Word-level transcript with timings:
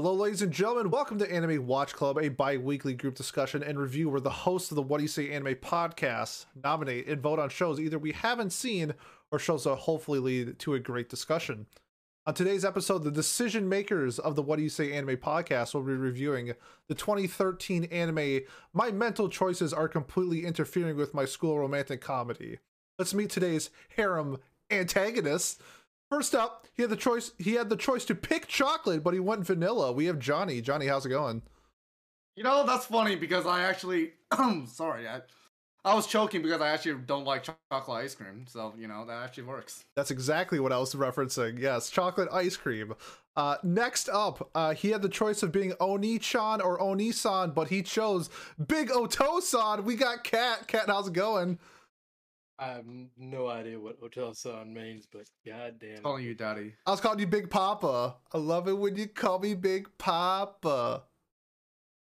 Hello, 0.00 0.14
ladies 0.14 0.42
and 0.42 0.52
gentlemen. 0.52 0.92
Welcome 0.92 1.18
to 1.18 1.28
Anime 1.28 1.66
Watch 1.66 1.92
Club, 1.92 2.18
a 2.18 2.28
bi 2.28 2.56
weekly 2.56 2.94
group 2.94 3.16
discussion 3.16 3.64
and 3.64 3.80
review 3.80 4.08
where 4.08 4.20
the 4.20 4.30
hosts 4.30 4.70
of 4.70 4.76
the 4.76 4.82
What 4.82 4.98
Do 4.98 5.02
You 5.02 5.08
Say 5.08 5.32
Anime 5.32 5.56
podcast 5.56 6.46
nominate 6.62 7.08
and 7.08 7.20
vote 7.20 7.40
on 7.40 7.48
shows 7.48 7.80
either 7.80 7.98
we 7.98 8.12
haven't 8.12 8.52
seen 8.52 8.94
or 9.32 9.40
shows 9.40 9.64
that 9.64 9.74
hopefully 9.74 10.20
lead 10.20 10.60
to 10.60 10.74
a 10.74 10.78
great 10.78 11.08
discussion. 11.08 11.66
On 12.28 12.32
today's 12.32 12.64
episode, 12.64 13.02
the 13.02 13.10
decision 13.10 13.68
makers 13.68 14.20
of 14.20 14.36
the 14.36 14.42
What 14.42 14.58
Do 14.58 14.62
You 14.62 14.68
Say 14.68 14.92
Anime 14.92 15.16
podcast 15.16 15.74
will 15.74 15.82
be 15.82 15.94
reviewing 15.94 16.52
the 16.86 16.94
2013 16.94 17.86
anime 17.86 18.42
My 18.72 18.92
Mental 18.92 19.28
Choices 19.28 19.72
Are 19.72 19.88
Completely 19.88 20.44
Interfering 20.44 20.96
with 20.96 21.12
My 21.12 21.24
School 21.24 21.58
Romantic 21.58 22.00
Comedy. 22.00 22.60
Let's 23.00 23.14
meet 23.14 23.30
today's 23.30 23.70
harem 23.96 24.38
antagonists. 24.70 25.58
First 26.10 26.34
up, 26.34 26.66
he 26.74 26.82
had 26.82 26.90
the 26.90 26.96
choice. 26.96 27.32
He 27.38 27.54
had 27.54 27.68
the 27.68 27.76
choice 27.76 28.04
to 28.06 28.14
pick 28.14 28.46
chocolate, 28.46 29.04
but 29.04 29.14
he 29.14 29.20
went 29.20 29.46
vanilla. 29.46 29.92
We 29.92 30.06
have 30.06 30.18
Johnny. 30.18 30.60
Johnny, 30.60 30.86
how's 30.86 31.04
it 31.04 31.10
going? 31.10 31.42
You 32.34 32.44
know, 32.44 32.64
that's 32.64 32.86
funny 32.86 33.16
because 33.16 33.46
I 33.46 33.64
actually, 33.64 34.12
sorry, 34.66 35.08
I, 35.08 35.20
I 35.84 35.94
was 35.94 36.06
choking 36.06 36.40
because 36.40 36.60
I 36.60 36.68
actually 36.68 37.00
don't 37.06 37.24
like 37.24 37.48
chocolate 37.70 38.04
ice 38.04 38.14
cream. 38.14 38.46
So 38.48 38.74
you 38.78 38.88
know 38.88 39.04
that 39.06 39.22
actually 39.24 39.44
works. 39.44 39.84
That's 39.96 40.10
exactly 40.10 40.60
what 40.60 40.72
I 40.72 40.78
was 40.78 40.94
referencing. 40.94 41.58
Yes, 41.58 41.90
chocolate 41.90 42.28
ice 42.32 42.56
cream. 42.56 42.94
Uh, 43.36 43.56
next 43.62 44.08
up, 44.08 44.50
uh, 44.54 44.74
he 44.74 44.90
had 44.90 45.02
the 45.02 45.08
choice 45.08 45.42
of 45.42 45.52
being 45.52 45.72
Oni-chan 45.78 46.60
or 46.60 46.80
Oni-san, 46.80 47.50
but 47.52 47.68
he 47.68 47.82
chose 47.82 48.30
Big 48.66 48.90
Oto-san. 48.90 49.84
We 49.84 49.94
got 49.94 50.24
Cat. 50.24 50.66
Cat, 50.66 50.84
how's 50.88 51.08
it 51.08 51.12
going? 51.12 51.58
I 52.60 52.66
have 52.68 52.84
no 53.16 53.46
idea 53.48 53.78
what 53.78 53.98
Hotel 54.00 54.34
San 54.34 54.72
means, 54.74 55.06
but 55.10 55.22
goddamn. 55.46 56.02
Calling 56.02 56.24
you 56.24 56.34
daddy. 56.34 56.74
I 56.86 56.90
was 56.90 57.00
calling 57.00 57.20
you 57.20 57.26
Big 57.26 57.50
Papa. 57.50 58.16
I 58.32 58.38
love 58.38 58.66
it 58.68 58.76
when 58.76 58.96
you 58.96 59.06
call 59.06 59.38
me 59.38 59.54
Big 59.54 59.88
Papa. 59.96 61.04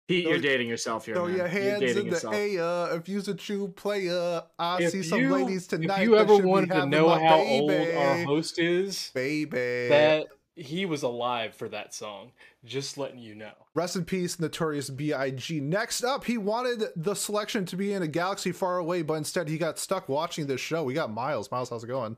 Pete, 0.08 0.24
Throw- 0.24 0.32
you're 0.34 0.40
dating 0.40 0.68
yourself 0.68 1.04
here. 1.04 1.16
Throw 1.16 1.26
man. 1.26 1.36
your 1.36 1.48
You're 1.48 1.62
hands 1.62 1.80
dating 1.80 1.96
in 1.98 2.04
the 2.04 2.10
yourself. 2.14 2.34
air 2.34 2.96
if 2.96 3.08
you's 3.08 3.26
a 3.28 3.34
true 3.34 3.68
player. 3.68 4.42
I 4.58 4.82
If 4.84 4.92
see 4.92 5.02
some 5.02 5.20
you- 5.20 5.32
ladies 5.34 5.66
tonight. 5.66 5.98
If 6.02 6.04
you 6.08 6.10
that 6.12 6.20
ever 6.20 6.36
should 6.36 6.44
wanted 6.44 6.70
to 6.70 6.86
know 6.86 7.08
my 7.08 7.22
how 7.22 7.38
old 7.40 7.70
our 7.72 8.24
host 8.24 8.58
is, 8.58 9.10
baby. 9.14 9.50
that 9.88 10.28
he 10.56 10.86
was 10.86 11.02
alive 11.02 11.54
for 11.54 11.68
that 11.68 11.94
song. 11.94 12.32
Just 12.64 12.98
letting 12.98 13.18
you 13.18 13.34
know. 13.34 13.52
Rest 13.74 13.94
in 13.94 14.04
peace, 14.04 14.40
Notorious 14.40 14.90
B.I.G. 14.90 15.60
Next 15.60 16.02
up, 16.02 16.24
he 16.24 16.38
wanted 16.38 16.84
the 16.96 17.14
selection 17.14 17.64
to 17.66 17.76
be 17.76 17.92
in 17.92 18.02
a 18.02 18.08
galaxy 18.08 18.52
far 18.52 18.78
away, 18.78 19.02
but 19.02 19.14
instead 19.14 19.48
he 19.48 19.58
got 19.58 19.78
stuck 19.78 20.08
watching 20.08 20.46
this 20.46 20.60
show. 20.60 20.82
We 20.82 20.94
got 20.94 21.12
Miles. 21.12 21.50
Miles, 21.50 21.70
how's 21.70 21.84
it 21.84 21.88
going? 21.88 22.16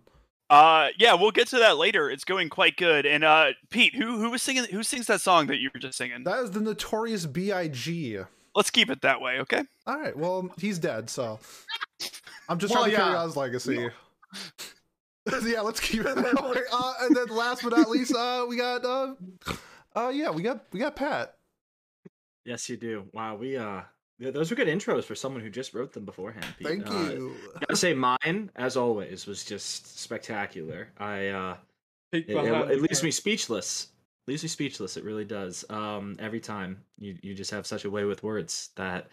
Uh, 0.48 0.88
yeah, 0.96 1.12
we'll 1.12 1.30
get 1.30 1.48
to 1.48 1.58
that 1.58 1.76
later. 1.76 2.08
It's 2.08 2.24
going 2.24 2.48
quite 2.48 2.76
good. 2.78 3.04
And 3.04 3.22
uh, 3.22 3.48
Pete, 3.68 3.94
who 3.94 4.18
who 4.18 4.30
was 4.30 4.40
singing? 4.42 4.64
Who 4.64 4.82
sings 4.82 5.06
that 5.08 5.20
song 5.20 5.48
that 5.48 5.58
you 5.58 5.68
were 5.74 5.80
just 5.80 5.98
singing? 5.98 6.24
That 6.24 6.38
is 6.44 6.52
the 6.52 6.60
Notorious 6.60 7.26
B.I.G. 7.26 8.20
Let's 8.54 8.70
keep 8.70 8.88
it 8.88 9.02
that 9.02 9.20
way, 9.20 9.40
okay? 9.40 9.64
All 9.86 9.98
right, 10.00 10.16
well, 10.16 10.48
he's 10.58 10.78
dead, 10.78 11.10
so 11.10 11.38
I'm 12.48 12.58
just 12.58 12.72
Well, 12.72 12.84
trying 12.84 12.92
to 12.92 12.96
carry 12.96 13.12
yeah. 13.12 13.18
on 13.18 13.26
his 13.26 13.36
legacy. 13.36 13.90
yeah, 15.44 15.60
let's 15.60 15.80
keep 15.80 16.00
it 16.00 16.14
that 16.14 16.50
way. 16.50 16.62
Uh, 16.72 16.94
and 17.02 17.16
then 17.16 17.28
last 17.28 17.62
but 17.62 17.76
not 17.76 17.88
least, 17.88 18.14
uh, 18.14 18.46
we 18.48 18.56
got 18.56 18.84
uh, 18.84 19.14
uh, 19.96 20.08
yeah, 20.08 20.30
we 20.30 20.42
got 20.42 20.64
we 20.72 20.80
got 20.80 20.96
Pat. 20.96 21.34
Yes, 22.44 22.68
you 22.68 22.76
do. 22.76 23.04
Wow, 23.12 23.36
we 23.36 23.56
uh, 23.56 23.82
those 24.18 24.50
were 24.50 24.56
good 24.56 24.68
intros 24.68 25.04
for 25.04 25.14
someone 25.14 25.42
who 25.42 25.50
just 25.50 25.74
wrote 25.74 25.92
them 25.92 26.04
beforehand. 26.04 26.46
Pete. 26.58 26.66
Thank 26.66 26.86
Uh, 26.90 27.12
you. 27.12 27.34
gotta 27.60 27.76
say, 27.76 27.94
mine, 27.94 28.50
as 28.56 28.76
always, 28.76 29.26
was 29.26 29.44
just 29.44 29.98
spectacular. 29.98 30.88
I 30.98 31.28
uh, 31.28 31.56
it, 32.12 32.28
it, 32.28 32.36
it 32.36 32.80
leaves 32.82 33.02
me 33.02 33.10
speechless. 33.10 33.88
Leaves 34.26 34.42
me 34.42 34.48
speechless. 34.48 34.96
It 34.96 35.04
really 35.04 35.24
does. 35.24 35.64
Um, 35.70 36.16
every 36.18 36.40
time 36.40 36.82
you 36.98 37.16
you 37.22 37.34
just 37.34 37.50
have 37.50 37.66
such 37.66 37.84
a 37.84 37.90
way 37.90 38.04
with 38.04 38.22
words 38.22 38.70
that 38.76 39.08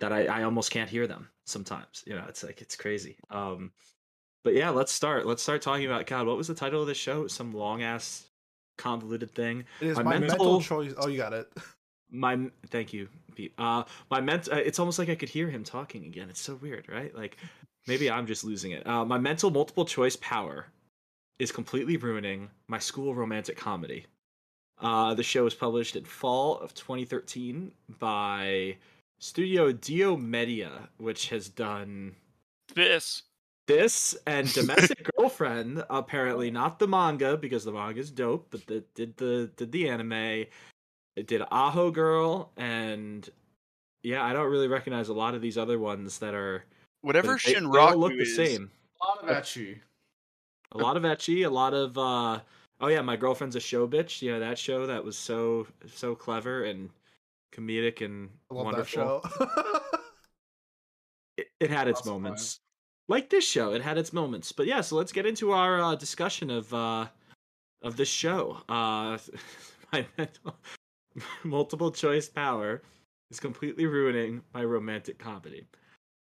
that 0.00 0.12
I, 0.12 0.26
I 0.26 0.42
almost 0.44 0.70
can't 0.70 0.88
hear 0.88 1.06
them 1.06 1.28
sometimes. 1.46 2.02
You 2.06 2.14
know, 2.14 2.24
it's 2.28 2.42
like 2.42 2.60
it's 2.60 2.76
crazy. 2.76 3.16
Um, 3.30 3.72
but 4.44 4.54
yeah, 4.54 4.70
let's 4.70 4.92
start. 4.92 5.26
Let's 5.26 5.42
start 5.42 5.62
talking 5.62 5.86
about 5.86 6.06
God. 6.06 6.26
What 6.26 6.36
was 6.36 6.48
the 6.48 6.54
title 6.54 6.80
of 6.80 6.86
this 6.86 6.98
show? 6.98 7.26
Some 7.26 7.52
long 7.52 7.82
ass 7.82 8.26
convoluted 8.78 9.34
thing. 9.34 9.64
It 9.80 9.88
is 9.88 9.96
my 9.96 10.02
my, 10.02 10.18
mental... 10.18 10.38
mental- 10.38 10.60
choice. 10.60 10.94
Oh, 10.96 11.08
you 11.08 11.18
got 11.18 11.32
it. 11.32 11.50
my 12.12 12.38
thank 12.68 12.92
you 12.92 13.08
pete 13.34 13.54
uh 13.58 13.82
my 14.10 14.20
ment 14.20 14.48
uh, 14.50 14.56
it's 14.56 14.78
almost 14.78 14.98
like 14.98 15.08
i 15.08 15.14
could 15.14 15.28
hear 15.28 15.48
him 15.48 15.62
talking 15.62 16.04
again 16.04 16.28
it's 16.28 16.40
so 16.40 16.54
weird 16.56 16.88
right 16.88 17.14
like 17.14 17.36
maybe 17.86 18.10
i'm 18.10 18.26
just 18.26 18.44
losing 18.44 18.72
it 18.72 18.86
uh 18.86 19.04
my 19.04 19.18
mental 19.18 19.50
multiple 19.50 19.84
choice 19.84 20.16
power 20.16 20.66
is 21.38 21.52
completely 21.52 21.96
ruining 21.96 22.50
my 22.68 22.78
school 22.78 23.14
romantic 23.14 23.56
comedy 23.56 24.06
uh 24.80 25.14
the 25.14 25.22
show 25.22 25.44
was 25.44 25.54
published 25.54 25.96
in 25.96 26.04
fall 26.04 26.58
of 26.58 26.74
2013 26.74 27.70
by 27.98 28.76
studio 29.18 29.72
Diomedéa 29.72 30.88
which 30.98 31.28
has 31.28 31.48
done 31.48 32.14
This. 32.74 33.22
This 33.70 34.16
and 34.26 34.52
domestic 34.52 35.08
girlfriend 35.16 35.84
apparently 35.88 36.50
not 36.50 36.80
the 36.80 36.88
manga 36.88 37.36
because 37.36 37.64
the 37.64 37.70
manga 37.70 38.00
is 38.00 38.10
dope 38.10 38.48
but 38.50 38.66
the, 38.66 38.82
did 38.96 39.16
the 39.16 39.48
did 39.56 39.70
the 39.70 39.88
anime 39.88 40.12
it 40.12 41.26
did 41.26 41.42
aho 41.52 41.92
girl 41.92 42.50
and 42.56 43.28
yeah 44.02 44.24
i 44.24 44.32
don't 44.32 44.50
really 44.50 44.66
recognize 44.66 45.08
a 45.08 45.12
lot 45.14 45.34
of 45.36 45.40
these 45.40 45.56
other 45.56 45.78
ones 45.78 46.18
that 46.18 46.34
are 46.34 46.64
Whatever 47.02 47.38
they, 47.46 47.54
they 47.54 47.60
all 47.64 47.96
look 47.96 48.12
the 48.12 48.22
is. 48.22 48.34
same 48.34 48.70
A 49.02 49.06
lot 49.06 49.22
of 49.30 49.36
ecchi. 49.36 49.78
a 50.72 50.78
lot 50.78 50.96
of 50.96 51.04
ecchi 51.04 51.46
a 51.46 51.50
lot 51.50 51.72
of 51.72 51.96
uh 51.96 52.40
oh 52.80 52.88
yeah 52.88 53.02
my 53.02 53.14
girlfriend's 53.14 53.54
a 53.54 53.60
show 53.60 53.86
bitch 53.86 54.20
you 54.20 54.32
know 54.32 54.40
that 54.40 54.58
show 54.58 54.84
that 54.86 55.04
was 55.04 55.16
so 55.16 55.66
so 55.94 56.16
clever 56.16 56.64
and 56.64 56.90
comedic 57.54 58.04
and 58.04 58.30
I 58.50 58.54
love 58.54 58.64
wonderful 58.64 59.20
that 59.22 59.48
show. 59.48 59.90
it, 61.36 61.46
it 61.60 61.70
had 61.70 61.86
its 61.86 62.00
Not 62.00 62.04
surprised. 62.04 62.22
moments 62.22 62.60
like 63.10 63.28
this 63.28 63.46
show. 63.46 63.72
It 63.74 63.82
had 63.82 63.98
its 63.98 64.12
moments. 64.12 64.52
But 64.52 64.66
yeah 64.66 64.80
so 64.80 64.96
let's 64.96 65.12
get 65.12 65.26
into 65.26 65.52
our 65.52 65.82
uh, 65.82 65.94
discussion 65.96 66.50
of 66.50 66.72
uh 66.72 67.06
of 67.82 67.96
this 67.96 68.08
show. 68.08 68.58
Uh 68.68 69.18
my 69.92 70.06
mental, 70.16 70.56
multiple 71.44 71.90
choice 71.90 72.28
power 72.28 72.80
is 73.30 73.40
completely 73.40 73.86
ruining 73.86 74.42
my 74.54 74.64
romantic 74.64 75.18
comedy. 75.18 75.66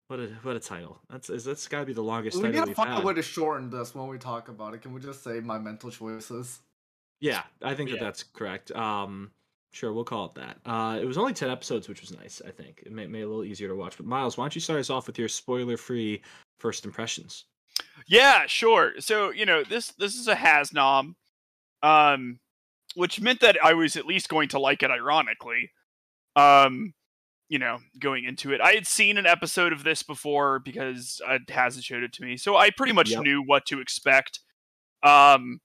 What 0.08 0.20
a 0.20 0.28
what 0.44 0.56
a 0.56 0.60
title. 0.60 1.00
That's 1.10 1.30
is 1.30 1.44
that's 1.44 1.68
got 1.68 1.80
to 1.80 1.86
be 1.86 1.94
the 1.94 2.04
longest 2.04 2.38
We 2.38 2.44
title 2.44 2.60
need 2.60 2.62
to 2.62 2.68
we've 2.70 2.76
find 2.76 2.90
had. 2.92 3.04
a 3.04 3.06
way 3.06 3.14
to 3.16 3.22
shorten 3.24 3.70
this 3.72 3.96
when 3.96 4.08
we 4.08 4.18
talk 4.20 4.50
about 4.50 4.74
it. 4.76 4.82
Can 4.84 4.94
we 4.94 5.02
just 5.02 5.24
say 5.24 5.40
my 5.40 5.58
mental 5.58 5.90
choices? 5.92 6.62
yeah 7.22 7.44
i 7.64 7.74
think 7.74 7.90
that 7.90 8.00
that's 8.02 8.24
correct. 8.24 8.72
Um 8.72 9.32
sure 9.72 9.94
we'll 9.94 10.04
call 10.04 10.26
it 10.26 10.36
that. 10.36 10.58
Uh 10.66 11.00
it 11.02 11.06
was 11.06 11.18
only 11.18 11.34
10 11.34 11.50
episodes 11.50 11.88
which 11.90 12.02
was 12.02 12.12
nice 12.16 12.42
i 12.46 12.52
think. 12.52 12.84
It 12.86 12.92
made, 12.92 13.10
made 13.10 13.22
it 13.22 13.24
a 13.24 13.28
little 13.28 13.46
easier 13.46 13.70
to 13.70 13.76
watch. 13.76 13.98
But 13.98 14.06
miles 14.06 14.38
why 14.38 14.44
don't 14.44 14.54
you 14.54 14.62
start 14.62 14.80
us 14.80 14.90
off 14.92 15.08
with 15.08 15.18
your 15.18 15.30
spoiler 15.30 15.78
free 15.78 16.22
first 16.60 16.86
impressions 16.86 17.46
Yeah, 18.08 18.46
sure. 18.48 18.94
So 19.00 19.32
you 19.32 19.46
know 19.46 19.64
this 19.64 19.88
this 20.00 20.16
is 20.16 20.28
a 20.28 20.36
Hasnom, 20.36 21.16
um, 21.84 22.40
which 22.96 23.20
meant 23.22 23.42
that 23.42 23.58
I 23.64 23.74
was 23.74 23.96
at 23.98 24.06
least 24.06 24.30
going 24.30 24.50
to 24.50 24.60
like 24.60 24.84
it. 24.84 24.92
Ironically, 24.92 25.72
um, 26.36 26.94
you 27.50 27.60
know, 27.60 27.80
going 28.00 28.24
into 28.26 28.54
it, 28.54 28.62
I 28.62 28.72
had 28.74 28.88
seen 28.88 29.18
an 29.18 29.26
episode 29.26 29.74
of 29.74 29.84
this 29.84 30.04
before 30.04 30.60
because 30.60 31.22
uh, 31.28 31.40
hasn't 31.50 31.86
showed 31.86 32.04
it 32.04 32.14
to 32.14 32.24
me, 32.24 32.38
so 32.38 32.56
I 32.56 32.70
pretty 32.70 32.94
much 32.94 33.12
Yep. 33.12 33.24
knew 33.24 33.42
what 33.44 33.66
to 33.68 33.82
expect. 33.82 34.40
Um, 35.04 35.60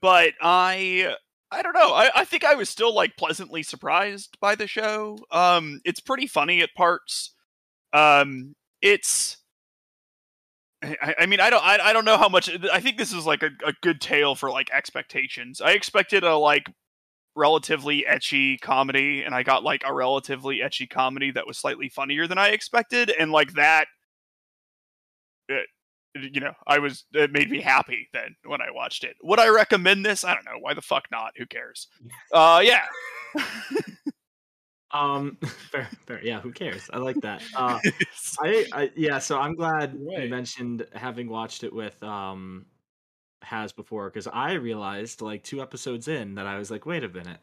but 0.00 0.32
I. 0.40 1.14
I 1.54 1.60
don't 1.60 1.74
know. 1.74 1.92
I, 1.92 2.10
I 2.14 2.24
think 2.24 2.44
I 2.44 2.54
was 2.54 2.70
still 2.70 2.94
like 2.94 3.18
pleasantly 3.18 3.62
surprised 3.62 4.38
by 4.40 4.54
the 4.54 4.66
show. 4.66 5.18
Um, 5.30 5.82
it's 5.84 6.00
pretty 6.00 6.26
funny 6.26 6.62
at 6.62 6.70
parts. 6.74 7.34
Um, 7.92 8.54
it's 8.82 9.38
I, 10.82 11.14
I 11.20 11.26
mean, 11.26 11.40
I 11.40 11.50
don't, 11.50 11.64
I, 11.64 11.78
I 11.78 11.92
don't 11.92 12.04
know 12.04 12.18
how 12.18 12.28
much. 12.28 12.50
I 12.72 12.80
think 12.80 12.98
this 12.98 13.12
is 13.12 13.24
like 13.24 13.42
a, 13.42 13.50
a 13.64 13.72
good 13.82 14.00
tale 14.00 14.34
for 14.34 14.50
like 14.50 14.70
expectations. 14.72 15.60
I 15.60 15.72
expected 15.72 16.24
a 16.24 16.36
like 16.36 16.66
relatively 17.36 18.04
ecchi 18.08 18.60
comedy, 18.60 19.22
and 19.22 19.34
I 19.34 19.42
got 19.42 19.62
like 19.62 19.82
a 19.86 19.94
relatively 19.94 20.58
ecchi 20.58 20.90
comedy 20.90 21.30
that 21.32 21.46
was 21.46 21.58
slightly 21.58 21.88
funnier 21.88 22.26
than 22.26 22.38
I 22.38 22.48
expected, 22.48 23.10
and 23.10 23.30
like 23.30 23.52
that, 23.54 23.86
it, 25.48 25.68
you 26.14 26.40
know, 26.40 26.52
I 26.66 26.78
was 26.78 27.04
it 27.12 27.30
made 27.32 27.50
me 27.50 27.60
happy 27.60 28.08
then 28.12 28.34
when 28.44 28.60
I 28.60 28.70
watched 28.72 29.04
it. 29.04 29.16
Would 29.22 29.38
I 29.40 29.48
recommend 29.48 30.04
this? 30.04 30.24
I 30.24 30.34
don't 30.34 30.44
know. 30.44 30.58
Why 30.60 30.74
the 30.74 30.82
fuck 30.82 31.04
not? 31.12 31.32
Who 31.36 31.46
cares? 31.46 31.86
Uh, 32.32 32.60
yeah. 32.64 32.86
Um, 34.92 35.36
fair, 35.70 35.88
fair. 36.06 36.20
Yeah, 36.22 36.40
who 36.40 36.52
cares? 36.52 36.88
I 36.92 36.98
like 36.98 37.20
that. 37.22 37.42
Uh, 37.56 37.78
I, 38.40 38.66
I, 38.72 38.90
yeah. 38.96 39.18
So 39.18 39.38
I'm 39.38 39.54
glad 39.54 39.96
Right. 39.98 40.24
you 40.24 40.30
mentioned 40.30 40.86
having 40.94 41.28
watched 41.28 41.64
it 41.64 41.72
with 41.72 42.02
um, 42.02 42.66
has 43.42 43.72
before 43.72 44.08
because 44.10 44.26
I 44.26 44.52
realized 44.54 45.20
like 45.22 45.42
two 45.42 45.60
episodes 45.62 46.08
in 46.08 46.34
that 46.36 46.46
I 46.46 46.58
was 46.58 46.70
like, 46.70 46.86
wait 46.86 47.04
a 47.04 47.08
minute, 47.08 47.38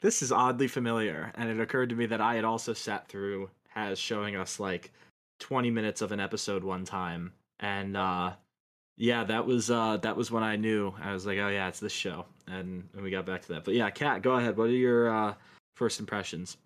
this 0.00 0.22
is 0.22 0.32
oddly 0.32 0.68
familiar, 0.68 1.32
and 1.34 1.50
it 1.50 1.60
occurred 1.60 1.88
to 1.90 1.96
me 1.96 2.06
that 2.06 2.20
I 2.20 2.34
had 2.36 2.44
also 2.44 2.72
sat 2.72 3.08
through 3.08 3.50
has 3.68 3.98
showing 3.98 4.34
us 4.36 4.58
like 4.60 4.92
20 5.40 5.70
minutes 5.70 6.00
of 6.02 6.12
an 6.12 6.20
episode 6.20 6.64
one 6.64 6.84
time, 6.84 7.32
and 7.60 7.96
uh, 7.96 8.32
yeah, 8.96 9.24
that 9.24 9.46
was 9.46 9.70
uh 9.70 9.98
that 9.98 10.16
was 10.16 10.30
when 10.30 10.42
I 10.42 10.56
knew. 10.56 10.92
I 11.00 11.12
was 11.12 11.26
like, 11.26 11.38
oh 11.38 11.48
yeah, 11.48 11.68
it's 11.68 11.80
this 11.80 11.92
show, 11.92 12.26
and, 12.46 12.88
and 12.94 13.02
we 13.02 13.10
got 13.10 13.26
back 13.26 13.42
to 13.42 13.48
that. 13.54 13.64
But 13.64 13.74
yeah, 13.74 13.90
Kat, 13.90 14.22
go 14.22 14.32
ahead. 14.32 14.56
What 14.56 14.68
are 14.68 14.70
your 14.70 15.10
uh 15.14 15.34
first 15.78 16.00
impressions? 16.00 16.58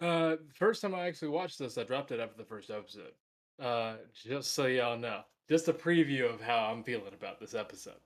Uh, 0.00 0.36
first 0.52 0.82
time 0.82 0.94
I 0.94 1.06
actually 1.06 1.28
watched 1.28 1.58
this, 1.58 1.78
I 1.78 1.84
dropped 1.84 2.12
it 2.12 2.20
after 2.20 2.36
the 2.36 2.44
first 2.44 2.68
episode. 2.68 3.12
Uh, 3.58 3.94
just 4.12 4.52
so 4.52 4.66
y'all 4.66 4.98
know, 4.98 5.22
just 5.48 5.68
a 5.68 5.72
preview 5.72 6.30
of 6.30 6.42
how 6.42 6.70
I'm 6.70 6.82
feeling 6.82 7.14
about 7.14 7.40
this 7.40 7.54
episode. 7.54 8.00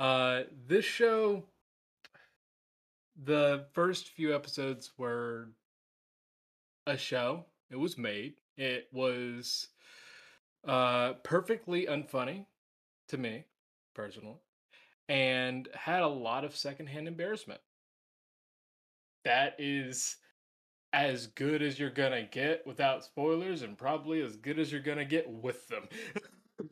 Uh, 0.00 0.44
this 0.66 0.84
show, 0.84 1.44
the 3.24 3.66
first 3.72 4.08
few 4.08 4.34
episodes 4.34 4.92
were 4.96 5.48
a 6.86 6.96
show. 6.96 7.44
It 7.70 7.76
was 7.76 7.98
made. 7.98 8.34
It 8.56 8.88
was 8.92 9.68
uh 10.66 11.12
perfectly 11.24 11.84
unfunny 11.86 12.46
to 13.08 13.18
me 13.18 13.44
personally 13.94 14.38
and 15.10 15.68
had 15.74 16.02
a 16.02 16.08
lot 16.08 16.42
of 16.42 16.56
secondhand 16.56 17.06
embarrassment 17.06 17.60
that 19.24 19.54
is 19.58 20.16
as 20.92 21.26
good 21.28 21.60
as 21.62 21.78
you're 21.78 21.90
gonna 21.90 22.22
get 22.22 22.64
without 22.66 23.04
spoilers 23.04 23.62
and 23.62 23.76
probably 23.76 24.22
as 24.22 24.36
good 24.36 24.58
as 24.58 24.70
you're 24.70 24.80
gonna 24.80 25.04
get 25.04 25.28
with 25.28 25.66
them 25.68 25.88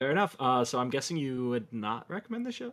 Fair 0.00 0.10
enough. 0.10 0.34
Uh, 0.40 0.64
so 0.64 0.78
I'm 0.80 0.90
guessing 0.90 1.16
you 1.16 1.48
would 1.50 1.72
not 1.72 2.10
recommend 2.10 2.44
the 2.44 2.50
show. 2.52 2.72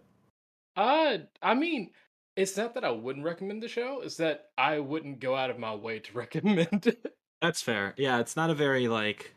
uh 0.76 1.18
i 1.42 1.54
mean 1.54 1.92
it's 2.36 2.56
not 2.58 2.74
that 2.74 2.84
i 2.86 2.90
wouldn't 2.92 3.26
recommend 3.26 3.62
the 3.62 3.68
show 3.68 4.02
it's 4.02 4.18
that 4.18 4.50
i 4.58 4.80
wouldn't 4.80 5.20
go 5.20 5.36
out 5.36 5.50
of 5.50 5.58
my 5.60 5.74
way 5.76 6.00
to 6.00 6.14
recommend 6.18 6.86
it 6.88 7.14
That's 7.42 7.62
fair. 7.62 7.94
Yeah, 7.98 8.20
it's 8.20 8.36
not 8.36 8.50
a 8.50 8.54
very 8.56 8.88
like 8.88 9.34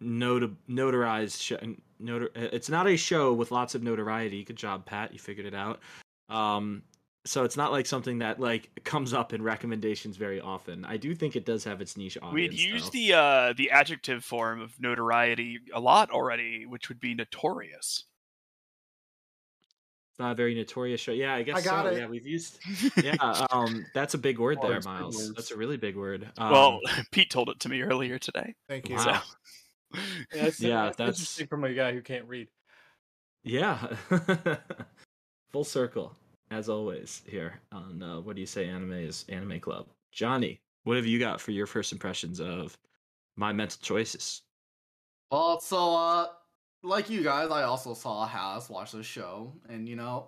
not- 0.00 0.50
notarized 0.68 1.40
show. 1.40 1.58
Notar- 2.00 2.30
it's 2.34 2.68
not 2.68 2.86
a 2.86 2.96
show 2.96 3.32
with 3.32 3.50
lots 3.52 3.74
of 3.74 3.82
notoriety. 3.82 4.44
Good 4.44 4.56
job, 4.56 4.84
Pat. 4.86 5.12
You 5.12 5.18
figured 5.18 5.46
it 5.46 5.54
out. 5.54 5.80
Um, 6.28 6.82
so 7.24 7.44
it's 7.44 7.56
not 7.56 7.70
like 7.70 7.86
something 7.86 8.18
that 8.18 8.40
like 8.40 8.70
comes 8.84 9.12
up 9.14 9.32
in 9.32 9.42
recommendations 9.42 10.16
very 10.16 10.40
often. 10.40 10.84
I 10.84 10.96
do 10.96 11.14
think 11.14 11.36
it 11.36 11.46
does 11.46 11.64
have 11.64 11.80
its 11.80 11.96
niche 11.96 12.18
audience. 12.20 12.52
We'd 12.52 12.60
use 12.60 12.84
though. 12.84 12.90
the 12.90 13.12
uh, 13.14 13.52
the 13.56 13.70
adjective 13.70 14.24
form 14.24 14.60
of 14.60 14.78
notoriety 14.80 15.60
a 15.72 15.80
lot 15.80 16.10
already, 16.10 16.66
which 16.66 16.88
would 16.88 17.00
be 17.00 17.14
notorious. 17.14 18.04
It's 20.10 20.18
not 20.18 20.32
a 20.32 20.34
very 20.34 20.54
notorious 20.54 21.00
show. 21.00 21.12
Yeah, 21.12 21.34
I 21.34 21.42
guess 21.42 21.56
I 21.56 21.62
got 21.62 21.86
so. 21.86 21.90
it. 21.92 21.98
Yeah, 22.00 22.06
we've 22.06 22.26
used. 22.26 22.58
Yeah, 23.02 23.14
um, 23.50 23.86
that's 23.94 24.12
a 24.14 24.18
big 24.18 24.38
word 24.38 24.58
Oh, 24.60 24.68
there, 24.68 24.76
it's 24.76 24.86
Miles. 24.86 25.32
That's 25.34 25.52
a 25.52 25.56
really 25.56 25.78
big 25.78 25.96
word. 25.96 26.30
Um, 26.36 26.50
well, 26.52 26.80
Pete 27.12 27.30
told 27.30 27.48
it 27.48 27.60
to 27.60 27.68
me 27.70 27.80
earlier 27.82 28.18
today. 28.18 28.54
Thank 28.68 28.88
you. 28.90 28.96
Wow. 28.96 29.02
So. 29.04 29.98
Yeah, 30.34 30.42
that's, 30.42 30.60
Yeah, 30.60 30.84
that's 30.84 30.96
that's- 30.96 31.18
interesting 31.18 31.46
from 31.48 31.64
a 31.64 31.72
guy 31.74 31.92
who 31.92 32.00
can't 32.02 32.24
read. 32.26 32.48
Yeah. 33.44 33.78
Full 35.52 35.64
circle, 35.64 36.14
as 36.52 36.68
always, 36.68 37.22
here 37.26 37.60
on 37.72 38.02
uh, 38.02 38.20
What 38.20 38.36
Do 38.36 38.40
You 38.40 38.46
Say 38.46 38.68
Anime 38.68 38.92
is 38.92 39.24
Anime 39.28 39.58
Club. 39.60 39.86
Johnny, 40.12 40.60
what 40.84 40.96
have 40.96 41.06
you 41.06 41.18
got 41.18 41.40
for 41.40 41.50
your 41.50 41.66
first 41.66 41.92
impressions 41.92 42.40
of 42.40 42.76
my 43.36 43.52
mental 43.52 43.78
choices? 43.82 44.42
Well, 45.30 45.60
so 45.60 45.96
uh, 45.96 46.26
like 46.82 47.08
you 47.08 47.22
guys, 47.22 47.50
I 47.50 47.62
also 47.62 47.94
saw 47.94 48.26
Has 48.26 48.68
watch 48.68 48.92
the 48.92 49.02
show, 49.02 49.54
and 49.68 49.88
you 49.88 49.96
know, 49.96 50.26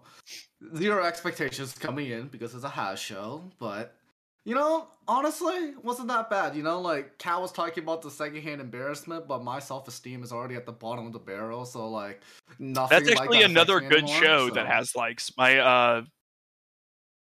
zero 0.77 1.05
expectations 1.05 1.75
coming 1.75 2.11
in 2.11 2.29
because 2.29 2.55
it's 2.55 2.65
a 2.65 2.69
Has 2.69 2.99
show. 2.99 3.43
But 3.59 3.95
you 4.45 4.55
know, 4.55 4.89
honestly, 5.09 5.73
wasn't 5.83 6.09
that 6.09 6.29
bad. 6.29 6.55
You 6.55 6.63
know, 6.63 6.81
like 6.81 7.19
Cal 7.19 7.41
was 7.41 7.53
talking 7.53 7.83
about 7.83 8.03
the 8.03 8.11
secondhand 8.11 8.61
embarrassment, 8.61 9.27
but 9.27 9.43
my 9.43 9.59
self 9.59 9.89
esteem 9.89 10.23
is 10.23 10.33
already 10.33 10.55
at 10.55 10.67
the 10.67 10.73
bottom 10.73 11.07
of 11.07 11.13
the 11.13 11.19
barrel. 11.19 11.65
So 11.65 11.89
like, 11.89 12.21
nothing. 12.59 12.99
That's 13.05 13.11
like 13.11 13.21
actually 13.21 13.39
that 13.41 13.51
another 13.51 13.81
good 13.81 14.05
anymore, 14.05 14.23
show 14.23 14.49
so- 14.49 14.55
that 14.55 14.67
has 14.67 14.95
like 14.95 15.21
my 15.37 15.59
uh 15.59 16.03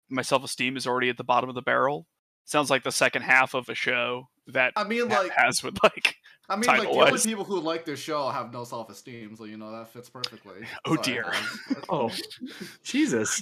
my 0.10 0.22
self 0.22 0.44
esteem 0.44 0.78
is 0.78 0.86
already 0.86 1.10
at 1.10 1.18
the 1.18 1.24
bottom 1.24 1.50
of 1.50 1.56
the 1.56 1.62
barrel. 1.62 2.06
Sounds 2.44 2.70
like 2.70 2.84
the 2.84 2.92
second 2.92 3.24
half 3.24 3.56
of 3.56 3.70
a 3.70 3.76
show 3.76 4.28
that 4.48 4.74
I 4.76 4.84
mean, 4.84 5.10
like, 5.10 5.32
has 5.32 5.64
with 5.64 5.78
like 5.84 6.16
I 6.50 6.56
mean, 6.56 6.68
like 6.68 6.82
the 6.82 6.88
only 6.90 7.20
people 7.20 7.44
who 7.44 7.60
like 7.60 7.86
this 7.86 8.00
show 8.00 8.30
have 8.30 8.54
no 8.54 8.64
self 8.64 8.90
esteem, 8.90 9.36
so 9.36 9.46
you 9.46 9.58
know 9.58 9.72
that 9.72 9.88
fits 9.90 10.10
perfectly. 10.10 10.62
Oh, 10.86 10.96
Sorry, 10.96 11.02
dear. 11.04 11.24
Has. 11.32 11.78
Oh, 11.90 12.12
Jesus. 12.84 13.42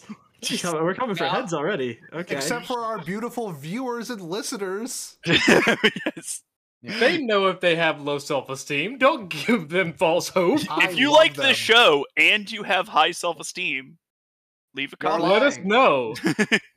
We're 0.49 0.57
coming- 0.57 0.83
We're 0.83 0.93
coming 0.95 1.15
for 1.15 1.23
Yeah. 1.25 1.35
heads 1.35 1.53
already. 1.53 1.99
Okay. 2.13 2.35
Except 2.35 2.65
for 2.65 2.79
our 2.79 2.99
beautiful 3.03 3.51
viewers 3.51 4.09
and 4.09 4.21
listeners. 4.21 5.17
yes. 5.25 6.43
They 6.81 7.17
know 7.19 7.47
if 7.47 7.61
they 7.61 7.77
have 7.77 8.01
low 8.01 8.17
self 8.19 8.49
esteem. 8.49 8.97
Don't 8.97 9.29
give 9.29 9.69
them 9.69 9.93
false 9.93 10.27
hope. 10.29 10.59
I 10.69 10.89
if 10.89 10.97
you 10.97 11.11
like 11.13 11.35
them. 11.35 11.45
this 11.47 11.57
show 11.57 12.05
and 12.17 12.51
you 12.51 12.63
have 12.63 12.89
high 12.89 13.11
self 13.11 13.39
esteem, 13.39 13.97
leave 14.75 14.91
a 14.93 14.97
You're 15.01 15.11
comment. 15.11 15.29
Let 15.31 15.43
us 15.43 15.57
know. 15.59 16.13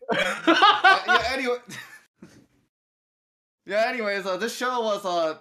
Uh, 0.08 1.02
yeah, 1.08 1.22
anyway. 1.32 1.56
yeah, 3.66 3.86
anyways, 3.88 4.24
uh, 4.24 4.36
this 4.36 4.56
show 4.56 4.80
was 4.82 5.04
uh, 5.04 5.36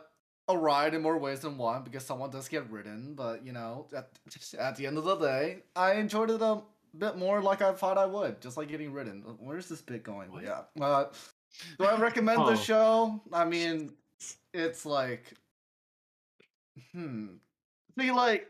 a 0.48 0.58
ride 0.58 0.94
in 0.94 1.02
more 1.02 1.18
ways 1.18 1.40
than 1.42 1.58
one 1.58 1.84
because 1.84 2.06
someone 2.06 2.30
does 2.30 2.48
get 2.48 2.70
ridden, 2.70 3.14
but 3.16 3.46
you 3.46 3.52
know, 3.52 3.88
at, 3.96 4.10
at 4.60 4.76
the 4.76 4.86
end 4.88 4.98
of 4.98 5.04
the 5.04 5.16
day, 5.16 5.64
I 5.76 5.94
enjoyed 5.94 6.30
it 6.30 6.42
a 6.42 6.62
bit 6.98 7.18
more 7.18 7.42
like 7.42 7.62
I 7.62 7.74
thought 7.74 7.98
I 7.98 8.06
would, 8.06 8.42
just 8.42 8.56
like 8.58 8.68
getting 8.68 8.94
ridden. 8.94 9.22
Where's 9.40 9.68
this 9.68 9.82
bit 9.82 10.04
going? 10.04 10.32
What? 10.32 10.44
Yeah. 10.44 10.62
Uh, 10.80 11.06
do 11.80 11.86
I 11.86 11.98
recommend 11.98 12.40
Oh. 12.42 12.50
the 12.52 12.58
show? 12.58 13.22
I 13.34 13.46
mean, 13.46 13.92
it's 14.54 14.86
like, 14.86 15.34
hmm. 16.92 17.28
See, 18.00 18.12
like, 18.12 18.48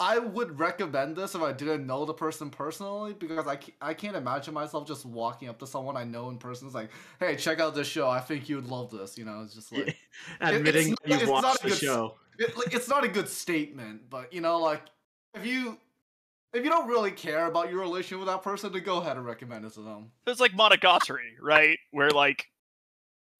I 0.00 0.18
would 0.18 0.58
recommend 0.58 1.14
this 1.16 1.34
if 1.34 1.40
I 1.42 1.52
didn't 1.52 1.86
know 1.86 2.04
the 2.04 2.12
person 2.14 2.50
personally 2.50 3.14
because 3.14 3.46
I, 3.46 3.56
ca- 3.56 3.74
I 3.80 3.94
can't 3.94 4.16
imagine 4.16 4.52
myself 4.52 4.86
just 4.88 5.06
walking 5.06 5.48
up 5.48 5.58
to 5.60 5.66
someone 5.66 5.96
I 5.96 6.02
know 6.04 6.30
in 6.30 6.38
person. 6.38 6.66
It's 6.66 6.74
like, 6.74 6.90
hey, 7.20 7.36
check 7.36 7.60
out 7.60 7.74
this 7.76 7.86
show. 7.86 8.08
I 8.10 8.18
think 8.20 8.48
you'd 8.48 8.66
love 8.66 8.90
this. 8.90 9.16
You 9.16 9.24
know, 9.24 9.42
it's 9.44 9.54
just 9.54 9.72
like, 9.72 9.96
Admitting 10.40 10.92
it's- 11.04 11.20
you've 11.20 11.28
not 11.28 11.42
watched 11.44 11.60
a 11.60 11.62
the 11.64 11.68
good 11.70 11.78
show. 11.78 12.16
it, 12.38 12.56
like, 12.56 12.74
it's 12.74 12.88
not 12.88 13.04
a 13.04 13.08
good 13.08 13.28
statement, 13.28 14.10
but 14.10 14.32
you 14.32 14.40
know, 14.40 14.58
like, 14.58 14.82
if 15.34 15.46
you. 15.46 15.78
If 16.52 16.62
you 16.62 16.70
don't 16.70 16.86
really 16.86 17.10
care 17.10 17.46
about 17.46 17.68
your 17.68 17.80
relation 17.80 18.18
with 18.20 18.28
that 18.28 18.44
person, 18.44 18.70
then 18.72 18.84
go 18.84 18.98
ahead 18.98 19.16
and 19.16 19.26
recommend 19.26 19.64
it 19.64 19.72
to 19.74 19.80
them. 19.80 20.12
It's 20.24 20.38
like 20.38 20.52
Monogatari, 20.52 21.32
right? 21.42 21.76
Where 21.90 22.10
like 22.10 22.46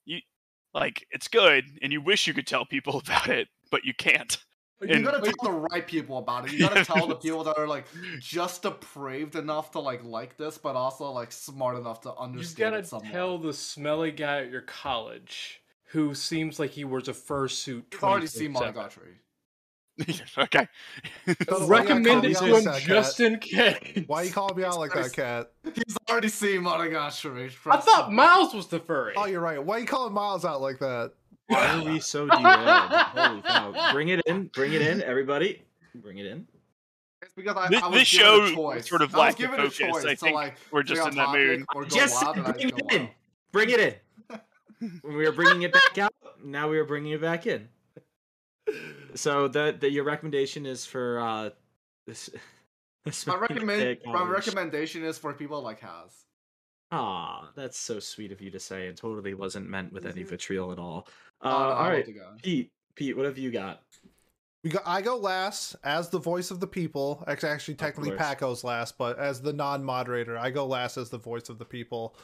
you 0.05 0.19
like 0.75 1.07
it's 1.13 1.29
good 1.29 1.65
and 1.81 1.93
you 1.93 2.01
wish 2.01 2.27
you 2.27 2.35
could 2.35 2.49
tell 2.49 2.67
people 2.67 2.99
about 3.07 3.29
it, 3.29 3.47
but 3.71 3.85
you 3.85 3.95
can't. 3.95 4.37
You 4.81 4.89
And- 4.89 5.05
gotta 5.05 5.23
tell 5.23 5.35
the 5.53 5.69
right 5.73 5.87
people 5.87 6.19
about 6.19 6.47
it. 6.47 6.53
You 6.53 6.59
gotta 6.69 6.85
tell 6.85 7.07
the 7.07 7.15
people 7.17 7.45
that 7.45 7.57
are 7.57 7.67
like 7.67 7.87
just 8.19 8.63
depraved 8.63 9.37
enough 9.37 9.71
to 9.73 9.79
like 9.79 10.05
like 10.05 10.37
this, 10.37 10.59
but 10.59 10.77
also 10.77 11.11
like 11.11 11.33
smart 11.33 11.77
enough 11.77 12.01
to 12.03 12.15
understand. 12.15 12.59
You 12.75 12.83
gotta 12.83 12.97
it 13.07 13.13
tell 13.13 13.39
the 13.39 13.53
smelly 13.53 14.11
guy 14.11 14.41
at 14.43 14.51
your 14.51 14.63
college 14.63 15.63
who 15.93 16.15
seems 16.15 16.59
like 16.59 16.71
he 16.71 16.85
wears 16.85 17.09
a 17.09 17.13
fursuit. 17.13 17.85
You've 17.93 18.03
already 18.05 18.27
seen 18.27 18.53
Monogatari. 18.53 19.19
okay. 20.39 20.67
So 21.29 21.29
why 21.29 21.33
you 21.33 21.35
gotta 21.47 21.65
Recommend 21.67 22.07
call 22.07 22.19
it 22.19 22.23
me 22.29 22.35
to 22.35 22.69
out 22.71 22.79
him 22.81 22.87
just 22.89 23.19
Kat? 23.19 23.27
in 23.33 23.39
case. 23.39 24.05
Why 24.09 24.23
you 24.23 24.33
calling 24.33 24.57
me 24.57 24.65
out 24.65 24.79
like 24.81 24.93
that, 24.93 25.13
cat? 25.13 25.53
He's 25.73 25.97
already 26.11 26.29
seen 26.29 26.63
Monogatari. 26.63 27.53
I 27.67 27.77
thought 27.77 28.13
Miles 28.13 28.53
was 28.53 28.67
the 28.67 28.81
furry. 28.81 29.15
Oh, 29.17 29.27
you're 29.27 29.41
right. 29.41 29.65
Why 29.65 29.79
you 29.79 29.87
calling 29.87 30.13
Miles 30.13 30.45
out 30.45 30.61
like 30.61 30.81
that? 30.81 31.13
Why 31.47 31.67
are 31.79 31.85
we 31.85 32.01
so 32.01 32.27
derailed? 32.27 32.91
Holy 32.93 33.43
cow. 33.43 33.93
Bring 33.93 34.09
it 34.09 34.21
in. 34.27 34.47
Bring 34.49 34.73
it 34.73 34.83
in, 34.83 35.03
everybody. 35.03 35.63
Bring 35.95 36.19
it 36.19 36.27
in. 36.27 36.47
It's 37.23 37.33
because 37.35 37.57
I, 37.57 37.69
This- 37.69 37.83
I 37.83 37.87
was 37.89 37.99
this 38.01 38.13
given 38.13 38.55
show 38.55 38.71
a 38.73 38.83
sort 38.83 39.03
of 39.03 39.15
I 39.15 39.19
was 39.19 39.39
lacked 39.39 39.41
a 39.41 39.49
focus. 39.49 39.77
choice. 39.77 40.05
I 40.05 40.15
so 40.15 40.27
think 40.27 40.35
like, 40.35 40.57
we're 40.71 40.83
just 40.83 41.07
in 41.07 41.15
that 41.17 41.31
mood. 41.33 41.65
Just 41.89 42.23
wild, 42.23 42.37
and 42.37 42.47
I 42.47 42.53
bring 42.53 42.69
it 42.69 42.93
in. 42.93 43.09
Bring 43.53 43.71
it 43.71 43.81
in. 43.81 43.95
When 45.01 45.17
we 45.17 45.25
were 45.25 45.33
bringing 45.33 45.63
it 45.63 45.73
back 45.73 45.97
out, 45.97 46.13
now 46.45 46.69
we 46.69 46.77
are 46.79 46.85
bringing 46.85 47.13
it 47.13 47.21
back 47.23 47.47
in. 47.47 47.69
So 49.15 49.49
the, 49.49 49.75
the 49.79 49.91
your 49.91 50.05
recommendation 50.05 50.67
is 50.67 50.85
for 50.85 51.19
uh 51.21 51.51
this. 52.07 52.29
this 53.05 53.27
My 53.27 53.37
recommend 53.37 53.99
my 54.05 54.25
recommendation 54.29 55.05
is 55.05 55.17
for 55.17 55.33
people 55.33 55.63
like 55.63 55.81
Has. 55.81 56.13
Aw, 56.95 57.51
that's 57.55 57.79
so 57.79 57.99
sweet 58.01 58.33
of 58.33 58.41
you 58.41 58.51
to 58.51 58.61
say. 58.61 58.87
It 58.87 58.97
totally 58.97 59.35
wasn't 59.35 59.69
meant 59.69 59.93
with 59.93 60.07
any 60.07 60.23
Mhm. 60.25 60.29
vitriol 60.29 60.73
at 60.73 60.79
all. 60.79 61.07
Uh, 61.41 61.49
Oh, 61.49 61.51
no, 61.51 61.57
I 61.57 61.61
all 61.61 61.69
love 61.75 61.93
right, 61.93 62.07
the 62.07 62.13
guy. 62.13 62.39
Pete. 62.43 62.73
Pete, 62.95 63.17
what 63.17 63.27
have 63.27 63.39
you 63.39 63.51
got? 63.51 63.83
We 64.63 64.71
go. 64.71 64.79
I 64.87 65.03
go 65.03 65.17
last 65.17 65.77
as 65.83 66.09
the 66.11 66.19
voice 66.19 66.51
of 66.51 66.61
the 66.61 66.67
people. 66.67 67.23
Actually, 67.27 67.51
actually 67.51 67.75
technically, 67.75 68.17
Paco's 68.17 68.65
last, 68.65 68.97
but 68.97 69.19
as 69.19 69.43
the 69.43 69.53
non-moderator, 69.53 70.39
I 70.39 70.51
go 70.51 70.65
last 70.67 70.97
as 70.97 71.11
the 71.11 71.19
voice 71.19 71.49
of 71.49 71.59
the 71.59 71.65
people. 71.67 72.17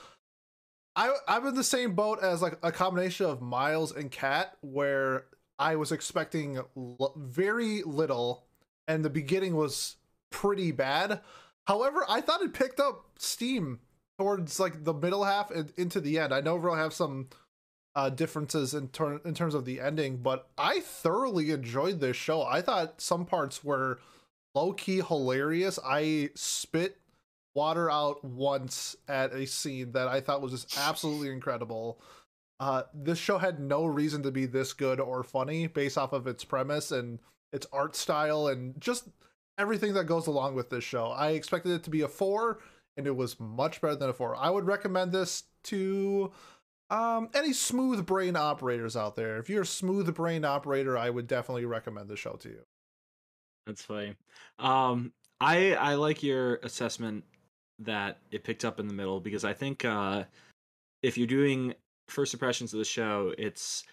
I 0.96 1.14
I'm 1.28 1.46
in 1.46 1.54
the 1.54 1.64
same 1.64 1.94
boat 1.94 2.20
as 2.22 2.40
like 2.40 2.58
a 2.62 2.72
combination 2.72 3.26
of 3.26 3.42
Miles 3.42 3.92
and 3.92 4.10
Cat, 4.10 4.56
where 4.62 5.26
I 5.58 5.76
was 5.76 5.92
expecting 5.92 6.56
l- 6.58 7.14
very 7.16 7.82
little, 7.82 8.46
and 8.88 9.04
the 9.04 9.10
beginning 9.10 9.54
was 9.54 9.96
pretty 10.30 10.72
bad. 10.72 11.20
However, 11.66 12.04
I 12.08 12.20
thought 12.22 12.42
it 12.42 12.54
picked 12.54 12.80
up 12.80 13.04
steam 13.18 13.80
towards 14.20 14.60
like 14.60 14.84
the 14.84 14.92
middle 14.92 15.24
half 15.24 15.50
and 15.50 15.72
into 15.78 15.98
the 15.98 16.18
end. 16.18 16.34
I 16.34 16.42
know 16.42 16.56
we'll 16.56 16.74
have 16.74 16.92
some 16.92 17.28
uh, 17.94 18.10
differences 18.10 18.74
in, 18.74 18.88
ter- 18.88 19.20
in 19.24 19.32
terms 19.32 19.54
of 19.54 19.64
the 19.64 19.80
ending, 19.80 20.18
but 20.18 20.50
I 20.58 20.80
thoroughly 20.80 21.50
enjoyed 21.52 22.00
this 22.00 22.18
show. 22.18 22.42
I 22.42 22.60
thought 22.60 23.00
some 23.00 23.24
parts 23.24 23.64
were 23.64 23.98
low 24.54 24.74
key 24.74 25.00
hilarious. 25.00 25.78
I 25.82 26.28
spit 26.34 26.98
water 27.54 27.90
out 27.90 28.22
once 28.22 28.94
at 29.08 29.32
a 29.32 29.46
scene 29.46 29.92
that 29.92 30.06
I 30.06 30.20
thought 30.20 30.42
was 30.42 30.52
just 30.52 30.76
absolutely 30.78 31.30
incredible. 31.30 31.98
Uh, 32.60 32.82
this 32.92 33.18
show 33.18 33.38
had 33.38 33.58
no 33.58 33.86
reason 33.86 34.22
to 34.24 34.30
be 34.30 34.44
this 34.44 34.74
good 34.74 35.00
or 35.00 35.22
funny 35.22 35.66
based 35.66 35.96
off 35.96 36.12
of 36.12 36.26
its 36.26 36.44
premise 36.44 36.92
and 36.92 37.20
its 37.54 37.66
art 37.72 37.96
style 37.96 38.48
and 38.48 38.78
just 38.78 39.08
everything 39.56 39.94
that 39.94 40.04
goes 40.04 40.26
along 40.26 40.56
with 40.56 40.68
this 40.68 40.84
show. 40.84 41.06
I 41.06 41.30
expected 41.30 41.72
it 41.72 41.84
to 41.84 41.90
be 41.90 42.02
a 42.02 42.08
four, 42.08 42.58
and 42.96 43.06
it 43.06 43.16
was 43.16 43.38
much 43.40 43.80
better 43.80 43.96
than 43.96 44.12
four. 44.12 44.36
I 44.36 44.50
would 44.50 44.66
recommend 44.66 45.12
this 45.12 45.44
to 45.64 46.32
um, 46.90 47.28
any 47.34 47.52
smooth 47.52 48.04
brain 48.04 48.36
operators 48.36 48.96
out 48.96 49.16
there. 49.16 49.38
If 49.38 49.48
you're 49.48 49.62
a 49.62 49.66
smooth 49.66 50.14
brain 50.14 50.44
operator, 50.44 50.98
I 50.98 51.10
would 51.10 51.26
definitely 51.26 51.64
recommend 51.64 52.08
the 52.08 52.16
show 52.16 52.32
to 52.32 52.48
you. 52.48 52.62
That's 53.66 53.82
funny. 53.82 54.16
Um, 54.58 55.12
I 55.40 55.74
I 55.74 55.94
like 55.94 56.22
your 56.22 56.56
assessment 56.56 57.24
that 57.78 58.18
it 58.30 58.44
picked 58.44 58.64
up 58.64 58.80
in 58.80 58.88
the 58.88 58.94
middle 58.94 59.20
because 59.20 59.44
I 59.44 59.52
think 59.52 59.84
uh, 59.84 60.24
if 61.02 61.16
you're 61.16 61.26
doing 61.26 61.74
first 62.08 62.34
impressions 62.34 62.72
of 62.72 62.78
the 62.78 62.84
show, 62.84 63.32
it's 63.38 63.84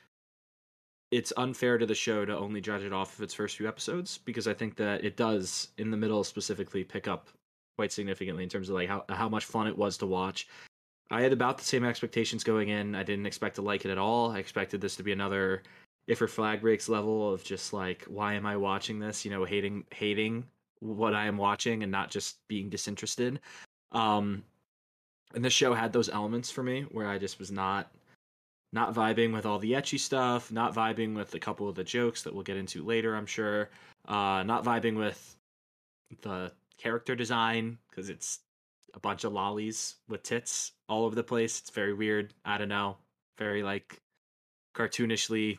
it's 1.12 1.32
unfair 1.38 1.78
to 1.78 1.86
the 1.86 1.96
show 1.96 2.26
to 2.26 2.38
only 2.38 2.60
judge 2.60 2.84
it 2.84 2.92
off 2.92 3.16
of 3.16 3.24
its 3.24 3.34
first 3.34 3.56
few 3.56 3.68
episodes 3.68 4.18
because 4.18 4.48
I 4.48 4.54
think 4.54 4.76
that 4.78 5.06
it 5.06 5.16
does 5.16 5.70
in 5.78 5.90
the 5.90 5.98
middle 5.98 6.24
specifically 6.24 6.84
pick 6.84 7.08
up 7.08 7.30
quite 7.78 7.92
significantly 7.92 8.44
in 8.44 8.50
terms 8.50 8.70
of 8.70 8.76
like 8.76 8.90
how 8.90 9.06
how 9.10 9.30
much 9.30 9.46
fun 9.46 9.68
it 9.68 9.78
was 9.78 9.98
to 9.98 10.06
watch. 10.06 10.48
I 11.10 11.22
had 11.22 11.32
about 11.32 11.58
the 11.58 11.64
same 11.64 11.86
expectations 11.86 12.44
going 12.44 12.70
in. 12.70 12.96
I 12.96 13.04
didn't 13.04 13.28
expect 13.28 13.56
to 13.56 13.62
like 13.62 13.86
it 13.86 13.92
at 13.92 13.98
all. 13.98 14.32
I 14.32 14.40
expected 14.40 14.82
this 14.82 14.98
to 14.98 15.04
be 15.04 15.14
another 15.14 15.64
if 16.08 16.20
her 16.20 16.28
flag 16.28 16.62
breaks 16.62 16.90
level 16.90 17.34
of 17.34 17.44
just 17.44 17.72
like 17.72 18.04
why 18.06 18.34
am 18.34 18.46
I 18.46 18.58
watching 18.58 19.00
this? 19.00 19.24
You 19.24 19.32
know, 19.32 19.46
hating 19.46 19.86
hating 19.94 20.44
what 20.80 21.14
I 21.14 21.26
am 21.26 21.38
watching 21.38 21.84
and 21.84 21.92
not 21.92 22.12
just 22.12 22.46
being 22.48 22.70
disinterested. 22.70 23.40
Um 23.92 24.44
and 25.36 25.46
the 25.46 25.50
show 25.50 25.74
had 25.74 25.94
those 25.94 26.10
elements 26.10 26.50
for 26.50 26.64
me 26.64 26.84
where 26.92 27.08
I 27.08 27.18
just 27.18 27.40
was 27.40 27.52
not 27.52 27.92
not 28.74 28.94
vibing 28.94 29.32
with 29.34 29.46
all 29.46 29.60
the 29.60 29.72
ecchi 29.74 30.00
stuff, 30.00 30.52
not 30.52 30.74
vibing 30.76 31.16
with 31.16 31.34
a 31.36 31.40
couple 31.40 31.70
of 31.70 31.76
the 31.76 31.84
jokes 31.84 32.24
that 32.24 32.34
we'll 32.34 32.44
get 32.44 32.58
into 32.58 32.84
later, 32.84 33.16
I'm 33.16 33.26
sure. 33.26 33.70
Uh, 34.08 34.44
not 34.44 34.66
vibing 34.66 34.98
with 34.98 35.36
the 36.22 36.52
character 36.78 37.16
design 37.16 37.78
because 37.90 38.10
it's 38.10 38.40
a 38.94 39.00
bunch 39.00 39.24
of 39.24 39.34
lollies 39.34 39.96
with 40.08 40.24
tits 40.24 40.72
all 40.90 41.06
over 41.06 41.16
the 41.16 41.24
place. 41.24 41.60
It's 41.60 41.70
very 41.70 41.94
weird. 41.94 42.34
I 42.46 42.58
don't 42.58 42.70
know. 42.70 42.98
Very 43.38 43.64
like 43.64 44.02
cartoonishly 44.76 45.58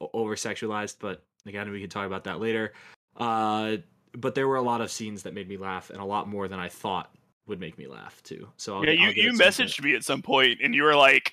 over 0.00 0.36
sexualized, 0.36 0.96
but 1.00 1.24
again, 1.46 1.70
we 1.70 1.80
can 1.80 1.90
talk 1.90 2.06
about 2.06 2.24
that 2.24 2.40
later. 2.40 2.72
Uh, 3.16 3.76
but 4.16 4.34
there 4.34 4.48
were 4.48 4.56
a 4.56 4.62
lot 4.62 4.80
of 4.80 4.90
scenes 4.90 5.22
that 5.22 5.34
made 5.34 5.48
me 5.48 5.56
laugh 5.56 5.90
and 5.90 6.00
a 6.00 6.04
lot 6.04 6.28
more 6.28 6.48
than 6.48 6.58
I 6.58 6.68
thought 6.68 7.14
would 7.46 7.60
make 7.60 7.78
me 7.78 7.86
laugh 7.86 8.22
too. 8.22 8.48
So 8.56 8.76
I'll, 8.76 8.84
yeah, 8.84 8.92
you, 8.92 9.10
you 9.10 9.32
messaged 9.32 9.82
me 9.82 9.94
at 9.94 10.04
some 10.04 10.22
point 10.22 10.60
and 10.62 10.74
you 10.74 10.82
were 10.82 10.96
like, 10.96 11.32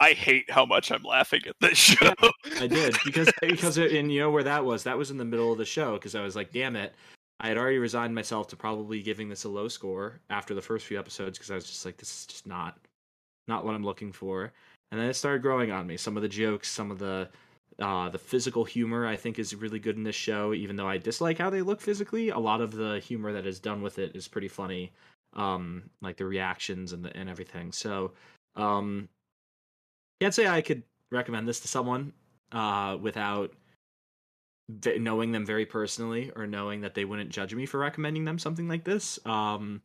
I 0.00 0.12
hate 0.12 0.50
how 0.50 0.66
much 0.66 0.90
I'm 0.90 1.04
laughing 1.04 1.42
at 1.46 1.54
this 1.60 1.78
show. 1.78 2.12
I 2.60 2.66
did 2.66 2.96
because 3.04 3.30
because 3.40 3.78
and 3.78 4.12
you 4.12 4.20
know 4.20 4.30
where 4.30 4.42
that 4.42 4.64
was. 4.64 4.82
That 4.82 4.98
was 4.98 5.10
in 5.10 5.16
the 5.16 5.24
middle 5.24 5.52
of 5.52 5.58
the 5.58 5.64
show 5.64 5.94
because 5.94 6.14
I 6.14 6.22
was 6.22 6.34
like, 6.34 6.52
damn 6.52 6.76
it. 6.76 6.92
I 7.40 7.48
had 7.48 7.58
already 7.58 7.78
resigned 7.78 8.14
myself 8.14 8.48
to 8.48 8.56
probably 8.56 9.02
giving 9.02 9.28
this 9.28 9.44
a 9.44 9.48
low 9.48 9.68
score 9.68 10.20
after 10.30 10.54
the 10.54 10.62
first 10.62 10.86
few 10.86 10.98
episodes 10.98 11.38
because 11.38 11.50
I 11.50 11.56
was 11.56 11.66
just 11.66 11.84
like, 11.84 11.96
this 11.96 12.20
is 12.20 12.26
just 12.26 12.46
not 12.46 12.78
not 13.48 13.64
what 13.64 13.74
I'm 13.74 13.84
looking 13.84 14.12
for. 14.12 14.52
And 14.90 15.00
then 15.00 15.08
it 15.08 15.14
started 15.14 15.42
growing 15.42 15.72
on 15.72 15.86
me. 15.86 15.96
Some 15.96 16.16
of 16.16 16.22
the 16.22 16.28
jokes, 16.28 16.70
some 16.70 16.90
of 16.90 16.98
the 16.98 17.28
uh, 17.80 18.08
the 18.10 18.18
physical 18.18 18.64
humor 18.64 19.06
I 19.06 19.16
think 19.16 19.38
is 19.38 19.54
really 19.54 19.78
good 19.78 19.96
in 19.96 20.04
this 20.04 20.14
show. 20.14 20.54
Even 20.54 20.76
though 20.76 20.88
I 20.88 20.98
dislike 20.98 21.38
how 21.38 21.50
they 21.50 21.62
look 21.62 21.80
physically, 21.80 22.28
a 22.28 22.38
lot 22.38 22.60
of 22.60 22.72
the 22.72 23.00
humor 23.00 23.32
that 23.32 23.46
is 23.46 23.58
done 23.58 23.82
with 23.82 23.98
it 23.98 24.14
is 24.14 24.28
pretty 24.28 24.48
funny. 24.48 24.92
Um, 25.34 25.84
like 26.02 26.18
the 26.18 26.26
reactions 26.26 26.92
and 26.92 27.04
the 27.04 27.16
and 27.16 27.28
everything. 27.28 27.72
So 27.72 28.12
um, 28.54 29.08
can't 30.20 30.34
say 30.34 30.46
I 30.46 30.60
could 30.60 30.82
recommend 31.10 31.48
this 31.48 31.60
to 31.60 31.68
someone 31.68 32.12
uh, 32.52 32.98
without 33.00 33.52
knowing 34.68 35.32
them 35.32 35.44
very 35.44 35.66
personally 35.66 36.30
or 36.36 36.46
knowing 36.46 36.80
that 36.82 36.94
they 36.94 37.04
wouldn't 37.04 37.30
judge 37.30 37.54
me 37.54 37.66
for 37.66 37.78
recommending 37.78 38.24
them 38.24 38.38
something 38.38 38.68
like 38.68 38.84
this. 38.84 39.18
Um, 39.26 39.82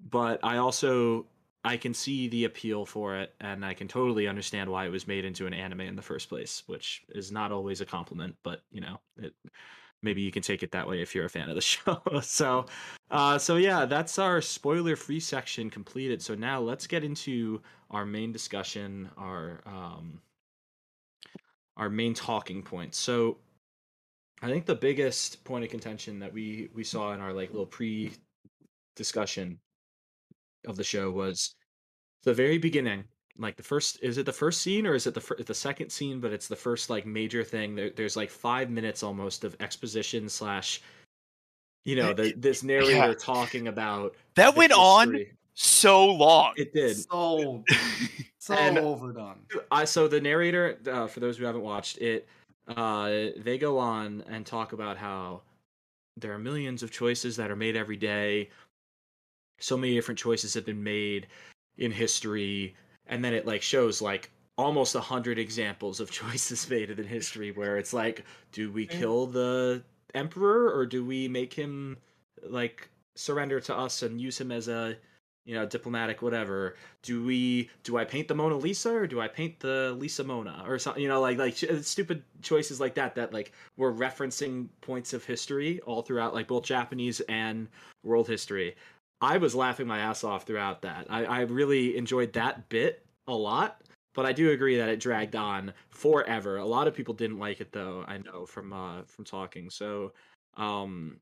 but 0.00 0.40
I 0.42 0.58
also 0.58 1.26
I 1.64 1.78
can 1.78 1.94
see 1.94 2.28
the 2.28 2.44
appeal 2.44 2.84
for 2.84 3.16
it, 3.16 3.34
and 3.40 3.64
I 3.64 3.72
can 3.72 3.88
totally 3.88 4.28
understand 4.28 4.68
why 4.68 4.84
it 4.84 4.90
was 4.90 5.08
made 5.08 5.24
into 5.24 5.46
an 5.46 5.54
anime 5.54 5.80
in 5.80 5.96
the 5.96 6.02
first 6.02 6.28
place, 6.28 6.62
which 6.66 7.02
is 7.08 7.32
not 7.32 7.52
always 7.52 7.80
a 7.80 7.86
compliment, 7.86 8.36
but 8.42 8.62
you 8.70 8.82
know, 8.82 9.00
it, 9.16 9.32
maybe 10.02 10.20
you 10.20 10.30
can 10.30 10.42
take 10.42 10.62
it 10.62 10.72
that 10.72 10.86
way 10.86 11.00
if 11.00 11.14
you're 11.14 11.24
a 11.24 11.30
fan 11.30 11.48
of 11.48 11.54
the 11.54 11.60
show. 11.62 12.02
so, 12.22 12.66
uh, 13.10 13.38
so 13.38 13.56
yeah, 13.56 13.86
that's 13.86 14.18
our 14.18 14.42
spoiler-free 14.42 15.20
section 15.20 15.70
completed. 15.70 16.20
So 16.20 16.34
now 16.34 16.60
let's 16.60 16.86
get 16.86 17.02
into 17.02 17.62
our 17.90 18.04
main 18.04 18.30
discussion, 18.30 19.08
our 19.16 19.62
um, 19.64 20.20
our 21.76 21.88
main 21.88 22.14
talking 22.14 22.62
points. 22.62 22.98
So, 22.98 23.38
I 24.42 24.48
think 24.50 24.66
the 24.66 24.74
biggest 24.74 25.42
point 25.44 25.64
of 25.64 25.70
contention 25.70 26.18
that 26.20 26.32
we 26.32 26.68
we 26.74 26.84
saw 26.84 27.12
in 27.12 27.20
our 27.20 27.32
like 27.32 27.50
little 27.50 27.66
pre 27.66 28.12
discussion 28.96 29.58
of 30.66 30.76
the 30.76 30.84
show 30.84 31.10
was 31.10 31.54
the 32.24 32.34
very 32.34 32.58
beginning 32.58 33.04
like 33.36 33.56
the 33.56 33.62
first 33.62 33.98
is 34.02 34.16
it 34.18 34.24
the 34.26 34.32
first 34.32 34.60
scene 34.62 34.86
or 34.86 34.94
is 34.94 35.06
it 35.06 35.14
the 35.14 35.20
fir- 35.20 35.36
the 35.44 35.54
second 35.54 35.90
scene 35.90 36.20
but 36.20 36.32
it's 36.32 36.46
the 36.48 36.54
first 36.56 36.88
like 36.88 37.04
major 37.04 37.42
thing 37.42 37.74
there, 37.74 37.90
there's 37.96 38.16
like 38.16 38.30
five 38.30 38.70
minutes 38.70 39.02
almost 39.02 39.42
of 39.44 39.56
exposition 39.60 40.28
slash 40.28 40.80
you 41.84 41.96
know 41.96 42.12
the, 42.14 42.32
this 42.36 42.62
narrator 42.62 42.92
Yeah. 42.92 43.14
talking 43.18 43.68
about 43.68 44.14
that 44.36 44.54
the 44.54 44.58
went 44.58 44.72
on 44.72 45.18
so 45.54 46.06
long. 46.12 46.52
it 46.56 46.72
did 46.72 46.96
So 46.96 47.62
so 48.38 48.54
And- 48.54 48.78
overdone. 48.78 49.40
I 49.70 49.84
so 49.84 50.06
the 50.08 50.20
narrator, 50.20 50.78
uh, 50.90 51.06
for 51.08 51.20
those 51.20 51.36
who 51.38 51.44
haven't 51.44 51.62
watched 51.62 51.98
it, 51.98 52.26
uh, 52.68 53.30
they 53.36 53.58
go 53.58 53.78
on 53.78 54.24
and 54.28 54.46
talk 54.46 54.72
about 54.72 54.96
how 54.96 55.42
there 56.16 56.32
are 56.32 56.38
millions 56.38 56.82
of 56.82 56.90
choices 56.90 57.36
that 57.36 57.50
are 57.50 57.56
made 57.56 57.76
every 57.76 57.96
day. 57.96 58.50
So 59.58 59.76
many 59.76 59.94
different 59.94 60.18
choices 60.18 60.54
have 60.54 60.64
been 60.64 60.82
made 60.82 61.26
in 61.78 61.90
history, 61.90 62.74
and 63.06 63.24
then 63.24 63.34
it 63.34 63.46
like 63.46 63.62
shows 63.62 64.00
like 64.00 64.30
almost 64.56 64.94
a 64.94 65.00
hundred 65.00 65.38
examples 65.38 66.00
of 66.00 66.10
choices 66.22 66.68
made 66.70 66.90
in 66.90 67.04
history 67.06 67.50
where 67.50 67.76
it's 67.78 67.92
like, 67.92 68.24
do 68.52 68.70
we 68.70 68.86
kill 68.86 69.26
the 69.26 69.82
emperor 70.14 70.72
or 70.72 70.86
do 70.86 71.04
we 71.04 71.26
make 71.28 71.52
him 71.52 71.96
like 72.48 72.88
surrender 73.16 73.60
to 73.60 73.74
us 73.74 74.02
and 74.02 74.20
use 74.20 74.40
him 74.40 74.52
as 74.52 74.68
a 74.68 74.96
you 75.44 75.54
know 75.54 75.66
diplomatic 75.66 76.22
whatever. 76.22 76.76
Do 77.02 77.24
we 77.24 77.70
do 77.82 77.96
i 77.98 78.04
paint 78.04 78.28
the 78.28 78.34
mona 78.34 78.56
lisa 78.56 78.94
or 78.94 79.06
do 79.06 79.20
i 79.20 79.28
paint 79.28 79.60
the 79.60 79.94
lisa 79.98 80.24
mona 80.24 80.64
or 80.66 80.78
something 80.78 81.02
you 81.02 81.08
know 81.08 81.20
like 81.20 81.38
like 81.38 81.56
stupid 81.82 82.22
choices 82.42 82.80
like 82.80 82.94
that 82.94 83.14
that 83.16 83.32
like 83.32 83.52
were 83.76 83.92
referencing 83.92 84.68
points 84.80 85.12
of 85.12 85.24
history 85.24 85.80
all 85.80 86.02
throughout 86.02 86.34
like 86.34 86.48
both 86.48 86.64
japanese 86.64 87.20
and 87.28 87.68
world 88.02 88.28
history. 88.28 88.76
I 89.20 89.38
was 89.38 89.54
laughing 89.54 89.86
my 89.86 90.00
ass 90.00 90.22
off 90.22 90.44
throughout 90.44 90.82
that. 90.82 91.06
I, 91.08 91.24
I 91.24 91.40
really 91.42 91.96
enjoyed 91.96 92.34
that 92.34 92.68
bit 92.68 93.04
a 93.26 93.34
lot 93.34 93.80
but 94.14 94.26
i 94.26 94.32
do 94.32 94.50
agree 94.50 94.76
that 94.76 94.88
it 94.88 95.00
dragged 95.00 95.36
on 95.36 95.72
forever. 95.90 96.58
A 96.58 96.64
lot 96.64 96.86
of 96.86 96.94
people 96.94 97.14
didn't 97.14 97.38
like 97.38 97.60
it 97.60 97.72
though 97.72 98.04
i 98.06 98.18
know 98.18 98.46
from 98.46 98.72
uh 98.72 99.02
from 99.02 99.24
talking. 99.24 99.70
So 99.70 100.12
um 100.56 101.18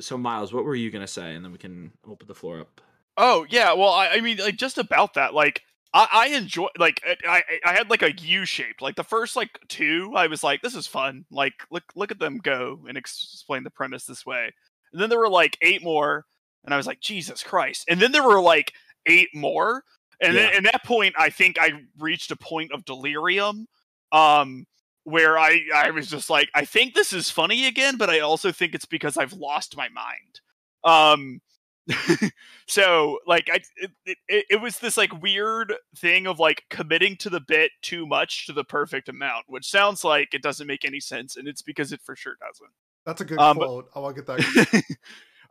so 0.00 0.16
miles 0.16 0.52
what 0.52 0.64
were 0.64 0.74
you 0.74 0.90
gonna 0.90 1.06
say? 1.06 1.34
And 1.34 1.44
then 1.44 1.52
we 1.52 1.58
can 1.58 1.92
open 2.06 2.26
the 2.26 2.34
floor 2.34 2.60
up 2.60 2.80
Oh 3.16 3.46
yeah, 3.50 3.72
well 3.74 3.90
I, 3.90 4.08
I 4.08 4.20
mean 4.20 4.38
like 4.38 4.56
just 4.56 4.78
about 4.78 5.14
that 5.14 5.34
like 5.34 5.62
I, 5.94 6.08
I 6.10 6.26
enjoy 6.28 6.68
like 6.78 7.00
I 7.04 7.16
I 7.26 7.42
I 7.64 7.72
had 7.72 7.90
like 7.90 8.02
a 8.02 8.12
U 8.12 8.44
shaped 8.44 8.80
like 8.80 8.96
the 8.96 9.04
first 9.04 9.36
like 9.36 9.58
two 9.68 10.12
I 10.14 10.26
was 10.26 10.42
like 10.42 10.62
this 10.62 10.74
is 10.74 10.86
fun 10.86 11.24
like 11.30 11.54
look 11.70 11.84
look 11.94 12.10
at 12.10 12.18
them 12.18 12.38
go 12.38 12.80
and 12.88 12.96
explain 12.96 13.64
the 13.64 13.70
premise 13.70 14.04
this 14.04 14.24
way. 14.24 14.52
And 14.92 15.00
then 15.00 15.10
there 15.10 15.18
were 15.18 15.28
like 15.28 15.58
eight 15.60 15.82
more 15.82 16.24
and 16.64 16.72
I 16.72 16.76
was 16.76 16.86
like 16.86 17.00
Jesus 17.00 17.42
Christ. 17.42 17.84
And 17.88 18.00
then 18.00 18.12
there 18.12 18.22
were 18.22 18.40
like 18.40 18.72
eight 19.06 19.28
more 19.34 19.84
and 20.20 20.36
then 20.36 20.54
at 20.54 20.72
that 20.72 20.84
point 20.84 21.14
I 21.18 21.28
think 21.30 21.58
I 21.60 21.72
reached 21.98 22.30
a 22.30 22.36
point 22.36 22.72
of 22.72 22.84
delirium 22.84 23.66
um 24.12 24.66
where 25.04 25.38
I 25.38 25.60
I 25.74 25.90
was 25.90 26.08
just 26.08 26.30
like 26.30 26.48
I 26.54 26.64
think 26.64 26.94
this 26.94 27.12
is 27.12 27.28
funny 27.28 27.66
again 27.66 27.98
but 27.98 28.08
I 28.08 28.20
also 28.20 28.52
think 28.52 28.74
it's 28.74 28.86
because 28.86 29.18
I've 29.18 29.34
lost 29.34 29.76
my 29.76 29.88
mind. 29.90 30.40
Um 30.84 31.42
so 32.66 33.18
like 33.26 33.48
I 33.52 33.60
it, 33.76 33.90
it, 34.28 34.44
it 34.50 34.60
was 34.60 34.78
this 34.78 34.96
like 34.96 35.20
weird 35.22 35.74
thing 35.96 36.26
of 36.26 36.38
like 36.38 36.64
committing 36.70 37.16
to 37.16 37.30
the 37.30 37.40
bit 37.40 37.72
too 37.82 38.06
much 38.06 38.46
to 38.46 38.52
the 38.52 38.64
perfect 38.64 39.08
amount, 39.08 39.44
which 39.48 39.68
sounds 39.68 40.04
like 40.04 40.32
it 40.34 40.42
doesn't 40.42 40.66
make 40.66 40.84
any 40.84 41.00
sense, 41.00 41.36
and 41.36 41.48
it's 41.48 41.62
because 41.62 41.92
it 41.92 42.00
for 42.02 42.14
sure 42.14 42.34
doesn't. 42.40 42.70
That's 43.04 43.20
a 43.20 43.24
good 43.24 43.38
Um, 43.38 43.58
but- 43.58 43.66
quote. 43.66 43.90
I 43.94 43.98
want 43.98 44.16
to 44.16 44.22
get 44.22 44.36
that. 44.36 44.82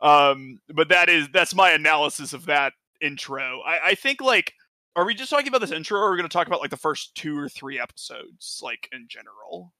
um, 0.06 0.60
but 0.68 0.88
that 0.88 1.08
is 1.08 1.28
that's 1.32 1.54
my 1.54 1.70
analysis 1.72 2.32
of 2.32 2.46
that 2.46 2.72
intro. 3.00 3.60
I, 3.66 3.88
I 3.88 3.94
think 3.94 4.20
like 4.20 4.54
are 4.96 5.06
we 5.06 5.14
just 5.14 5.30
talking 5.30 5.48
about 5.48 5.60
this 5.60 5.70
intro, 5.70 5.98
or 5.98 6.08
are 6.08 6.10
we 6.10 6.16
going 6.18 6.28
to 6.28 6.32
talk 6.32 6.46
about 6.46 6.60
like 6.60 6.70
the 6.70 6.76
first 6.76 7.14
two 7.14 7.38
or 7.38 7.48
three 7.48 7.78
episodes, 7.80 8.60
like 8.62 8.88
in 8.92 9.06
general? 9.08 9.72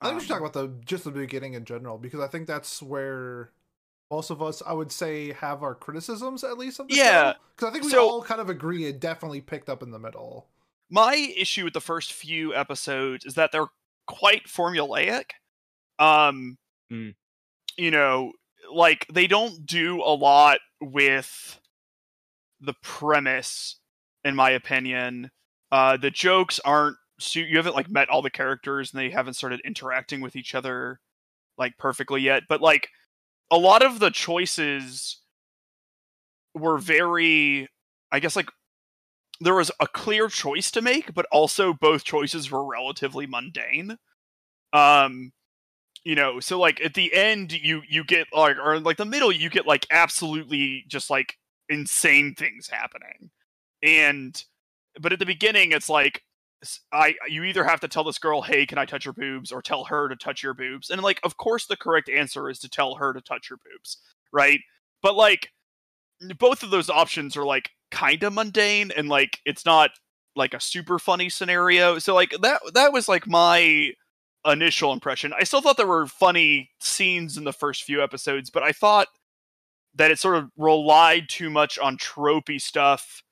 I 0.00 0.06
think 0.06 0.16
we 0.16 0.20
should 0.20 0.28
talk 0.28 0.40
Um, 0.42 0.46
about 0.46 0.52
the 0.52 0.80
just 0.84 1.04
the 1.04 1.10
beginning 1.10 1.54
in 1.54 1.64
general 1.64 1.98
because 1.98 2.20
I 2.20 2.28
think 2.28 2.46
that's 2.46 2.80
where 2.80 3.50
most 4.10 4.30
of 4.30 4.40
us, 4.42 4.62
I 4.66 4.72
would 4.72 4.90
say, 4.90 5.32
have 5.34 5.62
our 5.62 5.74
criticisms 5.74 6.42
at 6.44 6.56
least 6.58 6.80
of 6.80 6.88
the 6.88 6.94
Yeah, 6.94 7.34
Because 7.56 7.68
I 7.68 7.72
think 7.72 7.84
we 7.84 7.90
so- 7.90 8.08
all 8.08 8.22
kind 8.22 8.40
of 8.40 8.48
agree 8.48 8.84
it 8.86 9.00
definitely 9.00 9.40
picked 9.40 9.68
up 9.68 9.82
in 9.82 9.90
the 9.90 9.98
middle. 9.98 10.48
my 10.90 11.14
issue 11.36 11.64
with 11.64 11.74
the 11.74 11.80
first 11.82 12.14
few 12.14 12.54
episodes 12.54 13.26
is 13.26 13.34
that 13.34 13.52
they're 13.52 13.66
quite 14.06 14.46
formulaic. 14.46 15.32
Um, 15.98 16.56
Mm. 16.90 17.14
you 17.76 17.90
know, 17.90 18.32
like 18.72 19.06
they 19.12 19.26
don't 19.26 19.66
do 19.66 20.00
a 20.02 20.14
lot 20.14 20.60
with 20.80 21.60
the 22.60 22.72
premise, 22.82 23.76
in 24.24 24.34
my 24.34 24.48
opinion. 24.50 25.30
Uh, 25.70 25.98
the 25.98 26.10
jokes 26.10 26.58
aren't. 26.64 26.96
So 27.20 27.40
you 27.40 27.56
haven't 27.58 27.74
like 27.74 27.90
met 27.90 28.08
all 28.08 28.22
the 28.22 28.30
characters, 28.30 28.92
and 28.94 29.00
they 29.00 29.10
haven't 29.10 29.34
started 29.34 29.60
interacting 29.66 30.22
with 30.22 30.36
each 30.36 30.54
other 30.54 31.00
like 31.58 31.76
perfectly 31.76 32.22
yet. 32.22 32.44
But 32.48 32.62
like 32.62 32.88
a 33.50 33.56
lot 33.56 33.84
of 33.84 33.98
the 33.98 34.10
choices 34.10 35.20
were 36.54 36.78
very, 36.78 37.68
I 38.12 38.20
guess, 38.20 38.36
like 38.36 38.50
there 39.40 39.54
was 39.54 39.70
a 39.80 39.86
clear 39.86 40.28
choice 40.28 40.70
to 40.72 40.82
make, 40.82 41.14
but 41.14 41.26
also 41.30 41.72
both 41.72 42.04
choices 42.04 42.50
were 42.50 42.64
relatively 42.64 43.26
mundane. 43.26 43.98
Um, 44.72 45.32
you 46.04 46.14
know, 46.14 46.40
so 46.40 46.58
like 46.58 46.80
at 46.80 46.94
the 46.94 47.14
end, 47.14 47.52
you 47.52 47.82
you 47.88 48.04
get 48.04 48.28
like, 48.32 48.56
or 48.62 48.78
like 48.80 48.96
the 48.96 49.04
middle, 49.04 49.32
you 49.32 49.50
get 49.50 49.66
like 49.66 49.86
absolutely 49.90 50.84
just 50.88 51.10
like 51.10 51.36
insane 51.68 52.34
things 52.34 52.68
happening, 52.68 53.30
and 53.82 54.42
but 55.00 55.12
at 55.12 55.18
the 55.18 55.26
beginning, 55.26 55.72
it's 55.72 55.88
like 55.88 56.22
I 56.92 57.14
you 57.28 57.44
either 57.44 57.64
have 57.64 57.80
to 57.80 57.88
tell 57.88 58.04
this 58.04 58.18
girl, 58.18 58.42
"Hey, 58.42 58.66
can 58.66 58.78
I 58.78 58.84
touch 58.84 59.04
your 59.04 59.14
boobs?" 59.14 59.52
or 59.52 59.62
tell 59.62 59.84
her 59.84 60.08
to 60.08 60.16
touch 60.16 60.42
your 60.42 60.54
boobs, 60.54 60.90
and 60.90 61.02
like 61.02 61.20
of 61.22 61.36
course 61.36 61.66
the 61.66 61.76
correct 61.76 62.08
answer 62.08 62.48
is 62.50 62.58
to 62.60 62.68
tell 62.68 62.96
her 62.96 63.12
to 63.12 63.20
touch 63.20 63.48
your 63.50 63.58
boobs, 63.58 63.98
right? 64.32 64.60
But 65.02 65.14
like 65.16 65.50
both 66.38 66.62
of 66.62 66.70
those 66.70 66.90
options 66.90 67.36
are 67.36 67.44
like 67.44 67.70
kind 67.90 68.22
of 68.22 68.32
mundane 68.34 68.90
and 68.96 69.08
like 69.08 69.40
it's 69.44 69.64
not 69.64 69.90
like 70.36 70.54
a 70.54 70.60
super 70.60 70.98
funny 70.98 71.28
scenario. 71.28 71.98
So 71.98 72.14
like 72.14 72.32
that 72.42 72.60
that 72.74 72.92
was 72.92 73.08
like 73.08 73.26
my 73.26 73.92
initial 74.46 74.92
impression. 74.92 75.32
I 75.38 75.44
still 75.44 75.60
thought 75.60 75.76
there 75.76 75.86
were 75.86 76.06
funny 76.06 76.70
scenes 76.80 77.36
in 77.36 77.44
the 77.44 77.52
first 77.52 77.84
few 77.84 78.02
episodes, 78.02 78.50
but 78.50 78.62
I 78.62 78.72
thought 78.72 79.08
that 79.94 80.10
it 80.10 80.18
sort 80.18 80.36
of 80.36 80.50
relied 80.56 81.28
too 81.28 81.50
much 81.50 81.78
on 81.78 81.98
tropey 81.98 82.60
stuff. 82.60 83.22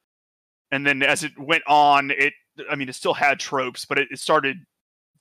And 0.71 0.87
then 0.87 1.03
as 1.03 1.23
it 1.25 1.33
went 1.39 1.63
on, 1.67 2.11
it 2.11 2.35
I 2.71 2.75
mean 2.75 2.89
it 2.89 2.95
still 2.95 3.15
had 3.15 3.39
tropes, 3.39 3.85
but 3.85 3.99
it, 3.99 4.09
it 4.11 4.19
started 4.19 4.59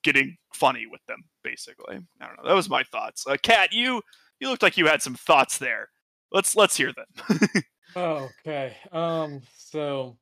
getting 0.02 0.36
funny 0.52 0.86
with 0.86 1.00
them, 1.06 1.22
basically. 1.42 1.98
I 2.20 2.26
don't 2.26 2.36
know. 2.36 2.48
That 2.48 2.54
was 2.54 2.70
my 2.70 2.82
thoughts. 2.84 3.26
Uh, 3.26 3.36
Kat, 3.42 3.72
you 3.72 4.02
you 4.40 4.48
looked 4.48 4.62
like 4.62 4.76
you 4.76 4.86
had 4.86 5.02
some 5.02 5.14
thoughts 5.14 5.58
there. 5.58 5.88
Let's 6.32 6.56
let's 6.56 6.76
hear 6.76 6.92
them. 6.92 7.62
Okay. 7.96 8.76
Um. 8.92 9.40
So, 9.56 10.18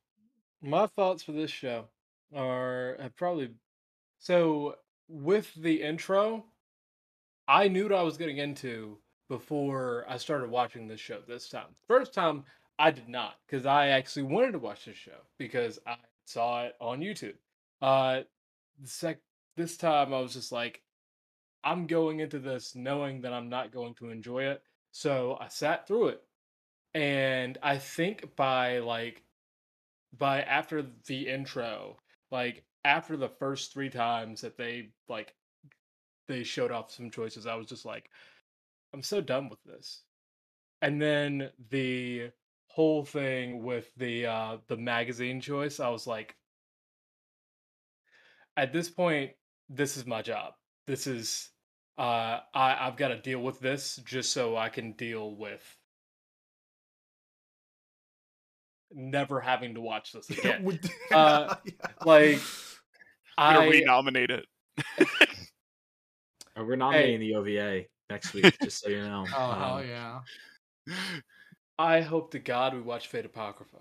my 0.61 0.87
thoughts 0.87 1.23
for 1.23 1.33
this 1.33 1.51
show 1.51 1.85
are 2.33 2.97
probably 3.17 3.51
so 4.19 4.75
with 5.09 5.53
the 5.55 5.81
intro. 5.81 6.45
I 7.47 7.67
knew 7.67 7.83
what 7.83 7.93
I 7.93 8.01
was 8.01 8.17
getting 8.17 8.37
into 8.37 8.97
before 9.29 10.05
I 10.07 10.17
started 10.17 10.49
watching 10.49 10.87
this 10.87 11.01
show. 11.01 11.19
This 11.27 11.49
time, 11.49 11.67
first 11.87 12.13
time 12.13 12.43
I 12.79 12.91
did 12.91 13.09
not 13.09 13.35
because 13.45 13.65
I 13.65 13.89
actually 13.89 14.23
wanted 14.23 14.53
to 14.53 14.59
watch 14.59 14.85
this 14.85 14.95
show 14.95 15.19
because 15.37 15.77
I 15.85 15.97
saw 16.25 16.63
it 16.65 16.75
on 16.79 16.99
YouTube. 16.99 17.35
Uh, 17.81 18.21
the 18.81 18.87
sec 18.87 19.19
this 19.55 19.77
time 19.77 20.13
I 20.13 20.19
was 20.19 20.33
just 20.33 20.51
like, 20.51 20.81
I'm 21.63 21.87
going 21.87 22.19
into 22.19 22.39
this 22.39 22.75
knowing 22.75 23.21
that 23.21 23.33
I'm 23.33 23.49
not 23.49 23.71
going 23.71 23.93
to 23.95 24.09
enjoy 24.09 24.43
it. 24.43 24.61
So 24.91 25.37
I 25.39 25.47
sat 25.47 25.87
through 25.87 26.09
it 26.09 26.23
and 26.93 27.57
I 27.61 27.77
think 27.77 28.35
by 28.35 28.79
like 28.79 29.23
by 30.17 30.41
after 30.41 30.85
the 31.07 31.27
intro, 31.27 31.97
like 32.31 32.63
after 32.85 33.17
the 33.17 33.29
first 33.29 33.73
three 33.73 33.89
times 33.89 34.41
that 34.41 34.57
they 34.57 34.89
like 35.09 35.33
they 36.27 36.43
showed 36.43 36.71
off 36.71 36.91
some 36.91 37.11
choices, 37.11 37.45
I 37.45 37.55
was 37.55 37.67
just 37.67 37.85
like, 37.85 38.09
I'm 38.93 39.03
so 39.03 39.21
done 39.21 39.49
with 39.49 39.61
this. 39.63 40.01
And 40.81 41.01
then 41.01 41.49
the 41.69 42.31
whole 42.75 43.05
thing 43.05 43.63
with 43.63 43.89
the 43.95 44.25
uh 44.25 44.57
the 44.67 44.75
magazine 44.75 45.39
choice, 45.39 45.79
I 45.79 45.87
was 45.89 46.05
like, 46.05 46.35
at 48.57 48.73
this 48.73 48.89
point, 48.89 49.31
this 49.69 49.95
is 49.95 50.05
my 50.05 50.21
job. 50.21 50.53
This 50.85 51.07
is 51.07 51.49
uh 51.97 52.39
I, 52.53 52.75
I've 52.81 52.97
got 52.97 53.07
to 53.09 53.17
deal 53.21 53.39
with 53.41 53.59
this 53.61 53.95
just 54.05 54.33
so 54.33 54.57
I 54.57 54.67
can 54.69 54.91
deal 54.91 55.33
with 55.35 55.63
never 58.91 59.39
having 59.39 59.75
to 59.75 59.81
watch 59.81 60.11
this 60.11 60.29
again. 60.37 60.63
Would- 60.63 60.89
Uh, 61.13 61.55
yeah. 61.63 61.71
like, 62.05 62.39
I'm 63.37 63.55
gonna 63.55 63.67
I 63.67 63.69
renominate 63.69 64.31
it. 64.31 64.45
We're 66.57 66.75
nominating 66.75 67.19
the 67.21 67.35
OVA 67.35 67.85
next 68.09 68.33
week, 68.33 68.57
just 68.61 68.81
so 68.83 68.89
you 68.89 69.01
know. 69.01 69.25
Oh 69.35 69.51
hell 69.53 69.77
Um, 69.77 69.87
yeah! 69.87 70.19
I 71.77 72.01
hope 72.01 72.31
to 72.31 72.39
God 72.39 72.73
we 72.73 72.81
watch 72.81 73.07
Fate 73.07 73.25
Apocrypha. 73.25 73.77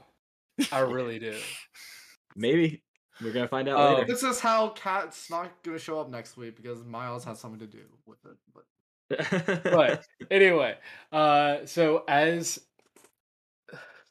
I 0.73 0.81
really 0.81 1.19
do. 1.19 1.39
Maybe 2.37 2.83
we're 3.23 3.33
gonna 3.33 3.49
find 3.49 3.69
out 3.69 3.79
Um, 3.79 3.95
later. 3.95 4.07
This 4.07 4.23
is 4.23 4.41
how 4.41 4.71
Cat's 4.71 5.31
not 5.31 5.63
gonna 5.63 5.79
show 5.79 6.01
up 6.01 6.11
next 6.11 6.37
week 6.37 6.57
because 6.57 6.83
Miles 6.83 7.25
has 7.25 7.39
something 7.39 7.61
to 7.61 7.67
do 7.67 7.85
with 8.07 8.19
it. 8.25 8.37
But 8.53 8.65
but 9.65 10.07
anyway, 10.31 10.77
uh, 11.13 11.67
so 11.67 12.05
as 12.09 12.59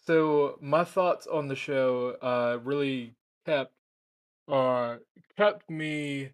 so 0.06 0.58
my 0.62 0.84
thoughts 0.84 1.28
on 1.28 1.48
the 1.48 1.56
show 1.56 2.16
uh 2.22 2.60
really 2.64 3.16
kept 3.46 3.74
uh 4.48 4.98
kept 5.36 5.70
me 5.70 6.30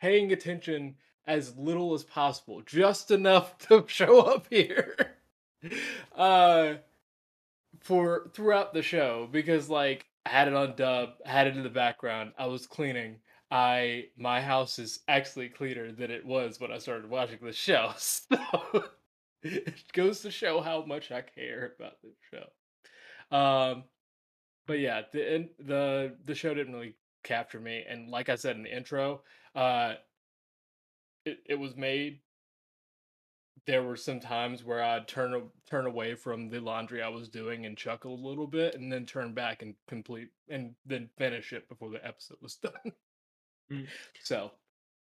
paying 0.00 0.32
attention 0.32 0.96
as 1.26 1.56
little 1.56 1.94
as 1.94 2.02
possible, 2.02 2.60
just 2.62 3.10
enough 3.10 3.56
to 3.68 3.84
show 3.86 4.20
up 4.20 4.46
here. 4.50 5.16
uh 6.16 6.74
for 7.80 8.30
throughout 8.34 8.72
the 8.72 8.82
show 8.82 9.28
because 9.30 9.68
like 9.68 10.06
I 10.26 10.30
had 10.30 10.48
it 10.48 10.54
on 10.54 10.76
dub, 10.76 11.10
had 11.24 11.46
it 11.48 11.56
in 11.56 11.62
the 11.62 11.68
background, 11.70 12.32
I 12.38 12.46
was 12.46 12.66
cleaning. 12.66 13.16
I 13.50 14.06
my 14.16 14.40
house 14.40 14.78
is 14.78 15.00
actually 15.08 15.48
cleaner 15.48 15.92
than 15.92 16.10
it 16.10 16.24
was 16.24 16.60
when 16.60 16.72
I 16.72 16.78
started 16.78 17.10
watching 17.10 17.38
the 17.42 17.52
show. 17.52 17.92
So 19.42 19.50
it 19.50 19.92
goes 19.92 20.20
to 20.20 20.30
show 20.30 20.60
how 20.60 20.84
much 20.84 21.10
I 21.10 21.20
care 21.20 21.72
about 21.76 21.94
the 22.00 22.12
show. 22.30 23.36
Um 23.36 23.84
but 24.66 24.80
yeah, 24.80 25.02
the 25.12 25.48
the 25.60 26.16
the 26.24 26.34
show 26.34 26.54
didn't 26.54 26.74
really 26.74 26.96
capture 27.24 27.60
me 27.60 27.84
and 27.88 28.10
like 28.10 28.28
I 28.28 28.36
said 28.36 28.56
in 28.56 28.64
the 28.64 28.76
intro, 28.76 29.22
uh 29.54 29.94
it, 31.24 31.38
it 31.46 31.54
was 31.56 31.76
made 31.76 32.20
there 33.66 33.82
were 33.82 33.96
some 33.96 34.20
times 34.20 34.64
where 34.64 34.82
I'd 34.82 35.06
turn 35.06 35.50
turn 35.70 35.86
away 35.86 36.14
from 36.14 36.48
the 36.48 36.60
laundry 36.60 37.02
I 37.02 37.08
was 37.08 37.28
doing 37.28 37.66
and 37.66 37.76
chuckle 37.76 38.14
a 38.14 38.26
little 38.26 38.46
bit, 38.46 38.74
and 38.74 38.92
then 38.92 39.06
turn 39.06 39.34
back 39.34 39.62
and 39.62 39.74
complete 39.86 40.28
and 40.48 40.74
then 40.84 41.08
finish 41.16 41.52
it 41.52 41.68
before 41.68 41.90
the 41.90 42.04
episode 42.04 42.38
was 42.40 42.56
done. 42.62 42.92
Mm. 43.70 43.86
So 44.22 44.52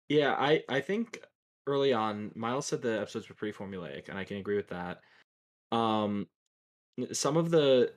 Yeah, 0.09 0.35
I 0.37 0.63
I 0.69 0.81
think 0.81 1.19
early 1.67 1.93
on, 1.93 2.31
Miles 2.35 2.67
said 2.67 2.81
the 2.81 2.99
episodes 2.99 3.29
were 3.29 3.35
pretty 3.35 3.57
formulaic, 3.57 4.09
and 4.09 4.17
I 4.17 4.23
can 4.23 4.37
agree 4.37 4.57
with 4.57 4.69
that. 4.69 5.01
Um, 5.71 6.27
some 7.11 7.37
of 7.37 7.49
the 7.49 7.93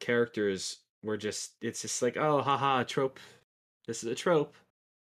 characters 0.00 0.80
were 1.02 1.16
just 1.16 1.52
it's 1.62 1.82
just 1.82 2.02
like 2.02 2.16
oh 2.16 2.42
haha 2.42 2.84
trope, 2.84 3.18
this 3.86 4.04
is 4.04 4.10
a 4.10 4.14
trope, 4.14 4.54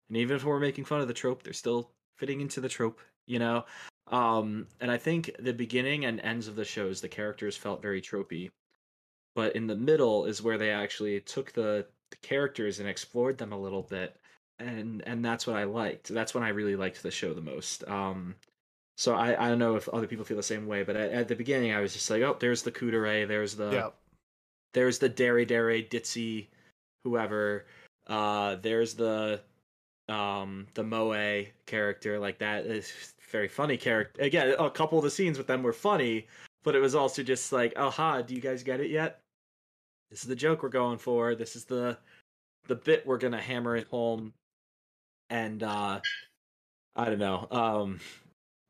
and 0.09 0.17
even 0.17 0.35
if 0.35 0.43
we're 0.43 0.59
making 0.59 0.85
fun 0.85 1.01
of 1.01 1.07
the 1.07 1.13
trope, 1.13 1.43
they're 1.43 1.53
still 1.53 1.91
fitting 2.17 2.41
into 2.41 2.61
the 2.61 2.69
trope, 2.69 2.99
you 3.27 3.39
know. 3.39 3.65
Um, 4.09 4.67
and 4.81 4.91
I 4.91 4.97
think 4.97 5.31
the 5.39 5.53
beginning 5.53 6.05
and 6.05 6.19
ends 6.21 6.47
of 6.47 6.55
the 6.55 6.65
shows, 6.65 6.99
the 6.99 7.07
characters 7.07 7.55
felt 7.55 7.81
very 7.81 8.01
tropey, 8.01 8.49
but 9.35 9.55
in 9.55 9.67
the 9.67 9.75
middle 9.75 10.25
is 10.25 10.41
where 10.41 10.57
they 10.57 10.71
actually 10.71 11.19
took 11.21 11.51
the, 11.53 11.85
the 12.09 12.17
characters 12.17 12.79
and 12.79 12.89
explored 12.89 13.37
them 13.37 13.51
a 13.51 13.59
little 13.59 13.83
bit 13.83 14.19
and 14.59 15.01
and 15.05 15.23
that's 15.23 15.47
what 15.47 15.55
I 15.55 15.63
liked. 15.63 16.09
That's 16.09 16.33
when 16.33 16.43
I 16.43 16.49
really 16.49 16.75
liked 16.75 17.01
the 17.01 17.11
show 17.11 17.33
the 17.33 17.41
most. 17.41 17.87
Um, 17.87 18.35
so 18.97 19.15
I 19.15 19.45
I 19.45 19.49
don't 19.49 19.59
know 19.59 19.75
if 19.75 19.87
other 19.89 20.07
people 20.07 20.25
feel 20.25 20.37
the 20.37 20.43
same 20.43 20.67
way, 20.67 20.83
but 20.83 20.95
at, 20.95 21.11
at 21.11 21.27
the 21.27 21.35
beginning 21.35 21.73
I 21.73 21.81
was 21.81 21.93
just 21.93 22.09
like, 22.09 22.21
oh, 22.21 22.37
there's 22.39 22.63
the 22.63 22.71
Kuudere, 22.71 23.27
there's 23.27 23.55
the 23.55 23.71
yeah. 23.71 23.89
there's 24.73 24.99
the 24.99 25.09
Dere 25.09 25.45
Dere 25.45 25.81
Ditzy, 25.81 26.47
whoever. 27.03 27.65
Uh, 28.07 28.55
there's 28.55 28.95
the 28.95 29.41
um 30.09 30.67
the 30.73 30.83
Moe 30.83 31.45
character 31.65 32.19
like 32.19 32.39
that 32.39 32.65
is 32.65 33.13
very 33.31 33.47
funny 33.47 33.77
character. 33.77 34.21
Again, 34.21 34.55
a 34.57 34.69
couple 34.69 34.97
of 34.97 35.03
the 35.03 35.11
scenes 35.11 35.37
with 35.37 35.47
them 35.47 35.63
were 35.63 35.73
funny, 35.73 36.27
but 36.63 36.75
it 36.75 36.79
was 36.79 36.95
also 36.95 37.23
just 37.23 37.51
like, 37.51 37.73
oh 37.75 37.89
ha, 37.89 38.21
do 38.21 38.33
you 38.33 38.41
guys 38.41 38.63
get 38.63 38.79
it 38.79 38.89
yet? 38.89 39.21
this 40.09 40.23
is 40.23 40.27
the 40.27 40.35
joke 40.35 40.63
we're 40.63 40.69
going 40.69 40.97
for. 40.97 41.35
This 41.35 41.55
is 41.55 41.65
the 41.65 41.97
the 42.67 42.75
bit 42.75 43.05
we're 43.05 43.17
gonna 43.17 43.41
hammer 43.41 43.75
it 43.75 43.87
home. 43.87 44.33
And 45.29 45.63
uh 45.63 46.01
I 46.95 47.05
don't 47.05 47.19
know. 47.19 47.47
Um 47.51 47.99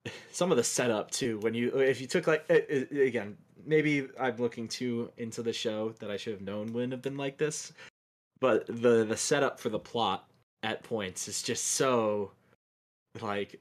some 0.31 0.51
of 0.51 0.57
the 0.57 0.63
setup 0.63 1.11
too. 1.11 1.39
When 1.39 1.53
you 1.53 1.77
if 1.79 2.01
you 2.01 2.07
took 2.07 2.27
like 2.27 2.45
uh, 2.49 2.55
uh, 2.55 3.01
again, 3.01 3.37
maybe 3.65 4.07
I'm 4.19 4.37
looking 4.37 4.67
too 4.67 5.11
into 5.17 5.41
the 5.41 5.53
show 5.53 5.93
that 5.99 6.11
I 6.11 6.17
should 6.17 6.33
have 6.33 6.41
known 6.41 6.73
wouldn't 6.73 6.93
have 6.93 7.01
been 7.01 7.17
like 7.17 7.37
this. 7.37 7.73
But 8.39 8.67
the 8.67 9.05
the 9.05 9.17
setup 9.17 9.59
for 9.59 9.69
the 9.69 9.79
plot 9.79 10.28
at 10.63 10.83
points 10.83 11.27
is 11.27 11.41
just 11.41 11.65
so 11.65 12.31
like 13.21 13.59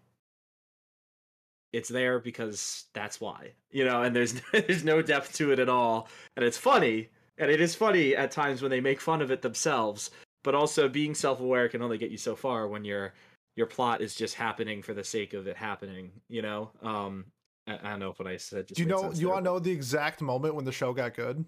it's 1.73 1.89
there 1.89 2.19
because 2.19 2.87
that's 2.95 3.21
why 3.21 3.53
you 3.71 3.85
know 3.85 4.03
and 4.03 4.15
there's 4.15 4.41
there's 4.53 4.85
no 4.85 5.03
depth 5.03 5.35
to 5.35 5.53
it 5.53 5.59
at 5.59 5.69
all 5.69 6.09
and 6.37 6.45
it's 6.45 6.57
funny 6.57 7.09
and 7.39 7.51
it 7.51 7.61
is 7.61 7.75
funny 7.75 8.17
at 8.17 8.31
times 8.31 8.63
when 8.63 8.71
they 8.71 8.81
make 8.81 9.01
fun 9.01 9.23
of 9.23 9.31
it 9.31 9.43
themselves 9.43 10.11
but 10.45 10.55
also 10.55 10.89
being 10.89 11.15
self-aware 11.15 11.69
can 11.69 11.83
only 11.83 11.99
get 11.99 12.11
you 12.11 12.17
so 12.17 12.35
far 12.35 12.69
when 12.69 12.85
your 12.85 13.13
your 13.57 13.67
plot 13.67 14.01
is 14.01 14.15
just 14.15 14.35
happening 14.35 14.83
for 14.83 14.95
the 14.95 15.05
sake 15.05 15.35
of 15.35 15.47
it 15.47 15.57
happening 15.57 16.11
you 16.29 16.43
know 16.43 16.71
um 16.83 17.25
i, 17.67 17.75
I 17.75 17.91
don't 17.91 18.01
know 18.01 18.11
if 18.11 18.19
what 18.19 18.29
i 18.29 18.37
said 18.37 18.69
just 18.69 18.77
Do 18.77 18.83
you 18.83 18.89
know? 18.89 19.13
you 19.13 19.29
want 19.29 19.45
to 19.45 19.45
know 19.45 19.59
the 19.59 19.73
exact 19.73 20.21
moment 20.23 20.55
when 20.55 20.65
the 20.65 20.73
show 20.73 20.93
got 20.93 21.15
good? 21.15 21.45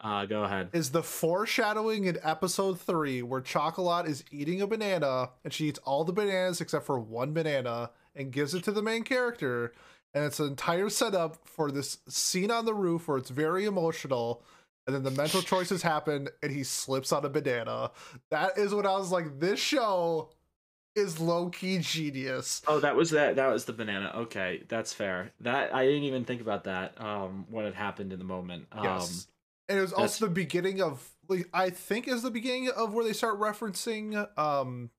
Uh 0.00 0.24
go 0.26 0.44
ahead 0.44 0.68
Is 0.72 0.90
the 0.90 1.02
foreshadowing 1.02 2.04
in 2.04 2.18
episode 2.22 2.80
three 2.80 3.22
where 3.22 3.40
Chocolat 3.40 4.06
is 4.06 4.24
eating 4.30 4.60
a 4.60 4.66
banana 4.66 5.30
and 5.44 5.52
she 5.52 5.68
eats 5.68 5.78
all 5.80 6.04
the 6.04 6.12
bananas 6.12 6.60
except 6.60 6.84
for 6.86 6.98
one 6.98 7.32
banana 7.32 7.90
and 8.14 8.32
gives 8.32 8.54
it 8.54 8.64
to 8.64 8.72
the 8.72 8.82
main 8.82 9.02
character, 9.02 9.72
and 10.12 10.24
it's 10.24 10.38
an 10.38 10.46
entire 10.46 10.88
setup 10.88 11.48
for 11.48 11.70
this 11.70 11.98
scene 12.08 12.50
on 12.50 12.64
the 12.64 12.74
roof 12.74 13.08
where 13.08 13.18
it's 13.18 13.30
very 13.30 13.64
emotional. 13.64 14.44
And 14.86 14.94
then 14.94 15.02
the 15.02 15.10
mental 15.10 15.40
choices 15.40 15.82
happen, 15.82 16.28
and 16.42 16.52
he 16.52 16.62
slips 16.62 17.10
on 17.10 17.24
a 17.24 17.28
banana. 17.30 17.90
That 18.30 18.58
is 18.58 18.74
when 18.74 18.86
I 18.86 18.96
was 18.96 19.10
like, 19.10 19.40
"This 19.40 19.58
show 19.58 20.28
is 20.94 21.18
low 21.18 21.48
key 21.48 21.78
genius." 21.78 22.62
oh 22.68 22.78
that 22.80 22.94
was 22.94 23.10
that 23.10 23.34
that 23.36 23.48
was 23.48 23.64
the 23.64 23.72
banana 23.72 24.12
okay 24.14 24.62
that's 24.68 24.92
fair 24.92 25.32
that 25.40 25.74
i 25.74 25.84
didn't 25.84 26.04
even 26.04 26.24
think 26.24 26.40
about 26.40 26.64
that 26.64 27.00
um 27.00 27.46
when 27.50 27.64
it 27.64 27.74
happened 27.74 28.12
in 28.12 28.18
the 28.20 28.24
moment 28.24 28.66
um 28.70 28.84
Yes. 28.84 29.26
And 29.68 29.78
it 29.78 29.82
was 29.82 29.90
that's- 29.90 30.02
also 30.20 30.26
the 30.26 30.32
beginning 30.32 30.80
of 30.82 31.10
like 31.28 31.48
I 31.54 31.70
think 31.70 32.06
is 32.08 32.22
the 32.22 32.30
beginning 32.30 32.70
of 32.70 32.92
where 32.92 33.04
they 33.04 33.12
start 33.12 33.38
referencing 33.40 34.26
um 34.38 34.90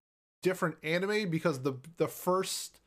different 0.42 0.76
anime 0.84 1.30
because 1.30 1.62
the 1.62 1.74
the 1.98 2.08
first 2.08 2.80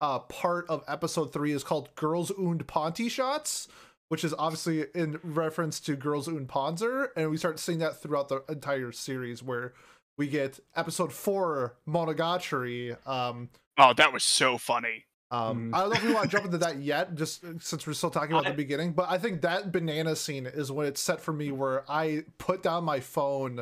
uh 0.00 0.18
part 0.20 0.66
of 0.68 0.82
episode 0.88 1.32
3 1.32 1.52
is 1.52 1.64
called 1.64 1.94
Girls 1.94 2.30
und 2.30 2.66
Ponty 2.66 3.08
Shots 3.08 3.68
which 4.08 4.22
is 4.22 4.34
obviously 4.38 4.84
in 4.94 5.18
reference 5.22 5.80
to 5.80 5.96
Girls 5.96 6.28
und 6.28 6.46
Panzer 6.48 7.08
and 7.16 7.30
we 7.30 7.36
start 7.36 7.58
seeing 7.58 7.78
that 7.78 8.00
throughout 8.02 8.28
the 8.28 8.42
entire 8.48 8.92
series 8.92 9.42
where 9.42 9.72
we 10.18 10.28
get 10.28 10.60
episode 10.76 11.12
4 11.12 11.74
Monogatari 11.88 12.96
um 13.06 13.48
Oh, 13.76 13.92
that 13.94 14.12
was 14.12 14.22
so 14.22 14.56
funny. 14.56 15.04
Um, 15.34 15.70
Mhm. 15.72 15.74
I 15.74 15.80
don't 15.80 15.88
know 15.90 15.96
if 15.96 16.04
we 16.04 16.12
want 16.14 16.30
to 16.30 16.36
jump 16.36 16.44
into 16.46 16.58
that 16.58 16.76
yet, 16.80 17.14
just 17.14 17.44
uh, 17.44 17.48
since 17.60 17.86
we're 17.86 17.92
still 17.94 18.10
talking 18.10 18.32
about 18.32 18.46
I- 18.46 18.50
the 18.50 18.56
beginning. 18.56 18.92
But 18.92 19.08
I 19.10 19.18
think 19.18 19.42
that 19.42 19.72
banana 19.72 20.14
scene 20.16 20.46
is 20.46 20.70
when 20.72 20.86
it's 20.86 21.00
set 21.00 21.20
for 21.20 21.32
me, 21.32 21.50
where 21.52 21.84
I 21.90 22.24
put 22.38 22.62
down 22.62 22.84
my 22.84 23.00
phone 23.00 23.58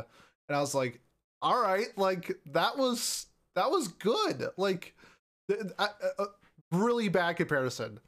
and 0.48 0.56
I 0.56 0.60
was 0.60 0.74
like, 0.74 1.00
"All 1.40 1.60
right, 1.60 1.88
like 1.96 2.38
that 2.52 2.76
was 2.78 3.26
that 3.54 3.70
was 3.70 3.88
good." 3.88 4.48
Like, 4.56 4.94
th- 5.48 5.60
I- 5.78 5.84
uh, 5.84 6.22
uh, 6.22 6.26
really 6.72 7.08
bad 7.08 7.36
comparison. 7.36 8.00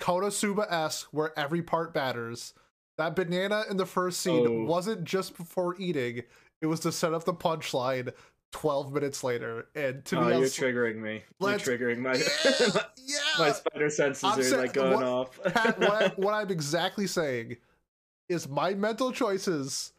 Konosuba 0.00 0.70
esque, 0.70 1.08
where 1.12 1.38
every 1.38 1.62
part 1.62 1.94
batters. 1.94 2.54
That 2.98 3.16
banana 3.16 3.64
in 3.70 3.76
the 3.76 3.86
first 3.86 4.20
scene 4.20 4.46
Oh. 4.46 4.64
wasn't 4.64 5.04
just 5.04 5.36
before 5.36 5.74
eating; 5.78 6.22
it 6.60 6.66
was 6.66 6.80
to 6.80 6.92
set 6.92 7.12
up 7.14 7.24
the 7.24 7.34
punchline. 7.34 8.12
Twelve 8.54 8.92
minutes 8.92 9.24
later, 9.24 9.66
and 9.74 10.04
to 10.04 10.16
oh, 10.16 10.20
me, 10.26 10.32
I 10.34 10.38
you're 10.38 10.46
triggering 10.46 10.96
me 11.00 11.24
you're 11.40 11.50
triggering 11.58 11.98
my 11.98 12.14
yeah, 12.14 12.82
yeah. 13.04 13.16
my 13.36 13.50
spider 13.50 13.90
senses 13.90 14.22
I'm 14.22 14.38
are 14.38 14.42
saying- 14.44 14.56
like 14.62 14.72
going 14.72 14.94
what- 14.94 15.02
off 15.02 15.40
Pat, 15.42 15.76
what, 15.80 15.90
I, 15.90 16.08
what 16.16 16.34
I'm 16.34 16.50
exactly 16.50 17.08
saying 17.08 17.56
is 18.28 18.48
my 18.48 18.72
mental 18.74 19.10
choices 19.10 19.92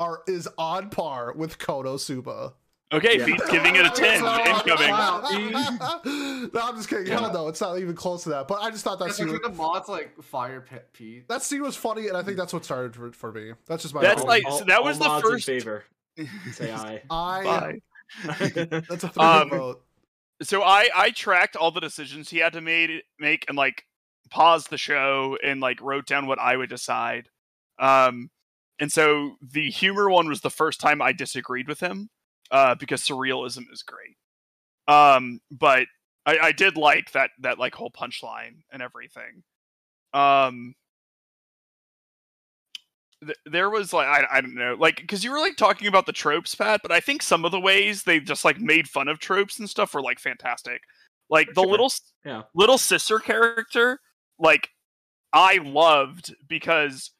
are 0.00 0.22
is 0.26 0.48
on 0.58 0.90
par 0.90 1.34
with 1.36 1.58
Konosuba. 1.58 2.54
Okay, 2.92 3.18
Yeah. 3.20 3.26
Pete's 3.26 3.48
giving 3.50 3.76
it 3.76 3.86
a 3.86 3.90
10. 3.94 4.14
Incoming. 4.16 4.90
Wow. 4.90 6.00
no, 6.04 6.60
I'm 6.60 6.76
just 6.76 6.88
kidding. 6.88 7.06
Hell 7.06 7.32
no, 7.32 7.46
it's 7.48 7.60
not 7.60 7.78
even 7.78 7.94
close 7.94 8.24
to 8.24 8.30
that. 8.30 8.48
But 8.48 8.60
I 8.60 8.70
just 8.70 8.82
thought 8.84 8.98
that 8.98 9.06
That's 9.06 9.18
scene, 9.18 9.28
like 9.32 9.40
was, 9.42 9.50
the 9.56 9.56
mod's 9.56 9.88
like 9.88 10.20
fire 10.20 10.60
pit 10.60 10.88
Pete. 10.92 11.28
that 11.28 11.42
scene 11.42 11.62
was 11.62 11.76
funny, 11.76 12.08
and 12.08 12.16
I 12.16 12.22
think 12.24 12.36
that's 12.36 12.52
what 12.52 12.64
started 12.64 12.94
for, 12.96 13.12
for 13.12 13.30
me. 13.32 13.52
That's 13.66 13.82
just 13.84 13.94
my. 13.94 14.02
That's 14.02 14.22
opinion. 14.22 14.28
like- 14.28 14.46
All- 14.46 14.58
so 14.58 14.64
that 14.64 14.78
all 14.78 14.84
was 14.84 14.98
the 14.98 15.20
first- 15.20 15.46
favor 15.46 15.84
say 16.52 16.70
aye 16.72 17.02
I. 17.10 17.42
Bye. 17.44 17.78
That's 18.88 19.04
a 19.04 19.08
three 19.08 19.24
Um, 19.24 19.48
vote. 19.50 19.82
so 20.42 20.62
I 20.62 20.88
I 20.94 21.10
tracked 21.10 21.56
all 21.56 21.70
the 21.70 21.80
decisions 21.80 22.30
he 22.30 22.38
had 22.38 22.52
to 22.54 22.60
made 22.60 23.02
make 23.18 23.44
and 23.48 23.56
like 23.56 23.84
paused 24.30 24.70
the 24.70 24.78
show 24.78 25.36
and 25.44 25.60
like 25.60 25.80
wrote 25.80 26.06
down 26.06 26.26
what 26.26 26.38
I 26.38 26.56
would 26.56 26.70
decide. 26.70 27.28
Um 27.78 28.30
and 28.78 28.90
so 28.90 29.36
the 29.40 29.70
humor 29.70 30.10
one 30.10 30.28
was 30.28 30.40
the 30.40 30.50
first 30.50 30.80
time 30.80 31.00
I 31.00 31.12
disagreed 31.12 31.68
with 31.68 31.80
him 31.80 32.08
uh 32.50 32.74
because 32.74 33.02
surrealism 33.02 33.64
is 33.72 33.82
great. 33.82 34.16
Um 34.88 35.40
but 35.50 35.86
I, 36.26 36.38
I 36.38 36.52
did 36.52 36.76
like 36.76 37.12
that 37.12 37.30
that 37.40 37.58
like 37.58 37.74
whole 37.74 37.90
punchline 37.90 38.62
and 38.72 38.82
everything. 38.82 39.42
Um 40.12 40.74
th- 43.24 43.38
there 43.46 43.70
was 43.70 43.92
like 43.92 44.06
I, 44.06 44.38
I 44.38 44.40
don't 44.40 44.54
know 44.54 44.76
like 44.78 44.96
because 44.96 45.24
you 45.24 45.30
were 45.32 45.38
like 45.38 45.56
talking 45.56 45.88
about 45.88 46.06
the 46.06 46.12
tropes 46.12 46.54
pat 46.54 46.80
but 46.82 46.92
i 46.92 47.00
think 47.00 47.22
some 47.22 47.44
of 47.44 47.50
the 47.52 47.60
ways 47.60 48.02
they 48.02 48.20
just 48.20 48.44
like 48.44 48.60
made 48.60 48.88
fun 48.88 49.08
of 49.08 49.18
tropes 49.18 49.58
and 49.58 49.68
stuff 49.68 49.94
were 49.94 50.02
like 50.02 50.18
fantastic 50.18 50.80
like 51.30 51.48
For 51.48 51.54
the 51.54 51.60
sure. 51.62 51.70
little 51.70 51.92
Yeah. 52.24 52.42
little 52.54 52.78
sister 52.78 53.18
character 53.18 53.98
like 54.38 54.68
i 55.32 55.58
loved 55.62 56.34
because 56.48 57.10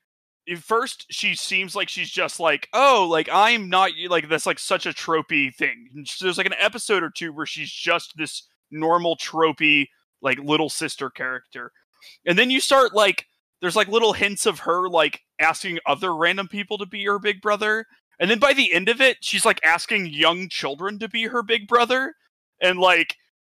at 0.50 0.58
first 0.58 1.06
she 1.10 1.34
seems 1.34 1.74
like 1.74 1.88
she's 1.88 2.10
just 2.10 2.38
like 2.38 2.68
oh 2.72 3.06
like 3.10 3.28
i'm 3.32 3.68
not 3.68 3.90
like 4.08 4.28
that's 4.28 4.46
like 4.46 4.58
such 4.58 4.86
a 4.86 4.90
tropey 4.90 5.54
thing 5.54 5.88
And 5.94 6.06
there's 6.20 6.36
like 6.38 6.46
an 6.46 6.54
episode 6.60 7.02
or 7.02 7.10
two 7.10 7.32
where 7.32 7.46
she's 7.46 7.70
just 7.72 8.12
this 8.16 8.46
normal 8.70 9.16
tropey 9.16 9.86
like 10.22 10.38
little 10.38 10.68
sister 10.68 11.08
character 11.10 11.72
and 12.26 12.38
then 12.38 12.50
you 12.50 12.60
start 12.60 12.94
like 12.94 13.26
there's 13.64 13.76
like 13.76 13.88
little 13.88 14.12
hints 14.12 14.44
of 14.44 14.60
her 14.60 14.88
like 14.88 15.22
asking 15.38 15.78
other 15.86 16.14
random 16.14 16.48
people 16.48 16.76
to 16.78 16.86
be 16.86 17.04
her 17.06 17.18
big 17.18 17.40
brother. 17.40 17.86
And 18.20 18.30
then 18.30 18.38
by 18.38 18.52
the 18.52 18.72
end 18.72 18.88
of 18.90 19.00
it 19.00 19.18
she's 19.20 19.44
like 19.44 19.58
asking 19.64 20.06
young 20.06 20.48
children 20.50 20.98
to 20.98 21.08
be 21.08 21.24
her 21.24 21.42
big 21.42 21.66
brother. 21.66 22.14
And 22.60 22.78
like 22.78 23.16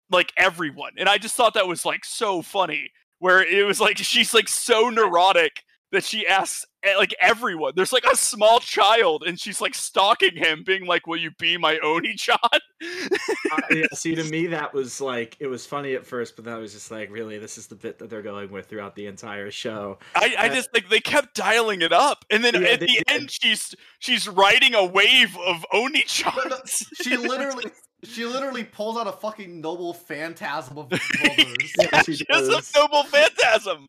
like 0.09 0.31
everyone. 0.37 0.93
And 0.97 1.09
i 1.09 1.17
just 1.17 1.35
thought 1.35 1.53
that 1.55 1.67
was 1.67 1.85
like 1.85 2.05
so 2.05 2.41
funny 2.41 2.91
where 3.19 3.43
it 3.43 3.65
was 3.65 3.81
like 3.81 3.97
she's 4.13 4.33
like 4.33 4.47
so 4.47 4.89
neurotic 4.89 5.63
that 5.91 6.03
she 6.03 6.27
asks 6.27 6.65
eh, 6.83 6.95
like 6.97 7.13
everyone 7.21 7.71
there's 7.75 7.93
like 7.93 8.05
a 8.11 8.15
small 8.15 8.59
child 8.59 9.23
and 9.25 9.39
she's 9.39 9.61
like 9.61 9.73
stalking 9.75 10.35
him 10.35 10.63
being 10.65 10.85
like 10.85 11.07
will 11.07 11.17
you 11.17 11.31
be 11.39 11.57
my 11.57 11.77
oni 11.79 12.13
chan 12.15 12.37
Uh, 13.51 13.61
yeah, 13.71 13.85
see, 13.93 14.13
to 14.13 14.23
me, 14.29 14.45
that 14.47 14.73
was 14.73 14.99
like 15.01 15.35
it 15.39 15.47
was 15.47 15.65
funny 15.65 15.93
at 15.95 16.05
first, 16.05 16.35
but 16.35 16.45
that 16.45 16.57
was 16.59 16.73
just 16.73 16.91
like, 16.91 17.09
really, 17.09 17.37
this 17.39 17.57
is 17.57 17.65
the 17.67 17.75
bit 17.75 17.97
that 17.97 18.09
they're 18.09 18.21
going 18.21 18.51
with 18.51 18.67
throughout 18.67 18.93
the 18.95 19.07
entire 19.07 19.49
show. 19.49 19.97
I, 20.15 20.35
I 20.37 20.49
Uh, 20.49 20.53
just 20.55 20.69
like 20.73 20.87
they 20.89 20.99
kept 20.99 21.33
dialing 21.33 21.81
it 21.81 21.91
up, 21.93 22.23
and 22.29 22.43
then 22.43 22.61
Yeah, 22.61 22.67
at 22.69 22.81
the 22.81 22.87
did. 22.87 23.03
end, 23.07 23.31
she's 23.31 23.73
she's 23.99 24.27
riding 24.27 24.75
a 24.75 24.85
wave 24.85 25.35
of 25.47 25.65
oni 25.73 26.03
But 26.23 26.35
no, 26.49 26.57
chans. 26.57 26.83
she 27.01 27.15
literally, 27.17 27.65
she 28.03 28.25
literally 28.25 28.65
pulls 28.65 28.97
out 28.97 29.07
a 29.07 29.13
fucking 29.13 29.59
noble 29.61 29.93
phantasm 29.93 30.77
of 30.77 30.89
brothers. 30.89 31.73
Yeah, 31.79 32.01
she 32.03 32.15
she 32.17 32.25
has 32.29 32.49
does. 32.49 32.71
a 32.75 32.79
noble 32.79 33.03
phantasm. 33.03 33.87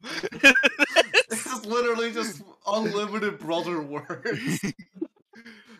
This 1.59 1.67
is 1.67 1.73
literally 1.73 2.13
just 2.13 2.43
unlimited 2.67 3.39
brother 3.39 3.81
words. 3.83 4.61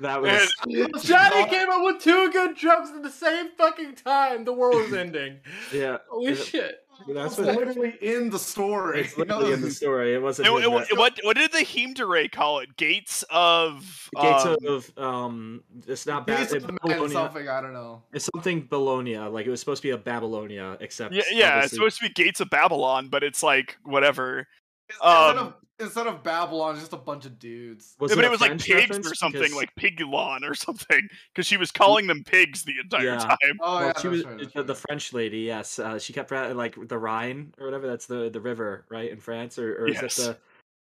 That 0.01 0.23
was 0.23 0.53
And- 0.65 1.03
Johnny 1.03 1.45
came 1.49 1.69
up 1.71 1.83
with 1.83 2.01
two 2.03 2.31
good 2.31 2.57
jokes 2.57 2.91
at 2.95 3.03
the 3.03 3.11
same 3.11 3.51
fucking 3.59 3.97
time. 3.97 4.45
The 4.45 4.53
world 4.53 4.77
was 4.83 4.93
ending. 4.93 5.39
yeah. 5.73 5.99
Holy 6.09 6.29
and 6.29 6.39
shit. 6.39 6.85
That's 7.13 7.37
what 7.39 7.57
literally 7.57 7.95
in 8.01 8.31
the 8.31 8.39
story. 8.39 9.01
it's 9.01 9.17
literally 9.17 9.53
in 9.53 9.61
the 9.61 9.71
story. 9.71 10.15
It 10.15 10.23
wasn't. 10.23 10.49
And 10.49 10.57
hidden 10.57 10.73
what, 10.73 10.89
that- 10.89 10.99
what 10.99 11.19
what 11.25 11.37
did 11.37 11.53
the 11.53 11.59
Himedere 11.65 12.31
call 12.31 12.61
it? 12.61 12.77
Gates 12.77 13.25
of 13.31 14.09
Gates 14.21 14.45
um, 14.47 14.57
of 14.67 14.99
um, 14.99 15.65
it's 15.87 16.07
not 16.07 16.27
bad. 16.27 16.41
Gates 16.49 16.53
of 16.53 16.67
the 16.69 16.73
Babylonia. 16.75 17.09
something, 17.11 17.49
I 17.49 17.61
don't 17.61 17.73
know. 17.73 18.03
It's 18.13 18.29
something 18.35 18.67
Bologna. 18.71 19.19
Like 19.19 19.47
it 19.47 19.51
was 19.51 19.61
supposed 19.61 19.83
to 19.83 19.89
be 19.89 19.93
a 19.93 19.99
Babylonia, 19.99 20.77
except 20.81 21.15
yeah, 21.15 21.23
yeah. 21.31 21.63
It's 21.63 21.73
supposed 21.73 21.99
to 21.99 22.09
be 22.09 22.13
Gates 22.15 22.41
of 22.41 22.51
Babylon, 22.51 23.09
but 23.09 23.23
it's 23.23 23.43
like 23.43 23.77
whatever. 23.85 24.47
Instead, 24.91 25.07
Um, 25.09 25.39
of, 25.39 25.55
instead 25.81 26.07
of 26.07 26.23
Babylon, 26.23 26.77
just 26.79 26.93
a 26.93 26.97
bunch 26.97 27.25
of 27.27 27.39
dudes. 27.39 27.95
Was 28.01 28.11
Yeah, 28.11 28.17
but 28.17 28.25
it 28.25 28.31
was 28.31 28.41
like 28.41 28.59
pigs 28.59 28.99
or 29.07 29.15
something, 29.15 29.41
Because- 29.43 29.55
like 29.57 29.75
Piglon 29.77 30.43
or 30.45 30.55
something, 30.67 31.09
because 31.33 31.47
she 31.47 31.57
was 31.57 31.71
calling 31.71 32.07
them 32.07 32.25
pigs 32.25 32.63
the 32.65 32.75
entire 32.83 33.05
Yeah. 33.05 33.19
time. 33.19 33.39
Oh 33.61 33.77
well, 33.79 33.87
yeah, 33.87 34.01
she 34.01 34.09
was 34.09 34.25
right, 34.25 34.39
the, 34.39 34.51
right. 34.55 34.67
the 34.67 34.75
French 34.75 35.13
lady. 35.13 35.41
Yes, 35.41 35.79
uh, 35.79 35.99
she 35.99 36.13
kept 36.13 36.31
like 36.31 36.77
the 36.89 36.99
Rhine 36.99 37.55
or 37.59 37.67
whatever. 37.67 37.87
That's 37.87 38.07
the 38.07 38.29
the 38.31 38.41
river, 38.41 38.85
right 38.89 39.11
in 39.11 39.19
France, 39.21 39.59
or, 39.59 39.83
or 39.83 39.89
is 39.89 39.95
Yes. 40.03 40.19
it 40.19 40.41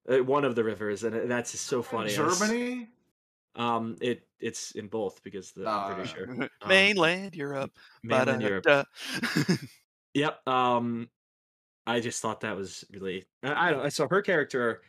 Uh, 0.09 0.23
one 0.23 0.43
of 0.45 0.55
the 0.55 0.63
rivers, 0.63 1.03
and 1.03 1.29
that's 1.29 1.57
so 1.59 1.81
funny. 1.83 2.15
I 2.17 2.21
was- 2.21 2.39
Germany. 2.39 2.87
Um, 3.55 3.97
it 4.01 4.25
it's 4.39 4.71
in 4.71 4.87
both 4.87 5.21
because 5.23 5.51
the, 5.51 5.67
I'm 5.69 5.93
pretty 5.95 6.09
Ah. 6.09 6.13
sure 6.13 6.25
Um, 6.61 6.69
Mainland 6.69 7.35
Europe. 7.35 7.71
mainland 8.01 8.41
Europe. 8.41 8.65
Yep. 10.13 10.45
Um, 10.47 11.09
I 11.87 11.99
just 11.99 12.21
thought 12.21 12.41
that 12.41 12.55
was 12.55 12.85
really. 12.91 13.25
I, 13.43 13.69
I 13.69 13.71
don't. 13.71 13.91
So 13.91 14.07
her 14.09 14.21
character. 14.21 14.81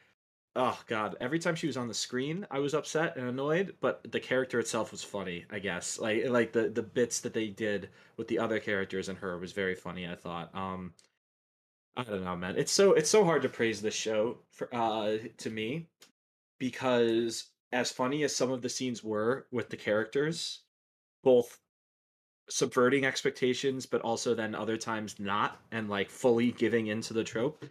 Oh 0.55 0.79
God! 0.87 1.17
Every 1.21 1.39
time 1.39 1.55
she 1.55 1.67
was 1.67 1.79
on 1.79 1.89
the 1.89 1.95
screen, 1.95 2.47
I 2.51 2.59
was 2.59 2.75
upset 2.75 3.17
and 3.17 3.27
annoyed. 3.29 3.77
But 3.81 4.11
the 4.13 4.21
character 4.21 4.59
itself 4.61 4.93
was 4.93 5.03
funny. 5.03 5.47
I 5.51 5.59
guess 5.59 5.99
like 5.99 6.27
like 6.29 6.53
the 6.53 6.69
the 6.69 6.83
bits 6.83 7.21
that 7.21 7.33
they 7.35 7.49
did 7.49 7.89
with 8.17 8.29
the 8.29 8.39
other 8.39 8.59
characters 8.61 9.09
and 9.09 9.19
her 9.19 9.39
was 9.39 9.53
very 9.53 9.75
funny. 9.75 10.07
I 10.07 10.15
thought. 10.17 10.55
Um, 10.55 10.93
I 11.97 12.05
don't 12.05 12.25
know, 12.25 12.37
man. 12.37 12.57
It's 12.59 12.73
so 12.73 12.93
it's 12.93 13.11
so 13.11 13.25
hard 13.25 13.43
to 13.43 13.49
praise 13.49 13.81
this 13.83 13.95
show 13.95 14.39
for 14.51 14.69
uh 14.75 15.19
to 15.39 15.51
me 15.51 15.89
because 16.59 17.51
as 17.73 17.91
funny 17.91 18.23
as 18.25 18.35
some 18.37 18.51
of 18.53 18.63
the 18.63 18.69
scenes 18.69 19.03
were 19.03 19.47
with 19.51 19.71
the 19.71 19.77
characters, 19.77 20.61
both 21.25 21.59
subverting 22.49 23.05
expectations 23.05 23.87
but 23.87 24.01
also 24.03 24.35
then 24.35 24.55
other 24.55 24.77
times 24.77 25.17
not 25.19 25.61
and 25.71 25.89
like 25.89 26.11
fully 26.11 26.53
giving 26.53 26.89
into 26.89 27.15
the 27.15 27.25
trope. 27.25 27.65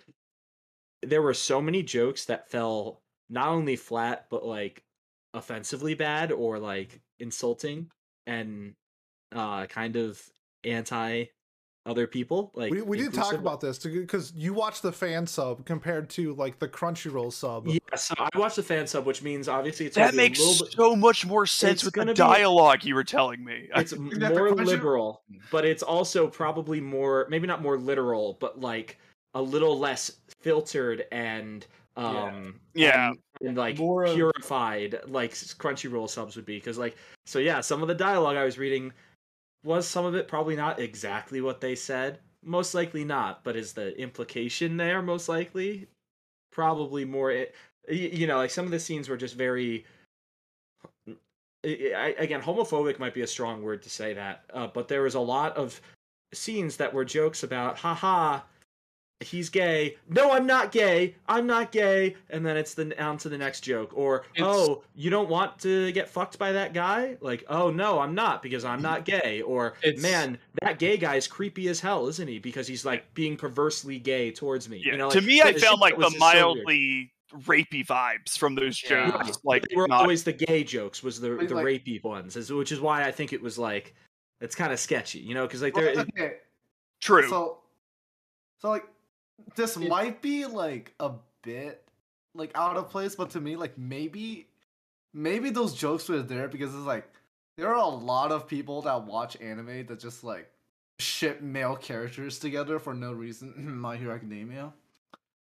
There 1.04 1.22
were 1.22 1.34
so 1.34 1.62
many 1.62 1.84
jokes 1.84 2.26
that 2.26 2.50
fell 2.50 3.02
not 3.30 3.50
only 3.50 3.76
flat 3.76 4.28
but 4.30 4.46
like 4.46 4.84
offensively 5.34 5.94
bad 5.94 6.32
or 6.32 6.60
like 6.60 7.02
insulting 7.20 7.90
and 8.28 8.74
uh 9.34 9.66
kind 9.68 9.96
of 9.96 10.22
anti 10.64 11.26
other 11.88 12.06
people 12.06 12.52
like 12.54 12.72
we, 12.72 12.82
we 12.84 12.98
did 12.98 13.12
talk 13.12 13.34
about 13.34 13.60
this 13.60 13.80
because 13.80 14.32
you 14.36 14.54
watch 14.54 14.82
the 14.82 14.91
fan 14.91 15.26
sub 15.26 15.65
compared 15.65 16.08
to 16.12 16.34
like 16.36 16.60
the 16.60 16.67
Crunchyroll 16.67 17.34
sub. 17.34 17.67
yeah 17.67 17.80
so 17.96 18.13
i 18.20 18.30
watched 18.38 18.58
the 18.58 18.62
fan 18.63 18.86
sub 18.86 19.04
which 19.08 19.24
means 19.24 19.48
obviously 19.48 19.88
it's 19.88 19.96
that 19.96 20.12
be 20.12 20.17
a 20.17 20.22
makes 20.22 20.39
little 20.39 20.65
bit- 20.67 20.74
so 20.76 20.96
much 20.96 21.26
more 21.26 21.48
sense 21.48 21.84
with 21.84 21.96
gonna 21.96 22.13
the 22.13 22.13
be- 22.13 22.17
dialogue 22.30 22.84
you 22.84 22.94
were 22.94 23.04
telling 23.04 23.44
me. 23.44 23.67
it's 23.76 23.91
You 23.98 24.12
got 24.20 24.34
the 24.36 24.39
more 24.39 24.52
liberal, 24.54 25.24
but 25.52 25.65
it's 25.65 25.82
also 25.82 26.28
probably 26.28 26.80
more 26.80 27.26
maybe 27.32 27.48
not 27.48 27.63
more 27.63 27.78
literal, 27.80 28.38
but 28.39 28.60
like 28.60 29.00
a 29.34 29.41
little 29.41 29.80
less 29.80 30.12
filtered 30.41 31.06
and 31.12 31.65
um 31.98 32.60
Yeah. 32.76 33.10
and, 33.10 33.17
and, 33.50 33.58
like 33.58 33.80
More 33.80 34.04
of- 34.06 34.13
purified 34.13 35.00
like 35.08 35.32
Crunchyroll 35.34 36.08
subs 36.10 36.36
would 36.36 36.46
be 36.46 36.58
because 36.58 36.78
like 36.78 36.96
so 37.26 37.39
yeah 37.39 37.60
some 37.60 37.82
of 37.82 37.88
the 37.88 37.96
dialogue 37.96 38.36
I 38.38 38.44
was 38.46 38.60
reading 38.60 38.94
was 39.63 39.88
some 39.88 40.06
of 40.06 40.15
it 40.15 40.28
probably 40.28 40.56
not 40.56 40.80
exactly 40.80 41.41
what 41.41 41.62
they 41.62 41.76
said. 41.76 42.19
Most 42.43 42.74
likely 42.74 43.04
not 43.04 43.43
but 43.43 43.56
is 43.56 43.74
the 43.74 44.00
implication 44.00 44.78
there 44.78 45.02
most 45.02 45.30
likely? 45.30 45.88
Probably 46.52 47.06
more 47.06 47.32
it, 47.32 47.56
you 47.88 48.28
know 48.28 48.38
like 48.38 48.52
some 48.52 48.65
of 48.65 48.71
the 48.71 48.80
scenes 48.80 49.10
were 49.10 49.17
just 49.17 49.36
very 49.36 49.86
I, 51.63 52.15
again 52.17 52.41
homophobic 52.41 53.00
might 53.00 53.13
be 53.13 53.21
a 53.21 53.28
strong 53.28 53.62
word 53.62 53.84
to 53.84 53.89
say 53.89 54.13
that 54.13 54.43
uh, 54.54 54.67
but 54.67 54.88
there 54.88 55.04
was 55.04 55.15
a 55.15 55.19
lot 55.19 55.56
of 55.58 55.80
scenes 56.34 56.78
that 56.78 56.93
were 56.93 57.06
jokes 57.06 57.43
about 57.43 57.78
haha 57.78 58.41
he's 59.22 59.50
gay. 59.50 59.98
No 60.10 60.32
i'm 60.32 60.46
not 60.46 60.72
gay. 60.72 61.16
I'm 61.28 61.46
not 61.48 61.72
gay. 61.72 62.16
And 62.30 62.46
then 62.46 62.58
it's 62.58 62.74
the 62.74 63.00
on 63.04 63.18
to 63.20 63.30
the 63.30 63.38
next 63.38 63.62
joke. 63.62 63.92
Or 63.94 64.24
It's- 64.36 64.46
oh 64.46 64.84
you 64.96 65.10
don't 65.10 65.30
want 65.30 65.60
to 65.60 65.92
get 65.92 66.10
fucked 66.10 66.38
by 66.40 66.52
that 66.54 66.74
guy? 66.74 67.18
Like 67.22 67.44
oh 67.50 67.70
no 67.72 68.00
i'm 68.00 68.16
not 68.16 68.42
because 68.44 68.66
i'm 68.66 68.82
not 68.82 69.06
gay. 69.06 69.42
Or 69.42 69.76
man 70.00 70.38
that 70.62 70.80
gay 70.80 70.98
guy 70.98 71.16
is 71.16 71.28
creepy 71.28 71.68
as 71.70 71.80
hell 71.80 72.08
isn't 72.08 72.28
he? 72.28 72.40
Because 72.40 72.68
he's 72.68 72.86
like 72.86 73.14
being 73.14 73.38
perversely 73.38 74.00
gay 74.00 74.32
towards 74.32 74.68
me. 74.70 74.82
Yeah, 74.86 74.94
you 74.94 74.98
know 74.98 75.10
to 75.12 75.22
me, 75.22 75.42
I 75.42 75.52
the 75.52 75.60
found 75.60 75.80
like 75.82 75.96
the 75.98 76.04
just 76.04 76.14
so 76.14 76.20
mildly 76.20 77.12
rapey 77.46 77.86
vibes 77.86 78.38
from 78.38 78.56
those 78.56 78.84
Yeah. 78.84 79.10
jokes. 79.10 79.40
Like, 79.46 79.64
they 79.70 79.76
were 79.78 79.88
not, 79.88 80.02
always 80.02 80.26
the 80.26 80.34
gay 80.34 80.66
jokes 80.66 81.02
was 81.02 81.22
the 81.22 81.36
Wait, 81.38 81.48
the 81.48 81.56
like- 81.56 81.66
rapey 81.66 82.04
ones 82.04 82.36
which 82.52 82.72
is 82.74 82.82
why 82.82 83.04
i 83.06 83.12
think 83.12 83.32
it 83.32 83.42
was 83.42 83.58
like 83.58 83.94
it's 84.42 84.54
kind 84.56 84.74
of 84.74 84.80
sketchy 84.80 85.20
you 85.20 85.34
know 85.34 85.46
because 85.48 85.62
like 85.62 85.74
Well, 85.76 85.94
there 85.94 86.02
okay, 86.18 86.34
true. 87.00 87.30
so 87.30 87.60
so 88.60 88.70
like 88.72 88.84
this 89.56 89.77
It- 89.77 89.88
might 89.89 90.21
be 90.21 90.45
like 90.45 90.93
a 90.99 91.12
bit 91.41 91.88
like 92.34 92.51
out 92.56 92.77
of 92.77 92.89
place, 92.89 93.15
but 93.15 93.30
to 93.32 93.41
me, 93.41 93.56
like 93.56 93.77
maybe 93.77 94.47
maybe 95.13 95.49
those 95.49 95.73
jokes 95.75 96.08
were 96.10 96.21
there 96.21 96.47
because 96.47 96.73
it's 96.73 96.86
like 96.86 97.08
there 97.58 97.67
are 97.67 97.75
a 97.75 97.86
lot 97.88 98.32
of 98.32 98.47
people 98.47 98.82
that 98.84 99.04
watch 99.04 99.36
anime 99.41 99.86
that 99.88 99.99
just 99.99 100.23
like 100.23 100.49
ship 100.99 101.41
male 101.41 101.75
characters 101.75 102.39
together 102.39 102.80
for 102.80 102.93
no 102.93 103.12
reason. 103.12 103.54
My 103.80 103.97
Hero 103.97 104.15
Academia. 104.15 104.71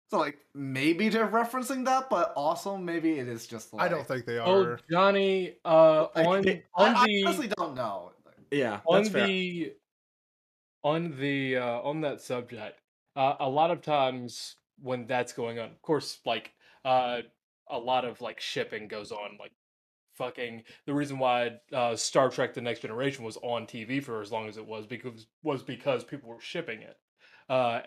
So 0.10 0.18
like 0.18 0.40
maybe 0.56 1.10
they're 1.10 1.28
referencing 1.28 1.86
that, 1.86 2.10
but 2.10 2.34
also 2.36 2.76
maybe 2.78 3.20
it 3.20 3.28
is 3.28 3.46
just 3.46 3.72
like 3.74 3.86
I 3.86 3.90
don't 3.90 4.08
think 4.08 4.26
they 4.26 4.40
Oh, 4.40 4.64
are. 4.64 4.80
Johnny, 4.90 5.58
uh, 5.64 6.08
Like, 6.16 6.28
on 6.28 6.42
they- 6.42 6.64
on 6.74 6.96
I, 6.96 7.00
I 7.04 7.24
honestly 7.28 7.48
don't 7.56 7.76
know. 7.76 8.14
yeah 8.50 8.80
on 8.88 9.04
that's 9.04 9.10
fair. 9.14 9.28
the 9.28 9.74
on 10.84 11.16
the 11.20 11.58
uh, 11.58 11.82
on 11.82 12.02
that 12.02 12.22
subject, 12.22 12.80
uh, 13.20 13.36
a 13.42 13.50
lot 13.50 13.70
of 13.70 13.82
times 13.82 14.56
when 14.82 15.06
that's 15.06 15.34
going 15.34 15.60
on, 15.60 15.66
of 15.72 15.82
course, 15.82 16.20
like 16.26 16.54
uh, 16.86 17.22
a 17.70 17.78
lot 17.78 18.06
of 18.06 18.22
like 18.22 18.40
shipping 18.40 18.88
goes 18.88 19.12
on, 19.12 19.38
like 19.40 19.52
fucking. 20.16 20.64
The 20.86 20.94
reason 20.94 21.20
why 21.20 21.60
uh, 21.74 21.98
Star 21.98 22.30
Trek: 22.30 22.54
The 22.54 22.62
Next 22.62 22.80
Generation 22.82 23.26
was 23.26 23.38
on 23.44 23.68
TV 23.68 24.02
for 24.02 24.22
as 24.22 24.32
long 24.32 24.48
as 24.48 24.58
it 24.58 24.66
was 24.66 24.88
because 24.88 25.28
was 25.44 25.64
because 25.64 26.06
people 26.06 26.30
were 26.30 26.40
shipping 26.40 26.82
it. 26.82 26.98
Uh, 27.50 27.82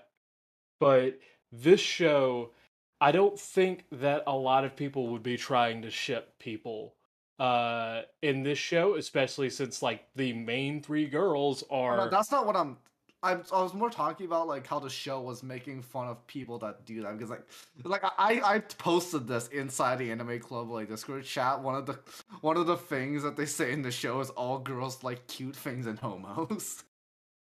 but 0.81 1.19
this 1.51 1.81
show, 1.81 2.53
I 3.01 3.13
don't 3.13 3.39
think 3.39 3.87
that 3.93 4.25
a 4.27 4.37
lot 4.37 4.65
of 4.65 4.77
people 4.77 5.09
would 5.09 5.23
be 5.23 5.39
trying 5.39 5.83
to 5.83 5.91
ship 5.91 6.39
people 6.39 6.95
uh 7.39 8.03
in 8.21 8.43
this 8.43 8.59
show 8.59 8.95
especially 8.97 9.49
since 9.49 9.81
like 9.81 10.05
the 10.15 10.35
main 10.35 10.83
three 10.83 11.07
girls 11.07 11.65
No, 11.71 11.77
are 11.79 12.11
that's 12.11 12.31
not 12.31 12.47
what 12.47 12.57
I'm. 12.57 12.77
I, 13.23 13.33
I 13.53 13.63
was 13.63 13.73
more 13.73 13.89
talking 13.89 14.27
about 14.27 14.49
like 14.49 14.67
how 14.67 14.81
the 14.81 14.91
show 14.91 15.21
was 15.21 15.43
making 15.43 15.83
fun 15.83 16.09
of 16.09 16.27
people 16.27 16.59
that 16.59 16.85
do 16.85 17.03
that 17.03 17.17
because 17.17 17.31
like 17.31 17.47
like 17.85 18.03
I 18.19 18.41
I 18.45 18.59
posted 18.59 19.29
this 19.29 19.49
inside 19.49 19.99
the 19.99 20.11
anime 20.11 20.41
club 20.41 20.71
like 20.71 20.89
Discord 20.89 21.25
chat. 21.25 21.61
One 21.61 21.77
of 21.77 21.87
the 21.87 21.99
one 22.41 22.57
of 22.57 22.67
the 22.67 22.77
things 22.77 23.23
that 23.23 23.37
they 23.37 23.47
say 23.47 23.73
in 23.73 23.83
the 23.83 23.93
show 23.93 24.21
is 24.21 24.31
all 24.31 24.59
girls 24.59 25.05
like 25.05 25.27
cute 25.29 25.55
things 25.55 25.87
and 25.87 25.99
homos. 25.99 26.83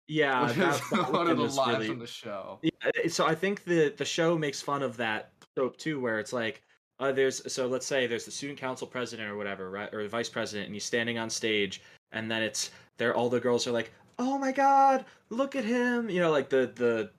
yeah 0.07 0.51
that, 0.53 0.75
is 0.75 0.81
one 1.09 1.27
of 1.27 1.37
the 1.37 1.43
lines 1.43 1.77
really- 1.77 1.87
from 1.87 1.99
the 1.99 2.07
show. 2.07 2.59
Yeah, 2.61 3.07
so 3.07 3.25
I 3.25 3.35
think 3.35 3.65
the 3.65 3.93
the 3.97 4.05
show 4.05 4.37
makes 4.37 4.61
fun 4.61 4.81
of 4.81 4.95
that 4.97 5.31
trope 5.57 5.75
too, 5.77 5.99
where 5.99 6.19
it's 6.19 6.31
like, 6.31 6.61
uh, 6.99 7.11
there's 7.11 7.51
so 7.51 7.67
let's 7.67 7.85
say 7.85 8.07
there's 8.07 8.25
the 8.25 8.31
student 8.31 8.57
council 8.57 8.87
president 8.87 9.29
or 9.29 9.35
whatever, 9.35 9.69
right, 9.69 9.93
or 9.93 10.03
the 10.03 10.09
vice 10.09 10.29
president, 10.29 10.67
and 10.67 10.73
he's 10.73 10.85
standing 10.85 11.17
on 11.17 11.29
stage, 11.29 11.81
and 12.13 12.31
then 12.31 12.41
it's 12.41 12.71
there, 12.97 13.13
all 13.13 13.29
the 13.29 13.39
girls 13.39 13.67
are 13.67 13.71
like, 13.71 13.91
oh 14.19 14.37
my 14.37 14.51
god, 14.51 15.05
look 15.29 15.55
at 15.55 15.65
him, 15.65 16.09
you 16.09 16.19
know, 16.19 16.31
like 16.31 16.49
the 16.49 16.71
the, 16.75 17.11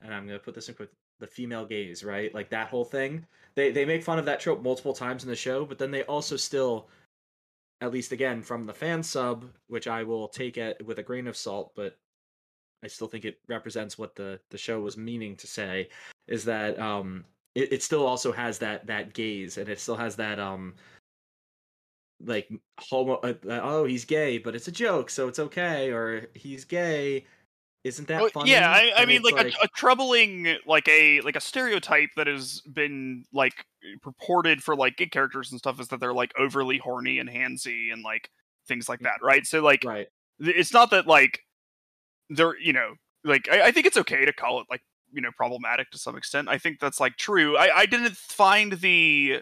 and 0.00 0.14
I'm 0.14 0.26
gonna 0.26 0.38
put 0.38 0.54
this 0.54 0.68
in 0.68 0.74
quick, 0.74 0.90
the 1.20 1.26
female 1.26 1.64
gaze, 1.64 2.04
right, 2.04 2.32
like 2.34 2.50
that 2.50 2.68
whole 2.68 2.84
thing. 2.84 3.26
They 3.54 3.70
they 3.72 3.84
make 3.84 4.02
fun 4.02 4.18
of 4.18 4.24
that 4.26 4.40
trope 4.40 4.62
multiple 4.62 4.94
times 4.94 5.22
in 5.22 5.30
the 5.30 5.36
show, 5.36 5.64
but 5.64 5.78
then 5.78 5.90
they 5.90 6.02
also 6.04 6.36
still. 6.36 6.88
At 7.80 7.90
least 7.90 8.12
again 8.12 8.42
from 8.42 8.64
the 8.64 8.72
fan 8.72 9.02
sub, 9.02 9.44
which 9.66 9.88
I 9.88 10.04
will 10.04 10.28
take 10.28 10.56
it 10.56 10.80
with 10.86 11.00
a 11.00 11.02
grain 11.02 11.26
of 11.26 11.36
salt, 11.36 11.72
but 11.74 11.98
I 12.82 12.88
still 12.88 13.08
think 13.08 13.24
it 13.24 13.38
represents 13.48 13.96
what 13.96 14.14
the 14.14 14.40
the 14.50 14.58
show 14.58 14.80
was 14.80 14.96
meaning 14.96 15.36
to 15.36 15.46
say 15.46 15.88
is 16.26 16.44
that 16.44 16.78
um 16.78 17.24
it, 17.54 17.72
it 17.72 17.82
still 17.82 18.06
also 18.06 18.32
has 18.32 18.58
that 18.58 18.86
that 18.86 19.14
gaze 19.14 19.58
and 19.58 19.68
it 19.68 19.80
still 19.80 19.96
has 19.96 20.16
that 20.16 20.38
um 20.38 20.74
like 22.24 22.48
homo 22.78 23.14
uh, 23.16 23.34
oh 23.48 23.84
he's 23.84 24.04
gay 24.04 24.38
but 24.38 24.54
it's 24.54 24.68
a 24.68 24.72
joke 24.72 25.10
so 25.10 25.28
it's 25.28 25.38
okay 25.38 25.90
or 25.90 26.28
he's 26.34 26.64
gay 26.64 27.24
isn't 27.84 28.06
that 28.06 28.22
Oh, 28.22 28.28
funny 28.28 28.52
yeah, 28.52 28.70
I, 28.70 28.92
I 28.94 29.06
mean, 29.06 29.22
it's 29.24 29.32
like, 29.32 29.46
a, 29.46 29.64
a 29.64 29.68
troubling, 29.74 30.56
like 30.68 30.88
a 30.88 31.20
like 31.22 31.34
a 31.34 31.40
stereotype 31.40 32.10
that 32.16 32.28
has 32.28 32.60
been 32.60 33.24
like 33.32 33.66
purported 34.02 34.62
for 34.62 34.76
like 34.76 34.96
gay 34.96 35.08
characters 35.08 35.50
and 35.50 35.58
stuff 35.58 35.80
is 35.80 35.88
that 35.88 35.98
they're 35.98 36.14
like 36.14 36.32
overly 36.38 36.78
horny 36.78 37.18
and 37.18 37.28
handsy 37.28 37.92
and 37.92 38.04
like 38.04 38.30
things 38.68 38.88
like 38.88 39.00
that, 39.00 39.20
right? 39.20 39.44
So 39.44 39.60
like, 39.62 39.82
right 39.84 40.06
it's 40.42 40.72
not 40.72 40.90
that 40.90 41.06
like 41.06 41.40
they're 42.30 42.58
you 42.58 42.72
know 42.72 42.94
like 43.24 43.48
I, 43.50 43.68
I 43.68 43.72
think 43.72 43.86
it's 43.86 43.96
okay 43.96 44.24
to 44.24 44.32
call 44.32 44.60
it 44.60 44.66
like 44.70 44.82
you 45.12 45.20
know 45.20 45.30
problematic 45.36 45.90
to 45.90 45.98
some 45.98 46.16
extent. 46.16 46.48
I 46.48 46.58
think 46.58 46.80
that's 46.80 47.00
like 47.00 47.16
true. 47.16 47.56
I 47.56 47.80
I 47.80 47.86
didn't 47.86 48.16
find 48.16 48.72
the 48.72 49.40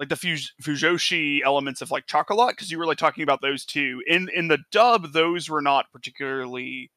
like 0.00 0.08
the 0.08 0.16
Fuj- 0.16 0.48
Fujoshi 0.62 1.42
elements 1.44 1.80
of 1.82 1.90
like 1.92 2.06
Chocolat 2.06 2.56
because 2.56 2.70
you 2.72 2.78
were 2.78 2.86
like 2.86 2.98
talking 2.98 3.22
about 3.22 3.42
those 3.42 3.64
two 3.64 4.02
in 4.08 4.28
in 4.34 4.48
the 4.48 4.58
dub. 4.72 5.12
Those 5.12 5.48
were 5.48 5.60
not 5.62 5.86
particularly 5.92 6.90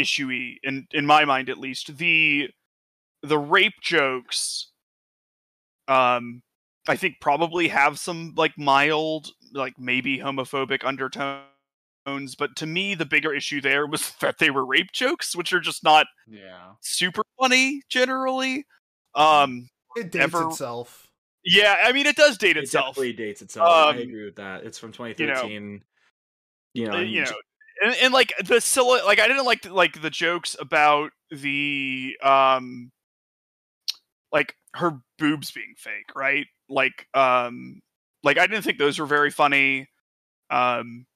issuey 0.00 0.56
in 0.64 0.86
in 0.92 1.06
my 1.06 1.24
mind 1.24 1.48
at 1.48 1.58
least. 1.58 1.96
The 1.98 2.48
the 3.22 3.38
rape 3.38 3.80
jokes, 3.82 4.72
um, 5.88 6.42
I 6.88 6.96
think 6.96 7.16
probably 7.20 7.68
have 7.68 7.98
some 7.98 8.34
like 8.36 8.56
mild 8.58 9.30
like 9.52 9.74
maybe 9.78 10.18
homophobic 10.18 10.84
undertones. 10.84 12.34
But 12.38 12.56
to 12.56 12.66
me, 12.66 12.94
the 12.94 13.06
bigger 13.06 13.32
issue 13.34 13.60
there 13.60 13.86
was 13.86 14.12
that 14.20 14.38
they 14.38 14.50
were 14.50 14.64
rape 14.66 14.92
jokes, 14.92 15.36
which 15.36 15.52
are 15.52 15.60
just 15.60 15.84
not 15.84 16.06
Yeah. 16.26 16.72
super 16.80 17.22
funny 17.38 17.82
generally. 17.88 18.64
Um, 19.14 19.68
It 19.96 20.10
dates 20.12 20.24
ever. 20.34 20.48
itself. 20.48 21.08
Yeah, 21.44 21.76
I 21.84 21.92
mean, 21.92 22.06
it 22.06 22.16
does 22.16 22.38
date 22.38 22.56
itself. 22.56 22.96
It 22.98 23.02
itself. 23.02 23.16
dates 23.16 23.42
itself. 23.42 23.70
I 23.70 23.90
Um, 23.90 23.98
agree 23.98 24.24
with 24.24 24.36
that. 24.36 24.64
It's 24.64 24.78
from 24.78 24.92
2013. 24.92 25.82
You 26.72 26.86
know, 26.86 26.92
Uh, 26.94 27.00
and 27.00 27.10
you 27.10 27.22
know, 27.22 27.32
and, 27.82 27.94
and 28.02 28.14
like 28.14 28.32
the 28.44 28.60
silly, 28.60 29.00
like 29.02 29.20
I 29.20 29.28
didn't 29.28 29.44
like 29.44 29.62
the, 29.62 29.72
like 29.72 30.00
the 30.00 30.10
jokes 30.10 30.56
about 30.58 31.12
the 31.30 32.16
um, 32.22 32.90
like 34.32 34.56
her 34.74 34.98
boobs 35.18 35.50
being 35.52 35.74
fake, 35.76 36.14
right? 36.16 36.46
Like 36.68 37.06
um, 37.14 37.80
like 38.22 38.38
I 38.38 38.46
didn't 38.46 38.62
think 38.64 38.78
those 38.78 38.98
were 38.98 39.06
very 39.06 39.30
funny. 39.30 39.88
Um, 40.50 41.06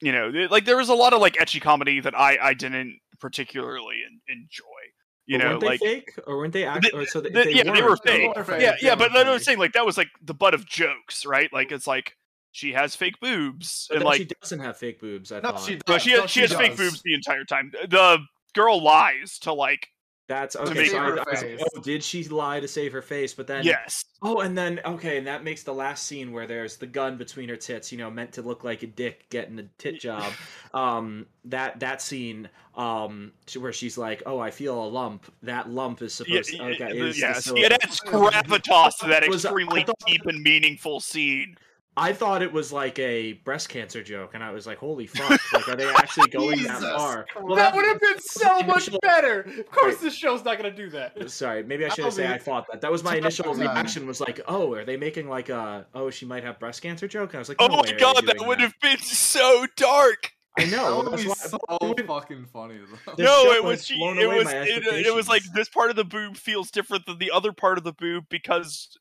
you 0.00 0.12
know, 0.12 0.28
like 0.50 0.64
there 0.64 0.76
was 0.76 0.88
a 0.88 0.94
lot 0.94 1.12
of 1.12 1.20
like 1.20 1.34
ecchi 1.34 1.60
comedy 1.60 2.00
that 2.00 2.18
I 2.18 2.38
I 2.40 2.54
didn't 2.54 3.00
particularly 3.20 4.02
en- 4.06 4.20
enjoy. 4.28 4.83
You 5.26 5.38
but 5.38 5.44
know, 5.44 5.50
weren't 5.52 5.60
they 5.60 5.66
like 5.68 5.80
fake 5.80 6.10
or 6.26 6.36
weren't 6.36 6.52
they 6.52 6.64
actually? 6.64 7.02
Or 7.02 7.06
so 7.06 7.20
they, 7.20 7.30
the- 7.30 7.44
they 7.44 7.52
yeah, 7.52 7.72
they 7.72 7.82
were 7.82 7.96
fake. 7.96 8.32
They 8.34 8.40
were 8.40 8.44
fake. 8.44 8.60
yeah, 8.60 8.72
they 8.72 8.86
yeah, 8.86 8.94
were 8.94 9.08
but 9.08 9.16
I'm 9.26 9.38
saying 9.38 9.58
like 9.58 9.72
that 9.72 9.86
was 9.86 9.96
like 9.96 10.08
the 10.22 10.34
butt 10.34 10.52
of 10.54 10.66
jokes, 10.66 11.24
right? 11.24 11.50
Like 11.52 11.72
it's 11.72 11.86
like 11.86 12.16
she 12.52 12.72
has 12.72 12.94
fake 12.94 13.18
boobs 13.20 13.86
But 13.88 13.96
and 13.96 14.04
like 14.04 14.18
she 14.18 14.28
doesn't 14.40 14.60
have 14.60 14.76
fake 14.76 15.00
boobs. 15.00 15.32
I 15.32 15.40
No, 15.40 15.52
thought 15.52 15.60
she 15.60 15.74
no, 15.74 15.80
does. 15.86 16.02
she 16.02 16.10
has, 16.10 16.20
No, 16.20 16.26
she 16.26 16.40
has 16.42 16.52
fake 16.52 16.76
boobs 16.76 17.02
the 17.02 17.14
entire 17.14 17.44
time. 17.44 17.72
The 17.88 18.18
girl 18.54 18.82
lies 18.82 19.38
to 19.40 19.52
like 19.52 19.88
that's 20.26 20.54
to 20.54 20.62
okay. 20.62 20.86
So 20.88 20.96
I, 20.98 21.08
I 21.08 21.10
was 21.10 21.62
oh, 21.76 21.80
did 21.80 22.02
she 22.02 22.24
lie 22.28 22.60
to 22.60 22.68
save 22.68 22.92
her 22.92 23.02
face? 23.02 23.34
But 23.34 23.46
then 23.46 23.64
yes, 23.64 24.04
Oh, 24.22 24.40
and 24.40 24.56
then 24.56 24.80
okay, 24.84 25.18
and 25.18 25.26
that 25.26 25.44
makes 25.44 25.62
the 25.64 25.74
last 25.74 26.06
scene 26.06 26.32
where 26.32 26.46
there's 26.46 26.76
the 26.78 26.86
gun 26.86 27.18
between 27.18 27.48
her 27.50 27.56
tits, 27.56 27.92
you 27.92 27.98
know, 27.98 28.10
meant 28.10 28.32
to 28.32 28.42
look 28.42 28.64
like 28.64 28.82
a 28.82 28.86
dick 28.86 29.28
getting 29.28 29.58
a 29.58 29.64
tit 29.76 30.00
job. 30.00 30.32
Um, 30.72 31.26
that 31.44 31.80
that 31.80 32.00
scene, 32.00 32.48
um, 32.74 33.32
where 33.58 33.72
she's 33.72 33.98
like, 33.98 34.22
"Oh, 34.24 34.38
I 34.38 34.50
feel 34.50 34.82
a 34.82 34.88
lump." 34.88 35.30
That 35.42 35.68
lump 35.68 36.00
is 36.00 36.20
yeah, 36.26 36.40
supposed. 36.42 36.50
to, 36.52 36.62
y- 36.62 36.70
okay, 36.70 36.98
the- 36.98 37.06
is 37.06 37.14
the 37.16 37.20
yes, 37.20 37.44
silicone. 37.44 37.64
it 37.64 37.72
adds 37.84 38.00
gravitas 38.00 38.98
to 39.00 39.08
that 39.08 39.28
Was- 39.28 39.44
extremely 39.44 39.84
thought- 39.84 39.96
deep 40.06 40.24
and 40.26 40.42
meaningful 40.42 41.00
scene. 41.00 41.56
I 41.96 42.12
thought 42.12 42.42
it 42.42 42.52
was 42.52 42.72
like 42.72 42.98
a 42.98 43.34
breast 43.44 43.68
cancer 43.68 44.02
joke, 44.02 44.32
and 44.34 44.42
I 44.42 44.50
was 44.50 44.66
like, 44.66 44.78
"Holy 44.78 45.06
fuck! 45.06 45.40
like, 45.52 45.68
are 45.68 45.76
they 45.76 45.88
actually 45.96 46.28
going 46.30 46.62
that 46.64 46.80
far?" 46.80 47.24
Christ. 47.24 47.54
that 47.56 47.74
would 47.74 47.84
have 47.86 48.00
been 48.00 48.18
so 48.20 48.60
much 48.62 48.88
initial- 48.88 48.98
better. 49.00 49.40
Of 49.42 49.70
course, 49.70 49.98
this 49.98 50.14
show's 50.14 50.44
not 50.44 50.56
gonna 50.56 50.74
do 50.74 50.90
that. 50.90 51.30
Sorry, 51.30 51.62
maybe 51.62 51.84
I 51.84 51.88
shouldn't 51.90 52.14
say 52.14 52.26
I 52.32 52.38
thought 52.38 52.66
that. 52.72 52.80
That 52.80 52.90
was 52.90 53.04
my 53.04 53.16
initial 53.16 53.54
reaction. 53.54 54.06
Was 54.08 54.20
like, 54.20 54.40
"Oh, 54.48 54.74
are 54.74 54.84
they 54.84 54.96
making 54.96 55.28
like 55.28 55.50
a 55.50 55.86
oh 55.94 56.10
she 56.10 56.26
might 56.26 56.42
have 56.42 56.58
breast 56.58 56.82
cancer 56.82 57.06
joke?" 57.06 57.30
And 57.30 57.36
I 57.36 57.38
was 57.38 57.48
like, 57.48 57.58
Oh 57.60 57.68
my 57.68 57.74
way 57.76 57.80
are 57.80 57.92
they 57.92 57.98
god, 57.98 58.26
that 58.26 58.44
would 58.46 58.60
have 58.60 58.74
been 58.82 58.98
so 58.98 59.66
dark. 59.76 60.32
I 60.58 60.64
That 60.66 60.70
know. 60.76 61.02
would 61.08 61.16
be 61.16 61.28
so 61.28 61.58
it 61.80 61.86
would- 61.86 62.06
fucking 62.06 62.46
funny 62.52 62.78
though. 63.06 63.14
No, 63.22 63.52
it 63.52 63.62
was 63.62 63.86
she. 63.86 63.94
It 63.94 64.28
was 64.28 64.52
it, 64.52 65.06
it 65.06 65.14
was 65.14 65.28
like 65.28 65.42
this 65.54 65.68
part 65.68 65.90
of 65.90 65.96
the 65.96 66.04
boob 66.04 66.36
feels 66.36 66.70
different 66.72 67.06
than 67.06 67.18
the 67.18 67.30
other 67.30 67.52
part 67.52 67.78
of 67.78 67.84
the 67.84 67.92
boob 67.92 68.24
because 68.30 68.96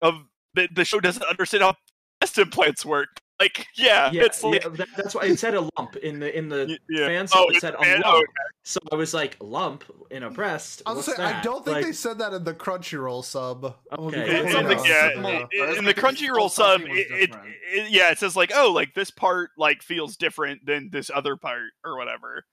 of 0.00 0.14
the 0.54 0.68
the 0.74 0.84
show 0.86 1.00
doesn't 1.00 1.22
understand 1.24 1.62
how 1.62 1.74
breast 2.34 2.38
implants 2.38 2.84
work. 2.84 3.08
Like, 3.38 3.66
yeah, 3.74 4.10
yeah, 4.12 4.24
it's 4.24 4.44
like 4.44 4.62
yeah, 4.62 4.68
that, 4.68 4.88
that's 4.98 5.14
why 5.14 5.22
it 5.24 5.38
said 5.38 5.54
a 5.54 5.66
lump 5.78 5.96
in 5.96 6.20
the 6.20 6.36
in 6.36 6.50
the 6.50 6.66
y- 6.68 6.76
yeah. 6.90 7.06
fan 7.06 7.26
Oh. 7.34 7.44
It 7.48 7.52
it's 7.52 7.60
said 7.62 7.74
a 7.74 7.78
fan- 7.78 8.02
lump. 8.02 8.04
oh, 8.06 8.42
So 8.64 8.80
I 8.92 8.96
was 8.96 9.14
like, 9.14 9.38
lump 9.40 9.82
in 10.10 10.24
a 10.24 10.30
breast. 10.30 10.82
I 10.84 10.90
was 10.92 11.06
What's 11.06 11.16
saying, 11.16 11.26
I 11.36 11.40
don't 11.40 11.64
think 11.64 11.76
Like, 11.76 11.86
they 11.86 11.92
said 11.92 12.18
that 12.18 12.34
in 12.34 12.44
the 12.44 12.52
Crunchyroll 12.52 13.24
sub. 13.24 13.64
I'm 13.90 13.96
gonna 13.96 14.10
be 14.10 14.18
Okay. 14.18 14.40
in, 14.40 14.46
completely 14.52 14.72
in 14.74 14.82
the, 14.82 14.88
yeah, 14.88 15.06
with 15.06 15.16
you. 15.16 15.22
Well, 15.22 15.42
i- 15.44 15.48
it's 15.70 15.78
in 15.78 15.84
the 15.86 15.94
Crunchyroll 15.94 16.50
sub, 16.50 16.82
it, 16.82 16.90
it, 17.10 17.30
it- 17.72 17.90
yeah, 17.90 18.10
it 18.10 18.18
says 18.18 18.36
like, 18.36 18.52
oh, 18.54 18.72
like 18.72 18.92
this 18.92 19.10
part 19.10 19.52
like 19.56 19.82
feels 19.82 20.18
different 20.18 20.66
than 20.66 20.90
this 20.90 21.10
other 21.14 21.36
part 21.36 21.70
or 21.82 21.96
whatever. 21.96 22.44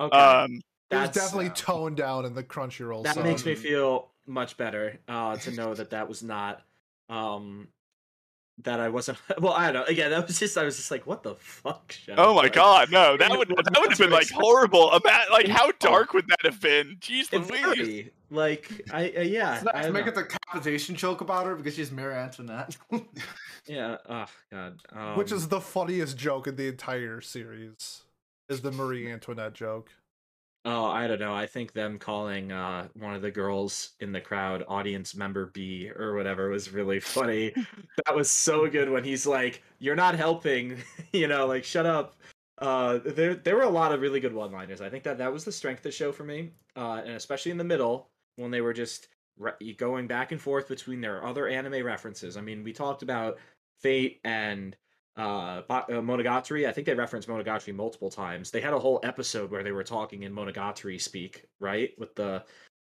Okay, 0.00 0.18
Um, 0.18 0.50
It 0.90 0.96
was 0.96 1.04
that's 1.10 1.16
definitely 1.16 1.50
uh, 1.50 1.54
toned 1.54 1.96
down 1.96 2.24
in 2.24 2.34
the 2.34 2.42
Crunchyroll 2.42 3.04
that 3.04 3.14
sub. 3.14 3.22
makes 3.22 3.46
me 3.46 3.54
feel 3.54 4.10
much 4.26 4.56
better 4.56 4.98
uh, 5.06 5.36
to 5.36 5.52
know 5.52 5.74
that 5.74 5.90
that 5.90 6.08
was 6.08 6.24
not 6.24 6.62
um 7.08 7.68
that 8.62 8.78
I 8.80 8.88
wasn't. 8.88 9.18
Well, 9.40 9.52
I 9.52 9.72
don't 9.72 9.82
know. 9.82 9.86
Again, 9.86 10.10
that 10.10 10.26
was 10.26 10.38
just 10.38 10.56
I 10.56 10.64
was 10.64 10.76
just 10.76 10.90
like, 10.90 11.06
what 11.06 11.22
the 11.22 11.34
fuck? 11.34 11.92
show? 11.92 12.14
oh 12.16 12.34
my 12.34 12.42
Like, 12.42 12.52
god, 12.54 12.90
no, 12.90 13.16
that 13.16 13.30
would 13.36 13.48
that 13.48 13.76
would 13.80 13.90
have 13.90 13.98
been 13.98 14.10
like 14.10 14.30
horrible. 14.30 14.90
About 14.92 15.30
like 15.30 15.48
how 15.48 15.72
dark 15.80 16.14
would 16.14 16.26
that 16.28 16.38
have 16.44 16.60
been? 16.60 16.96
Jeez 17.00 17.28
It's 17.32 17.50
Louise. 17.50 18.10
like 18.30 18.70
I 18.92 19.12
uh, 19.16 19.20
yeah 19.22 19.60
So 19.60 19.70
I 19.70 19.74
let's 19.74 19.86
don't 19.86 19.92
make 19.94 20.06
know. 20.06 20.12
it 20.12 20.14
the 20.14 20.22
decapitation 20.22 20.94
joke 20.94 21.20
about 21.20 21.46
her 21.46 21.56
because 21.56 21.74
she's 21.74 21.90
Marie 21.90 22.14
Antoinette. 22.14 22.76
yeah 23.66 23.96
oh 24.08 24.26
god 24.52 24.80
um, 24.92 25.16
Which 25.18 25.32
is 25.32 25.48
the 25.48 25.60
funniest 25.60 26.16
joke 26.16 26.46
in 26.46 26.56
the 26.56 26.68
entire 26.68 27.20
series. 27.20 28.02
Is 28.48 28.60
the 28.60 28.70
Marie 28.70 29.10
Antoinette 29.10 29.54
joke. 29.54 29.90
Oh, 30.66 30.86
I 30.86 31.06
don't 31.06 31.20
know. 31.20 31.34
I 31.34 31.46
think 31.46 31.72
them 31.72 31.98
calling 31.98 32.50
uh, 32.50 32.88
one 32.94 33.14
of 33.14 33.20
the 33.20 33.30
girls 33.30 33.90
in 34.00 34.12
the 34.12 34.20
crowd 34.20 34.64
audience 34.66 35.14
member 35.14 35.46
B 35.46 35.90
or 35.94 36.14
whatever 36.14 36.48
was 36.48 36.72
really 36.72 37.00
funny. 37.00 37.50
that 38.06 38.14
was 38.14 38.30
so 38.30 38.66
good 38.68 38.88
when 38.88 39.04
he's 39.04 39.26
like, 39.26 39.62
"You're 39.78 39.94
not 39.94 40.14
helping," 40.14 40.78
you 41.12 41.28
know, 41.28 41.46
like 41.46 41.64
shut 41.64 41.84
up. 41.84 42.16
Uh, 42.58 42.98
there 43.04 43.34
there 43.34 43.56
were 43.56 43.62
a 43.62 43.68
lot 43.68 43.92
of 43.92 44.00
really 44.00 44.20
good 44.20 44.32
one-liners. 44.32 44.80
I 44.80 44.88
think 44.88 45.04
that 45.04 45.18
that 45.18 45.32
was 45.32 45.44
the 45.44 45.52
strength 45.52 45.80
of 45.80 45.84
the 45.84 45.90
show 45.92 46.12
for 46.12 46.24
me, 46.24 46.52
uh, 46.76 47.02
and 47.04 47.14
especially 47.14 47.50
in 47.50 47.58
the 47.58 47.64
middle 47.64 48.08
when 48.36 48.50
they 48.50 48.62
were 48.62 48.72
just 48.72 49.08
re- 49.36 49.74
going 49.74 50.06
back 50.06 50.32
and 50.32 50.40
forth 50.40 50.68
between 50.68 51.02
their 51.02 51.24
other 51.26 51.46
anime 51.46 51.84
references. 51.84 52.38
I 52.38 52.40
mean, 52.40 52.64
we 52.64 52.72
talked 52.72 53.02
about 53.02 53.38
Fate 53.80 54.20
and 54.24 54.76
uh, 55.16 55.62
uh 55.68 55.82
Monogatari. 55.88 56.66
I 56.68 56.72
think 56.72 56.86
they 56.86 56.94
referenced 56.94 57.28
Monogatari 57.28 57.74
multiple 57.74 58.10
times. 58.10 58.50
They 58.50 58.60
had 58.60 58.72
a 58.72 58.78
whole 58.78 59.00
episode 59.02 59.50
where 59.50 59.62
they 59.62 59.72
were 59.72 59.84
talking 59.84 60.22
in 60.22 60.32
Monogatari 60.34 61.00
speak, 61.00 61.44
right? 61.60 61.90
With 61.98 62.14
the 62.14 62.44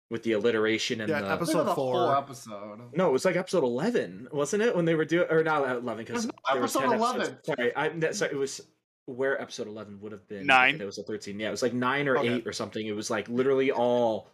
with 0.09 0.23
the 0.23 0.31
alliteration 0.33 1.01
and 1.01 1.09
Yeah, 1.09 1.21
the 1.21 1.31
episode 1.31 1.65
the 1.65 1.75
four. 1.75 1.93
whole 1.93 2.11
episode. 2.11 2.79
no, 2.93 3.09
it 3.09 3.11
was 3.11 3.25
like 3.25 3.35
episode 3.35 3.63
eleven, 3.63 4.27
wasn't 4.31 4.63
it? 4.63 4.75
When 4.75 4.85
they 4.85 4.95
were 4.95 5.05
doing 5.05 5.27
or 5.29 5.43
not 5.43 5.63
eleven 5.63 5.97
because 6.05 6.25
No, 6.25 6.31
episode 6.55 6.91
11. 6.91 7.37
Sorry, 7.43 7.75
I 7.75 8.11
sorry, 8.11 8.31
it 8.31 8.37
was 8.37 8.61
where 9.05 9.41
episode 9.41 9.67
eleven 9.67 9.99
would 10.01 10.11
have 10.11 10.27
been. 10.27 10.45
Nine. 10.45 10.79
It 10.79 10.85
was 10.85 10.97
a 10.97 11.03
thirteen. 11.03 11.39
Yeah, 11.39 11.47
it 11.47 11.51
was 11.51 11.61
like 11.63 11.73
nine 11.73 12.07
or 12.07 12.17
Okay. 12.17 12.29
eight 12.35 12.47
or 12.47 12.53
something. 12.53 12.85
It 12.85 12.95
was 12.95 13.09
like 13.09 13.27
literally 13.29 13.71
all 13.71 14.29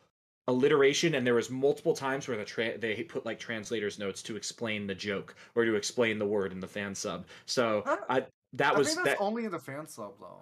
alliteration, 0.48 1.16
and 1.16 1.26
there 1.26 1.34
was 1.34 1.50
multiple 1.50 1.94
times 1.96 2.28
where 2.28 2.38
the 2.38 2.46
tra- 2.46 2.78
they 2.78 3.04
put 3.04 3.26
like 3.26 3.40
translators 3.40 3.98
notes 4.00 4.22
to 4.24 4.36
explain 4.36 4.86
the 4.88 4.96
joke 4.96 5.36
or 5.56 5.66
to 5.66 5.76
explain 5.76 6.20
the 6.20 6.26
word 6.26 6.52
in 6.52 6.60
the 6.60 6.68
fan 6.68 6.94
sub. 6.96 7.26
So 7.46 7.84
Huh? 7.86 7.98
I 8.10 8.26
that 8.54 8.76
I 8.76 8.78
was 8.78 8.94
think 8.94 9.06
that. 9.06 9.18
only 9.20 9.46
in 9.46 9.52
the 9.52 9.60
fan 9.60 9.88
sub 9.88 10.14
though. 10.20 10.42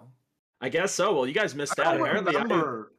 I 0.60 0.68
guess 0.68 0.92
so. 0.92 1.14
Well, 1.14 1.26
you 1.26 1.34
guys 1.34 1.54
missed 1.54 1.78
I 1.80 1.84
out. 1.84 1.92
don't 1.98 2.06
Apparently, 2.06 2.36
I- 2.36 2.42
remember. 2.42 2.92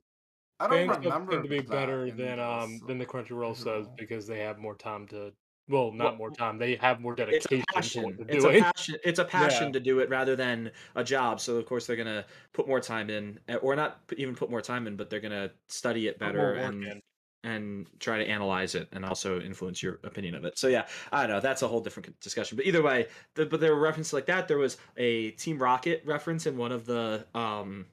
I 0.60 0.68
don't 0.68 0.88
Fans 0.88 0.88
subs 0.92 1.04
remember 1.04 1.32
tend 1.34 1.44
to 1.44 1.50
be 1.50 1.60
better 1.60 2.06
than 2.12 2.38
the 2.38 2.48
um 2.48 2.80
than 2.88 2.98
the 2.98 3.06
Crunchyroll 3.06 3.56
subs 3.58 3.90
because 3.98 4.26
they 4.26 4.40
have 4.40 4.58
more 4.58 4.76
time 4.76 5.06
to. 5.08 5.34
Well, 5.68 5.92
not 5.92 6.04
Well, 6.12 6.16
more 6.18 6.32
time. 6.32 6.58
They 6.60 6.76
have 6.76 7.00
more 7.02 7.14
it's 7.14 7.20
a 7.22 7.26
dedication 7.26 7.66
to 7.68 7.74
passion. 7.74 8.04
what 8.04 8.30
It's 8.30 8.44
a 8.46 8.50
passion. 8.50 8.96
It's 9.04 9.20
a 9.20 9.26
passion 9.40 9.68
Yeah. 9.68 9.72
to 9.74 9.80
do 9.80 10.00
it 10.00 10.10
rather 10.10 10.36
than 10.36 10.72
a 10.96 11.04
job. 11.04 11.40
So 11.40 11.58
of 11.58 11.66
course 11.66 11.88
they're 11.88 11.96
gonna 11.96 12.26
put 12.54 12.68
more 12.68 12.80
time 12.80 13.10
in, 13.10 13.40
eh, 13.48 13.56
or 13.56 13.76
not 13.76 14.02
even 14.16 14.36
put 14.36 14.50
more 14.52 14.62
time 14.62 14.86
in, 14.88 14.96
but 14.96 15.10
they're 15.10 15.20
gonna 15.20 15.52
study 15.68 16.08
it 16.08 16.20
better 16.20 16.54
and 16.54 16.84
in. 16.84 17.02
and 17.44 17.88
try 18.00 18.18
to 18.20 18.26
analyze 18.28 18.76
it 18.76 18.90
and 18.92 19.04
also 19.06 19.40
influence 19.42 19.82
your 19.82 20.00
opinion 20.04 20.36
of 20.36 20.46
it. 20.46 20.58
So 20.58 20.68
yeah, 20.68 20.88
I 21.12 21.22
don't 21.26 21.36
know. 21.36 21.40
That's 21.42 21.62
a 21.64 21.68
whole 21.68 21.82
different 21.82 22.20
discussion. 22.20 22.58
But 22.58 22.66
either 22.68 22.84
way, 22.84 23.08
the, 23.34 23.46
but 23.48 23.60
there 23.60 23.74
were 23.76 23.82
references 23.82 24.14
like 24.14 24.26
that. 24.28 24.48
There 24.48 24.58
was 24.60 24.78
a 24.98 25.32
Team 25.32 25.58
Rocket 25.60 26.04
reference 26.06 26.46
in 26.46 26.58
one 26.58 26.72
of 26.72 26.86
the 26.86 27.26
um 27.34 27.88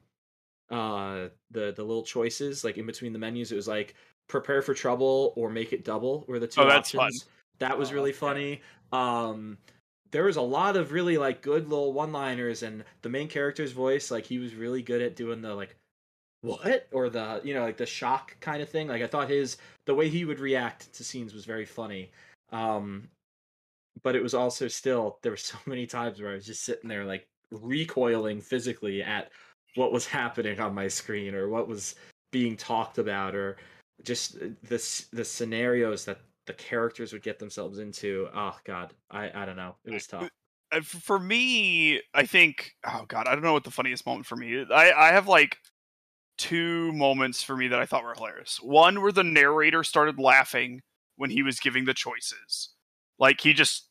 uh 0.69 1.29
the 1.51 1.71
the 1.73 1.83
little 1.83 2.03
choices 2.03 2.63
like 2.63 2.77
in 2.77 2.85
between 2.85 3.13
the 3.13 3.19
menus. 3.19 3.51
It 3.51 3.55
was 3.55 3.67
like 3.67 3.95
prepare 4.27 4.61
for 4.61 4.73
trouble 4.73 5.33
or 5.35 5.49
make 5.49 5.73
it 5.73 5.83
double 5.83 6.25
were 6.27 6.39
the 6.39 6.47
two 6.47 6.61
Oh, 6.61 6.67
that's 6.67 6.91
fun. 6.91 7.05
options. 7.07 7.25
That 7.59 7.77
was 7.77 7.91
Oh, 7.91 7.95
really 7.95 8.11
okay. 8.11 8.19
funny. 8.19 8.61
Um 8.91 9.57
there 10.11 10.25
was 10.25 10.37
a 10.37 10.41
lot 10.41 10.77
of 10.77 10.91
really 10.91 11.17
like 11.17 11.41
good 11.41 11.67
little 11.67 11.91
one-liners 11.91 12.61
and 12.61 12.85
the 13.01 13.09
main 13.09 13.27
character's 13.27 13.71
voice 13.71 14.11
like 14.11 14.25
he 14.25 14.37
was 14.37 14.53
really 14.53 14.83
good 14.83 15.01
at 15.01 15.15
doing 15.15 15.41
the 15.41 15.53
like 15.55 15.75
what 16.41 16.87
or 16.91 17.09
the 17.09 17.41
you 17.43 17.53
know 17.53 17.63
like 17.63 17.77
the 17.77 17.85
shock 17.85 18.39
kind 18.39 18.61
of 18.61 18.69
thing 18.69 18.87
like 18.87 19.01
i 19.01 19.07
thought 19.07 19.29
his 19.29 19.57
the 19.85 19.95
way 19.95 20.09
he 20.09 20.23
would 20.23 20.39
react 20.39 20.93
to 20.93 21.03
scenes 21.03 21.33
was 21.33 21.45
very 21.45 21.65
funny 21.65 22.11
um 22.51 23.09
but 24.03 24.15
it 24.15 24.21
was 24.21 24.33
also 24.33 24.67
still 24.67 25.17
there 25.23 25.31
were 25.31 25.37
so 25.51 25.57
many 25.65 25.87
times 25.87 26.21
where 26.21 26.31
i 26.31 26.35
was 26.35 26.45
just 26.45 26.63
sitting 26.63 26.87
there 26.89 27.05
like 27.05 27.27
recoiling 27.51 28.39
physically 28.39 29.01
at 29.01 29.31
what 29.75 29.91
was 29.91 30.05
happening 30.05 30.59
on 30.59 30.73
my 30.75 30.87
screen 30.87 31.33
or 31.33 31.49
what 31.49 31.67
was 31.67 31.95
being 32.31 32.55
talked 32.55 32.97
about 32.97 33.35
or 33.35 33.57
just 34.03 34.35
uh, 34.35 34.47
the 34.63 35.05
the 35.11 35.25
scenarios 35.25 36.05
that 36.05 36.19
the 36.45 36.53
characters 36.53 37.13
would 37.13 37.23
get 37.23 37.39
themselves 37.39 37.79
into 37.79 38.27
oh 38.35 38.55
god 38.65 38.93
i 39.09 39.31
i 39.33 39.45
don't 39.45 39.55
know 39.55 39.75
it 39.85 39.93
was 39.93 40.07
tough 40.07 40.29
for 40.81 41.19
me, 41.19 42.01
I 42.13 42.25
think. 42.25 42.75
Oh 42.85 43.05
God, 43.07 43.27
I 43.27 43.33
don't 43.33 43.43
know 43.43 43.53
what 43.53 43.63
the 43.63 43.71
funniest 43.71 44.05
moment 44.05 44.25
for 44.25 44.35
me. 44.35 44.53
is. 44.53 44.67
I 44.71 44.91
I 44.91 45.11
have 45.11 45.27
like 45.27 45.57
two 46.37 46.91
moments 46.93 47.43
for 47.43 47.55
me 47.55 47.67
that 47.67 47.79
I 47.79 47.85
thought 47.85 48.03
were 48.03 48.15
hilarious. 48.15 48.59
One 48.61 49.01
where 49.01 49.11
the 49.11 49.23
narrator 49.23 49.83
started 49.83 50.17
laughing 50.17 50.81
when 51.15 51.29
he 51.29 51.43
was 51.43 51.59
giving 51.59 51.85
the 51.85 51.93
choices, 51.93 52.69
like 53.19 53.41
he 53.41 53.53
just 53.53 53.87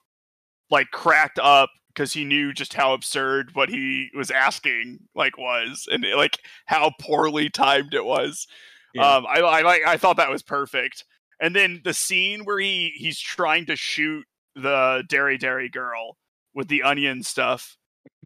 like 0.70 0.90
cracked 0.90 1.38
up 1.38 1.70
because 1.88 2.14
he 2.14 2.24
knew 2.24 2.52
just 2.52 2.74
how 2.74 2.94
absurd 2.94 3.50
what 3.54 3.68
he 3.68 4.08
was 4.16 4.30
asking 4.30 5.00
like 5.14 5.38
was, 5.38 5.86
and 5.90 6.04
like 6.16 6.38
how 6.66 6.92
poorly 7.00 7.48
timed 7.48 7.94
it 7.94 8.04
was. 8.04 8.46
Yeah. 8.94 9.16
Um, 9.16 9.26
I 9.26 9.40
I 9.40 9.62
like 9.62 9.82
I 9.86 9.96
thought 9.96 10.16
that 10.16 10.30
was 10.30 10.42
perfect. 10.42 11.04
And 11.42 11.54
then 11.54 11.82
the 11.84 11.92
scene 11.92 12.44
where 12.44 12.58
he 12.58 12.92
he's 12.94 13.18
trying 13.20 13.66
to 13.66 13.76
shoot 13.76 14.24
the 14.54 15.02
dairy 15.08 15.36
dairy 15.36 15.68
girl 15.68 16.16
with 16.54 16.68
the 16.68 16.82
onion 16.82 17.22
stuff. 17.22 17.76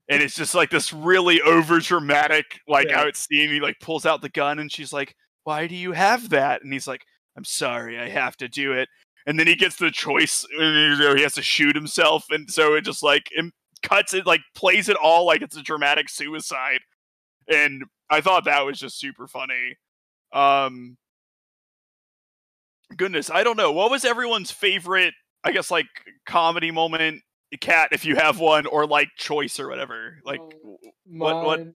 And 0.09 0.23
it's 0.23 0.37
just 0.37 0.55
like 0.55 0.71
this 0.71 0.93
really 0.93 1.41
over 1.43 1.81
dramatic, 1.81 2.61
like 2.69 2.89
Yeah. 2.89 2.99
how 2.99 3.07
it's 3.09 3.27
seen. 3.27 3.51
He 3.51 3.59
like 3.59 3.81
pulls 3.81 4.07
out 4.07 4.21
the 4.23 4.29
gun 4.29 4.61
and 4.61 4.71
she's 4.71 4.93
like, 4.93 5.17
Why 5.43 5.67
do 5.67 5.75
you 5.75 5.93
have 5.93 6.29
that? 6.31 6.63
And 6.63 6.73
he's 6.73 6.87
like, 6.87 7.03
I'm 7.37 7.45
sorry, 7.45 7.99
I 7.99 8.09
have 8.09 8.37
to 8.39 8.49
do 8.49 8.73
it. 8.73 8.89
And 9.27 9.39
then 9.41 9.47
he 9.49 9.57
gets 9.57 9.75
the 9.77 9.91
choice, 9.91 10.47
and 10.57 10.99
you 10.99 11.05
know, 11.05 11.17
he 11.17 11.23
has 11.23 11.35
to 11.35 11.43
shoot 11.43 11.75
himself, 11.75 12.27
and 12.31 12.49
so 12.49 12.75
it 12.75 12.83
just 12.85 13.03
like 13.03 13.29
im- 13.37 13.53
cuts 13.83 14.15
it, 14.15 14.25
like 14.25 14.41
plays 14.55 14.89
it 14.89 14.97
all 14.97 15.27
like 15.27 15.43
it's 15.43 15.57
a 15.57 15.63
dramatic 15.63 16.09
suicide. 16.09 16.79
And 17.49 17.83
I 18.09 18.21
thought 18.21 18.45
that 18.45 18.65
was 18.65 18.79
just 18.79 19.01
super 19.01 19.27
funny. 19.27 19.77
Um, 20.33 20.97
goodness, 22.97 23.31
I 23.31 23.43
don't 23.45 23.57
know. 23.57 23.73
What 23.73 23.91
was 23.91 24.05
everyone's 24.05 24.51
favorite? 24.51 25.15
I 25.45 25.53
guess 25.53 25.71
like 25.71 25.87
comedy 26.27 26.71
moment, 26.71 27.23
cat, 27.61 27.91
if 27.93 28.05
you 28.05 28.17
have 28.17 28.39
one, 28.41 28.67
or 28.67 28.87
like 28.87 29.09
choice 29.17 29.59
or 29.61 29.69
whatever. 29.69 30.19
Like, 30.25 30.41
Um, 30.41 30.51
w- 30.63 30.79
what- 31.07 31.45
what- 31.45 31.61
Mine, 31.61 31.75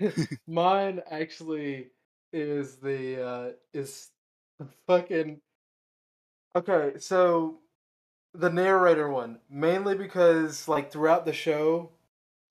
mine 0.46 1.02
actually 1.10 1.90
is 2.32 2.76
the 2.76 3.22
uh 3.24 3.52
is 3.72 4.10
the 4.58 4.66
fucking 4.86 5.40
okay. 6.56 6.98
So 6.98 7.58
the 8.32 8.50
narrator 8.50 9.08
one 9.10 9.38
mainly 9.48 9.94
because 9.94 10.66
like 10.66 10.90
throughout 10.90 11.24
the 11.26 11.32
show, 11.32 11.90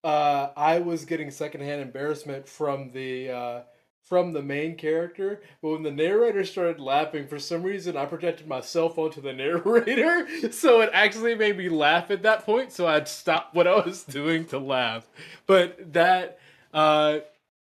uh, 0.04 0.50
I 0.56 0.80
was 0.80 1.06
getting 1.06 1.32
secondhand 1.32 1.82
embarrassment 1.82 2.48
from 2.48 2.92
the 2.92 3.30
uh 3.32 3.62
from 4.04 4.34
the 4.34 4.42
main 4.42 4.76
character, 4.76 5.42
but 5.62 5.70
when 5.70 5.84
the 5.84 5.92
narrator 5.92 6.44
started 6.44 6.80
laughing, 6.80 7.26
for 7.26 7.40
some 7.40 7.64
reason 7.64 7.96
I 7.96 8.06
projected 8.06 8.48
my 8.48 8.60
cell 8.60 8.90
phone 8.90 9.12
to 9.12 9.22
the 9.22 9.34
narrator, 9.34 10.28
so 10.52 10.82
it 10.82 10.90
actually 10.94 11.36
made 11.36 11.58
me 11.58 11.70
laugh 11.70 12.12
at 12.12 12.24
that 12.24 12.46
point. 12.46 12.72
So 12.72 12.86
I'd 12.86 13.08
stop 13.08 13.50
what 13.54 13.68
I 13.68 13.76
was 13.76 14.04
doing 14.04 14.46
to 14.48 14.60
laugh. 14.60 15.08
But 15.48 15.94
that, 15.94 16.40
uh, 16.74 17.20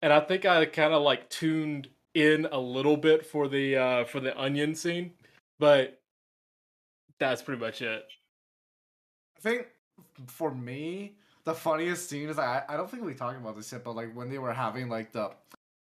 and 0.02 0.14
I 0.14 0.20
think 0.20 0.46
I 0.46 0.66
kind 0.66 0.94
of 0.94 1.02
like 1.02 1.30
tuned 1.30 1.90
in 2.14 2.48
a 2.52 2.60
little 2.60 2.98
bit 2.98 3.26
for 3.26 3.48
the 3.48 3.76
uh, 3.76 4.06
for 4.06 4.20
the 4.20 4.40
onion 4.40 4.76
scene, 4.76 5.12
but 5.58 6.00
that's 7.20 7.42
pretty 7.42 7.60
much 7.60 7.82
it. 7.82 8.06
I 9.38 9.42
think 9.42 9.68
for 10.28 10.54
me, 10.54 11.16
the 11.44 11.54
funniest 11.54 12.10
scene 12.10 12.30
is 12.30 12.38
I 12.38 12.64
I 12.70 12.78
don't 12.78 12.90
think 12.90 13.04
we 13.04 13.14
talked 13.14 13.38
about 13.38 13.56
this 13.56 13.72
yet, 13.72 13.84
but 13.84 13.96
like 13.96 14.14
when 14.14 14.30
they 14.30 14.38
were 14.38 14.54
having 14.54 14.90
like 14.90 15.12
the 15.12 15.32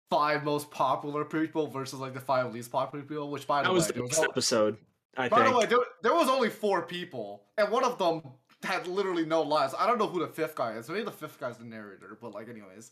five 0.10 0.44
most 0.44 0.70
popular 0.72 1.26
people 1.26 1.68
versus 1.68 2.00
like 2.00 2.14
the 2.14 2.20
five 2.20 2.54
least 2.54 2.72
popular 2.72 3.04
people, 3.06 3.30
which 3.32 3.48
by 3.48 3.62
the 3.62 3.70
That 3.70 3.74
was 3.74 3.84
way, 3.84 3.88
the 3.88 3.94
there 3.94 4.02
was 4.04 4.10
best 4.12 4.22
al- 4.24 4.30
episode. 4.30 4.78
I 5.18 5.30
by 5.30 5.38
think. 5.44 5.50
the 5.52 5.58
way, 5.60 5.66
there, 5.66 5.78
there 6.04 6.14
was 6.14 6.28
only 6.30 6.50
four 6.50 6.82
people, 6.82 7.44
and 7.58 7.72
one 7.72 7.84
of 7.86 7.98
them 7.98 8.22
had 8.64 8.86
literally 8.88 9.26
no 9.26 9.42
lines. 9.42 9.74
I 9.78 9.88
don't 9.88 9.98
know 9.98 10.08
who 10.08 10.20
the 10.20 10.28
fifth 10.28 10.56
guy 10.56 10.74
is. 10.74 10.90
Maybe 10.90 11.04
the 11.04 11.12
fifth 11.12 11.40
guy's 11.40 11.58
the 11.58 11.64
narrator, 11.66 12.18
but 12.22 12.34
like, 12.34 12.50
anyways. 12.50 12.92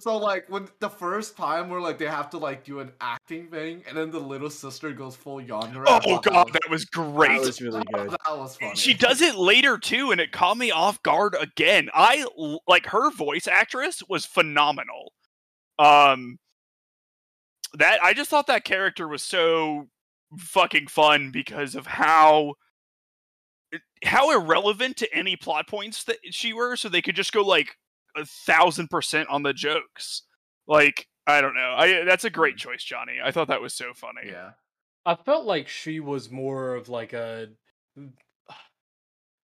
So 0.00 0.16
like 0.16 0.50
when 0.50 0.66
the 0.80 0.90
first 0.90 1.36
time 1.36 1.70
where 1.70 1.80
like 1.80 1.98
they 1.98 2.06
have 2.06 2.28
to 2.30 2.38
like 2.38 2.64
do 2.64 2.80
an 2.80 2.90
acting 3.00 3.46
thing, 3.46 3.84
and 3.88 3.96
then 3.96 4.10
the 4.10 4.18
little 4.18 4.50
sister 4.50 4.90
goes 4.92 5.14
full 5.14 5.40
yandere. 5.40 5.84
Oh 5.86 6.00
thought 6.00 6.24
god, 6.24 6.46
was- 6.46 6.52
that 6.52 6.68
was 6.70 6.84
great. 6.84 7.38
That 7.40 7.46
was 7.46 7.62
really 7.62 7.82
good. 7.94 8.10
that 8.10 8.18
was 8.36 8.56
funny. 8.56 8.74
She 8.74 8.92
does 8.92 9.22
it 9.22 9.36
later 9.36 9.78
too, 9.78 10.10
and 10.10 10.20
it 10.20 10.32
caught 10.32 10.58
me 10.58 10.72
off 10.72 11.00
guard 11.04 11.36
again. 11.40 11.90
I 11.94 12.26
like 12.66 12.86
her 12.86 13.08
voice 13.12 13.46
actress 13.46 14.02
was 14.08 14.26
phenomenal. 14.26 15.12
Um, 15.78 16.38
that 17.74 18.02
I 18.02 18.14
just 18.14 18.30
thought 18.30 18.46
that 18.46 18.64
character 18.64 19.08
was 19.08 19.22
so 19.22 19.88
fucking 20.38 20.88
fun 20.88 21.30
because 21.30 21.74
of 21.74 21.86
how 21.86 22.54
how 24.04 24.30
irrelevant 24.32 24.96
to 24.98 25.12
any 25.14 25.36
plot 25.36 25.68
points 25.68 26.04
that 26.04 26.18
she 26.30 26.52
were, 26.52 26.76
so 26.76 26.88
they 26.88 27.02
could 27.02 27.16
just 27.16 27.32
go 27.32 27.42
like 27.42 27.76
a 28.16 28.24
thousand 28.24 28.88
percent 28.88 29.28
on 29.28 29.42
the 29.42 29.52
jokes. 29.52 30.22
Like 30.66 31.08
I 31.26 31.40
don't 31.40 31.54
know, 31.54 31.74
I 31.76 32.04
that's 32.04 32.24
a 32.24 32.30
great 32.30 32.56
choice, 32.56 32.84
Johnny. 32.84 33.18
I 33.22 33.30
thought 33.30 33.48
that 33.48 33.62
was 33.62 33.74
so 33.74 33.92
funny. 33.94 34.22
Yeah. 34.26 34.50
I 35.06 35.16
felt 35.16 35.44
like 35.44 35.68
she 35.68 36.00
was 36.00 36.30
more 36.30 36.74
of 36.74 36.88
like 36.88 37.12
a. 37.12 37.48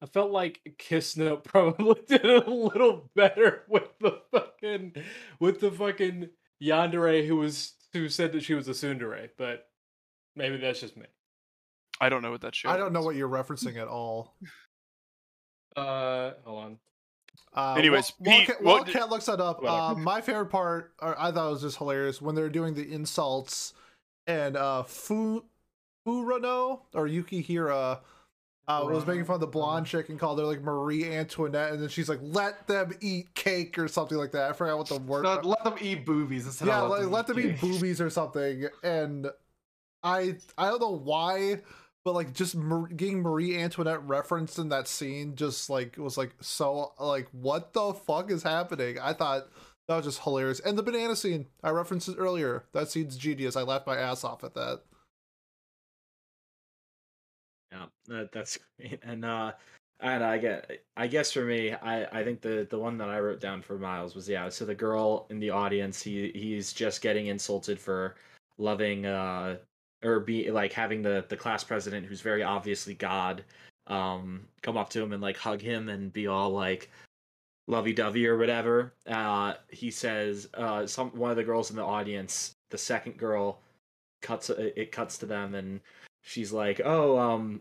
I 0.01 0.07
felt 0.07 0.30
like 0.30 0.74
Kiss 0.78 1.16
Note 1.16 1.44
probably 1.44 2.01
did 2.07 2.24
a 2.24 2.49
little 2.51 3.11
better 3.16 3.64
with 3.68 3.88
the 4.01 4.20
fucking 4.32 4.92
with 5.40 5.61
the 5.61 5.70
fucking 5.70 6.28
yandere 6.62 7.26
who 7.26 7.36
was 7.36 7.74
who 7.92 8.09
said 8.09 8.32
that 8.32 8.42
she 8.42 8.55
was 8.55 8.68
a 8.68 8.72
tsundere, 8.72 9.30
but 9.38 9.68
maybe 10.36 10.57
that's 10.59 10.80
just 10.80 10.96
me. 10.96 11.07
I 12.01 12.09
don't 12.09 12.22
know 12.22 12.30
what 12.30 12.42
that 12.42 12.55
show. 12.55 12.68
I 12.68 12.76
don't 12.76 12.92
know 12.92 13.03
what 13.03 13.16
you're 13.16 13.28
referencing 13.28 13.76
at 13.76 13.88
all. 13.88 14.36
Uh, 15.76 16.32
hold 16.44 16.64
on. 16.64 16.78
Uh, 17.55 17.74
Anyways, 17.78 18.12
while, 18.18 18.30
while 18.30 18.38
Pete, 18.38 18.46
Cat, 18.49 18.62
what 18.62 18.74
while 18.74 18.84
did- 18.84 18.92
Cat 18.92 19.11
looks 19.11 19.26
that 19.26 19.40
up, 19.40 19.64
uh, 19.64 19.94
my 19.94 20.20
favorite 20.20 20.46
part, 20.46 20.92
or 21.01 21.18
I 21.18 21.32
thought 21.32 21.49
it 21.49 21.51
was 21.53 21.62
just 21.62 21.78
hilarious 21.78 22.20
when 22.22 22.34
they 22.34 22.42
were 22.42 22.49
doing 22.51 22.74
the 22.74 22.92
insults 22.92 23.74
and 24.26 24.57
uh, 24.57 24.82
Fu 24.82 25.44
Furano 26.07 26.80
or 26.94 27.09
Yukihira 27.09 28.01
uh, 28.69 28.85
was 28.85 29.07
making 29.07 29.25
fun 29.25 29.35
of 29.35 29.41
the 29.41 29.47
blonde 29.47 29.87
chick 29.87 30.11
and 30.11 30.21
called 30.21 30.39
her 30.39 30.45
like 30.45 30.61
Marie 30.61 31.11
Antoinette, 31.11 31.73
and 31.73 31.81
then 31.83 31.89
she's 31.89 32.09
like, 32.09 32.21
"Let 32.21 32.66
them 32.66 32.93
eat 33.01 33.35
cake" 33.35 33.79
or 33.79 33.89
something 33.89 34.19
like 34.19 34.33
that. 34.33 34.51
I 34.51 34.53
forgot 34.53 34.77
what 34.77 34.89
the 34.89 34.99
word. 34.99 35.23
No, 35.23 35.41
let 35.43 35.64
them 35.64 35.77
eat 35.81 36.05
boobies 36.05 36.45
instead 36.45 36.69
yeah, 36.69 36.83
let 36.83 37.27
them 37.27 37.41
eat 37.41 37.59
cake. 37.59 37.61
boobies 37.62 37.99
or 38.01 38.11
something. 38.11 38.69
And 38.83 39.29
I 40.03 40.37
I 40.59 40.69
don't 40.69 40.83
know 40.83 40.99
why, 40.99 41.62
but 42.05 42.12
like 42.12 42.35
just 42.35 42.55
Mar- 42.57 42.89
getting 42.89 43.23
Marie 43.23 43.57
Antoinette 43.57 44.07
referenced 44.07 44.59
in 44.59 44.69
that 44.69 44.87
scene 44.87 45.35
just 45.35 45.71
like 45.71 45.97
was 45.97 46.19
like 46.19 46.35
so 46.41 46.93
like 47.01 47.29
what 47.33 47.73
the 47.73 47.95
fuck 47.95 48.31
is 48.31 48.43
happening? 48.43 48.99
I 48.99 49.14
thought 49.14 49.49
that 49.89 49.97
was 49.97 50.05
just 50.05 50.23
hilarious. 50.23 50.61
And 50.61 50.77
the 50.77 50.83
banana 50.83 51.16
scene 51.16 51.47
I 51.64 51.71
referenced 51.71 52.09
it 52.09 52.16
earlier. 52.19 52.64
That 52.75 52.91
scene's 52.91 53.16
genius. 53.16 53.57
I 53.57 53.62
laughed 53.62 53.87
my 53.87 53.97
ass 53.97 54.25
off 54.25 54.45
at 54.45 54.53
that. 54.55 54.83
Yeah, 57.79 57.87
that, 58.07 58.33
that's 58.33 58.59
great. 58.79 59.01
And 59.03 59.24
uh 59.24 59.53
and 60.01 60.22
I 60.22 60.39
get 60.39 60.83
I 60.97 61.07
guess 61.07 61.33
for 61.33 61.45
me, 61.45 61.72
I 61.72 62.20
I 62.20 62.24
think 62.24 62.41
the 62.41 62.66
the 62.70 62.79
one 62.79 62.99
that 62.99 63.09
I 63.09 63.20
wrote 63.20 63.41
down 63.41 63.62
for 63.62 63.79
Miles 63.79 64.14
was 64.14 64.29
yeah, 64.29 64.49
so 64.49 64.64
the 64.64 64.74
girl 64.74 65.26
in 65.31 65.39
the 65.41 65.51
audience, 65.51 66.03
he 66.03 66.31
he's 66.35 66.72
just 66.72 67.03
getting 67.03 67.26
insulted 67.26 67.79
for 67.79 68.16
loving 68.59 69.07
uh 69.07 69.57
or 70.05 70.20
be 70.20 70.51
like 70.51 70.72
having 70.72 71.03
the 71.03 71.24
the 71.29 71.37
class 71.37 71.64
president 71.64 72.07
who's 72.07 72.20
very 72.20 72.43
obviously 72.43 72.95
God 72.95 73.45
um 73.89 74.47
come 74.62 74.76
up 74.76 74.91
to 74.91 75.03
him 75.03 75.12
and 75.12 75.22
like 75.22 75.37
hug 75.37 75.61
him 75.61 75.89
and 75.89 76.12
be 76.12 76.26
all 76.26 76.51
like 76.51 76.91
lovey-dovey 77.68 78.26
or 78.26 78.39
whatever. 78.39 78.95
Uh 79.07 79.55
he 79.70 79.91
says 79.91 80.49
uh 80.55 80.87
some 80.87 81.11
one 81.11 81.31
of 81.31 81.37
the 81.37 81.45
girls 81.45 81.70
in 81.70 81.76
the 81.76 81.85
audience, 81.85 82.53
the 82.70 82.79
second 82.79 83.18
girl 83.18 83.61
cuts 84.22 84.51
it 84.51 84.93
cuts 84.93 85.18
to 85.18 85.26
them 85.26 85.55
and 85.55 85.81
she's 86.22 86.53
like, 86.53 86.81
"Oh, 86.85 87.18
um, 87.18 87.61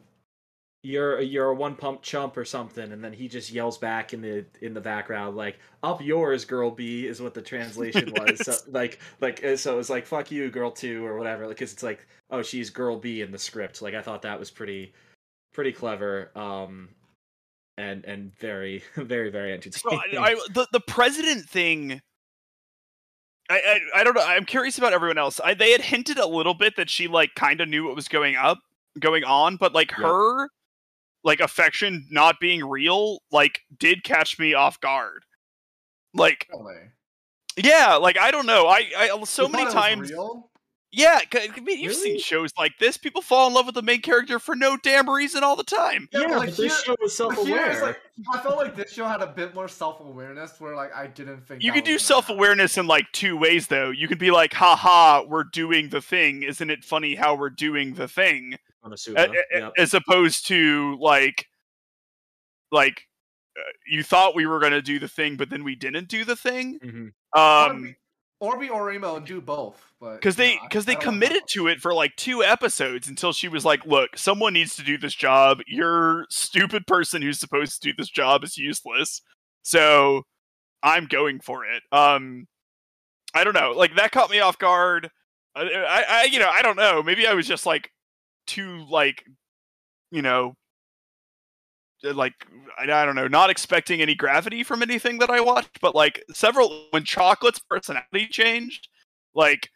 you're 0.83 1.21
you're 1.21 1.49
a 1.49 1.55
one 1.55 1.75
pump 1.75 2.01
chump 2.01 2.37
or 2.37 2.45
something," 2.45 2.91
and 2.91 3.03
then 3.03 3.13
he 3.13 3.27
just 3.27 3.51
yells 3.51 3.77
back 3.77 4.13
in 4.13 4.21
the 4.21 4.45
in 4.61 4.73
the 4.73 4.81
background 4.81 5.35
like, 5.35 5.59
"Up 5.83 6.01
yours, 6.01 6.45
girl 6.45 6.71
B," 6.71 7.07
is 7.07 7.21
what 7.21 7.33
the 7.33 7.41
translation 7.41 8.13
was. 8.17 8.45
so, 8.45 8.53
like 8.69 8.99
like 9.19 9.43
uh, 9.43 9.57
so 9.57 9.73
it 9.73 9.77
was 9.77 9.89
like 9.89 10.05
"fuck 10.05 10.31
you, 10.31 10.49
girl 10.49 10.71
two 10.71 11.05
or 11.05 11.17
whatever, 11.17 11.47
because 11.47 11.73
it's 11.73 11.83
like, 11.83 12.07
oh, 12.29 12.41
she's 12.41 12.69
girl 12.69 12.97
B 12.97 13.21
in 13.21 13.31
the 13.31 13.39
script. 13.39 13.81
Like 13.81 13.95
I 13.95 14.01
thought 14.01 14.21
that 14.21 14.39
was 14.39 14.51
pretty 14.51 14.93
pretty 15.53 15.71
clever. 15.71 16.31
Um. 16.35 16.89
And 17.79 18.03
and 18.05 18.35
very 18.39 18.81
very 18.95 19.29
very 19.29 19.51
So 19.71 19.91
entertaining. 19.91 20.17
I, 20.17 20.31
I 20.31 20.35
the 20.51 20.67
the 20.71 20.79
president 20.79 21.47
thing. 21.47 22.01
I, 23.49 23.61
I 23.95 23.99
I 23.99 24.03
don't 24.03 24.15
know. 24.15 24.23
I'm 24.25 24.45
curious 24.45 24.79
about 24.79 24.93
everyone 24.93 25.19
else. 25.19 25.39
I, 25.43 25.53
they 25.53 25.71
had 25.73 25.81
hinted 25.81 26.17
a 26.17 26.25
little 26.25 26.55
bit 26.55 26.75
that 26.77 26.89
she 26.89 27.07
like 27.07 27.35
kind 27.35 27.61
of 27.61 27.69
knew 27.69 27.85
what 27.85 27.95
was 27.95 28.07
going 28.07 28.35
up, 28.35 28.57
going 28.99 29.23
on, 29.23 29.57
but 29.57 29.73
like 29.73 29.91
her, 29.91 30.49
like 31.23 31.39
affection 31.39 32.05
not 32.09 32.39
being 32.39 32.63
real, 32.65 33.19
like 33.31 33.61
did 33.77 34.03
catch 34.03 34.37
me 34.39 34.53
off 34.53 34.79
guard. 34.79 35.23
Like 36.13 36.47
Really? 36.51 36.75
yeah, 37.57 37.95
like 37.95 38.17
I 38.17 38.31
don't 38.31 38.45
know. 38.45 38.67
I 38.67 38.85
I 38.97 39.23
so 39.25 39.45
You 39.47 39.51
many 39.51 39.65
thought 39.71 39.91
it 39.91 39.99
was 39.99 40.09
times. 40.11 40.43
yeah 40.91 41.19
I 41.33 41.59
mean, 41.59 41.79
you've 41.79 41.93
seen 41.95 42.19
shows 42.19 42.51
like 42.57 42.77
this. 42.79 42.97
People 42.97 43.21
fall 43.21 43.47
in 43.47 43.53
love 43.53 43.65
with 43.65 43.75
the 43.75 43.81
main 43.81 44.01
character 44.01 44.39
for 44.39 44.55
no 44.55 44.77
damn 44.77 45.09
reason 45.09 45.43
all 45.43 45.55
the 45.55 45.63
time. 45.63 46.07
yeah, 46.11 46.21
but, 46.21 46.27
but 46.29 46.37
like, 46.37 46.49
this 46.55 46.57
here- 46.57 46.69
show 46.69 46.95
was 47.01 47.11
But 47.17 47.33
self 47.35 47.45
here 47.45 47.65
it's 47.65 47.79
aware. 47.79 47.87
like 47.87 47.99
I 48.33 48.39
felt 48.41 48.57
like 48.57 48.75
this 48.75 48.91
show 48.93 49.05
had 49.05 49.21
a 49.21 49.27
bit 49.27 49.53
more 49.53 49.67
self 49.67 49.99
awareness 49.99 50.59
where 50.59 50.75
like 50.75 50.95
I 50.95 51.07
didn't 51.07 51.41
think 51.47 51.61
You 51.61 51.71
that 51.71 51.75
could 51.75 51.83
do 51.83 51.91
gonna 51.91 51.99
self 51.99 52.25
happen. 52.25 52.37
awareness 52.37 52.77
in 52.77 52.87
like 52.87 53.11
two 53.11 53.37
ways, 53.37 53.67
though. 53.67 53.89
You 53.91 54.07
could 54.07 54.17
be 54.19 54.31
like, 54.31 54.53
haha, 54.53 55.23
we're 55.27 55.43
doing 55.43 55.89
the 55.89 56.01
thing. 56.01 56.41
Isn't 56.43 56.69
it 56.71 56.83
funny 56.85 57.15
how 57.15 57.35
we're 57.35 57.49
doing 57.51 57.93
the 57.95 58.07
thing? 58.07 58.57
On 58.87 58.91
a 58.91 58.95
A- 58.95 58.97
super. 58.97 59.21
a- 59.21 59.59
Yep. 59.59 59.73
As 59.77 59.93
opposed 59.93 60.47
to 60.47 60.97
like, 60.99 61.45
like, 62.71 63.07
uh, 63.57 63.61
you 63.87 64.03
thought 64.03 64.35
we 64.35 64.45
were 64.45 64.59
going 64.59 64.71
to 64.71 64.81
do 64.81 64.99
the 64.99 65.07
thing, 65.07 65.35
but 65.37 65.49
then 65.49 65.63
we 65.63 65.75
didn't 65.75 66.07
do 66.07 66.23
the 66.25 66.35
thing. 66.35 66.79
Mhm. 66.79 67.13
Um, 67.39 67.95
Orbi 68.39 68.69
or 68.69 68.85
Rainbow 68.85 69.15
and 69.15 69.25
do 69.25 69.41
both, 69.41 69.83
but 69.99 70.15
because 70.15 70.35
they 70.35 70.59
because 70.63 70.87
I 70.87 70.93
they 70.93 70.95
committed 70.95 71.43
to 71.49 71.67
it 71.67 71.79
for 71.81 71.91
like 71.93 72.15
two 72.17 72.43
episodes 72.43 73.07
until 73.07 73.33
she 73.33 73.47
was 73.47 73.65
like, 73.65 73.83
"Look, 73.85 74.15
someone 74.15 74.53
needs 74.53 74.75
to 74.75 74.83
do 74.83 74.95
this 74.97 75.15
job. 75.15 75.61
Your 75.65 76.27
stupid 76.29 76.85
person 76.85 77.23
who's 77.23 77.39
supposed 77.39 77.81
to 77.81 77.89
do 77.89 77.95
this 77.97 78.09
job 78.09 78.43
is 78.43 78.55
useless, 78.57 79.21
so 79.63 80.23
I'm 80.83 81.07
going 81.07 81.39
for 81.39 81.65
it." 81.65 81.81
Um, 81.91 82.47
I 83.33 83.43
don't 83.43 83.55
know, 83.55 83.71
like 83.71 83.95
that 83.95 84.11
caught 84.11 84.29
me 84.29 84.39
off 84.39 84.59
guard. 84.59 85.09
I, 85.55 85.61
I, 85.63 86.05
I 86.07 86.23
you 86.25 86.37
know, 86.37 86.49
I 86.51 86.61
don't 86.61 86.77
know. 86.77 87.01
Maybe 87.01 87.25
I 87.25 87.33
was 87.33 87.47
just 87.47 87.65
like 87.65 87.91
too 88.47 88.85
like, 88.89 89.23
you 90.11 90.21
know, 90.21 90.55
uh, 92.03 92.13
like 92.13 92.33
I, 92.77 92.83
I 92.83 93.05
don't 93.05 93.15
know, 93.15 93.27
not 93.27 93.49
expecting 93.49 94.01
any 94.01 94.15
gravity 94.15 94.63
from 94.63 94.81
anything 94.81 95.19
that 95.19 95.29
I 95.29 95.41
watched, 95.41 95.79
but 95.81 95.95
like 95.95 96.23
several 96.33 96.87
when 96.91 97.03
Chocolate's 97.03 97.59
personality 97.59 98.27
changed, 98.29 98.87
like 99.35 99.69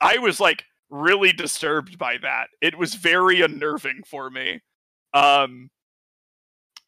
I 0.00 0.18
was 0.18 0.40
like 0.40 0.64
really 0.90 1.32
disturbed 1.32 1.98
by 1.98 2.16
that. 2.22 2.48
It 2.60 2.76
was 2.78 2.94
very 2.94 3.42
unnerving 3.42 4.02
for 4.06 4.30
me. 4.30 4.60
Um 5.14 5.70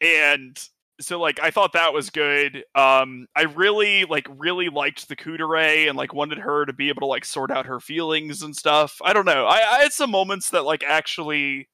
and 0.01 0.57
so 1.01 1.19
like 1.19 1.39
I 1.41 1.51
thought 1.51 1.73
that 1.73 1.93
was 1.93 2.09
good. 2.09 2.63
Um 2.75 3.27
I 3.35 3.43
really 3.43 4.05
like 4.05 4.27
really 4.37 4.69
liked 4.69 5.07
the 5.07 5.15
Kuudere 5.15 5.87
and 5.87 5.97
like 5.97 6.13
wanted 6.13 6.39
her 6.39 6.65
to 6.65 6.73
be 6.73 6.89
able 6.89 7.01
to 7.01 7.07
like 7.07 7.25
sort 7.25 7.51
out 7.51 7.65
her 7.65 7.79
feelings 7.79 8.41
and 8.41 8.55
stuff. 8.55 9.01
I 9.03 9.13
don't 9.13 9.25
know. 9.25 9.45
I, 9.45 9.77
I 9.77 9.83
had 9.83 9.93
some 9.93 10.11
moments 10.11 10.49
that 10.51 10.63
like 10.63 10.83
actually 10.83 11.69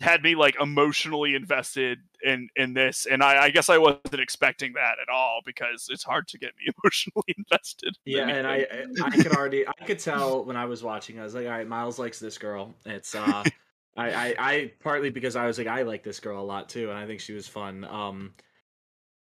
had 0.00 0.22
me 0.22 0.34
like 0.34 0.56
emotionally 0.60 1.34
invested 1.34 1.98
in 2.24 2.48
in 2.56 2.74
this 2.74 3.06
and 3.06 3.22
I, 3.22 3.44
I 3.44 3.50
guess 3.50 3.68
I 3.68 3.78
wasn't 3.78 4.20
expecting 4.20 4.72
that 4.74 4.96
at 5.00 5.12
all 5.12 5.40
because 5.44 5.88
it's 5.90 6.04
hard 6.04 6.28
to 6.28 6.38
get 6.38 6.52
me 6.58 6.72
emotionally 6.84 7.34
invested. 7.36 7.96
in 8.06 8.16
Yeah, 8.18 8.28
and 8.28 8.46
I. 8.46 8.66
I 9.02 9.10
could 9.10 9.34
already 9.36 9.66
I 9.66 9.84
could 9.84 9.98
tell 9.98 10.44
when 10.44 10.56
I 10.56 10.64
was 10.64 10.82
watching. 10.82 11.20
I 11.20 11.24
was 11.24 11.34
like, 11.34 11.46
all 11.46 11.52
right, 11.52 11.66
Miles 11.66 11.98
likes 11.98 12.18
this 12.18 12.38
girl. 12.38 12.74
It's 12.84 13.14
uh, 13.14 13.44
I, 13.96 14.10
I 14.10 14.34
I 14.38 14.72
partly 14.80 15.10
because 15.10 15.36
I 15.36 15.46
was 15.46 15.58
like 15.58 15.66
I 15.66 15.82
like 15.82 16.02
this 16.02 16.20
girl 16.20 16.40
a 16.40 16.44
lot 16.44 16.68
too, 16.68 16.90
and 16.90 16.98
I 16.98 17.06
think 17.06 17.20
she 17.20 17.34
was 17.34 17.46
fun. 17.46 17.84
Um, 17.84 18.34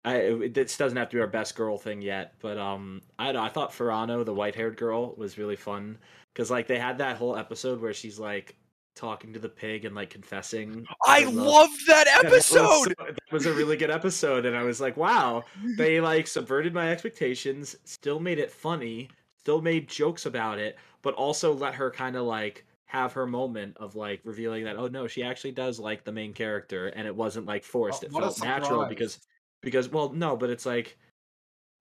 I 0.06 0.16
it, 0.18 0.54
this 0.54 0.78
doesn't 0.78 0.98
have 0.98 1.10
to 1.10 1.18
be 1.18 1.22
our 1.22 1.28
best 1.28 1.56
girl 1.56 1.78
thing 1.78 2.02
yet, 2.02 2.36
but 2.40 2.58
um, 2.58 3.02
I 3.18 3.32
I 3.36 3.50
thought 3.50 3.72
Furano, 3.72 4.24
the 4.24 4.34
white 4.34 4.56
haired 4.56 4.78
girl, 4.78 5.16
was 5.18 5.38
really 5.38 5.56
fun 5.56 5.98
because 6.34 6.52
like 6.52 6.68
they 6.68 6.80
had 6.80 7.00
that 7.00 7.18
whole 7.18 7.36
episode 7.36 7.82
where 7.82 7.94
she's 7.94 8.20
like 8.20 8.56
talking 8.96 9.34
to 9.34 9.40
the 9.40 9.50
pig 9.50 9.86
and 9.86 9.96
like 9.96 10.10
confessing. 10.10 10.86
I 11.06 11.24
love. 11.26 11.70
that 11.88 12.06
that 12.22 12.32
was 12.32 12.46
so- 12.46 12.84
episode. 12.84 12.96
that 12.98 13.32
was 13.32 13.46
a 13.46 13.54
really 13.54 13.78
good 13.78 13.92
episode, 13.92 14.46
and 14.46 14.56
I 14.56 14.64
was 14.64 14.80
like, 14.80 14.98
wow, 14.98 15.44
they 15.78 16.00
like 16.00 16.28
subverted 16.28 16.74
my 16.74 16.92
expectations, 16.92 17.76
still 17.86 18.20
made 18.20 18.40
it 18.40 18.52
funny, 18.52 19.10
still 19.40 19.62
made 19.62 19.90
jokes 19.90 20.26
about 20.26 20.60
it, 20.60 20.78
but 21.02 21.16
also 21.16 21.54
let 21.54 21.74
her 21.76 21.90
kind 21.90 22.16
of 22.16 22.26
like 22.26 22.66
have 22.90 23.14
her 23.14 23.28
moment 23.28 23.78
of 23.78 23.96
like 23.96 24.20
revealing 24.24 24.64
that 24.66 24.78
oh 24.78 24.88
no, 24.88 25.08
she 25.08 25.24
actually 25.24 25.52
does 25.52 25.80
like 25.80 26.04
the 26.04 26.12
main 26.12 26.34
character, 26.34 26.88
and 26.88 27.08
it 27.08 27.16
wasn't 27.16 27.46
like 27.46 27.64
forced. 27.64 28.04
Oh, 28.04 28.08
it 28.08 28.12
felt 28.14 28.44
natural 28.44 28.86
because 28.86 29.20
because 29.62 29.90
well 29.90 30.12
no, 30.12 30.36
but 30.36 30.50
it's 30.50 30.66
like 30.66 30.98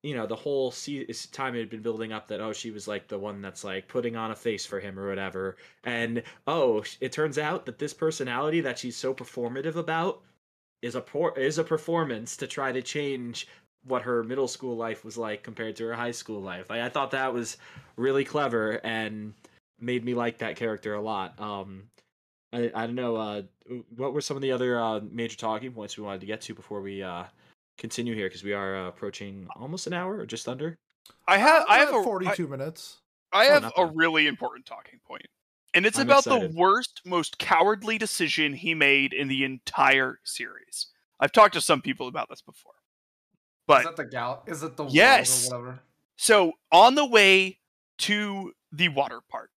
you 0.02 0.14
know 0.14 0.26
the 0.26 0.36
whole 0.36 0.70
se- 0.70 1.06
is- 1.09 1.26
time 1.26 1.54
it 1.56 1.61
had 1.61 1.70
been 1.70 1.82
building 1.82 2.12
up 2.12 2.28
that 2.28 2.40
oh 2.40 2.52
she 2.52 2.70
was 2.70 2.86
like 2.86 3.09
the 3.09 3.18
one 3.18 3.42
that's 3.42 3.64
like 3.64 3.88
putting 3.88 4.14
on 4.14 4.30
a 4.30 4.36
face 4.36 4.64
for 4.64 4.78
him 4.78 4.96
or 4.96 5.09
whatever 5.09 5.56
and 5.82 6.22
oh 6.46 6.84
it 7.00 7.11
turns 7.11 7.36
out 7.36 7.66
that 7.66 7.80
this 7.80 7.92
personality 7.92 8.61
that 8.61 8.78
she's 8.78 8.96
so 8.96 9.12
performative 9.12 9.74
about 9.74 10.22
is 10.82 10.94
a 10.94 11.00
por- 11.00 11.36
is 11.36 11.59
a 11.59 11.64
performance 11.64 12.36
to 12.36 12.46
try 12.46 12.70
to 12.70 12.80
change 12.80 13.48
what 13.84 14.02
her 14.02 14.22
middle 14.22 14.48
school 14.48 14.76
life 14.76 15.04
was 15.04 15.16
like 15.16 15.42
compared 15.42 15.76
to 15.76 15.84
her 15.84 15.94
high 15.94 16.11
school 16.11 16.40
life. 16.40 16.70
Like, 16.70 16.80
I 16.80 16.88
thought 16.88 17.11
that 17.12 17.32
was 17.32 17.56
really 17.96 18.24
clever 18.24 18.80
and 18.84 19.34
made 19.81 20.05
me 20.05 20.14
like 20.14 20.39
that 20.39 20.57
character 20.57 20.95
a 20.95 21.01
lot. 21.01 21.39
Um, 21.41 21.91
I, 22.53 22.70
I 22.74 22.87
don't 22.87 22.95
know. 22.95 23.16
Uh, 23.16 23.43
what 23.97 24.12
were 24.14 24.20
some 24.20 24.37
of 24.37 24.43
the 24.43 24.53
other 24.53 24.81
uh, 24.81 25.01
major 25.11 25.37
talking 25.37 25.72
points 25.72 25.97
we 25.97 26.05
wanted 26.05 26.20
to 26.20 26.26
get 26.26 26.41
to 26.43 26.55
before 26.55 26.81
we 26.81 27.03
uh, 27.03 27.24
continue 27.76 28.14
here? 28.14 28.26
Because 28.26 28.43
we 28.45 28.53
are 28.55 28.76
uh, 28.76 28.89
approaching 28.89 29.47
almost 29.57 29.87
an 29.87 29.93
hour 29.93 30.16
or 30.18 30.26
just 30.26 30.49
under. 30.49 30.76
I 31.26 31.39
have 31.39 31.64
I 31.68 31.79
have 31.79 31.91
We're 31.91 31.97
a 31.97 32.01
at 32.01 32.29
I- 32.29 32.35
42 32.35 32.49
minutes. 32.49 32.99
I 33.33 33.47
Oh, 33.49 33.53
have 33.53 33.62
not 33.62 33.72
a 33.76 33.87
bad. 33.87 33.97
really 33.97 34.26
important 34.26 34.64
talking. 34.66 35.01
And 35.74 35.85
it's 35.85 35.99
I'm 35.99 36.07
about 36.07 36.26
excited. 36.26 36.53
the 36.55 36.57
worst, 36.59 37.03
most 37.05 37.39
cowardly 37.39 37.99
decision 37.99 38.55
he 38.55 38.72
made 38.74 39.12
in 39.12 39.29
the 39.29 39.45
entire 39.45 40.18
series. 40.24 40.87
I've 41.20 41.31
talked 41.33 41.53
to 41.55 41.61
some 41.61 41.83
people 41.83 42.09
about 42.09 42.29
this 42.31 42.41
before. 42.41 42.72
But 43.66 43.81
is 43.81 43.87
that 43.87 43.97
the 43.97 44.05
gal? 44.07 44.43
Is 44.47 44.62
it 44.62 44.76
the 44.79 44.85
world 44.85 44.95
Yes. 44.95 45.51
or 45.53 45.59
whatever? 45.59 45.81
So 46.16 46.53
on 46.72 46.95
the 46.95 47.05
way 47.07 47.59
to 47.99 48.55
the 48.72 48.89
water 48.89 49.20
park, 49.29 49.51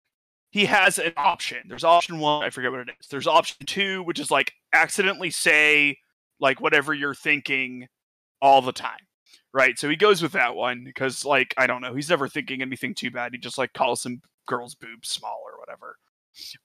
he 0.52 0.66
has 0.66 0.98
an 0.98 1.14
option. 1.16 1.60
There's 1.68 1.84
option 1.84 2.20
one, 2.20 2.44
I 2.44 2.50
forget 2.50 2.72
what 2.72 2.82
it 2.82 2.90
is. 3.00 3.08
There's 3.08 3.28
option 3.28 3.66
two, 3.66 4.04
which 4.04 4.20
is 4.20 4.32
like 4.32 4.54
accidentally 4.74 5.30
say 5.30 5.98
like 6.40 6.60
whatever 6.60 6.94
you're 6.94 7.16
thinking 7.16 7.88
all 8.42 8.62
the 8.62 8.72
time. 8.72 9.00
Right? 9.54 9.78
So 9.80 9.90
he 9.90 9.96
goes 9.96 10.22
with 10.22 10.34
that 10.34 10.56
one 10.56 10.84
because 10.84 11.26
like 11.26 11.54
I 11.58 11.68
don't 11.68 11.82
know, 11.82 11.96
he's 11.96 12.10
never 12.10 12.28
thinking 12.28 12.62
anything 12.62 12.94
too 12.94 13.12
bad. 13.12 13.34
He 13.34 13.40
just 13.40 13.58
like 13.58 13.74
calls 13.74 14.02
some 14.02 14.22
girl's 14.48 14.76
boobs 14.76 15.10
small 15.10 15.42
or 15.46 15.60
whatever. 15.60 15.98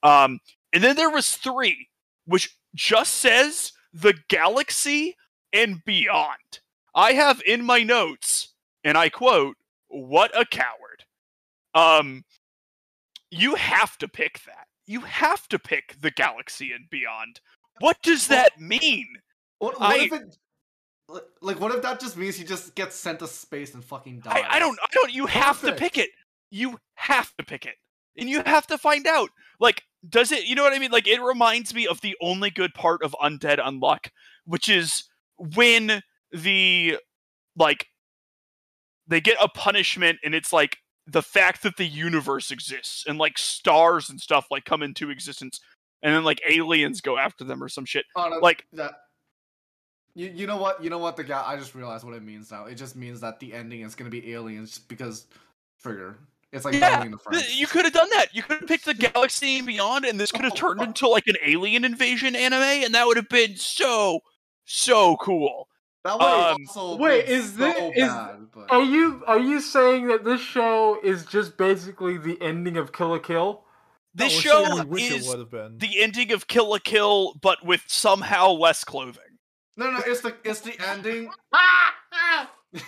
Um 0.03 0.39
and 0.73 0.83
then 0.83 0.95
there 0.95 1.09
was 1.09 1.29
three, 1.35 1.89
which 2.25 2.57
just 2.73 3.15
says 3.15 3.71
the 3.93 4.15
galaxy 4.27 5.15
and 5.53 5.83
beyond. 5.85 6.59
I 6.93 7.13
have 7.13 7.41
in 7.45 7.63
my 7.63 7.83
notes, 7.83 8.53
and 8.83 8.97
I 8.97 9.09
quote, 9.09 9.57
what 9.87 10.31
a 10.39 10.45
coward. 10.45 11.05
Um 11.73 12.23
you 13.31 13.55
have 13.55 13.97
to 13.99 14.07
pick 14.07 14.41
that. 14.45 14.67
You 14.87 15.01
have 15.01 15.47
to 15.49 15.59
pick 15.59 15.95
the 15.99 16.11
galaxy 16.11 16.71
and 16.71 16.89
beyond. 16.89 17.39
What 17.79 17.97
does 18.03 18.27
that 18.27 18.59
mean? 18.59 19.07
What, 19.59 19.79
what 19.79 19.91
I- 19.91 20.03
if 20.03 20.13
it? 20.13 20.37
like- 21.41 21.59
what 21.59 21.73
if 21.73 21.81
that 21.81 21.99
just 21.99 22.17
means 22.17 22.35
he 22.35 22.43
just 22.43 22.75
gets 22.75 22.95
sent 22.95 23.19
to 23.19 23.27
space 23.27 23.73
and 23.73 23.83
fucking 23.83 24.21
dies? 24.21 24.43
I, 24.47 24.55
I 24.55 24.59
don't 24.59 24.77
I 24.81 24.87
don't 24.91 25.13
you 25.13 25.25
have 25.27 25.61
to 25.61 25.73
pick 25.73 25.97
it. 25.97 26.09
You 26.49 26.77
have 26.95 27.35
to 27.37 27.43
pick 27.43 27.65
it. 27.65 27.75
And 28.17 28.29
you 28.29 28.41
have 28.45 28.65
to 28.67 28.77
find 28.77 29.05
out. 29.07 29.29
Like, 29.59 29.83
does 30.07 30.31
it 30.31 30.45
you 30.45 30.55
know 30.55 30.63
what 30.63 30.73
I 30.73 30.79
mean? 30.79 30.91
Like 30.91 31.07
it 31.07 31.21
reminds 31.21 31.73
me 31.73 31.87
of 31.87 32.01
the 32.01 32.15
only 32.21 32.49
good 32.49 32.73
part 32.73 33.03
of 33.03 33.15
Undead 33.21 33.59
Unluck, 33.59 34.09
which 34.45 34.69
is 34.69 35.03
when 35.37 36.01
the 36.31 36.97
like 37.55 37.87
they 39.07 39.21
get 39.21 39.37
a 39.41 39.47
punishment 39.47 40.19
and 40.23 40.33
it's 40.33 40.51
like 40.51 40.77
the 41.07 41.21
fact 41.21 41.63
that 41.63 41.77
the 41.77 41.85
universe 41.85 42.51
exists 42.51 43.05
and 43.07 43.17
like 43.17 43.37
stars 43.37 44.09
and 44.09 44.19
stuff 44.19 44.47
like 44.49 44.65
come 44.65 44.81
into 44.81 45.09
existence 45.09 45.59
and 46.01 46.13
then 46.13 46.23
like 46.23 46.41
aliens 46.47 47.01
go 47.01 47.17
after 47.17 47.43
them 47.43 47.63
or 47.63 47.69
some 47.69 47.85
shit. 47.85 48.05
Oh, 48.15 48.29
no, 48.29 48.37
Like 48.37 48.65
that. 48.73 48.93
You, 50.13 50.31
you 50.33 50.47
know 50.47 50.57
what? 50.57 50.81
You 50.81 50.89
know 50.89 50.97
what? 50.97 51.17
The 51.17 51.25
guy. 51.25 51.43
I 51.45 51.57
just 51.57 51.75
realized 51.75 52.05
what 52.05 52.13
it 52.15 52.23
means 52.23 52.49
now. 52.49 52.65
It 52.65 52.75
just 52.75 52.95
means 52.95 53.19
that 53.19 53.39
the 53.39 53.53
ending 53.53 53.81
is 53.81 53.95
gonna 53.95 54.09
be 54.09 54.31
aliens 54.31 54.79
because 54.79 55.27
trigger. 55.81 56.17
It's 56.53 56.63
like 56.63 56.75
Yeah, 56.75 57.03
You 57.03 57.67
could 57.67 57.83
have 57.83 57.93
done 57.93 58.09
that. 58.11 58.33
You 58.33 58.41
could 58.41 58.59
have 58.59 58.67
picked 58.67 58.85
the 58.85 58.93
Galaxy 58.93 59.57
and 59.57 59.67
Beyond, 59.67 60.05
and 60.05 60.17
this 60.17 60.31
could 60.31 60.45
have 60.45 60.55
turned 60.55 60.81
into 60.81 61.07
like 61.07 61.27
an 61.27 61.35
alien 61.45 61.83
invasion 61.83 62.35
anime, 62.35 62.61
and 62.61 62.95
that 62.95 63.05
would 63.05 63.17
have 63.17 63.27
been 63.27 63.57
so, 63.57 64.21
so 64.63 65.17
cool. 65.17 65.67
That 66.05 66.19
would 66.19 66.23
um, 66.23 66.57
also 66.67 66.97
wait, 66.97 67.25
been 67.25 67.35
is 67.35 67.53
so 67.57 67.71
thi- 67.73 67.99
is- 67.99 68.07
bad, 68.07 68.37
but- 68.53 68.71
Are 68.71 68.83
you 68.83 69.23
are 69.25 69.39
you 69.39 69.59
saying 69.59 70.05
that 70.07 70.23
this 70.23 70.39
show 70.39 70.99
is 71.03 71.25
just 71.25 71.57
basically 71.57 72.17
the 72.17 72.39
ending 72.41 72.77
of 72.77 72.93
Kill 72.93 73.09
la 73.09 73.17
Kill? 73.17 73.63
This 74.13 74.33
No, 74.35 74.39
show 74.39 74.63
saying 74.65 74.77
we 74.87 75.01
wish 75.01 75.11
it 75.11 75.15
is 75.21 75.27
would 75.27 75.49
been. 75.49 75.79
the 75.79 76.03
ending 76.03 76.31
of 76.31 76.47
Kill 76.47 76.69
la 76.69 76.77
Kill, 76.77 77.33
but 77.41 77.65
with 77.65 77.81
somehow 77.87 78.51
less 78.51 78.83
clothing. 78.83 79.39
No, 79.77 79.89
no, 79.89 79.99
it's 80.05 80.21
the 80.21 80.35
it's 80.43 80.59
the 80.61 80.75
ending. 80.87 81.31
it's, 82.71 82.85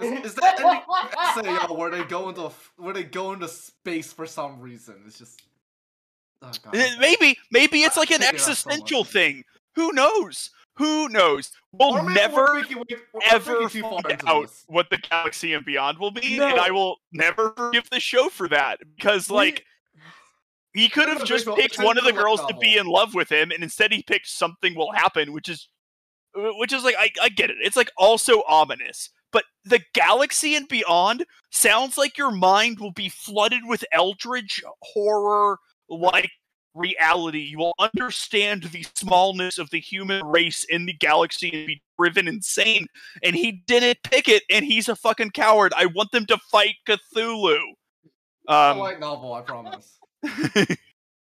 it's 0.00 0.34
the 0.34 0.54
ending 0.58 0.80
essay, 1.20 1.66
yo, 1.68 1.74
where 1.74 1.90
they 1.90 2.04
go 2.04 2.28
into 2.28 2.50
where 2.76 2.94
they 2.94 3.02
go 3.02 3.32
into 3.32 3.48
space 3.48 4.12
for 4.12 4.26
some 4.26 4.60
reason. 4.60 4.94
It's 5.06 5.18
just. 5.18 5.42
Oh, 6.40 6.50
God. 6.64 6.72
Maybe, 6.98 7.36
maybe 7.50 7.82
it's 7.82 7.96
like 7.96 8.10
an 8.10 8.20
hated 8.20 8.40
so 8.40 8.50
existential 8.52 9.04
thing. 9.04 9.44
Who 9.74 9.92
knows? 9.92 10.50
Who 10.76 11.08
knows? 11.10 11.50
We'll 11.72 11.98
Or 11.98 12.10
never 12.10 12.36
we're 12.36 12.54
we're- 12.62 12.84
we're 13.12 13.20
ever 13.30 13.68
thinking 13.68 13.68
too 13.68 13.80
far 13.82 14.00
find 14.02 14.22
out 14.26 14.50
what 14.66 14.88
the 14.90 14.98
Galaxy 14.98 15.52
and 15.52 15.64
Beyond 15.64 15.98
will 15.98 16.10
be, 16.10 16.38
No. 16.38 16.48
and 16.48 16.58
I 16.60 16.70
will 16.70 16.96
never 17.12 17.52
forgive 17.56 17.90
the 17.90 18.00
show 18.00 18.28
for 18.28 18.48
that 18.48 18.80
because, 18.96 19.28
like, 19.30 19.64
he 20.74 20.88
could 20.88 21.08
have 21.08 21.24
just 21.24 21.46
picked 21.56 21.78
one 21.78 21.98
of 21.98 22.04
the 22.04 22.12
girls 22.12 22.40
to 22.46 22.54
be 22.56 22.78
in 22.78 22.86
love 22.86 23.14
with 23.14 23.30
him, 23.30 23.50
and 23.50 23.62
instead 23.62 23.92
he 23.92 24.02
picked 24.02 24.26
something 24.28 24.74
will 24.74 24.92
happen, 24.92 25.32
which 25.32 25.48
is, 25.50 25.68
which 26.34 26.72
is 26.72 26.82
like 26.84 26.94
I, 26.98 27.10
I 27.20 27.28
get 27.28 27.50
it. 27.50 27.56
It's 27.60 27.76
like 27.76 27.90
also 27.98 28.42
ominous, 28.48 29.10
but 29.30 29.44
the 29.66 29.80
Galaxy 29.92 30.54
and 30.54 30.66
Beyond 30.66 31.26
sounds 31.50 31.98
like 31.98 32.16
your 32.16 32.30
mind 32.30 32.80
will 32.80 32.92
be 32.92 33.10
flooded 33.10 33.60
with 33.66 33.84
eldritch 33.92 34.62
horror, 34.80 35.58
like 35.90 36.30
reality, 36.74 37.40
you 37.40 37.58
will 37.58 37.74
understand 37.78 38.64
the 38.64 38.84
smallness 38.94 39.58
of 39.58 39.70
the 39.70 39.80
human 39.80 40.24
race 40.24 40.64
in 40.64 40.86
the 40.86 40.92
galaxy 40.94 41.50
and 41.52 41.66
be 41.66 41.82
driven 41.98 42.28
insane. 42.28 42.86
And 43.22 43.36
he 43.36 43.62
didn't 43.66 43.98
pick 44.04 44.28
it, 44.28 44.42
and 44.50 44.64
he's 44.64 44.88
a 44.88 44.96
fucking 44.96 45.30
coward. 45.30 45.72
I 45.76 45.86
want 45.86 46.10
them 46.12 46.26
to 46.26 46.38
fight 46.50 46.74
Cthulhu. 46.88 47.58
a 48.48 48.52
Um, 48.52 48.78
light 48.78 49.00
novel, 49.00 49.32
I 49.34 49.42
promise. 49.42 49.98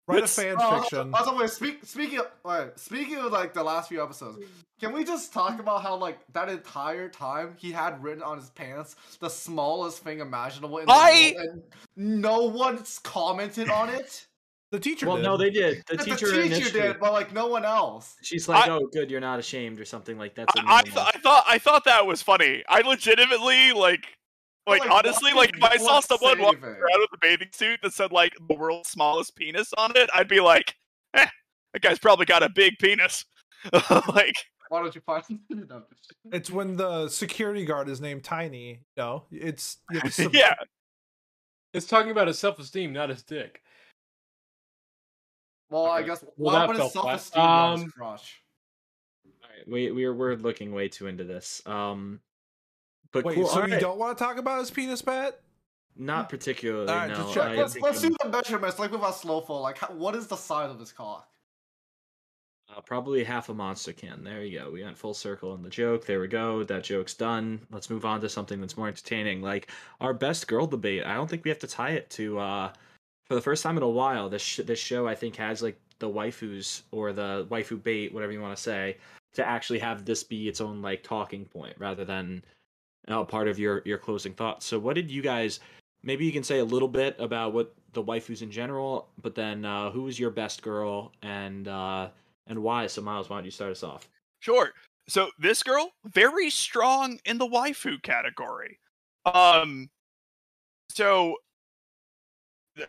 Write 0.07 0.23
a 0.23 0.27
fan 0.27 0.55
Oh, 0.59 0.81
fiction. 0.81 1.13
Also, 1.13 1.37
wait, 1.37 1.49
speak, 1.51 1.79
speaking 1.85 2.17
of, 2.19 2.27
wait, 2.43 2.69
speaking 2.77 3.17
of 3.17 3.31
like 3.31 3.53
the 3.53 3.61
last 3.63 3.89
few 3.89 4.01
episodes, 4.01 4.39
can 4.79 4.91
we 4.91 5.03
just 5.03 5.31
talk 5.31 5.59
about 5.59 5.83
how 5.83 5.95
like 5.97 6.17
that 6.33 6.49
entire 6.49 7.07
time 7.09 7.53
he 7.59 7.71
had 7.71 8.01
written 8.01 8.23
on 8.23 8.37
his 8.39 8.49
pants 8.49 8.95
the 9.19 9.29
smallest 9.29 9.99
thing 9.99 10.19
imaginable 10.19 10.79
in 10.79 10.87
the 10.87 10.91
I- 10.91 11.33
world, 11.37 11.49
and 11.51 11.63
no 11.95 12.45
one's 12.45 12.97
commented 12.99 13.69
on 13.69 13.89
it. 13.89 14.25
The 14.71 14.79
teacher 14.79 15.07
Well, 15.07 15.15
did. 15.17 15.23
no, 15.23 15.35
they 15.37 15.49
did. 15.49 15.83
The 15.87 15.97
teacher, 15.97 16.27
the 16.31 16.43
teacher, 16.43 16.55
teacher 16.65 16.71
did, 16.71 16.99
but 16.99 17.11
like 17.11 17.33
no 17.33 17.47
one 17.47 17.65
else. 17.65 18.15
She's 18.21 18.47
like, 18.47 18.67
I- 18.67 18.71
"Oh, 18.71 18.87
good, 18.93 19.09
you're 19.09 19.19
not 19.19 19.39
ashamed," 19.39 19.79
or 19.79 19.85
something 19.85 20.17
like 20.17 20.35
that's. 20.35 20.53
I, 20.55 20.77
I, 20.77 20.81
th- 20.83 20.95
I 20.97 21.19
thought 21.19 21.43
I 21.47 21.57
thought 21.57 21.85
that 21.85 22.05
was 22.05 22.21
funny. 22.21 22.63
I 22.69 22.81
legitimately 22.81 23.71
like 23.73 24.05
like, 24.67 24.81
Like, 24.81 24.91
honestly 24.91 25.31
like 25.33 25.55
if 25.57 25.63
I 25.63 25.77
saw 25.77 25.99
someone 25.99 26.39
walking 26.39 26.61
saving? 26.61 26.75
around 26.75 26.99
with 26.99 27.09
a 27.15 27.17
bathing 27.19 27.47
suit 27.51 27.79
that 27.81 27.93
said 27.93 28.11
like 28.11 28.33
the 28.47 28.53
world's 28.53 28.89
smallest 28.91 29.35
penis 29.35 29.73
on 29.75 29.93
it, 29.95 30.07
I'd 30.13 30.27
be 30.27 30.39
like, 30.39 30.75
eh, 31.15 31.25
that 31.73 31.81
guy's 31.81 31.97
probably 31.97 32.27
got 32.27 32.43
a 32.43 32.49
big 32.49 32.77
penis. 32.77 33.25
like 33.73 34.35
Why 34.69 34.83
don't 34.83 34.93
you 34.93 35.01
find? 35.01 35.23
No. 35.49 35.83
It's 36.31 36.51
when 36.51 36.75
the 36.77 37.07
security 37.09 37.65
guard 37.65 37.89
is 37.89 37.99
named 37.99 38.23
Tiny. 38.23 38.81
No, 38.95 39.23
it's 39.31 39.77
you 39.89 39.99
have 40.03 40.33
yeah, 40.35 40.53
It's 41.73 41.87
talking 41.87 42.11
about 42.11 42.27
his 42.27 42.37
self 42.37 42.59
esteem, 42.59 42.93
not 42.93 43.09
his 43.09 43.23
dick. 43.23 43.63
Well, 45.69 45.85
I 45.85 46.01
guess 46.03 46.23
Well, 46.23 46.31
what 46.37 46.51
that 46.53 46.69
about 46.69 46.83
his 46.83 46.93
self-esteem 46.93 47.41
on 47.41 47.73
Um, 47.73 47.83
his 47.83 47.91
crush? 47.93 48.41
we 49.67 49.91
we're 49.91 50.13
we're 50.13 50.35
looking 50.35 50.71
way 50.73 50.87
too 50.89 51.07
into 51.07 51.23
this. 51.23 51.61
Um, 51.65 52.21
but 53.11 53.25
Wait, 53.25 53.35
cool. 53.35 53.47
so 53.47 53.57
you 53.57 53.63
alright. 53.63 53.81
don't 53.81 53.97
want 53.99 54.17
to 54.17 54.23
talk 54.23 54.37
about 54.37 54.59
his 54.59 54.71
penis, 54.71 55.01
Pat? 55.01 55.39
Not 55.95 56.29
particularly. 56.29 56.87
Alright, 56.89 57.09
no. 57.09 57.15
just 57.15 57.33
check. 57.33 57.43
I 57.43 57.55
Let's, 57.55 57.73
think, 57.73 57.85
let's 57.85 58.01
do 58.01 58.15
the 58.23 58.29
measurements 58.29 58.79
like 58.79 58.91
with 58.91 59.01
our 59.01 59.11
slowful. 59.13 59.59
Like, 59.61 59.77
how, 59.79 59.87
what 59.93 60.15
is 60.15 60.27
the 60.27 60.37
size 60.37 60.71
of 60.71 60.79
his 60.79 60.91
cock? 60.91 61.27
Uh, 62.73 62.79
probably 62.81 63.23
half 63.23 63.49
a 63.49 63.53
monster 63.53 63.91
can. 63.91 64.23
There 64.23 64.43
you 64.43 64.59
go. 64.59 64.69
We 64.71 64.83
went 64.83 64.97
full 64.97 65.15
circle 65.15 65.55
in 65.55 65.63
the 65.63 65.69
joke. 65.69 66.05
There 66.05 66.19
we 66.21 66.27
go. 66.27 66.63
That 66.63 66.83
joke's 66.83 67.15
done. 67.15 67.65
Let's 67.71 67.89
move 67.89 68.05
on 68.05 68.21
to 68.21 68.29
something 68.29 68.61
that's 68.61 68.77
more 68.77 68.87
entertaining. 68.87 69.41
Like 69.41 69.69
our 69.99 70.13
best 70.13 70.47
girl 70.47 70.67
debate. 70.67 71.03
I 71.03 71.15
don't 71.15 71.27
think 71.29 71.43
we 71.43 71.49
have 71.49 71.59
to 71.59 71.67
tie 71.67 71.91
it 71.91 72.09
to. 72.11 72.39
uh 72.39 72.71
For 73.29 73.35
the 73.35 73.41
first 73.41 73.61
time 73.63 73.77
in 73.77 73.83
a 73.83 73.89
while, 73.89 74.27
this 74.27 74.41
sh- 74.41 74.61
this 74.65 74.79
show 74.79 75.07
I 75.07 75.15
think 75.15 75.35
has 75.35 75.61
like 75.61 75.79
the 75.99 76.09
waifus 76.09 76.81
or 76.91 77.13
the 77.13 77.45
waifu 77.49 77.81
bait, 77.81 78.13
whatever 78.13 78.31
you 78.31 78.41
want 78.41 78.55
to 78.57 78.61
say, 78.61 78.97
to 79.33 79.47
actually 79.47 79.79
have 79.79 80.03
this 80.03 80.23
be 80.23 80.47
its 80.47 80.61
own 80.61 80.81
like 80.81 81.03
talking 81.03 81.45
point 81.45 81.75
rather 81.77 82.03
than 82.03 82.43
uh, 83.07 83.23
part 83.23 83.47
of 83.47 83.59
your 83.59 83.83
your 83.85 83.99
closing 83.99 84.33
thoughts. 84.33 84.65
So, 84.65 84.79
what 84.79 84.95
did 84.95 85.11
you 85.11 85.21
guys? 85.21 85.59
Maybe 86.01 86.25
you 86.25 86.31
can 86.31 86.43
say 86.43 86.59
a 86.59 86.65
little 86.65 86.87
bit 86.87 87.15
about 87.19 87.53
what 87.53 87.75
the 87.93 88.03
waifus 88.03 88.41
in 88.41 88.49
general, 88.49 89.09
but 89.21 89.35
then 89.35 89.65
uh, 89.65 89.91
who 89.91 90.03
was 90.03 90.19
your 90.19 90.31
best 90.31 90.61
girl 90.61 91.11
and 91.21 91.67
uh, 91.67 92.09
and 92.47 92.63
why? 92.63 92.87
So, 92.87 93.01
Miles, 93.01 93.29
why 93.29 93.37
don't 93.37 93.45
you 93.45 93.51
start 93.51 93.71
us 93.71 93.83
off? 93.83 94.09
Sure. 94.39 94.71
So 95.07 95.29
this 95.39 95.63
girl, 95.63 95.91
very 96.05 96.49
strong 96.49 97.19
in 97.25 97.39
the 97.39 97.47
waifu 97.47 98.01
category. 98.01 98.79
Um, 99.25 99.89
so 100.91 101.35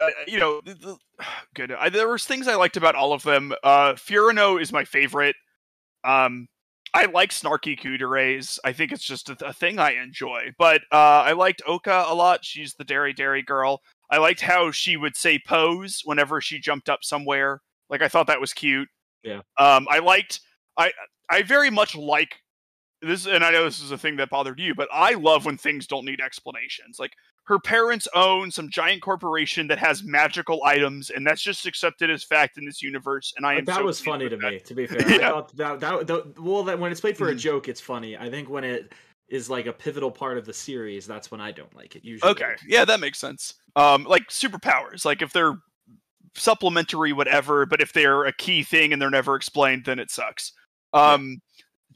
uh, 0.00 0.10
you 0.26 0.38
know, 0.38 0.60
good. 1.54 1.72
I, 1.72 1.88
there 1.88 2.08
was 2.08 2.24
things 2.24 2.48
I 2.48 2.56
liked 2.56 2.76
about 2.76 2.94
all 2.94 3.12
of 3.12 3.22
them. 3.22 3.52
Uh, 3.62 3.94
Furano 3.94 4.60
is 4.60 4.72
my 4.72 4.84
favorite. 4.84 5.36
Um, 6.04 6.48
I 6.92 7.04
like 7.06 7.30
snarky 7.30 7.78
kuuderes. 7.78 8.58
I 8.64 8.72
think 8.72 8.92
it's 8.92 9.04
just 9.04 9.30
a, 9.30 9.36
a 9.46 9.52
thing 9.52 9.78
I 9.78 9.92
enjoy. 9.92 10.52
But 10.58 10.82
uh, 10.92 11.22
I 11.24 11.32
liked 11.32 11.62
Oka 11.66 12.04
a 12.08 12.14
lot. 12.14 12.44
She's 12.44 12.74
the 12.74 12.84
dairy 12.84 13.12
dairy 13.12 13.42
girl. 13.42 13.80
I 14.10 14.18
liked 14.18 14.40
how 14.40 14.72
she 14.72 14.96
would 14.96 15.16
say 15.16 15.38
pose 15.46 16.02
whenever 16.04 16.40
she 16.40 16.58
jumped 16.58 16.88
up 16.88 17.04
somewhere. 17.04 17.60
Like 17.88 18.02
I 18.02 18.08
thought 18.08 18.26
that 18.26 18.40
was 18.40 18.52
cute. 18.52 18.88
Yeah. 19.22 19.40
Um, 19.58 19.86
I 19.88 20.00
liked. 20.00 20.40
I 20.76 20.92
I 21.28 21.42
very 21.42 21.70
much 21.70 21.94
like 21.94 22.36
this, 23.02 23.26
and 23.26 23.44
I 23.44 23.50
know 23.50 23.64
this 23.64 23.80
is 23.80 23.92
a 23.92 23.98
thing 23.98 24.16
that 24.16 24.30
bothered 24.30 24.58
you, 24.58 24.74
but 24.74 24.88
I 24.92 25.14
love 25.14 25.44
when 25.44 25.56
things 25.56 25.86
don't 25.86 26.04
need 26.04 26.20
explanations. 26.20 26.98
Like 26.98 27.12
her 27.44 27.58
parents 27.58 28.06
own 28.14 28.50
some 28.50 28.70
giant 28.70 29.02
corporation 29.02 29.66
that 29.68 29.78
has 29.78 30.04
magical 30.04 30.62
items, 30.64 31.10
and 31.10 31.26
that's 31.26 31.42
just 31.42 31.66
accepted 31.66 32.08
as 32.10 32.22
fact 32.22 32.58
in 32.58 32.64
this 32.64 32.80
universe. 32.82 33.32
And 33.36 33.44
I 33.44 33.54
am 33.54 33.64
that 33.64 33.76
so 33.78 33.84
was 33.84 34.00
funny 34.00 34.28
to 34.28 34.36
that. 34.36 34.50
me. 34.52 34.60
To 34.60 34.74
be 34.74 34.86
fair, 34.86 35.00
I 35.06 35.10
Yeah. 35.18 35.30
thought 35.30 35.56
that 35.56 35.80
that, 35.80 36.06
that 36.06 36.40
well, 36.40 36.62
that 36.64 36.78
when 36.78 36.92
it's 36.92 37.00
played 37.00 37.16
for 37.16 37.28
a 37.30 37.34
Mhm. 37.34 37.38
joke, 37.38 37.68
it's 37.68 37.80
funny. 37.80 38.16
I 38.16 38.30
think 38.30 38.48
when 38.48 38.62
it 38.62 38.92
is 39.28 39.48
like 39.50 39.66
a 39.66 39.72
pivotal 39.72 40.10
part 40.10 40.38
of 40.38 40.44
the 40.44 40.52
series, 40.52 41.06
that's 41.06 41.30
when 41.30 41.40
I 41.40 41.50
don't 41.52 41.74
like 41.74 41.96
it. 41.96 42.04
Usually, 42.04 42.30
Okay, 42.30 42.54
yeah, 42.66 42.84
that 42.84 43.00
makes 43.00 43.18
sense. 43.18 43.54
Um, 43.76 44.04
like 44.04 44.28
superpowers, 44.28 45.04
like 45.04 45.22
if 45.22 45.32
they're 45.32 45.54
supplementary, 46.34 47.12
whatever, 47.12 47.66
but 47.66 47.80
if 47.80 47.92
they're 47.92 48.24
a 48.24 48.32
key 48.32 48.62
thing 48.62 48.92
and 48.92 49.00
they're 49.00 49.10
never 49.10 49.34
explained, 49.36 49.84
then 49.84 49.98
it 49.98 50.10
sucks. 50.10 50.52
Um, 50.92 51.38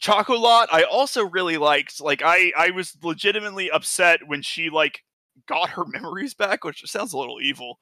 Chocolat, 0.01 0.69
I 0.73 0.83
also 0.85 1.25
really 1.27 1.57
liked. 1.57 2.01
Like, 2.01 2.23
I 2.25 2.53
I 2.57 2.71
was 2.71 2.97
legitimately 3.03 3.71
upset 3.71 4.21
when 4.27 4.43
she 4.43 4.71
like 4.71 5.01
got 5.47 5.71
her 5.71 5.85
memories 5.93 6.35
back, 6.35 6.65
which 6.65 6.83
sounds 6.91 7.13
a 7.13 7.19
little 7.19 7.41
evil. 7.41 7.79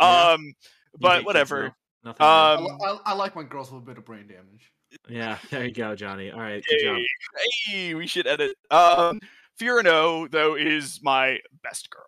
Yeah. 0.00 0.32
Um, 0.32 0.54
but 0.98 1.16
kids, 1.16 1.26
whatever. 1.26 1.62
no? 2.04 2.10
Nothing. 2.10 2.26
I, 2.26 2.54
Um, 2.54 2.78
I, 2.82 2.98
I 3.06 3.14
like 3.14 3.36
when 3.36 3.46
girls 3.46 3.70
with 3.70 3.82
a 3.82 3.86
bit 3.86 3.98
of 3.98 4.04
brain 4.04 4.26
damage. 4.26 4.72
yeah, 5.08 5.38
there 5.50 5.64
you 5.64 5.72
go, 5.72 5.94
Johnny. 5.94 6.30
All 6.30 6.40
right, 6.40 6.62
good 6.68 6.80
job. 6.84 6.96
Hey, 6.96 7.72
hey, 7.72 7.94
we 7.94 8.06
should 8.06 8.26
edit. 8.26 8.56
Um, 8.70 9.20
Furano 9.60 10.30
though 10.30 10.56
is 10.56 11.00
my 11.02 11.38
best 11.62 11.88
girl. 11.90 12.02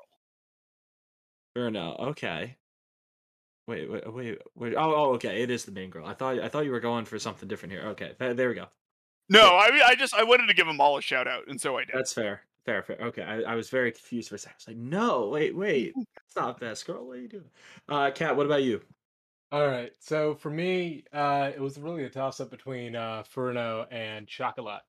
Or 1.56 1.70
no, 1.70 1.94
okay. 2.08 2.56
Wait, 3.66 3.90
wait, 3.90 4.12
wait, 4.12 4.38
wait. 4.56 4.74
Oh, 4.76 4.94
oh, 4.94 5.14
okay. 5.14 5.42
It 5.42 5.50
is 5.50 5.64
the 5.64 5.72
main 5.72 5.88
girl. 5.88 6.04
I 6.06 6.12
thought, 6.12 6.38
I 6.38 6.48
thought 6.48 6.64
you 6.66 6.70
were 6.72 6.80
going 6.80 7.04
for 7.06 7.18
something 7.18 7.48
different 7.48 7.72
here. 7.72 7.82
Okay, 7.90 8.12
there 8.18 8.48
we 8.48 8.54
go. 8.54 8.66
No, 9.30 9.56
I 9.56 9.70
mean, 9.70 9.80
I 9.86 9.94
just 9.94 10.12
I 10.14 10.24
wanted 10.24 10.48
to 10.48 10.54
give 10.54 10.66
them 10.66 10.80
all 10.80 10.98
a 10.98 11.02
shout 11.02 11.26
out, 11.26 11.44
and 11.48 11.58
so 11.58 11.78
I 11.78 11.84
did. 11.84 11.94
That's 11.94 12.12
fair. 12.12 12.42
Fair, 12.64 12.82
fair. 12.82 12.96
Okay, 13.00 13.22
I, 13.22 13.42
I 13.42 13.54
was 13.54 13.68
very 13.68 13.92
confused 13.92 14.30
for 14.30 14.36
a 14.36 14.38
second. 14.38 14.54
I 14.54 14.58
was 14.60 14.68
like, 14.68 14.76
no, 14.76 15.28
wait, 15.28 15.54
wait. 15.56 15.94
It's 16.26 16.36
not 16.36 16.58
best 16.58 16.86
girl. 16.86 17.06
What 17.06 17.18
are 17.18 17.20
you 17.20 17.28
doing? 17.28 17.50
Uh, 17.88 18.10
Kat, 18.12 18.36
what 18.36 18.46
about 18.46 18.64
you? 18.64 18.80
All 19.52 19.66
right. 19.68 19.92
So 20.00 20.34
for 20.34 20.50
me, 20.50 21.04
uh, 21.12 21.52
it 21.54 21.60
was 21.60 21.78
really 21.78 22.02
a 22.04 22.10
toss 22.10 22.40
up 22.40 22.50
between 22.50 22.96
uh, 22.96 23.22
Furno 23.32 23.86
and 23.92 24.26
Chocolat. 24.26 24.82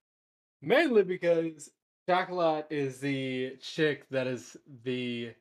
Mainly 0.61 1.03
because 1.03 1.69
Chocolat 2.09 2.65
is 2.71 2.99
the 2.99 3.57
chick 3.61 4.07
that 4.09 4.25
is 4.25 4.57
the 4.83 5.33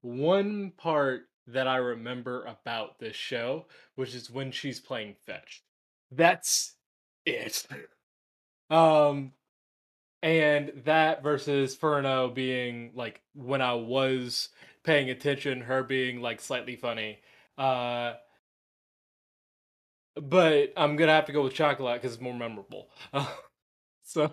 one 0.00 0.72
part 0.78 1.28
that 1.48 1.66
I 1.66 1.76
remember 1.76 2.44
about 2.46 2.98
this 2.98 3.16
show, 3.16 3.66
which 3.96 4.14
is 4.14 4.30
when 4.30 4.52
she's 4.52 4.80
playing 4.80 5.16
fetch. 5.26 5.62
That's 6.10 6.76
it. 7.26 7.66
Um, 8.70 9.32
and 10.22 10.72
that 10.84 11.22
versus 11.22 11.76
Furno 11.76 12.32
being 12.32 12.92
like 12.94 13.20
when 13.34 13.60
I 13.60 13.74
was 13.74 14.48
paying 14.84 15.10
attention, 15.10 15.62
her 15.62 15.82
being 15.82 16.20
like 16.20 16.40
slightly 16.40 16.76
funny. 16.76 17.18
Uh, 17.58 18.14
but 20.16 20.72
I'm 20.76 20.96
gonna 20.96 21.12
have 21.12 21.26
to 21.26 21.32
go 21.32 21.42
with 21.42 21.54
chocolate 21.54 22.00
because 22.00 22.14
it's 22.14 22.22
more 22.22 22.34
memorable. 22.34 22.88
so, 24.04 24.32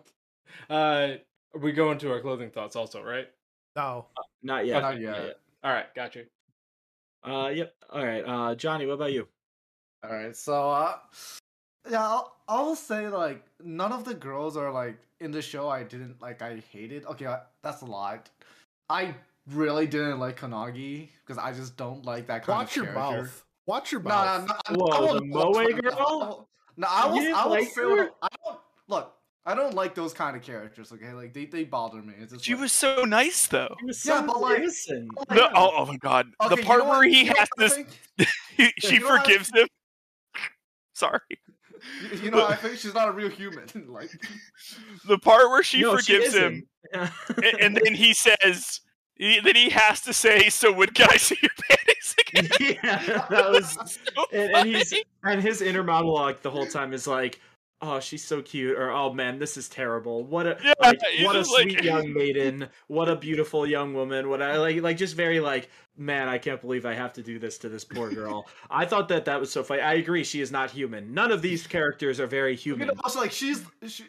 uh, 0.69 1.09
we 1.59 1.71
go 1.71 1.91
into 1.91 2.11
our 2.11 2.19
clothing 2.19 2.51
thoughts 2.51 2.75
also, 2.75 3.01
right? 3.01 3.27
No. 3.75 4.07
Not 4.43 4.65
yet. 4.65 4.81
not 4.81 4.99
yet. 4.99 5.39
All 5.63 5.71
right, 5.71 5.93
got 5.95 6.15
you. 6.15 6.25
Uh, 7.23 7.49
yep. 7.49 7.73
All 7.89 8.05
right. 8.05 8.21
Uh, 8.21 8.55
Johnny, 8.55 8.85
what 8.85 8.93
about 8.93 9.13
you? 9.13 9.27
All 10.03 10.11
right, 10.11 10.35
so 10.35 10.69
uh, 10.69 10.95
yeah, 11.89 12.01
I'll, 12.03 12.35
I'll 12.47 12.75
say 12.75 13.07
like 13.07 13.43
none 13.63 13.91
of 13.91 14.05
the 14.05 14.13
girls 14.15 14.57
are 14.57 14.71
like 14.71 14.97
in 15.19 15.31
the 15.31 15.41
show. 15.41 15.69
I 15.69 15.83
didn't 15.83 16.21
like. 16.21 16.41
I 16.41 16.61
hated. 16.71 17.05
Okay, 17.05 17.27
I, 17.27 17.41
that's 17.61 17.81
a 17.81 17.85
lot. 17.85 18.29
I 18.89 19.13
really 19.51 19.85
didn't 19.87 20.19
like 20.19 20.39
Kanagi 20.39 21.09
because 21.25 21.37
I 21.37 21.53
just 21.53 21.77
don't 21.77 22.05
like 22.05 22.27
that 22.27 22.45
kind 22.45 22.59
Watch 22.59 22.77
of 22.77 22.83
your 22.85 22.93
mouth. 22.93 23.45
Watch 23.65 23.91
your 23.91 24.01
mouth. 24.01 24.47
no, 24.47 24.75
no, 24.75 24.85
Whoa, 24.85 24.91
I 24.91 24.99
won't 25.01 25.19
the 25.21 25.29
go 25.31 25.51
Moe 25.51 25.81
girl? 25.81 26.49
No, 26.77 26.87
I 26.89 27.05
was. 27.07 27.25
I 27.25 27.43
will 27.45 27.51
like 27.51 27.67
say 27.67 27.81
I 28.21 28.27
don't 28.45 28.59
look. 28.87 29.15
I 29.45 29.55
don't 29.55 29.73
like 29.73 29.95
those 29.95 30.13
kind 30.13 30.35
of 30.35 30.43
characters. 30.43 30.91
Okay, 30.91 31.11
like 31.13 31.33
they, 31.33 31.45
they 31.45 31.63
bother 31.63 32.01
me. 32.01 32.13
It's 32.19 32.33
just 32.33 32.45
She 32.45 32.53
like- 32.53 32.61
was 32.61 32.73
so 32.73 33.03
nice 33.03 33.47
though. 33.47 33.75
He 33.79 33.85
was 33.85 34.05
Yeah, 34.05 34.19
so 34.21 34.27
but, 34.27 34.41
like- 34.41 34.59
innocent. 34.59 35.09
but, 35.15 35.29
The, 35.29 35.49
oh, 35.55 35.71
oh 35.77 35.85
my 35.85 35.97
god, 35.97 36.27
okay, 36.41 36.55
the 36.55 36.61
you 36.61 36.67
part 36.67 36.79
know 36.79 36.89
where 36.89 36.99
what- 36.99 37.07
he 37.09 37.25
has 37.25 37.35
what 37.35 37.47
I 37.57 37.63
this, 37.63 37.73
think? 37.73 38.73
she 38.79 38.93
you 38.95 38.99
know 39.01 39.07
what 39.09 39.23
forgives 39.25 39.49
him. 39.55 39.67
Sorry, 40.93 41.19
You, 42.01 42.17
you 42.23 42.31
know, 42.31 42.45
I 42.45 42.55
think 42.55 42.77
she's 42.77 42.93
not 42.93 43.07
a 43.09 43.11
real 43.11 43.29
human. 43.29 43.67
like, 43.87 44.11
the 45.07 45.17
part 45.17 45.49
where 45.49 45.63
she 45.63 45.81
No, 45.81 45.97
forgives 45.97 46.27
isn't. 46.27 46.43
him, 46.43 46.63
and, 46.93 47.59
and 47.59 47.79
then 47.83 47.93
he 47.95 48.13
says, 48.13 48.81
he, 49.15 49.39
then 49.41 49.55
he 49.55 49.69
has 49.69 50.01
to 50.01 50.13
say, 50.13 50.49
"So 50.49 50.71
would 50.71 50.95
guys 50.95 51.21
see 51.23 51.37
your 51.41 51.51
panties 51.69 52.15
again?" 52.19 52.49
yeah, 52.83 53.25
that 53.29 53.49
was 53.49 53.77
So 54.15 54.25
and, 54.31 54.51
and 54.55 54.67
he's 54.67 54.93
and 55.23 55.41
his 55.41 55.61
inner 55.61 55.83
monologue 55.83 56.37
the 56.41 56.49
whole 56.51 56.65
time 56.67 56.93
is 56.93 57.05
like, 57.05 57.39
"Oh, 57.81 57.99
she's 57.99 58.23
so 58.23 58.41
cute," 58.41 58.77
or 58.77 58.91
"Oh 58.91 59.13
man, 59.13 59.39
this 59.39 59.57
is 59.57 59.69
terrible. 59.69 60.23
What 60.23 60.45
a 60.47 60.57
Yeah, 60.63 60.73
like, 60.81 60.99
what 61.23 61.35
a 61.35 61.39
just 61.39 61.51
like- 61.51 61.69
sweet 61.71 61.83
young 61.83 62.13
maiden. 62.13 62.69
What 62.87 63.09
a 63.09 63.15
beautiful 63.15 63.65
young 63.67 63.93
woman. 63.93 64.29
What 64.29 64.41
I 64.41 64.57
like, 64.57 64.81
like 64.81 64.97
just 64.97 65.15
very 65.15 65.39
like, 65.39 65.69
man, 65.97 66.27
I 66.27 66.37
can't 66.37 66.59
believe 66.61 66.85
I 66.85 66.93
have 66.93 67.13
to 67.13 67.21
do 67.23 67.39
this 67.39 67.57
to 67.59 67.69
this 67.69 67.83
poor 67.83 68.09
girl." 68.11 68.47
I 68.69 68.85
thought 68.85 69.07
that 69.09 69.25
that 69.25 69.39
was 69.39 69.51
so 69.51 69.63
funny. 69.63 69.81
I 69.81 69.93
agree, 69.93 70.23
she 70.23 70.41
is 70.41 70.51
not 70.51 70.71
human. 70.71 71.13
None 71.13 71.31
of 71.31 71.41
these 71.41 71.65
characters 71.67 72.19
are 72.19 72.27
very 72.27 72.55
human. 72.55 72.89
also 73.03 73.19
like 73.19 73.31
she's 73.31 73.63
she, 73.87 74.03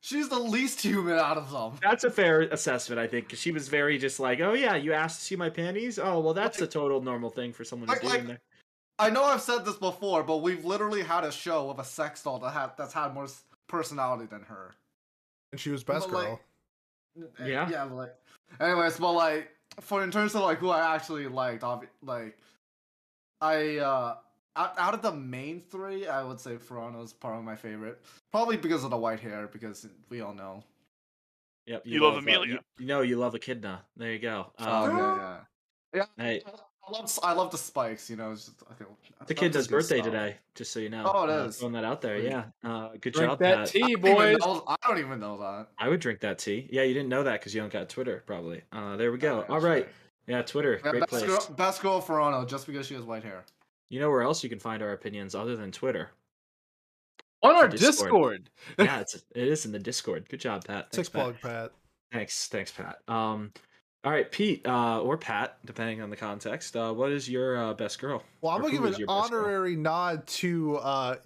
she's 0.00 0.28
the 0.28 0.38
least 0.38 0.80
human 0.80 1.18
out 1.18 1.36
of 1.36 1.50
them. 1.50 1.72
That's 1.82 2.04
a 2.04 2.10
fair 2.10 2.42
assessment, 2.42 3.00
I 3.00 3.06
think, 3.08 3.26
because 3.26 3.40
she 3.40 3.50
was 3.50 3.68
very 3.68 3.98
just 3.98 4.20
like, 4.20 4.40
"Oh 4.40 4.52
yeah, 4.52 4.76
you 4.76 4.92
asked 4.92 5.18
to 5.20 5.24
see 5.24 5.36
my 5.36 5.50
panties. 5.50 5.98
Oh 5.98 6.20
well, 6.20 6.34
that's 6.34 6.60
a 6.60 6.66
total 6.66 7.00
normal 7.02 7.30
thing 7.30 7.52
for 7.52 7.64
someone 7.64 7.88
Like- 7.88 8.00
to 8.02 8.06
do." 8.06 8.12
like- 8.12 8.20
in 8.20 8.26
there. 8.28 8.40
I 8.98 9.10
know 9.10 9.24
I've 9.24 9.42
said 9.42 9.64
this 9.64 9.76
before, 9.76 10.22
but 10.22 10.38
we've 10.38 10.64
literally 10.64 11.02
had 11.02 11.24
a 11.24 11.32
show 11.32 11.68
of 11.70 11.78
a 11.78 11.84
sex 11.84 12.22
doll 12.22 12.38
that 12.40 12.50
had 12.50 12.70
that's 12.78 12.94
had 12.94 13.12
more 13.14 13.24
s- 13.24 13.42
personality 13.68 14.26
than 14.26 14.42
her. 14.42 14.74
And 15.52 15.60
she 15.60 15.70
was 15.70 15.84
best 15.84 16.08
But, 16.08 16.14
like, 16.14 16.26
girl. 16.26 16.40
Yeah. 17.44 17.68
Yeah, 17.68 17.84
but 17.86 17.94
like, 17.94 18.14
anyways, 18.60 18.98
but 18.98 19.12
like, 19.12 19.50
for 19.80 20.02
in 20.02 20.10
terms 20.10 20.34
of 20.34 20.42
like 20.42 20.58
who 20.58 20.70
I 20.70 20.94
actually 20.94 21.28
liked, 21.28 21.62
obvi- 21.62 21.88
like, 22.02 22.36
I 23.40 23.78
uh, 23.78 24.16
out, 24.56 24.78
out 24.78 24.94
of 24.94 25.02
the 25.02 25.12
main 25.12 25.62
three, 25.70 26.06
I 26.06 26.22
would 26.24 26.40
say 26.40 26.56
Furano's 26.56 27.12
probably 27.12 27.44
my 27.44 27.56
favorite. 27.56 28.00
Probably 28.32 28.56
because 28.56 28.84
of 28.84 28.90
the 28.90 28.96
white 28.96 29.20
hair, 29.20 29.48
because 29.52 29.86
we 30.08 30.22
all 30.22 30.32
know. 30.34 30.64
Yep, 31.66 31.82
You 31.84 32.00
love 32.02 32.14
uh, 32.14 32.18
Emilia. 32.18 32.52
you, 32.54 32.58
you 32.78 32.86
know, 32.86 33.00
you 33.02 33.16
love 33.18 33.34
Echidna. 33.34 33.82
There 33.96 34.12
you 34.12 34.20
go. 34.20 34.52
Oh 34.58 34.84
Um, 34.90 34.96
yeah, 34.96 35.38
yeah. 35.94 36.04
Hey, 36.16 36.42
I 36.88 36.92
love 36.92 37.18
I 37.22 37.32
love 37.32 37.50
the 37.50 37.58
spikes. 37.58 38.08
You 38.08 38.16
know, 38.16 38.30
it's 38.32 38.46
just 38.46 38.62
I 38.70 38.74
think 38.74 38.88
the 38.88 38.94
that's 39.18 39.30
Echidna's 39.32 39.54
just 39.54 39.70
good 39.70 39.76
birthday 39.76 39.96
stuff. 39.98 40.06
today, 40.12 40.36
just 40.54 40.72
so 40.72 40.78
you 40.80 40.88
know. 40.88 41.10
Oh, 41.12 41.24
it 41.24 41.30
Uh, 41.30 41.44
is. 41.46 41.58
Throwing 41.58 41.72
that 41.74 41.84
out 41.84 42.00
there, 42.00 42.18
yeah. 42.18 42.44
Uh, 42.62 42.90
good 43.00 43.12
Drink 43.12 43.30
job, 43.30 43.38
that 43.40 43.56
Pat. 43.58 43.66
tea, 43.68 43.78
I 43.82 43.86
don't, 43.88 43.90
even 43.90 44.14
boys. 44.14 44.38
know, 44.38 44.62
I 44.68 44.76
don't 44.86 44.98
even 44.98 45.18
know 45.20 45.38
that. 45.38 45.66
I 45.78 45.88
would 45.88 46.00
drink 46.00 46.20
that 46.20 46.38
tea. 46.38 46.68
Yeah, 46.70 46.82
you 46.82 46.94
didn't 46.94 47.08
know 47.08 47.24
that 47.24 47.40
because 47.40 47.54
you 47.54 47.60
don't 47.60 47.72
got 47.72 47.88
Twitter, 47.88 48.22
probably. 48.26 48.62
Uh, 48.72 48.96
there 48.96 49.10
we 49.10 49.18
go. 49.18 49.38
Oh, 49.40 49.44
yeah, 49.48 49.54
All 49.54 49.60
that's 49.60 49.64
right. 49.64 49.88
Yeah, 50.28 50.42
Twitter, 50.42 50.80
Yeah, 50.84 50.90
great 50.90 51.00
best 51.00 51.10
place. 51.10 51.24
girl, 51.24 51.54
best 51.56 51.82
girl 51.82 52.00
Furano, 52.02 52.48
just 52.48 52.66
because 52.66 52.86
she 52.86 52.94
has 52.94 53.02
white 53.04 53.22
hair. 53.24 53.44
You 53.90 54.00
know 54.00 54.10
where 54.10 54.22
else 54.22 54.42
you 54.42 54.48
can 54.50 54.58
find 54.58 54.82
our 54.82 54.92
opinions 54.92 55.34
other 55.34 55.56
than 55.56 55.70
Twitter? 55.72 56.10
On 57.42 57.54
our 57.54 57.68
Discord. 57.68 57.90
Discord. 57.90 58.50
Yeah, 58.78 59.00
it's 59.00 59.14
it 59.14 59.48
is 59.48 59.66
in 59.66 59.72
the 59.72 59.78
Discord. 59.78 60.28
Good 60.28 60.40
job, 60.40 60.64
Pat. 60.64 60.84
Thanks, 60.90 60.96
Six 60.96 61.08
Pat. 61.08 61.22
plug, 61.22 61.40
Pat. 61.40 61.72
Thanks, 62.12 62.48
thanks, 62.48 62.70
Pat. 62.72 62.98
Um, 63.08 63.52
all 64.06 64.12
right, 64.12 64.30
Pete, 64.30 64.64
uh, 64.66 65.00
or 65.02 65.18
Pat, 65.18 65.58
depending 65.66 66.00
on 66.00 66.08
the 66.10 66.16
context. 66.16 66.76
Uh, 66.76 66.92
what 66.92 67.10
is 67.10 67.28
your 67.28 67.56
uh, 67.56 67.74
best 67.74 67.98
girl? 67.98 68.22
Well, 68.40 68.52
I'm 68.54 68.60
Or 68.60 68.70
gonna 68.70 68.72
give 68.74 68.84
an 68.84 68.94
your 68.98 69.06
girl? 69.08 69.16
honorary 69.16 69.74
nod 69.76 70.26
to 70.28 70.76
uh, 70.76 71.16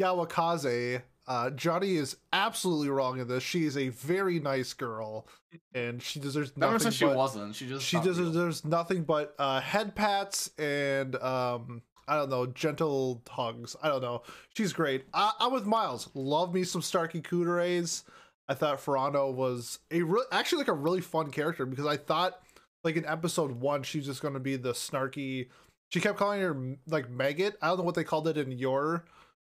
Yawakaze. 0.00 1.02
Uh, 1.28 1.50
Johnny 1.50 1.96
is 1.96 2.16
absolutely 2.32 2.88
wrong 2.88 3.18
in 3.18 3.26
this. 3.26 3.42
She 3.42 3.64
is 3.64 3.76
a 3.76 3.88
very 3.88 4.38
nice 4.38 4.72
girl, 4.72 5.26
and 5.74 6.00
she 6.00 6.20
deserves 6.20 6.52
Never 6.56 6.72
nothing 6.74 6.84
said 6.92 6.94
she 6.94 7.04
but 7.04 7.16
wasn't. 7.16 7.54
She 7.54 7.66
just 7.68 7.84
she 7.84 7.96
not 7.96 8.06
real. 8.06 8.14
deserves 8.14 8.64
nothing 8.64 9.02
but 9.02 9.34
uh, 9.38 9.60
head 9.60 9.94
pats 9.96 10.50
and 10.58 11.16
um, 11.16 11.82
I 12.06 12.16
don't 12.16 12.30
know, 12.30 12.46
gentle 12.46 13.22
hugs. 13.28 13.74
I 13.82 13.88
don't 13.88 14.02
know. 14.02 14.22
She's 14.54 14.72
great. 14.72 15.04
I- 15.12 15.32
I'm 15.40 15.52
with 15.52 15.66
Miles. 15.66 16.08
Love 16.14 16.54
me 16.54 16.62
some 16.62 16.80
Starkey 16.82 17.20
Kuuderes. 17.20 18.04
I 18.48 18.54
thought 18.54 18.78
Furano 18.78 19.32
was 19.32 19.78
a 19.90 20.02
re- 20.02 20.24
actually 20.30 20.58
like 20.58 20.68
a 20.68 20.72
really 20.72 21.00
fun 21.00 21.30
character 21.30 21.66
because 21.66 21.86
I 21.86 21.96
thought 21.96 22.40
like 22.84 22.96
in 22.96 23.04
episode 23.04 23.50
one 23.52 23.82
she's 23.82 24.06
just 24.06 24.22
going 24.22 24.34
to 24.34 24.40
be 24.40 24.56
the 24.56 24.72
snarky. 24.72 25.48
She 25.90 26.00
kept 26.00 26.18
calling 26.18 26.40
her 26.40 26.76
like 26.86 27.10
maggot. 27.10 27.56
I 27.60 27.68
don't 27.68 27.78
know 27.78 27.84
what 27.84 27.94
they 27.96 28.04
called 28.04 28.28
it 28.28 28.36
in 28.38 28.52
your 28.52 29.04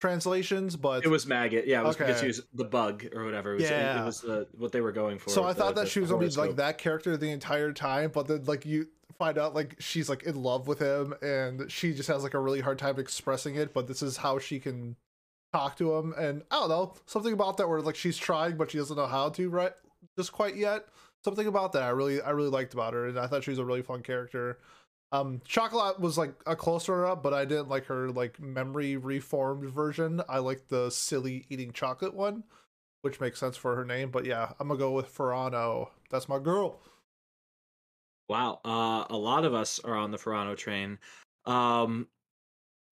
translations, 0.00 0.76
but 0.76 1.04
It 1.04 1.08
was 1.08 1.26
maggot. 1.26 1.66
Yeah, 1.66 1.80
it 1.80 1.84
was 1.84 1.96
because 1.96 2.12
Okay. 2.16 2.20
she 2.20 2.26
was 2.28 2.42
the 2.54 2.64
bug 2.64 3.04
or 3.14 3.24
whatever. 3.24 3.52
It 3.52 3.60
was, 3.60 3.70
Yeah. 3.70 4.02
it 4.02 4.06
was 4.06 4.20
the, 4.20 4.46
what 4.56 4.72
they 4.72 4.80
were 4.80 4.92
going 4.92 5.18
for. 5.18 5.30
So 5.30 5.44
I 5.44 5.52
thought 5.52 5.74
the- 5.74 5.80
that 5.82 5.84
the 5.86 5.90
she 5.90 6.00
was 6.00 6.10
gonna 6.10 6.26
be 6.26 6.32
like 6.34 6.56
that 6.56 6.78
character 6.78 7.16
the 7.16 7.30
entire 7.30 7.72
time, 7.72 8.10
but 8.14 8.26
then 8.28 8.44
like 8.44 8.64
you 8.64 8.88
find 9.18 9.36
out 9.38 9.54
like 9.54 9.74
she's 9.80 10.08
like 10.08 10.22
in 10.22 10.40
love 10.40 10.68
with 10.68 10.78
him 10.78 11.12
and 11.22 11.70
she 11.70 11.92
just 11.92 12.08
has 12.08 12.22
like 12.22 12.34
a 12.34 12.38
really 12.40 12.60
hard 12.60 12.78
time 12.78 12.98
expressing 12.98 13.56
it, 13.56 13.74
but 13.74 13.88
this 13.88 14.00
is 14.02 14.18
how 14.18 14.38
she 14.38 14.60
can 14.60 14.96
talk 15.52 15.76
to 15.78 15.94
him 15.94 16.14
and 16.18 16.42
I 16.50 16.56
don't 16.56 16.68
know, 16.68 16.94
something 17.06 17.32
about 17.32 17.56
that 17.56 17.68
where 17.68 17.80
like 17.80 17.96
she's 17.96 18.16
trying 18.16 18.56
but 18.56 18.70
she 18.70 18.78
doesn't 18.78 18.96
know 18.96 19.06
how 19.06 19.30
to 19.30 19.48
right 19.48 19.72
just 20.16 20.32
quite 20.32 20.56
yet. 20.56 20.86
Something 21.24 21.46
about 21.46 21.72
that 21.72 21.82
I 21.82 21.88
really 21.90 22.20
I 22.20 22.30
really 22.30 22.50
liked 22.50 22.74
about 22.74 22.94
her 22.94 23.06
and 23.08 23.18
I 23.18 23.26
thought 23.26 23.44
she 23.44 23.50
was 23.50 23.58
a 23.58 23.64
really 23.64 23.82
fun 23.82 24.02
character. 24.02 24.58
Um 25.12 25.40
Chocolate 25.44 26.00
was 26.00 26.18
like 26.18 26.34
a 26.46 26.54
closer 26.54 27.06
up, 27.06 27.22
but 27.22 27.34
I 27.34 27.44
didn't 27.44 27.68
like 27.68 27.86
her 27.86 28.10
like 28.10 28.40
memory 28.40 28.96
reformed 28.96 29.64
version. 29.64 30.20
I 30.28 30.38
like 30.38 30.68
the 30.68 30.90
silly 30.90 31.46
eating 31.48 31.72
chocolate 31.72 32.14
one 32.14 32.44
which 33.02 33.20
makes 33.20 33.38
sense 33.38 33.56
for 33.56 33.76
her 33.76 33.84
name. 33.84 34.10
But 34.10 34.24
yeah, 34.24 34.52
I'm 34.58 34.68
gonna 34.68 34.78
go 34.78 34.92
with 34.92 35.14
Furano. 35.14 35.88
That's 36.10 36.28
my 36.28 36.38
girl. 36.38 36.80
Wow, 38.28 38.60
uh, 38.64 39.04
a 39.08 39.16
lot 39.16 39.44
of 39.44 39.54
us 39.54 39.80
are 39.80 39.96
on 39.96 40.10
the 40.10 40.18
Furano 40.18 40.56
train. 40.56 40.98
Um, 41.46 42.08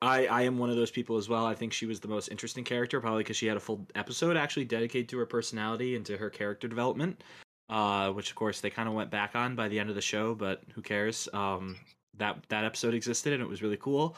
I 0.02 0.26
I 0.26 0.42
am 0.42 0.58
one 0.58 0.70
of 0.70 0.76
those 0.76 0.90
people 0.90 1.16
as 1.16 1.28
well. 1.28 1.46
I 1.46 1.54
think 1.54 1.72
she 1.72 1.86
was 1.86 2.00
the 2.00 2.08
most 2.08 2.28
interesting 2.28 2.64
character, 2.64 3.00
probably 3.00 3.22
because 3.22 3.36
she 3.36 3.46
had 3.46 3.56
a 3.56 3.60
full 3.60 3.86
episode 3.94 4.36
actually 4.36 4.64
dedicated 4.64 5.08
to 5.10 5.18
her 5.18 5.26
personality 5.26 5.96
and 5.96 6.04
to 6.06 6.16
her 6.16 6.30
character 6.30 6.68
development. 6.68 7.22
Uh, 7.68 8.12
which 8.12 8.30
of 8.30 8.36
course 8.36 8.60
they 8.60 8.70
kind 8.70 8.88
of 8.88 8.94
went 8.94 9.10
back 9.10 9.34
on 9.34 9.56
by 9.56 9.66
the 9.66 9.78
end 9.78 9.88
of 9.88 9.96
the 9.96 10.02
show, 10.02 10.34
but 10.34 10.62
who 10.72 10.82
cares? 10.82 11.28
Um, 11.32 11.76
that 12.18 12.36
that 12.48 12.64
episode 12.64 12.94
existed 12.94 13.32
and 13.32 13.42
it 13.42 13.48
was 13.48 13.62
really 13.62 13.76
cool. 13.78 14.16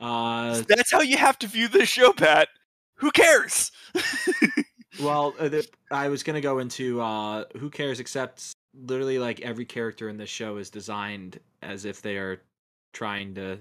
Uh, 0.00 0.62
That's 0.68 0.92
how 0.92 1.00
you 1.00 1.16
have 1.16 1.38
to 1.40 1.46
view 1.46 1.68
this 1.68 1.88
show, 1.88 2.12
Pat. 2.12 2.48
Who 2.96 3.10
cares? 3.10 3.70
Well, 4.98 5.34
uh, 5.38 5.48
the, 5.48 5.66
I 5.90 6.08
was 6.08 6.22
gonna 6.22 6.40
go 6.40 6.58
into 6.58 7.00
uh, 7.00 7.44
who 7.58 7.70
cares, 7.70 8.00
except 8.00 8.52
literally 8.74 9.18
like 9.18 9.40
every 9.40 9.64
character 9.64 10.08
in 10.08 10.16
this 10.16 10.30
show 10.30 10.56
is 10.56 10.68
designed 10.68 11.38
as 11.62 11.84
if 11.84 12.02
they 12.02 12.16
are 12.16 12.42
trying 12.92 13.34
to 13.36 13.60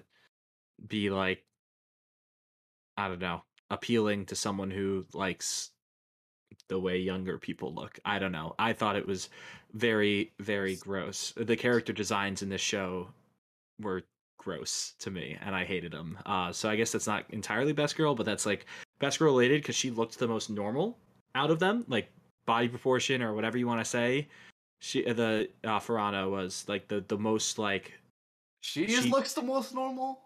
be 0.87 1.09
like, 1.09 1.43
I 2.99 3.07
don't 3.07 3.19
know, 3.21 3.43
appealing 3.69 4.25
to 4.25 4.35
someone 4.35 4.69
who 4.69 5.05
likes 5.13 5.71
the 6.67 6.79
way 6.79 6.97
younger 6.97 7.37
people 7.37 7.73
look. 7.73 7.97
I 8.03 8.19
don't 8.19 8.33
know. 8.33 8.55
I 8.59 8.73
thought 8.73 8.97
it 8.97 9.07
was 9.07 9.29
very, 9.73 10.33
very 10.39 10.75
gross. 10.75 11.33
The 11.37 11.55
character 11.55 11.93
designs 11.93 12.41
in 12.41 12.49
this 12.49 12.59
show 12.61 13.07
were 13.79 14.03
gross 14.37 14.95
to 14.99 15.11
me, 15.11 15.37
and 15.41 15.55
I 15.55 15.63
hated 15.63 15.93
them. 15.93 16.17
Uh, 16.25 16.51
so 16.51 16.69
I 16.69 16.75
guess 16.75 16.91
that's 16.91 17.07
not 17.07 17.23
entirely 17.29 17.71
best 17.71 17.95
girl, 17.95 18.15
but 18.15 18.25
that's 18.25 18.45
like 18.45 18.65
best 18.99 19.19
girl 19.19 19.31
related 19.31 19.61
because 19.61 19.75
she 19.77 19.91
looked 19.91 20.19
the 20.19 20.27
most 20.27 20.49
normal 20.49 20.97
out 21.35 21.51
of 21.51 21.59
them, 21.59 21.85
like 21.87 22.11
body 22.45 22.67
proportion 22.67 23.21
or 23.21 23.33
whatever 23.33 23.57
you 23.57 23.67
want 23.67 23.79
to 23.79 23.89
say. 23.89 24.27
She 24.81 25.03
the 25.03 25.49
uh, 25.63 25.79
Furano 25.79 26.29
was 26.29 26.65
like 26.67 26.87
the 26.89 27.03
the 27.07 27.17
most 27.17 27.59
like 27.59 27.93
She 28.61 28.85
just 28.87 29.03
She- 29.03 29.09
looks 29.09 29.33
the 29.33 29.41
most 29.41 29.73
normal. 29.73 30.19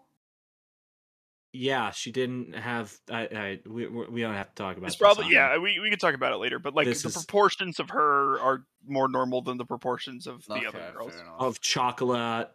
Yeah 1.56 1.90
she 1.92 2.10
didn't 2.10 2.54
have 2.56 2.92
I, 3.10 3.20
I 3.26 3.58
we 3.66 3.86
we 3.86 4.06
we 4.08 4.20
don't 4.20 4.34
have 4.34 4.48
to 4.48 4.54
talk 4.54 4.76
about 4.76 4.86
It's 4.88 4.96
this 4.96 5.00
probably 5.00 5.26
on- 5.26 5.30
yeah. 5.30 5.56
We 5.58 5.78
we 5.80 5.88
can 5.88 5.98
talk 6.00 6.14
about 6.14 6.32
it 6.32 6.36
later, 6.38 6.58
but 6.58 6.74
like 6.74 6.86
This 6.86 7.02
the 7.02 7.08
is- 7.08 7.14
proportions 7.16 7.78
of 7.78 7.90
her 7.90 8.38
are 8.40 8.64
more 8.86 9.08
normal 9.08 9.40
than 9.40 9.56
the 9.56 9.64
proportions 9.64 10.26
of 10.26 10.44
the 10.46 10.54
other 10.66 10.92
girls. 10.92 11.12
fair 11.12 11.22
enough. 11.22 11.34
of 11.38 11.60
chocolate 11.60 12.50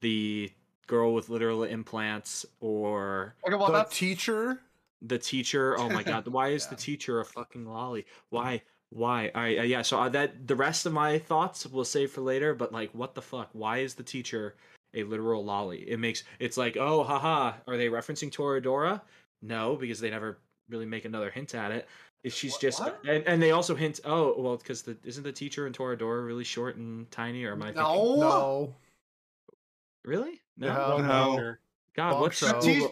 the 0.00 0.52
girl 0.86 1.14
with 1.14 1.28
literal 1.28 1.64
implants 1.64 2.46
or 2.60 3.34
okay, 3.46 3.56
well 3.56 3.66
the 3.66 3.72
that's 3.72 3.96
teacher. 3.96 4.60
the 5.02 5.18
teacher 5.18 5.76
oh 5.78 5.88
my 5.88 6.02
god 6.12 6.26
why 6.28 6.48
is 6.48 6.66
the 6.68 6.76
teacher 6.76 7.20
a 7.20 7.24
fucking 7.24 7.66
lolly 7.66 8.04
why 8.30 8.62
why 8.90 9.30
all 9.34 9.42
right 9.42 9.58
uh, 9.58 9.62
yeah 9.62 9.82
so 9.82 9.98
uh, 9.98 10.08
that 10.10 10.46
the 10.46 10.54
rest 10.54 10.86
of 10.86 10.92
my 10.92 11.18
thoughts 11.18 11.66
we'll 11.66 11.84
save 11.84 12.10
for 12.10 12.20
later 12.20 12.54
but 12.54 12.70
like 12.72 12.90
what 12.92 13.14
the 13.14 13.22
fuck 13.22 13.48
why 13.52 13.78
is 13.78 13.94
the 13.94 14.02
teacher 14.02 14.54
a 14.94 15.02
literal 15.04 15.44
lolly. 15.44 15.88
It 15.88 15.98
makes 15.98 16.24
it's 16.38 16.56
like 16.56 16.76
oh 16.76 17.02
haha 17.04 17.54
are 17.66 17.76
they 17.76 17.88
referencing 17.88 18.30
toradora? 18.32 19.00
No 19.42 19.76
because 19.76 20.00
they 20.00 20.10
never 20.10 20.38
really 20.68 20.86
make 20.86 21.04
another 21.04 21.30
hint 21.30 21.54
at 21.54 21.70
it. 21.72 21.88
If 22.22 22.32
she's 22.32 22.52
What- 22.52 22.60
just 22.60 22.80
and, 23.06 23.22
and 23.26 23.42
they 23.42 23.50
also 23.50 23.74
hint 23.74 24.00
oh 24.04 24.34
well 24.40 24.56
because 24.56 24.82
the 24.82 24.96
isn't 25.04 25.22
the 25.24 25.32
teacher 25.32 25.66
in 25.66 25.72
toradora 25.72 26.24
really 26.24 26.44
short 26.44 26.76
and 26.76 27.10
tiny 27.10 27.44
or 27.44 27.52
am 27.52 27.62
i 27.62 27.66
thinking, 27.66 27.82
no. 27.82 28.16
No, 28.16 28.74
really? 30.04 30.40
No? 30.56 30.66
Yeah. 30.66 30.76
Wrong 30.76 31.06
no. 31.06 31.54
god 31.94 32.12
Long 32.12 32.20
what's 32.22 32.36
show. 32.38 32.60
Teach- 32.60 32.90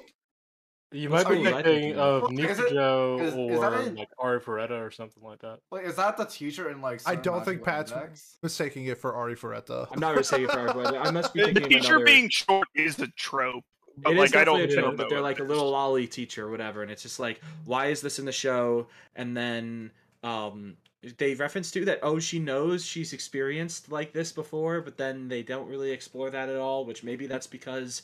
You 0.93 1.09
might 1.09 1.29
be 1.29 1.47
I 1.49 1.53
think 1.53 1.65
thinking 1.65 1.97
of 1.99 2.31
know. 2.31 2.45
Is 2.45 2.59
it- 2.59 2.73
Nikujo 2.73 3.21
is- 3.23 3.33
is 3.35 3.39
or 3.39 3.61
that 3.61 3.73
a- 3.73 3.91
like 3.99 4.09
Arifureta 4.19 4.81
or 4.81 4.91
something 4.91 5.23
like 5.23 5.41
that. 5.41 5.61
Wait, 5.71 5.85
is 5.85 5.97
that 5.97 6.17
the 6.17 6.25
teacher 6.27 6.71
in 6.71 6.81
like? 6.81 7.01
I 7.07 7.15
don't 7.15 7.45
think 7.45 7.63
Pat's 7.65 7.93
Index? 7.93 8.39
mistaking 8.43 8.87
it 8.87 8.99
for 8.99 9.13
Arifureta. 9.13 9.89
i'm 9.93 10.01
not 10.01 10.15
gonna 10.15 10.25
say 10.25 10.43
it 10.45 10.51
for 10.51 10.59
everybody 10.69 10.97
i 10.99 11.11
must 11.11 11.33
be 11.35 11.41
The 11.41 11.47
thinking 11.47 11.63
of 11.65 11.69
teacher 11.71 11.95
another... 11.97 12.05
being 12.05 12.29
short 12.29 12.69
is 12.75 12.99
a 12.99 13.09
trope. 13.09 13.65
But 13.99 14.13
It 14.15 14.17
like 14.19 14.31
is 14.31 14.37
I 14.37 14.45
don't, 14.45 14.59
definitely 14.59 14.63
a 14.63 14.79
I 14.79 14.81
trope, 14.81 14.85
don't 14.93 14.97
but 14.97 15.09
they're 15.11 15.21
like 15.21 15.39
a 15.41 15.45
little 15.45 15.71
lolly 15.71 16.07
teacher 16.07 16.47
or 16.47 16.51
whatever, 16.51 16.83
and 16.83 16.91
it's 16.91 17.03
just 17.03 17.21
like, 17.21 17.43
why 17.67 17.87
is 17.89 18.01
this 18.01 18.19
in 18.19 18.25
the 18.25 18.33
show? 18.33 18.87
And 19.17 19.37
then, 19.37 19.91
um, 20.23 20.77
they 21.19 21.35
reference 21.35 21.71
to 21.73 21.85
that 21.85 21.99
oh 22.03 22.19
she 22.21 22.39
knows 22.39 22.87
she's 22.87 23.13
experienced 23.13 23.91
like 23.93 24.13
this 24.15 24.33
before, 24.33 24.81
but 24.81 24.97
then 24.97 25.29
they 25.29 25.43
don't 25.43 25.69
really 25.69 25.91
explore 25.91 26.31
that 26.31 26.49
at 26.49 26.57
all. 26.57 26.85
Which 26.87 27.03
maybe 27.05 27.27
that's 27.27 27.47
because 27.47 28.03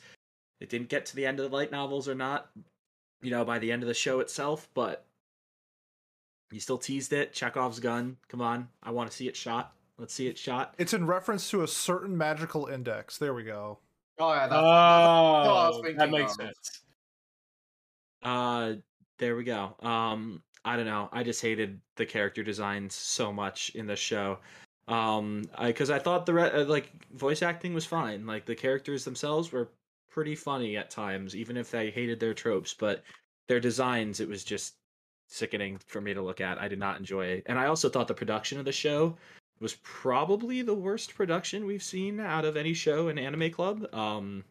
it 0.61 0.69
didn't 0.69 0.89
get 0.91 1.07
to 1.07 1.17
the 1.17 1.25
end 1.25 1.39
of 1.41 1.49
the 1.49 1.57
light 1.57 1.71
novels 1.71 2.07
or 2.09 2.15
not. 2.15 2.51
You 3.23 3.31
know, 3.31 3.45
by 3.45 3.59
the 3.59 3.73
end 3.73 3.83
of 3.83 3.89
the 3.89 3.95
show 3.95 4.21
itself, 4.21 4.69
but 4.75 5.05
you 6.51 6.61
still 6.61 6.79
teased 6.79 7.13
it. 7.13 7.33
Chekhov's 7.33 7.81
gun. 7.81 8.17
Come 8.29 8.41
on, 8.41 8.69
I 8.83 8.91
want 8.91 9.11
to 9.11 9.17
see 9.17 9.29
it 9.29 9.37
shot. 9.37 9.73
Let's 9.99 10.15
see 10.15 10.29
it 10.29 10.39
shot. 10.39 10.75
It's 10.79 10.95
in 10.95 11.07
reference 11.07 11.51
to 11.51 11.63
a 11.63 11.69
certain 11.69 12.17
magical 12.17 12.67
index. 12.67 13.19
There 13.19 13.35
we 13.35 13.43
go. 13.43 13.79
Oh 14.21 14.33
yeah, 14.33 14.47
that's, 14.47 14.63
Oh, 14.65 15.83
that 15.97 16.11
makes 16.11 16.33
of. 16.33 16.37
sense. 16.47 16.83
Uh, 18.23 18.73
there 19.19 19.37
we 19.37 19.45
go. 19.45 19.75
Um, 19.81 20.43
I 20.65 20.77
don't 20.77 20.87
know. 20.87 21.09
I 21.13 21.23
just 21.23 21.43
hated 21.43 21.81
the 21.97 22.07
character 22.07 22.43
designs 22.43 22.95
so 22.95 23.33
much 23.33 23.71
in 23.75 23.87
this 23.87 23.99
show. 24.01 24.39
Um, 24.87 25.45
because 25.63 25.91
I, 25.91 25.99
thought 25.99 26.25
the 26.27 26.35
re- 26.35 26.51
uh, 26.51 26.65
like 26.65 26.91
voice 27.13 27.43
acting 27.43 27.75
was 27.75 27.85
fine. 27.85 28.27
Like 28.27 28.47
the 28.47 28.55
characters 28.55 29.05
themselves 29.05 29.53
were 29.53 29.71
pretty 30.11 30.35
funny 30.35 30.77
at 30.77 30.91
times, 30.91 31.37
even 31.37 31.57
if 31.57 31.75
I 31.75 31.91
hated 31.91 32.21
their 32.21 32.35
tropes. 32.35 32.75
But 32.75 33.03
their 33.47 33.61
designs, 33.61 34.21
it 34.21 34.29
was 34.29 34.45
just 34.45 34.75
sickening 35.27 35.79
for 35.87 36.01
me 36.01 36.15
to 36.15 36.23
look 36.23 36.41
at. 36.41 36.59
I 36.59 36.69
did 36.69 36.79
not 36.79 36.99
enjoy 36.99 37.27
it, 37.27 37.45
and 37.47 37.59
I 37.59 37.67
also 37.67 37.89
thought 37.89 38.09
the 38.09 38.15
production 38.15 38.59
of 38.59 38.65
the 38.65 38.73
show 38.73 39.17
was 39.61 39.77
probably 39.83 40.63
the 40.63 40.75
worst 40.75 41.15
production 41.15 41.67
we've 41.67 41.83
seen 41.83 42.21
out 42.21 42.45
of 42.45 42.57
any 42.57 42.75
show 42.75 43.09
in 43.09 43.19
Anime 43.19 43.51
Club. 43.51 43.93
Um, 43.93 44.45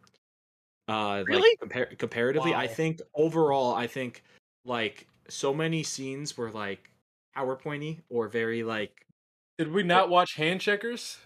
uh, 0.86 1.24
Really? 1.26 1.56
like 1.60 1.70
compar- 1.70 1.98
comparatively, 1.98 2.54
I 2.54 2.66
think 2.66 3.00
overall, 3.14 3.74
I 3.74 3.86
think 3.86 4.22
like 4.64 5.06
so 5.28 5.52
many 5.54 5.82
scenes 5.82 6.36
were 6.36 6.50
like 6.50 6.90
PowerPointy 7.36 8.00
or 8.08 8.28
very 8.28 8.62
like. 8.62 9.06
Did 9.58 9.72
we 9.72 9.82
not 9.82 10.08
watch 10.08 10.36
Handshakers? 10.36 11.18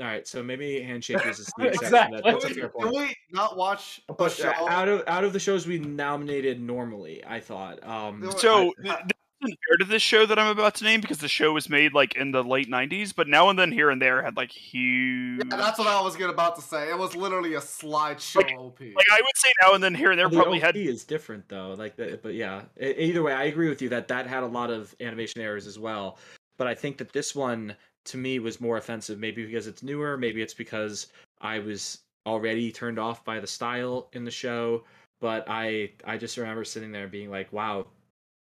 All 0.00 0.06
right, 0.06 0.26
so 0.28 0.42
maybe 0.42 0.80
Handshakers 0.80 1.40
is 1.40 1.50
the 1.58 1.66
exception. 1.68 1.86
Exactly. 2.14 2.20
That, 2.22 2.24
that's 2.24 2.44
a 2.44 2.48
Can 2.48 2.54
we, 2.56 2.60
fair 2.60 2.68
can 2.70 2.90
we 2.92 3.16
not 3.32 3.56
watch 3.56 4.00
a 4.08 4.30
show? 4.30 4.52
out 4.68 4.88
of 4.88 5.02
out 5.08 5.24
of 5.24 5.32
the 5.32 5.40
shows 5.40 5.66
we 5.66 5.78
nominated 5.80 6.60
normally, 6.60 7.22
I 7.26 7.40
thought. 7.40 7.84
Um, 7.86 8.30
So 8.38 8.72
I- 8.80 8.82
th- 8.82 8.98
this 9.40 9.54
fair 9.68 9.76
to 9.78 9.84
this 9.84 10.02
show 10.02 10.26
that 10.26 10.36
I'm 10.36 10.48
about 10.48 10.74
to 10.76 10.84
name 10.84 11.00
because 11.00 11.18
the 11.18 11.28
show 11.28 11.52
was 11.52 11.68
made 11.68 11.94
like 11.94 12.16
in 12.16 12.32
the 12.32 12.42
late 12.42 12.68
'90s, 12.68 13.14
but 13.14 13.28
now 13.28 13.50
and 13.50 13.56
then 13.58 13.70
here 13.70 13.88
and 13.90 14.02
there 14.02 14.20
had 14.20 14.36
like 14.36 14.50
huge. 14.50 15.42
Yeah, 15.48 15.56
that's 15.56 15.78
what 15.78 15.86
I 15.86 16.00
was 16.00 16.16
gonna 16.16 16.32
about 16.32 16.56
to 16.56 16.62
say. 16.62 16.90
It 16.90 16.98
was 16.98 17.14
literally 17.14 17.54
a 17.54 17.60
slideshow 17.60 18.36
Like- 18.42 18.58
OP. 18.58 18.80
Like 18.80 19.06
I 19.12 19.20
would 19.20 19.36
say 19.36 19.52
now 19.62 19.74
and 19.74 19.82
then 19.84 19.94
here 19.94 20.10
and 20.10 20.18
there 20.18 20.28
the 20.28 20.34
probably 20.36 20.58
OP 20.58 20.64
had 20.64 20.76
is 20.76 21.04
different 21.04 21.48
though. 21.48 21.74
Like, 21.78 21.94
the, 21.96 22.18
but 22.20 22.34
yeah. 22.34 22.62
Either 22.80 23.22
way, 23.22 23.32
I 23.32 23.44
agree 23.44 23.68
with 23.68 23.80
you 23.80 23.88
that 23.90 24.08
that 24.08 24.26
had 24.26 24.42
a 24.42 24.46
lot 24.46 24.70
of 24.70 24.94
animation 25.00 25.40
errors 25.40 25.66
as 25.68 25.78
well. 25.78 26.18
But 26.56 26.66
I 26.66 26.74
think 26.74 26.98
that 26.98 27.12
this 27.12 27.36
one 27.36 27.76
to 28.08 28.16
me 28.16 28.38
was 28.38 28.60
more 28.60 28.76
offensive. 28.76 29.18
Maybe 29.18 29.46
because 29.46 29.66
it's 29.66 29.82
newer. 29.82 30.16
Maybe 30.16 30.42
it's 30.42 30.54
because 30.54 31.08
I 31.40 31.58
was 31.58 32.00
already 32.26 32.70
turned 32.70 32.98
off 32.98 33.24
by 33.24 33.40
the 33.40 33.46
style 33.46 34.08
in 34.12 34.24
the 34.24 34.30
show. 34.30 34.84
But 35.20 35.44
I 35.48 35.92
I 36.04 36.16
just 36.16 36.36
remember 36.36 36.64
sitting 36.64 36.92
there 36.92 37.08
being 37.08 37.30
like, 37.30 37.52
wow, 37.52 37.86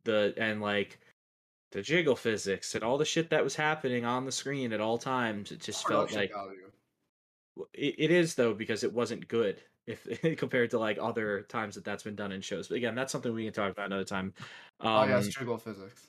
the 0.04 0.34
and 0.36 0.60
like 0.60 0.98
the 1.72 1.82
jiggle 1.82 2.16
physics 2.16 2.74
and 2.74 2.82
all 2.82 2.98
the 2.98 3.04
shit 3.04 3.30
that 3.30 3.44
was 3.44 3.54
happening 3.54 4.04
on 4.04 4.24
the 4.24 4.32
screen 4.32 4.72
at 4.72 4.80
all 4.80 4.98
times. 4.98 5.52
It 5.52 5.60
just 5.60 5.86
felt 5.86 6.12
like 6.12 6.32
it, 7.74 7.94
it 7.98 8.10
is 8.10 8.34
though 8.34 8.54
because 8.54 8.84
it 8.84 8.92
wasn't 8.92 9.28
good 9.28 9.62
if 9.86 10.06
compared 10.38 10.70
to 10.70 10.78
like 10.78 10.98
other 11.00 11.42
times 11.42 11.74
that 11.74 11.84
that's 11.84 12.02
been 12.02 12.16
done 12.16 12.32
in 12.32 12.40
shows. 12.40 12.68
But 12.68 12.76
again, 12.76 12.94
that's 12.94 13.12
something 13.12 13.32
we 13.32 13.44
can 13.44 13.52
talk 13.52 13.72
about 13.72 13.86
another 13.86 14.04
time. 14.04 14.34
Um, 14.80 14.88
oh 14.88 15.04
yeah, 15.04 15.22
jiggle 15.22 15.58
physics. 15.58 16.08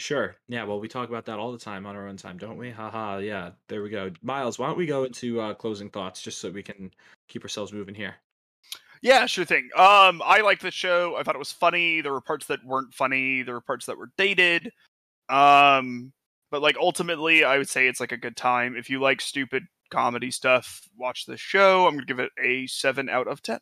Sure. 0.00 0.34
Yeah. 0.48 0.64
Well, 0.64 0.80
we 0.80 0.88
talk 0.88 1.10
about 1.10 1.26
that 1.26 1.38
all 1.38 1.52
the 1.52 1.58
time 1.58 1.84
on 1.84 1.94
our 1.94 2.08
own 2.08 2.16
time, 2.16 2.38
don't 2.38 2.56
we? 2.56 2.70
Haha. 2.70 3.18
Yeah. 3.18 3.50
There 3.68 3.82
we 3.82 3.90
go. 3.90 4.10
Miles, 4.22 4.58
why 4.58 4.66
don't 4.66 4.78
we 4.78 4.86
go 4.86 5.04
into 5.04 5.40
uh, 5.40 5.52
closing 5.52 5.90
thoughts 5.90 6.22
just 6.22 6.40
so 6.40 6.50
we 6.50 6.62
can 6.62 6.90
keep 7.28 7.42
ourselves 7.42 7.72
moving 7.72 7.94
here? 7.94 8.14
Yeah, 9.02 9.26
sure 9.26 9.44
thing. 9.44 9.68
Um, 9.76 10.22
I 10.24 10.40
liked 10.42 10.62
the 10.62 10.70
show. 10.70 11.16
I 11.16 11.22
thought 11.22 11.34
it 11.34 11.38
was 11.38 11.52
funny. 11.52 12.00
There 12.00 12.12
were 12.12 12.20
parts 12.20 12.46
that 12.46 12.64
weren't 12.64 12.94
funny. 12.94 13.42
There 13.42 13.54
were 13.54 13.60
parts 13.60 13.86
that 13.86 13.98
were 13.98 14.10
dated. 14.16 14.72
Um, 15.28 16.12
but 16.50 16.62
like 16.62 16.76
ultimately, 16.78 17.44
I 17.44 17.58
would 17.58 17.68
say 17.68 17.86
it's 17.86 18.00
like 18.00 18.12
a 18.12 18.16
good 18.16 18.36
time. 18.36 18.76
If 18.76 18.88
you 18.88 19.00
like 19.00 19.20
stupid 19.20 19.64
comedy 19.90 20.30
stuff, 20.30 20.88
watch 20.96 21.26
the 21.26 21.36
show. 21.36 21.86
I'm 21.86 21.94
gonna 21.94 22.06
give 22.06 22.20
it 22.20 22.32
a 22.42 22.66
seven 22.66 23.08
out 23.08 23.28
of 23.28 23.42
ten. 23.42 23.60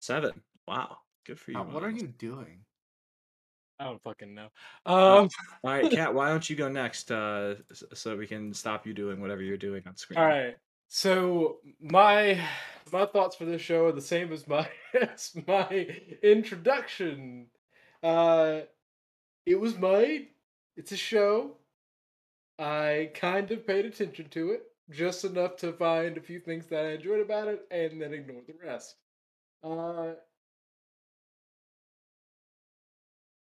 Seven. 0.00 0.32
Wow. 0.66 0.98
Good 1.26 1.38
for 1.38 1.52
you. 1.52 1.58
Uh, 1.58 1.64
what 1.64 1.82
are 1.82 1.90
you 1.90 2.06
doing? 2.06 2.64
I 3.80 3.84
don't 3.84 4.02
fucking 4.02 4.34
know. 4.34 4.48
Um, 4.86 5.28
All 5.62 5.70
right, 5.70 5.90
Kat. 5.90 6.12
Why 6.12 6.28
don't 6.28 6.48
you 6.48 6.56
go 6.56 6.68
next, 6.68 7.10
uh, 7.12 7.54
so 7.94 8.16
we 8.16 8.26
can 8.26 8.52
stop 8.52 8.86
you 8.86 8.92
doing 8.92 9.20
whatever 9.20 9.42
you're 9.42 9.56
doing 9.56 9.82
on 9.86 9.96
screen? 9.96 10.18
all 10.18 10.26
right. 10.26 10.56
So 10.88 11.58
my 11.80 12.40
my 12.92 13.06
thoughts 13.06 13.36
for 13.36 13.44
this 13.44 13.60
show 13.60 13.86
are 13.86 13.92
the 13.92 14.00
same 14.00 14.32
as 14.32 14.48
my 14.48 14.68
as 15.00 15.36
my 15.46 15.86
introduction. 16.22 17.46
Uh, 18.02 18.60
it 19.46 19.60
was 19.60 19.76
made. 19.76 20.28
It's 20.76 20.92
a 20.92 20.96
show. 20.96 21.56
I 22.58 23.10
kind 23.14 23.50
of 23.52 23.66
paid 23.66 23.84
attention 23.84 24.28
to 24.30 24.50
it, 24.50 24.62
just 24.90 25.24
enough 25.24 25.56
to 25.58 25.72
find 25.72 26.16
a 26.16 26.22
few 26.22 26.40
things 26.40 26.66
that 26.66 26.84
I 26.84 26.92
enjoyed 26.92 27.20
about 27.20 27.48
it, 27.48 27.66
and 27.70 28.00
then 28.00 28.12
ignore 28.12 28.42
the 28.46 28.54
rest. 28.64 28.96
Uh, 29.62 30.14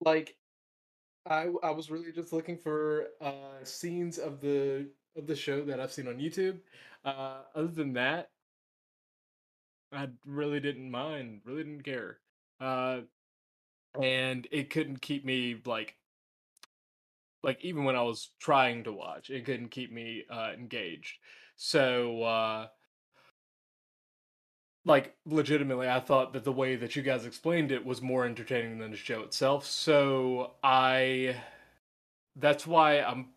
like 0.06 0.38
I 1.26 1.50
I 1.64 1.72
was 1.72 1.92
really 1.92 2.12
just 2.12 2.34
looking 2.34 2.58
for 2.58 3.10
uh 3.22 3.64
scenes 3.64 4.20
of 4.20 4.42
the 4.42 4.92
of 5.16 5.28
the 5.28 5.36
show 5.36 5.64
that 5.66 5.80
I've 5.80 5.94
seen 5.94 6.08
on 6.08 6.20
YouTube. 6.20 6.62
Uh 7.06 7.44
other 7.56 7.68
than 7.68 7.94
that, 7.94 8.32
I 9.92 10.10
really 10.26 10.60
didn't 10.60 10.92
mind, 10.92 11.42
really 11.46 11.64
didn't 11.64 11.84
care. 11.84 12.20
Uh 12.60 13.02
and 14.02 14.48
it 14.52 14.70
couldn't 14.70 15.02
keep 15.02 15.26
me 15.26 15.62
like 15.66 15.98
like 17.42 17.64
even 17.64 17.84
when 17.84 17.96
I 17.96 18.02
was 18.02 18.32
trying 18.40 18.84
to 18.86 18.94
watch, 18.94 19.30
it 19.30 19.46
couldn't 19.46 19.70
keep 19.70 19.92
me 19.92 20.24
uh 20.30 20.52
engaged. 20.54 21.18
So 21.56 22.24
uh 22.24 22.68
like 24.86 25.16
legitimately 25.26 25.88
i 25.88 26.00
thought 26.00 26.34
that 26.34 26.44
the 26.44 26.52
way 26.52 26.76
that 26.76 26.96
you 26.96 27.02
guys 27.02 27.26
explained 27.26 27.72
it 27.72 27.86
was 27.86 28.02
more 28.02 28.26
entertaining 28.26 28.80
than 28.80 28.92
the 28.92 28.98
show 28.98 29.22
itself 29.22 29.66
so 29.66 30.52
i 30.64 31.36
that's 32.36 32.68
why 32.68 33.00
i'm 33.00 33.28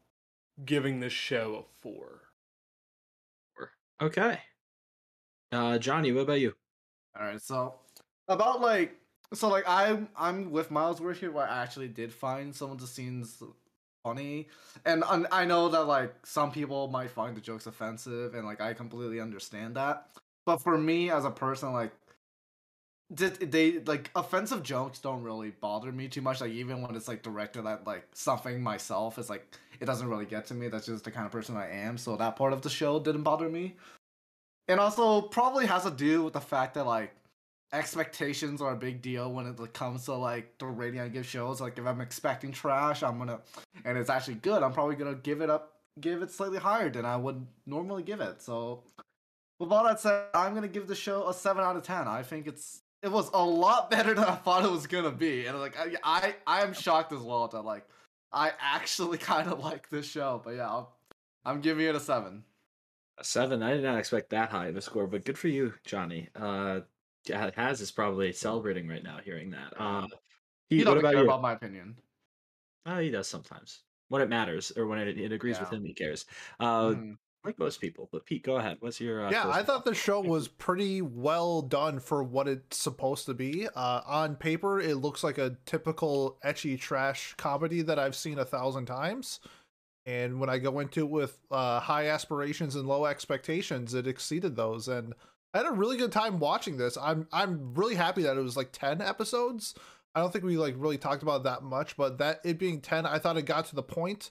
giving 0.65 1.01
this 1.01 1.13
show 1.13 1.65
a 1.67 1.83
four 1.83 2.27
Okay. 4.01 4.41
Uh, 5.53 5.79
Johnny, 5.79 6.13
what 6.13 6.23
about 6.23 6.41
you? 6.41 6.55
All 7.19 7.27
right, 7.27 7.41
so 7.41 7.77
about 8.29 8.61
like 8.61 8.95
so 9.33 9.49
like 9.49 9.65
I'm 9.67 10.09
I'm 10.17 10.51
with 10.51 10.71
Miles 10.71 11.01
Word 11.01 11.17
here 11.17 11.31
where 11.31 11.49
I 11.49 11.63
actually 11.63 11.89
did 11.89 12.13
find 12.13 12.55
some 12.55 12.71
of 12.71 12.79
the 12.79 12.87
scenes 12.87 13.43
funny, 14.05 14.49
and 14.85 15.03
I 15.33 15.47
know 15.47 15.71
that 15.71 15.87
like 15.87 16.27
some 16.27 16.53
people 16.53 16.89
might 16.89 17.11
find 17.11 17.35
the 17.35 17.41
jokes 17.41 17.67
offensive, 17.67 18.35
and 18.35 18.45
like 18.45 18.61
I 18.61 18.75
completely 18.75 19.19
understand 19.19 19.77
that. 19.77 20.09
But 20.47 20.59
for 20.59 20.79
me 20.79 21.11
as 21.11 21.25
a 21.25 21.31
person, 21.31 21.73
like 21.73 21.93
did 23.13 23.53
they 23.53 23.79
like 23.81 24.11
offensive 24.17 24.63
jokes 24.63 24.99
don't 24.99 25.23
really 25.23 25.51
bother 25.51 25.93
me 25.93 26.09
too 26.09 26.23
much. 26.23 26.41
Like 26.41 26.53
even 26.53 26.83
when 26.83 26.97
it's 26.97 27.09
like 27.09 27.23
directed 27.23 27.67
at 27.67 27.87
like 27.87 28.07
something 28.15 28.63
myself, 28.63 29.19
it's 29.19 29.31
like 29.31 29.47
it 29.81 29.85
doesn't 29.85 30.09
really 30.09 30.25
get 30.25 30.47
to 30.47 30.55
me. 30.55 30.69
That's 30.69 30.87
just 30.87 31.05
the 31.05 31.11
kind 31.11 31.27
of 31.27 31.33
person 31.33 31.57
I 31.57 31.71
am. 31.71 31.99
So 31.99 32.17
that 32.17 32.37
part 32.37 32.53
of 32.53 32.63
the 32.63 32.71
show 32.71 32.99
didn't 32.99 33.23
bother 33.23 33.49
me. 33.49 33.77
And 34.69 34.81
also 34.81 35.21
probably 35.21 35.67
has 35.67 35.85
to 35.85 35.91
do 35.91 36.25
with 36.25 36.33
the 36.33 36.41
fact 36.41 36.75
that 36.75 36.87
like 36.87 37.13
expectations 37.73 38.61
are 38.61 38.73
a 38.73 38.77
big 38.77 39.03
deal 39.03 39.33
when 39.33 39.47
it 39.47 39.73
comes 39.73 40.05
to 40.07 40.15
like 40.15 40.59
the 40.59 40.67
rating 40.67 41.01
I 41.01 41.09
give 41.09 41.27
shows. 41.27 41.61
Like 41.61 41.79
if 41.79 41.87
I'm 41.87 42.01
expecting 42.01 42.51
trash, 42.51 43.03
I'm 43.05 43.19
gonna 43.19 43.41
and 43.85 43.97
it's 43.97 44.11
actually 44.11 44.37
good, 44.37 44.63
I'm 44.63 44.73
probably 44.73 44.97
gonna 44.97 45.15
give 45.15 45.43
it 45.43 45.51
up 45.51 45.73
give 46.01 46.23
it 46.23 46.31
slightly 46.31 46.59
higher 46.59 46.91
than 46.91 47.05
I 47.05 47.17
would 47.17 47.47
normally 47.65 48.03
give 48.03 48.21
it. 48.21 48.43
So 48.43 48.83
with 49.59 49.73
all 49.73 49.85
that 49.85 50.01
said, 50.01 50.27
I'm 50.35 50.55
gonna 50.55 50.69
give 50.69 50.87
the 50.87 50.95
show 50.95 51.29
a 51.29 51.35
seven 51.35 51.65
out 51.65 51.77
of 51.77 51.83
ten. 51.83 52.07
I 52.09 52.23
think 52.23 52.47
it's 52.47 52.83
it 53.03 53.11
was 53.11 53.31
a 53.35 53.45
lot 53.45 53.91
better 53.91 54.15
than 54.15 54.25
I 54.25 54.35
thought 54.37 54.65
it 54.65 54.71
was 54.71 54.87
gonna 54.87 55.11
be. 55.13 55.47
And 55.47 55.59
like 55.59 55.77
I 55.79 55.95
I, 56.03 56.35
I 56.47 56.63
am 56.63 56.73
shocked 56.73 57.13
as 57.13 57.21
well 57.21 57.49
that 57.49 57.63
like 57.63 57.87
I 58.33 58.53
actually 58.61 59.19
kind 59.33 59.49
of 59.51 59.61
like 59.61 59.89
this 59.89 60.07
show. 60.07 60.41
But 60.45 60.57
yeah, 60.57 60.69
I'll, 60.69 60.97
I'm 61.45 61.61
giving 61.61 61.87
it 61.87 61.95
a 61.95 62.01
seven. 62.01 62.45
A 63.19 63.25
seven. 63.25 63.63
I 63.63 63.73
did 63.75 63.83
not 63.85 63.99
expect 63.99 64.31
that 64.31 64.51
high 64.51 64.67
of 64.67 64.77
a 64.77 64.83
score, 64.83 65.07
but 65.07 65.25
good 65.25 65.39
for 65.39 65.49
you, 65.49 65.73
Johnny. 65.85 66.29
Uh, 66.35 66.81
yeah, 67.27 67.51
Haz 67.57 67.81
is 67.81 67.91
probably 67.91 68.33
celebrating 68.33 68.87
right 68.89 69.03
now 69.03 69.19
hearing 69.25 69.51
that. 69.51 69.73
Uh, 69.79 70.07
He 70.69 70.79
what 70.79 70.85
doesn't 70.85 70.99
about 70.99 71.13
care 71.13 71.23
you? 71.23 71.29
about 71.29 71.43
my 71.43 71.53
opinion. 71.53 71.97
Oh, 72.85 72.99
he 72.99 73.11
does 73.11 73.27
sometimes 73.27 73.81
when 74.09 74.23
it 74.23 74.29
matters 74.29 74.71
or 74.77 74.87
when 74.87 74.99
it, 74.99 75.19
it 75.19 75.33
agrees 75.33 75.59
with 75.59 75.73
him. 75.73 75.85
He 75.85 75.95
cares. 75.95 76.27
Uh, 76.61 76.89
Mhm. 76.91 77.17
Like 77.47 77.59
most 77.59 77.81
people. 77.81 78.09
But 78.13 78.27
Pete, 78.27 78.43
go 78.43 78.57
ahead. 78.57 78.79
What's 78.81 79.01
your 79.01 79.27
uh, 79.27 79.31
yeah, 79.31 79.49
I 79.49 79.63
thought 79.63 79.85
the 79.85 79.95
show 79.95 80.21
was 80.21 80.49
pretty 80.49 81.01
well 81.01 81.63
done 81.63 82.01
for 82.01 82.23
what 82.23 82.49
it's 82.49 82.77
supposed 82.77 83.27
to 83.27 83.35
be. 83.35 83.69
Uh, 83.75 84.01
on 84.07 84.37
paper, 84.37 84.81
it 84.81 84.97
looks 84.97 85.23
like 85.23 85.39
a 85.39 85.57
typical 85.65 86.39
ecchi 86.45 86.79
trash 86.79 87.35
comedy 87.37 87.83
that 87.83 87.99
I've 87.99 88.17
seen 88.17 88.39
a 88.39 88.45
thousand 88.45 88.87
times. 88.87 89.41
And 90.07 90.39
when 90.39 90.49
I 90.49 90.59
go 90.59 90.79
into 90.81 91.01
it 91.01 91.11
with 91.11 91.39
uh, 91.51 91.81
high 91.81 92.07
aspirations 92.09 92.77
and 92.77 92.87
low 92.87 93.07
expectations, 93.07 93.93
it 93.93 94.07
exceeded 94.07 94.55
those. 94.55 94.87
And 94.87 95.15
I 95.53 95.59
had 95.59 95.67
a 95.67 95.73
really 95.73 95.97
good 95.97 96.13
time 96.13 96.39
watching 96.39 96.77
this. 96.77 96.99
I'm 97.01 97.27
I'm 97.33 97.75
really 97.75 97.95
happy 97.95 98.23
that 98.23 98.37
it 98.37 98.43
was 98.43 98.57
like 98.57 98.73
ten 98.73 99.01
episodes. 99.01 99.75
I 100.15 100.21
don't 100.21 100.33
think 100.33 100.45
we 100.45 100.57
like 100.57 100.75
really 100.79 100.99
talked 100.99 101.23
about 101.23 101.45
that 101.45 101.63
much, 101.63 101.97
but 101.97 102.19
that 102.19 102.41
it 102.45 102.59
being 102.59 102.81
ten, 102.81 103.07
I 103.07 103.19
thought 103.19 103.37
it 103.37 103.43
got 103.43 103.67
to 103.67 103.75
the 103.75 103.83
point. 103.83 104.31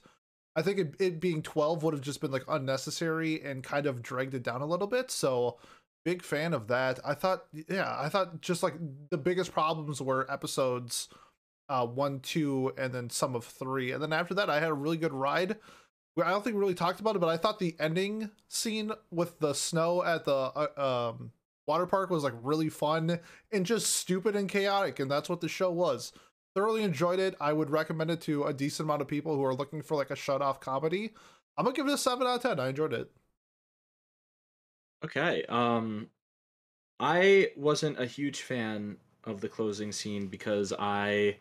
I 0.56 0.62
think 0.62 0.80
it, 0.80 0.96
it 1.00 1.20
being 1.20 1.42
twelve 1.42 1.84
would 1.84 1.94
have 1.94 2.04
just 2.04 2.22
been 2.22 2.32
like 2.32 2.46
unnecessary 2.48 3.42
and 3.44 3.64
kind 3.64 3.86
of 3.86 4.02
dragged 4.02 4.34
it 4.34 4.44
down 4.44 4.62
a 4.62 4.66
little 4.66 4.88
bit. 4.88 5.12
So 5.12 5.58
big 6.06 6.22
fan 6.22 6.54
of 6.54 6.68
that. 6.68 7.00
I 7.04 7.14
thought, 7.16 7.46
yeah, 7.68 7.96
I 8.00 8.10
thought 8.10 8.42
just 8.42 8.64
like 8.64 8.76
the 9.10 9.18
biggest 9.18 9.52
problems 9.52 10.02
were 10.02 10.32
episodes 10.32 11.10
uh 11.68 11.86
one, 11.86 12.20
two, 12.20 12.72
and 12.78 12.94
then 12.94 13.10
some 13.10 13.36
of 13.36 13.44
three, 13.44 13.92
and 13.92 14.02
then 14.02 14.14
after 14.14 14.34
that, 14.36 14.50
I 14.50 14.60
had 14.60 14.70
a 14.70 14.74
really 14.74 14.98
good 14.98 15.14
ride. 15.14 15.58
I 16.24 16.30
don't 16.30 16.44
think 16.44 16.56
we 16.56 16.62
really 16.62 16.76
talked 16.76 17.00
about 17.02 17.16
it, 17.16 17.20
but 17.20 17.28
I 17.30 17.38
thought 17.38 17.60
the 17.60 17.76
ending 17.80 18.30
scene 18.48 18.92
with 19.12 19.40
the 19.40 19.54
snow 19.54 20.04
at 20.04 20.26
the 20.26 20.32
uh, 20.34 21.10
um 21.10 21.32
water 21.68 21.88
park 21.88 22.12
was 22.12 22.24
like 22.24 22.34
really 22.42 22.70
fun 22.70 23.20
and 23.52 23.66
just 23.66 23.96
stupid 23.96 24.36
and 24.36 24.48
chaotic, 24.48 25.00
and 25.00 25.10
that's 25.10 25.28
what 25.28 25.42
the 25.42 25.50
show 25.50 25.72
was. 25.72 26.14
Thoroughly 26.56 26.84
enjoyed 26.84 27.20
it. 27.20 27.36
I 27.42 27.52
would 27.52 27.70
recommend 27.70 28.12
it 28.12 28.22
to 28.22 28.46
a 28.46 28.54
decent 28.54 28.88
amount 28.88 29.02
of 29.02 29.10
people 29.10 29.36
who 29.36 29.44
are 29.44 29.54
looking 29.54 29.82
for 29.82 29.96
like 29.96 30.10
a 30.10 30.16
shut 30.16 30.42
off 30.42 30.62
comedy. 30.62 31.14
I'm 31.58 31.66
gonna 31.66 31.76
give 31.76 31.88
it 31.88 31.94
a 31.94 31.98
seven 31.98 32.26
out 32.26 32.38
of 32.38 32.42
ten. 32.42 32.60
I 32.60 32.70
enjoyed 32.70 32.94
it. 32.94 33.12
Okay. 35.04 35.44
Um 35.50 36.10
I 37.00 37.52
wasn't 37.58 38.00
a 38.00 38.06
huge 38.06 38.42
fan 38.42 38.98
of 39.26 39.42
the 39.42 39.50
closing 39.50 39.92
scene 39.92 40.28
because 40.28 40.74
I 40.78 41.38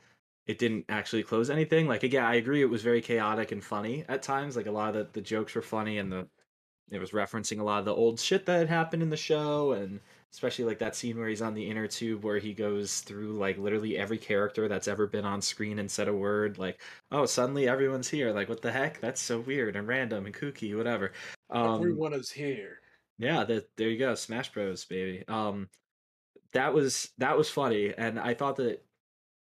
it 0.46 0.58
didn't 0.58 0.86
actually 0.88 1.22
close 1.22 1.48
anything. 1.50 1.86
Like 1.86 2.02
again, 2.02 2.24
I 2.24 2.34
agree 2.36 2.62
it 2.62 2.66
was 2.66 2.82
very 2.82 3.00
chaotic 3.00 3.52
and 3.52 3.62
funny 3.62 4.04
at 4.08 4.22
times. 4.22 4.56
Like 4.56 4.66
a 4.66 4.72
lot 4.72 4.96
of 4.96 5.12
the, 5.12 5.20
the 5.20 5.24
jokes 5.24 5.54
were 5.54 5.62
funny 5.62 5.98
and 5.98 6.10
the 6.12 6.28
it 6.90 6.98
was 6.98 7.12
referencing 7.12 7.60
a 7.60 7.64
lot 7.64 7.78
of 7.78 7.84
the 7.86 7.94
old 7.94 8.20
shit 8.20 8.46
that 8.46 8.58
had 8.58 8.68
happened 8.68 9.02
in 9.02 9.10
the 9.10 9.16
show 9.16 9.72
and 9.72 10.00
especially 10.34 10.64
like 10.64 10.80
that 10.80 10.96
scene 10.96 11.16
where 11.16 11.28
he's 11.28 11.40
on 11.40 11.54
the 11.54 11.70
inner 11.70 11.86
tube 11.86 12.24
where 12.24 12.38
he 12.38 12.52
goes 12.52 13.00
through 13.00 13.38
like 13.38 13.56
literally 13.56 13.96
every 13.96 14.18
character 14.18 14.66
that's 14.68 14.88
ever 14.88 15.06
been 15.06 15.24
on 15.24 15.40
screen 15.40 15.78
and 15.78 15.88
said 15.88 16.08
a 16.08 16.12
word 16.14 16.58
like 16.58 16.82
oh 17.12 17.24
suddenly 17.24 17.68
everyone's 17.68 18.08
here 18.08 18.32
like 18.32 18.48
what 18.48 18.60
the 18.60 18.72
heck 18.72 19.00
that's 19.00 19.20
so 19.22 19.38
weird 19.40 19.76
and 19.76 19.86
random 19.86 20.26
and 20.26 20.34
kooky 20.34 20.76
whatever 20.76 21.12
um 21.50 21.76
Everyone 21.76 22.12
is 22.14 22.30
here. 22.30 22.80
yeah, 23.18 23.44
that 23.44 23.68
there 23.76 23.88
you 23.88 23.98
go, 23.98 24.14
Smash 24.16 24.52
Bros, 24.52 24.84
baby. 24.84 25.24
Um, 25.28 25.68
that 26.52 26.74
was 26.74 27.10
that 27.18 27.36
was 27.38 27.48
funny, 27.48 27.92
and 27.96 28.18
I 28.18 28.34
thought 28.34 28.56
that 28.56 28.84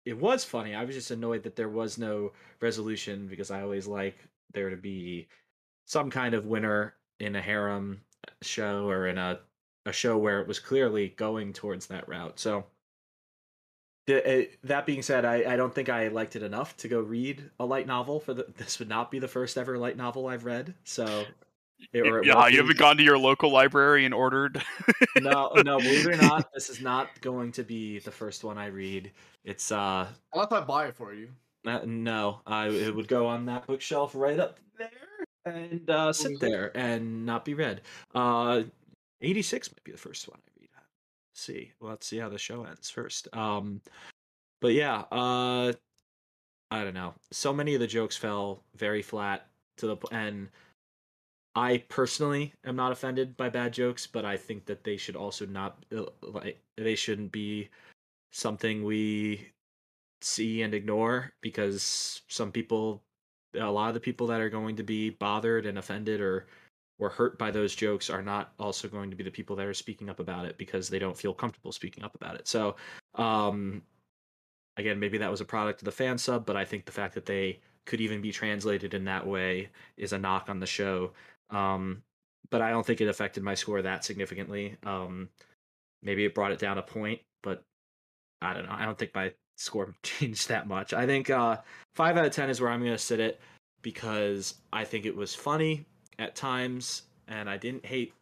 it 0.04 0.18
was 0.18 0.44
funny. 0.44 0.74
I 0.74 0.84
was 0.84 0.94
just 0.94 1.10
annoyed 1.10 1.42
that 1.42 1.56
there 1.56 1.68
was 1.68 1.98
no 1.98 2.32
resolution 2.60 3.26
because 3.26 3.50
I 3.50 3.62
always 3.62 3.86
like 3.88 4.16
there 4.52 4.70
to 4.70 4.76
be 4.76 5.26
some 5.86 6.10
kind 6.10 6.34
of 6.34 6.46
winner 6.46 6.94
in 7.18 7.34
a 7.34 7.42
harem 7.42 8.02
show 8.42 8.88
or 8.88 9.08
in 9.08 9.18
a 9.18 9.40
a 9.86 9.92
show 9.92 10.18
where 10.18 10.40
it 10.42 10.46
was 10.46 10.58
clearly 10.58 11.08
going 11.16 11.54
towards 11.54 11.86
that 11.86 12.06
route. 12.08 12.38
So. 12.38 12.66
The, 14.06 14.42
uh, 14.42 14.44
that 14.62 14.86
being 14.86 15.02
said, 15.02 15.24
I, 15.24 15.54
I 15.54 15.56
don't 15.56 15.74
think 15.74 15.88
I 15.88 16.06
liked 16.08 16.36
it 16.36 16.42
enough 16.44 16.76
to 16.76 16.86
go 16.88 17.00
read 17.00 17.50
a 17.58 17.64
light 17.66 17.88
novel. 17.88 18.20
For 18.20 18.34
the, 18.34 18.46
this 18.56 18.78
would 18.78 18.88
not 18.88 19.10
be 19.10 19.18
the 19.18 19.26
first 19.28 19.58
ever 19.58 19.76
light 19.78 19.96
novel 19.96 20.28
I've 20.28 20.44
read. 20.44 20.74
So, 20.84 21.24
it- 21.92 22.06
it 22.06 22.24
yeah, 22.24 22.46
you 22.46 22.58
haven't 22.58 22.78
gone 22.78 22.96
to 22.98 23.02
your 23.02 23.18
local 23.18 23.50
library 23.50 24.04
and 24.04 24.14
ordered. 24.14 24.62
no, 25.20 25.50
no, 25.56 25.78
believe 25.78 26.06
it 26.06 26.14
or 26.14 26.16
not, 26.16 26.48
this 26.54 26.70
is 26.70 26.80
not 26.80 27.20
going 27.20 27.50
to 27.52 27.64
be 27.64 27.98
the 27.98 28.12
first 28.12 28.44
one 28.44 28.58
I 28.58 28.66
read. 28.66 29.10
It's 29.44 29.72
uh, 29.72 30.06
Unless 30.32 30.52
I 30.52 30.60
buy 30.60 30.86
it 30.86 30.94
for 30.94 31.12
you. 31.12 31.30
uh, 31.66 31.80
no, 31.84 32.42
I 32.46 32.68
it 32.68 32.94
would 32.94 33.08
go 33.08 33.26
on 33.26 33.46
that 33.46 33.66
bookshelf 33.66 34.12
right 34.14 34.38
up 34.38 34.60
there 34.78 34.88
and 35.52 35.90
uh, 35.90 36.12
sit 36.12 36.32
Mhm. 36.34 36.40
there 36.40 36.76
and 36.76 37.26
not 37.26 37.44
be 37.44 37.54
read. 37.54 37.80
Uh, 38.14 38.62
eighty 39.20 39.42
six 39.42 39.70
might 39.70 39.84
be 39.84 39.92
the 39.92 39.98
first 39.98 40.28
one 40.28 40.38
I 40.38 40.60
read. 40.60 40.68
Let's 40.74 41.42
see, 41.42 41.72
let's 41.80 42.06
see 42.06 42.18
how 42.18 42.28
the 42.28 42.38
show 42.38 42.64
ends 42.64 42.90
first. 42.90 43.28
Um, 43.34 43.80
but 44.60 44.72
yeah, 44.72 45.04
uh, 45.12 45.72
I 46.70 46.84
don't 46.84 46.94
know. 46.94 47.14
So 47.32 47.52
many 47.52 47.74
of 47.74 47.80
the 47.80 47.86
jokes 47.86 48.16
fell 48.16 48.62
very 48.74 49.02
flat 49.02 49.48
to 49.78 49.86
the 49.86 49.96
and. 50.12 50.48
I 51.58 51.78
personally 51.88 52.52
am 52.66 52.76
not 52.76 52.92
offended 52.92 53.34
by 53.34 53.48
bad 53.48 53.72
jokes, 53.72 54.06
but 54.06 54.26
I 54.26 54.36
think 54.36 54.66
that 54.66 54.84
they 54.84 54.98
should 54.98 55.16
also 55.16 55.46
not 55.46 55.82
uh, 55.90 56.04
like 56.20 56.60
they 56.76 56.94
shouldn't 56.94 57.32
be 57.32 57.70
something 58.30 58.84
we 58.84 59.48
see 60.20 60.60
and 60.60 60.74
ignore 60.74 61.32
because 61.40 62.20
some 62.28 62.52
people 62.52 63.02
a 63.58 63.70
lot 63.70 63.88
of 63.88 63.94
the 63.94 64.00
people 64.00 64.26
that 64.26 64.42
are 64.42 64.50
going 64.50 64.76
to 64.76 64.82
be 64.82 65.08
bothered 65.08 65.64
and 65.64 65.78
offended 65.78 66.20
or 66.20 66.46
or 66.98 67.08
hurt 67.08 67.38
by 67.38 67.50
those 67.50 67.74
jokes 67.74 68.08
are 68.08 68.22
not 68.22 68.52
also 68.58 68.88
going 68.88 69.10
to 69.10 69.16
be 69.16 69.24
the 69.24 69.30
people 69.30 69.54
that 69.56 69.66
are 69.66 69.74
speaking 69.74 70.08
up 70.08 70.20
about 70.20 70.46
it 70.46 70.56
because 70.56 70.88
they 70.88 70.98
don't 70.98 71.16
feel 71.16 71.34
comfortable 71.34 71.72
speaking 71.72 72.04
up 72.04 72.14
about 72.14 72.36
it. 72.36 72.48
So, 72.48 72.76
um 73.14 73.82
again, 74.76 74.98
maybe 74.98 75.18
that 75.18 75.30
was 75.30 75.40
a 75.40 75.44
product 75.44 75.80
of 75.80 75.86
the 75.86 75.92
fan 75.92 76.18
sub, 76.18 76.46
but 76.46 76.56
I 76.56 76.64
think 76.64 76.84
the 76.84 76.92
fact 76.92 77.14
that 77.14 77.26
they 77.26 77.60
could 77.86 78.00
even 78.00 78.20
be 78.20 78.32
translated 78.32 78.94
in 78.94 79.04
that 79.04 79.26
way 79.26 79.70
is 79.96 80.12
a 80.12 80.18
knock 80.18 80.48
on 80.48 80.60
the 80.60 80.66
show. 80.66 81.12
Um, 81.50 82.02
but 82.50 82.60
I 82.60 82.70
don't 82.70 82.84
think 82.84 83.00
it 83.00 83.08
affected 83.08 83.42
my 83.42 83.54
score 83.54 83.80
that 83.82 84.04
significantly. 84.04 84.76
Um, 84.84 85.28
maybe 86.02 86.24
it 86.24 86.34
brought 86.34 86.52
it 86.52 86.58
down 86.58 86.78
a 86.78 86.82
point, 86.82 87.20
but 87.42 87.64
I 88.42 88.52
don't 88.52 88.66
know. 88.66 88.74
I 88.76 88.84
don't 88.84 88.98
think 88.98 89.14
my 89.14 89.32
score 89.56 89.94
changed 90.02 90.48
that 90.48 90.68
much. 90.68 90.92
I 90.92 91.06
think 91.06 91.30
uh, 91.30 91.58
five 91.94 92.16
out 92.16 92.26
of 92.26 92.32
ten 92.32 92.50
is 92.50 92.60
where 92.60 92.70
I'm 92.70 92.80
going 92.80 92.92
to 92.92 92.98
sit 92.98 93.20
it 93.20 93.40
because 93.82 94.56
I 94.72 94.84
think 94.84 95.06
it 95.06 95.16
was 95.16 95.34
funny 95.34 95.86
at 96.18 96.36
times, 96.36 97.02
and 97.28 97.48
I 97.48 97.56
didn't 97.56 97.86
hate 97.86 98.14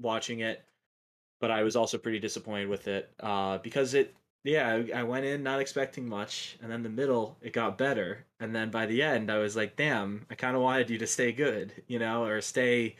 watching 0.00 0.40
it, 0.40 0.64
but 1.40 1.50
I 1.50 1.62
was 1.62 1.76
also 1.76 1.98
pretty 1.98 2.18
disappointed 2.18 2.68
with 2.68 2.88
it 2.88 3.10
uh, 3.20 3.58
because 3.58 3.94
it. 3.94 4.14
Yeah, 4.44 4.82
I 4.94 5.02
went 5.02 5.24
in 5.24 5.42
not 5.42 5.58
expecting 5.58 6.08
much, 6.08 6.56
and 6.62 6.70
then 6.70 6.84
the 6.84 6.88
middle 6.88 7.36
it 7.42 7.52
got 7.52 7.76
better, 7.76 8.24
and 8.38 8.54
then 8.54 8.70
by 8.70 8.86
the 8.86 9.02
end 9.02 9.28
I 9.28 9.38
was 9.38 9.56
like, 9.56 9.74
"Damn, 9.74 10.24
I 10.30 10.36
kind 10.36 10.54
of 10.54 10.62
wanted 10.62 10.88
you 10.88 10.98
to 10.98 11.06
stay 11.06 11.32
good, 11.32 11.72
you 11.88 11.98
know, 11.98 12.24
or 12.24 12.40
stay 12.40 12.94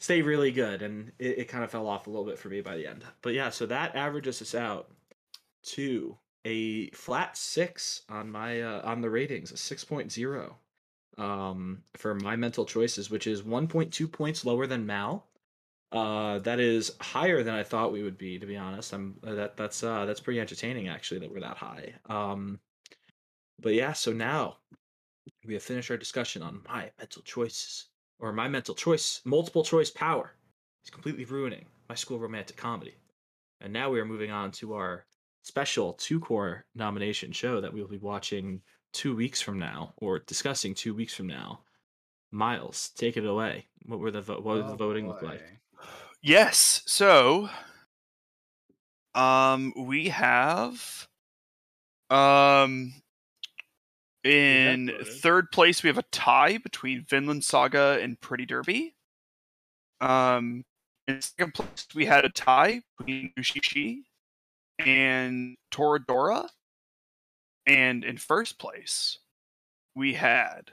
stay 0.00 0.22
really 0.22 0.50
good 0.50 0.82
and 0.82 1.12
it, 1.18 1.40
it 1.40 1.44
kind 1.48 1.62
of 1.62 1.70
fell 1.70 1.86
off 1.86 2.06
a 2.06 2.10
little 2.10 2.24
bit 2.24 2.38
for 2.38 2.48
me 2.48 2.60
by 2.60 2.76
the 2.76 2.86
end 2.86 3.04
but 3.22 3.34
yeah 3.34 3.50
so 3.50 3.66
that 3.66 3.94
averages 3.94 4.42
us 4.42 4.54
out 4.54 4.90
to 5.62 6.16
a 6.46 6.88
flat 6.90 7.36
six 7.36 8.02
on 8.08 8.30
my 8.30 8.62
uh, 8.62 8.80
on 8.82 9.02
the 9.02 9.10
ratings 9.10 9.52
a 9.52 9.54
6.0 9.54 10.54
um 11.18 11.82
for 11.96 12.14
my 12.14 12.36
mental 12.36 12.64
choices 12.64 13.10
which 13.10 13.26
is 13.26 13.42
1.2 13.42 14.10
points 14.10 14.44
lower 14.44 14.66
than 14.66 14.86
MAL. 14.86 15.26
Uh 15.92 16.38
that 16.40 16.60
is 16.60 16.92
higher 17.00 17.42
than 17.42 17.54
i 17.54 17.62
thought 17.62 17.92
we 17.92 18.02
would 18.02 18.18
be 18.18 18.38
to 18.38 18.46
be 18.46 18.56
honest. 18.56 18.92
I'm 18.92 19.18
uh, 19.26 19.34
that 19.34 19.56
that's 19.56 19.82
uh 19.82 20.04
that's 20.06 20.20
pretty 20.20 20.40
entertaining 20.40 20.88
actually 20.88 21.20
that 21.20 21.32
we're 21.32 21.40
that 21.40 21.56
high. 21.56 21.94
Um 22.06 22.60
but 23.60 23.74
yeah 23.74 23.92
so 23.92 24.12
now 24.12 24.58
we 25.46 25.54
have 25.54 25.62
finished 25.62 25.90
our 25.90 25.96
discussion 25.96 26.42
on 26.42 26.62
my 26.68 26.90
mental 26.98 27.22
choices 27.22 27.86
or 28.18 28.32
my 28.32 28.48
mental 28.48 28.74
choice, 28.74 29.20
multiple 29.24 29.64
choice 29.64 29.90
power. 29.90 30.34
Is 30.84 30.90
completely 30.90 31.26
ruining 31.26 31.66
my 31.90 31.94
school 31.94 32.18
romantic 32.18 32.56
comedy. 32.56 32.94
And 33.60 33.70
now 33.70 33.90
we 33.90 34.00
are 34.00 34.06
moving 34.06 34.30
on 34.30 34.50
to 34.52 34.72
our 34.72 35.04
special 35.42 35.92
two 35.94 36.20
cour 36.20 36.64
nomination 36.74 37.32
show 37.32 37.60
that 37.60 37.72
we 37.72 37.82
will 37.82 37.88
be 37.88 37.98
watching 37.98 38.62
two 38.92 39.14
weeks 39.14 39.40
from 39.40 39.58
now 39.58 39.94
or 39.96 40.18
discussing 40.20 40.74
two 40.74 40.94
weeks 40.94 41.14
from 41.14 41.26
now. 41.26 41.60
Miles, 42.32 42.90
take 42.96 43.16
it 43.16 43.24
away. 43.26 43.66
What 43.86 43.98
were 43.98 44.10
the 44.10 44.20
vo- 44.22 44.40
what 44.40 44.56
did 44.56 44.66
the 44.66 44.72
Oh, 44.72 44.76
voting 44.76 45.08
look 45.08 45.22
like? 45.22 45.42
Yes. 46.22 46.82
So, 46.86 47.48
um, 49.14 49.72
we 49.76 50.08
have, 50.08 51.08
um, 52.10 52.92
in 54.22 54.92
third 55.04 55.50
place 55.50 55.82
we 55.82 55.88
have 55.88 55.98
a 55.98 56.02
tie 56.12 56.58
between 56.58 57.04
Vinland 57.04 57.42
Saga 57.44 57.98
and 58.02 58.20
Pretty 58.20 58.44
Derby. 58.46 58.94
Um, 60.00 60.64
in 61.08 61.20
second 61.22 61.54
place 61.54 61.86
we 61.94 62.06
had 62.06 62.24
a 62.24 62.28
tie 62.30 62.82
between 62.98 63.32
Mushishi 63.38 64.02
and 64.78 65.56
Toradora, 65.70 66.48
and 67.70 68.04
in 68.04 68.16
first 68.18 68.58
place 68.58 69.18
we 69.94 70.14
had. 70.14 70.70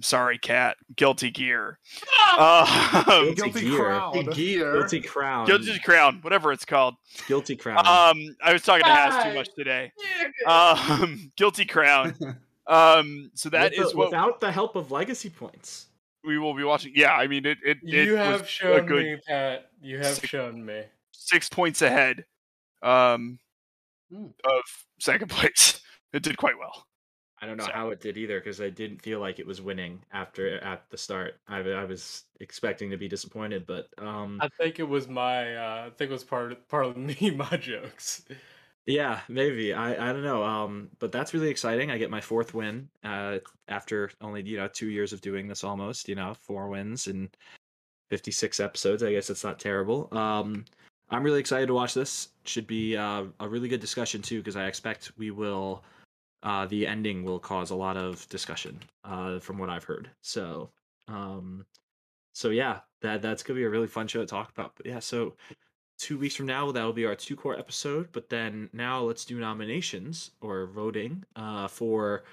Sorry, 0.00 0.38
cat. 0.38 0.76
Guilty 0.96 1.30
Gear. 1.30 1.78
Um, 2.36 2.66
Guilty 3.06 3.34
Guilty 3.36 3.60
Gear. 3.60 3.76
crowd. 3.78 4.34
Gear. 4.34 4.72
Guilty 4.72 5.00
Crown. 5.00 5.46
Guilty 5.46 5.78
Crown, 5.78 6.18
whatever 6.22 6.50
it's 6.50 6.64
called. 6.64 6.96
Guilty 7.28 7.54
Crown. 7.54 7.78
Um, 7.86 8.34
I 8.42 8.52
was 8.52 8.62
talking 8.62 8.82
to 8.84 8.90
Has 8.90 9.22
too 9.22 9.34
much 9.34 9.54
today. 9.54 9.92
Um, 10.44 11.30
Guilty 11.36 11.64
Crown. 11.64 12.14
Um, 12.66 13.30
so 13.34 13.50
that 13.50 13.72
With 13.76 13.86
is 13.86 13.92
the- 13.92 13.98
what 13.98 14.06
without 14.08 14.40
the 14.40 14.50
help 14.50 14.74
of 14.74 14.90
legacy 14.90 15.28
points. 15.28 15.88
we 16.24 16.38
will 16.38 16.54
be 16.54 16.64
watching. 16.64 16.92
Yeah, 16.96 17.12
I 17.12 17.26
mean 17.26 17.44
it. 17.44 17.58
It, 17.62 17.76
it 17.84 18.06
You 18.06 18.12
was 18.12 18.18
have 18.20 18.40
a 18.40 18.46
shown 18.46 18.86
good 18.86 19.04
me, 19.04 19.16
Pat. 19.28 19.70
You 19.82 19.98
have 19.98 20.14
six- 20.14 20.28
shown 20.30 20.64
me. 20.64 20.82
six 21.12 21.48
points 21.50 21.82
ahead 21.82 22.24
um, 22.82 23.38
Hmm. 24.14 24.26
of 24.44 24.62
second 25.00 25.28
place. 25.30 25.80
It 26.12 26.22
did 26.22 26.36
quite 26.36 26.58
well. 26.58 26.86
I 27.42 27.46
don't 27.46 27.56
know 27.56 27.64
So- 27.66 27.72
how 27.72 27.90
it 27.90 28.00
did 28.00 28.16
either 28.16 28.38
because 28.40 28.60
I 28.60 28.70
didn't 28.70 29.02
feel 29.02 29.18
like 29.20 29.38
it 29.38 29.46
was 29.46 29.60
winning 29.60 30.00
after 30.12 30.58
at 30.62 30.84
the 30.90 30.96
start. 30.96 31.34
I, 31.48 31.58
I 31.58 31.84
was 31.84 32.22
expecting 32.40 32.90
to 32.90 32.96
be 32.96 33.08
disappointed, 33.08 33.66
but 33.66 33.88
um, 33.98 34.38
I 34.40 34.48
think 34.58 34.78
it 34.78 34.88
was 34.88 35.08
my. 35.08 35.56
Uh, 35.56 35.86
I 35.86 35.90
think 35.90 36.10
it 36.10 36.14
was 36.14 36.24
part 36.24 36.52
of, 36.52 36.68
part 36.68 36.86
of 36.86 36.96
me 37.20 37.30
my 37.36 37.56
jokes. 37.56 38.24
yeah, 38.86 39.20
maybe 39.28 39.74
I 39.74 40.10
I 40.10 40.12
don't 40.12 40.22
know. 40.22 40.42
Um, 40.44 40.88
but 41.00 41.10
that's 41.12 41.34
really 41.34 41.50
exciting. 41.50 41.90
I 41.90 41.98
get 41.98 42.10
my 42.10 42.20
fourth 42.20 42.54
win 42.54 42.88
uh 43.02 43.38
after 43.68 44.10
only 44.20 44.42
you 44.42 44.56
know 44.56 44.68
two 44.68 44.88
years 44.88 45.12
of 45.12 45.20
doing 45.20 45.48
this 45.48 45.64
almost. 45.64 46.08
You 46.08 46.14
know, 46.14 46.34
four 46.34 46.68
wins 46.68 47.08
and 47.08 47.28
fifty 48.10 48.30
six 48.30 48.60
episodes. 48.60 49.02
I 49.02 49.10
guess 49.12 49.28
it's 49.28 49.44
not 49.44 49.58
terrible. 49.58 50.08
Um, 50.16 50.64
I'm 51.10 51.22
really 51.22 51.40
excited 51.40 51.66
to 51.66 51.74
watch 51.74 51.94
this. 51.94 52.28
Should 52.44 52.66
be 52.66 52.96
uh, 52.96 53.24
a 53.40 53.48
really 53.48 53.68
good 53.68 53.80
discussion 53.80 54.22
too 54.22 54.38
because 54.38 54.56
I 54.56 54.66
expect 54.66 55.12
we 55.16 55.30
will. 55.30 55.84
Uh, 56.42 56.66
the 56.66 56.86
ending 56.86 57.24
will 57.24 57.38
cause 57.38 57.70
a 57.70 57.74
lot 57.74 57.96
of 57.96 58.28
discussion, 58.28 58.78
uh, 59.04 59.38
from 59.38 59.56
what 59.56 59.70
I've 59.70 59.84
heard. 59.84 60.10
So, 60.20 60.68
um, 61.08 61.64
so 62.34 62.50
yeah, 62.50 62.80
that 63.00 63.22
that's 63.22 63.42
gonna 63.42 63.58
be 63.58 63.64
a 63.64 63.70
really 63.70 63.86
fun 63.86 64.06
show 64.06 64.20
to 64.20 64.26
talk 64.26 64.50
about. 64.50 64.72
But 64.76 64.84
yeah, 64.84 64.98
so 64.98 65.36
two 65.98 66.18
weeks 66.18 66.34
from 66.34 66.44
now 66.46 66.70
that 66.70 66.82
will 66.82 66.92
be 66.92 67.06
our 67.06 67.14
two 67.14 67.36
cour 67.36 67.58
episode. 67.58 68.08
But 68.12 68.28
then 68.28 68.68
now 68.72 69.00
let's 69.00 69.24
do 69.24 69.40
nominations 69.40 70.32
or 70.42 70.66
voting 70.66 71.24
uh, 71.36 71.68
for 71.68 72.24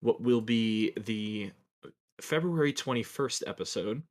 what 0.00 0.22
will 0.22 0.40
be 0.40 0.92
the 1.04 1.50
February 2.22 2.72
twenty 2.72 3.02
first 3.02 3.44
episode 3.46 4.02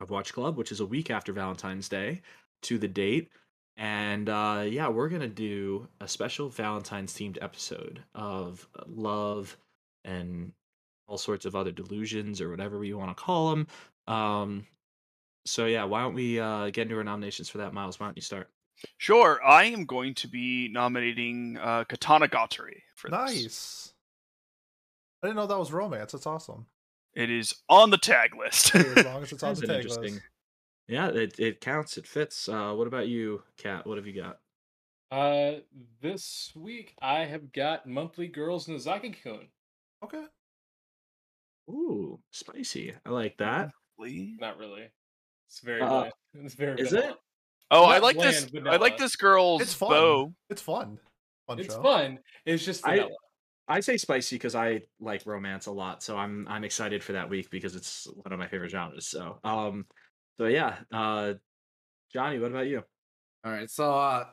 of 0.00 0.10
Watch 0.10 0.34
Club, 0.34 0.58
which 0.58 0.72
is 0.72 0.80
a 0.80 0.86
week 0.86 1.10
after 1.10 1.32
Valentine's 1.32 1.88
Day 1.88 2.20
to 2.66 2.78
the 2.78 2.88
date. 2.88 3.30
And 3.76 4.28
uh, 4.28 4.64
yeah, 4.66 4.88
we're 4.88 5.08
gonna 5.08 5.28
do 5.28 5.88
a 6.00 6.08
special 6.08 6.48
Valentine's 6.48 7.12
themed 7.12 7.38
episode 7.42 8.02
of 8.14 8.66
love 8.86 9.56
and 10.04 10.52
all 11.08 11.18
sorts 11.18 11.44
of 11.44 11.54
other 11.54 11.72
delusions 11.72 12.40
or 12.40 12.50
whatever 12.50 12.82
you 12.84 12.96
want 12.98 13.16
to 13.16 13.22
call 13.22 13.50
them. 13.50 13.66
Um, 14.06 14.66
so 15.44 15.66
yeah, 15.66 15.84
why 15.84 16.02
don't 16.02 16.14
we 16.14 16.40
uh, 16.40 16.70
get 16.70 16.82
into 16.82 16.96
our 16.96 17.04
nominations 17.04 17.48
for 17.48 17.58
that, 17.58 17.72
Miles? 17.74 18.00
Why 18.00 18.06
don't 18.06 18.16
you 18.16 18.22
start? 18.22 18.48
Sure, 18.98 19.40
I 19.44 19.64
am 19.64 19.84
going 19.84 20.14
to 20.14 20.28
be 20.28 20.68
nominating 20.68 21.56
uh, 21.60 21.84
Katanagatari 21.84 22.82
for 22.94 23.08
this. 23.10 23.18
Nice. 23.18 23.92
I 25.22 25.28
didn't 25.28 25.36
know 25.36 25.46
that 25.46 25.58
was 25.58 25.72
romance. 25.72 26.12
That's 26.12 26.26
awesome. 26.26 26.66
It 27.14 27.30
is 27.30 27.54
on 27.68 27.90
the 27.90 27.96
tag 27.98 28.34
list. 28.36 28.74
As 28.74 29.04
long 29.04 29.22
as 29.22 29.32
it's 29.32 29.42
on 29.42 29.50
That's 29.50 29.60
the 29.60 29.66
tag 29.66 29.76
interesting. 29.76 30.14
list. 30.14 30.22
Yeah, 30.88 31.08
it 31.08 31.38
it 31.38 31.60
counts. 31.60 31.96
It 31.98 32.06
fits. 32.06 32.48
Uh, 32.48 32.72
what 32.74 32.86
about 32.86 33.08
you, 33.08 33.42
Kat? 33.58 33.86
What 33.86 33.96
have 33.98 34.06
you 34.06 34.20
got? 34.22 34.38
Uh, 35.10 35.60
this 36.00 36.52
week 36.56 36.94
I 37.00 37.20
have 37.24 37.52
got 37.52 37.86
monthly 37.86 38.28
girls 38.28 38.66
in 38.68 38.74
Nozaki-kun. 38.74 39.48
Okay. 40.04 40.24
Ooh, 41.68 42.20
spicy. 42.30 42.94
I 43.04 43.10
like 43.10 43.36
that. 43.38 43.70
Lee? 43.98 44.36
Not 44.40 44.58
really. 44.58 44.88
It's 45.48 45.60
very. 45.60 45.80
Uh, 45.82 45.88
bland. 45.88 46.12
It's 46.44 46.54
very. 46.54 46.80
is 46.80 46.90
vanilla. 46.90 47.10
it? 47.10 47.16
oh, 47.70 47.86
I 47.86 47.94
not 47.94 48.02
like 48.02 48.18
this. 48.18 48.44
bland, 48.46 48.68
I 48.68 48.76
like 48.76 48.98
this 48.98 49.16
girl's 49.16 49.62
It's 49.62 49.74
fun. 49.74 49.90
bow. 49.90 50.32
It's 50.50 50.62
fun. 50.62 50.98
Fun 51.46 51.58
It's 51.60 51.74
show. 51.74 51.82
fun. 51.82 52.18
It's 52.44 52.64
just 52.64 52.86
I- 52.86 53.08
I 53.68 53.80
say 53.80 53.96
spicy 53.96 54.36
because 54.36 54.54
I 54.54 54.82
like 55.00 55.26
romance 55.26 55.66
a 55.66 55.72
lot, 55.72 56.00
so 56.00 56.16
I'm 56.16 56.46
I'm 56.48 56.62
excited 56.62 57.02
for 57.02 57.14
that 57.14 57.28
week 57.28 57.50
because 57.50 57.74
it's 57.74 58.06
one 58.22 58.32
of 58.32 58.38
my 58.38 58.46
favorite 58.46 58.70
genres. 58.70 59.08
So 59.08 59.40
um, 59.42 59.86
so 60.38 60.46
yeah, 60.46 60.76
uh, 60.92 61.34
Johnny, 62.12 62.38
what 62.38 62.50
about 62.50 62.66
you? 62.66 62.82
All 63.44 63.52
right, 63.52 63.70
so 63.70 63.94
uh, 63.94 64.26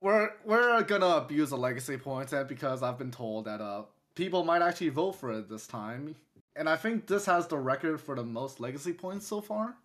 we're 0.00 0.30
we're 0.44 0.82
gonna 0.82 1.16
abuse 1.16 1.50
the 1.50 1.56
legacy 1.56 1.96
points, 1.96 2.32
and 2.32 2.48
because 2.48 2.82
I've 2.82 2.98
been 2.98 3.10
told 3.10 3.44
that 3.46 3.60
uh 3.60 3.82
people 4.14 4.44
might 4.44 4.62
actually 4.62 4.90
vote 4.90 5.12
for 5.12 5.32
it 5.32 5.48
this 5.48 5.66
time, 5.66 6.16
and 6.56 6.68
I 6.68 6.76
think 6.76 7.06
this 7.06 7.24
has 7.26 7.46
the 7.46 7.56
record 7.56 8.00
for 8.00 8.14
the 8.14 8.24
most 8.24 8.60
legacy 8.60 8.92
points 8.92 9.26
so 9.26 9.40
far. 9.40 9.76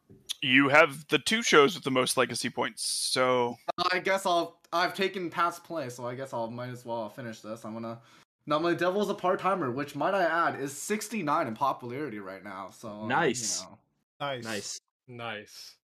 You 0.42 0.70
have 0.70 1.08
the 1.08 1.20
two 1.20 1.42
shows 1.42 1.76
with 1.76 1.84
the 1.84 1.92
most 1.92 2.18
legacy 2.18 2.50
points. 2.50 2.84
So 2.84 3.58
I 3.92 4.00
guess 4.00 4.26
I'll 4.26 4.60
I've 4.74 4.94
taken 4.94 5.30
past 5.30 5.64
play, 5.64 5.90
so 5.90 6.08
I 6.08 6.16
guess 6.16 6.34
I'll 6.34 6.50
might 6.50 6.70
as 6.70 6.84
well 6.84 7.10
finish 7.10 7.42
this. 7.42 7.64
I'm 7.64 7.74
gonna 7.74 8.00
nominate 8.46 8.80
Devil's 8.80 9.10
a 9.10 9.14
part 9.14 9.40
timer, 9.40 9.72
which 9.72 9.96
might 9.96 10.14
I 10.14 10.24
add 10.24 10.60
is 10.60 10.74
69 10.74 11.48
in 11.48 11.54
popularity 11.54 12.20
right 12.20 12.44
now. 12.44 12.70
So 12.72 13.06
Nice. 13.06 13.62
You 13.62 13.68
know. 13.68 13.78
Nice. 14.20 14.44
Nice. 14.44 14.80
Nice. 15.08 15.76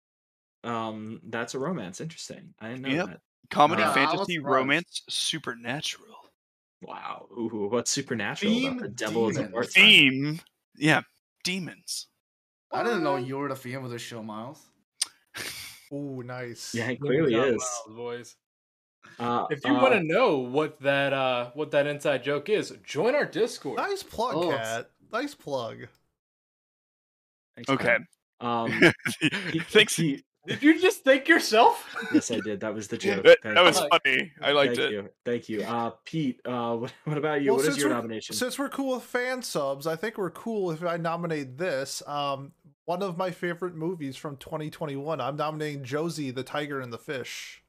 Um, 0.65 1.21
that's 1.25 1.55
a 1.55 1.59
romance. 1.59 2.01
Interesting. 2.01 2.55
I 2.61 2.69
didn't 2.69 2.83
know 2.83 2.89
Yep. 2.91 3.07
that. 3.09 3.21
comedy, 3.51 3.83
Yeah, 3.83 3.91
I 3.91 3.95
fantasy, 3.95 4.35
surprised. 4.37 4.45
romance, 4.55 5.03
supernatural. 5.09 6.17
Wow. 6.81 7.29
Ooh, 7.33 7.69
what's 7.71 7.91
supernatural 7.91 8.53
about 8.59 8.71
Theme 8.71 8.79
the 8.79 8.89
devil 8.89 9.29
is 9.29 9.37
a 9.37 9.41
demons. 9.41 9.53
part 9.55 9.71
Theme, 9.71 10.41
yeah, 10.77 11.03
demons. 11.45 12.09
I 12.73 12.83
didn't 12.83 13.05
know 13.05 13.17
you 13.17 13.37
were 13.37 13.49
the 13.49 13.57
fan 13.57 13.85
of 13.85 13.91
the 13.91 13.99
show, 13.99 14.23
Miles. 14.23 14.65
Ooh, 15.93 16.23
nice. 16.23 16.75
Yeah, 16.75 16.89
he 16.89 16.97
Good 16.97 17.07
clearly 17.07 17.33
job, 17.33 17.49
is. 17.49 17.57
Miles, 17.87 17.97
boys. 17.97 18.37
Uh, 19.19 19.47
If 19.51 19.65
you 19.67 19.73
uh, 19.73 19.83
want 19.83 19.95
to 19.95 20.03
know 20.03 20.39
what 20.39 20.81
that 20.81 21.13
uh 21.13 21.51
what 21.53 21.71
that 21.73 21.87
inside 21.87 22.23
joke 22.25 22.49
is, 22.49 22.71
join 22.85 23.15
our 23.15 23.27
Discord. 23.27 23.77
Nice 23.77 24.03
plug, 24.03 24.37
Oh, 24.37 24.49
Cat. 24.51 24.91
Nice 25.13 25.35
plug. 25.35 25.89
thanks, 27.57 27.69
Okay. 27.69 27.85
man. 27.85 28.07
Um, 28.43 28.93
Thanks. 29.71 29.97
he- 29.97 30.23
Did 30.47 30.63
you 30.63 30.81
just 30.81 31.05
think 31.05 31.29
yourself? 31.29 31.87
yes, 32.13 32.31
I 32.31 32.41
did. 32.41 32.61
That 32.61 32.75
was 32.75 32.89
the 32.89 32.99
joke. 32.99 33.25
That, 33.25 33.39
that 33.45 33.63
was 33.63 33.79
funny. 33.79 34.33
I 34.43 34.51
liked 34.53 34.77
Thank 34.77 34.91
it. 34.91 34.93
you. 34.93 35.09
Thank 35.25 35.49
you. 35.49 35.63
Uh, 35.63 35.91
Pete, 36.05 36.41
uh, 36.45 36.77
what, 36.79 36.93
what 37.05 37.17
about 37.19 37.43
you? 37.43 37.51
Well, 37.53 37.59
what 37.59 37.67
is 37.69 37.75
since 37.75 37.79
your 37.79 37.89
we're- 37.91 38.01
nomination? 38.01 38.35
Since 38.35 38.59
we're 38.59 38.69
cool 38.69 38.95
with 38.97 39.05
fan 39.05 39.43
subs, 39.43 39.87
I 39.87 39.95
think 39.97 40.19
we're 40.19 40.31
cool 40.31 40.71
if 40.73 40.83
I 40.85 40.97
nominate 40.97 41.57
this. 41.59 42.03
Um, 42.09 42.53
one 42.85 43.03
of 43.03 43.17
my 43.17 43.31
favorite 43.31 43.77
movies 43.77 44.17
from 44.17 44.37
2021. 44.39 45.21
I'm 45.21 45.37
nominating 45.37 45.85
Josee, 45.85 46.33
the 46.33 46.43
Tiger 46.43 46.81
and 46.81 46.93
the 46.93 46.99
Fish. 46.99 47.63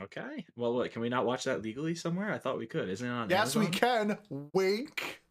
Okay. 0.00 0.44
Well, 0.56 0.74
what, 0.74 0.90
can 0.92 1.00
we 1.00 1.08
not 1.08 1.24
watch 1.24 1.44
that 1.44 1.62
legally 1.62 1.94
somewhere? 1.94 2.32
I 2.32 2.38
thought 2.38 2.58
we 2.58 2.66
could. 2.66 2.88
Isn't 2.90 3.06
it 3.06 3.10
on 3.10 3.30
yes, 3.30 3.54
we 3.56 3.66
can. 3.68 4.18
Wink. 4.52 5.21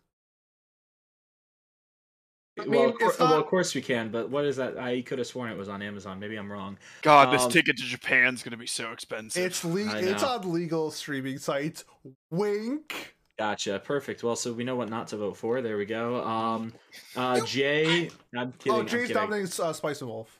I 2.59 2.63
well, 2.67 2.69
mean, 2.69 2.89
of 2.89 2.99
cour- 2.99 3.09
it's 3.09 3.19
well, 3.19 3.33
of 3.39 3.45
course 3.45 3.73
we 3.73 3.81
can. 3.81 4.09
But 4.09 4.29
what 4.29 4.45
is 4.45 4.57
that? 4.57 4.77
I 4.77 5.01
could 5.01 5.19
have 5.19 5.27
sworn 5.27 5.51
it 5.51 5.57
was 5.57 5.69
on 5.69 5.81
Amazon. 5.81 6.19
Maybe 6.19 6.35
I'm 6.35 6.51
wrong. 6.51 6.77
God, 7.01 7.33
this 7.33 7.43
Um, 7.43 7.51
ticket 7.51 7.77
to 7.77 7.83
Japan's 7.83 8.43
gonna 8.43 8.57
be 8.57 8.67
so 8.67 8.91
expensive. 8.91 9.43
It's 9.43 9.63
le- 9.63 9.95
It's 9.97 10.23
on 10.23 10.51
legal 10.51 10.91
streaming 10.91 11.37
sites. 11.37 11.85
Wink. 12.29 13.15
Gotcha. 13.39 13.79
Perfect. 13.83 14.21
Well, 14.23 14.35
so 14.35 14.53
we 14.53 14.63
know 14.63 14.75
what 14.75 14.89
not 14.89 15.07
to 15.09 15.17
vote 15.17 15.37
for. 15.37 15.61
There 15.61 15.77
we 15.77 15.85
go. 15.85 16.23
Um, 16.23 16.73
uh, 17.15 17.39
Jay. 17.45 18.09
I'm 18.35 18.51
kidding. 18.53 18.73
oh, 18.73 18.79
I'm 18.81 18.87
Jay's 18.87 19.01
kidding. 19.07 19.15
nominating 19.15 19.65
uh, 19.65 19.73
Spice 19.73 20.01
and 20.01 20.09
Wolf. 20.09 20.37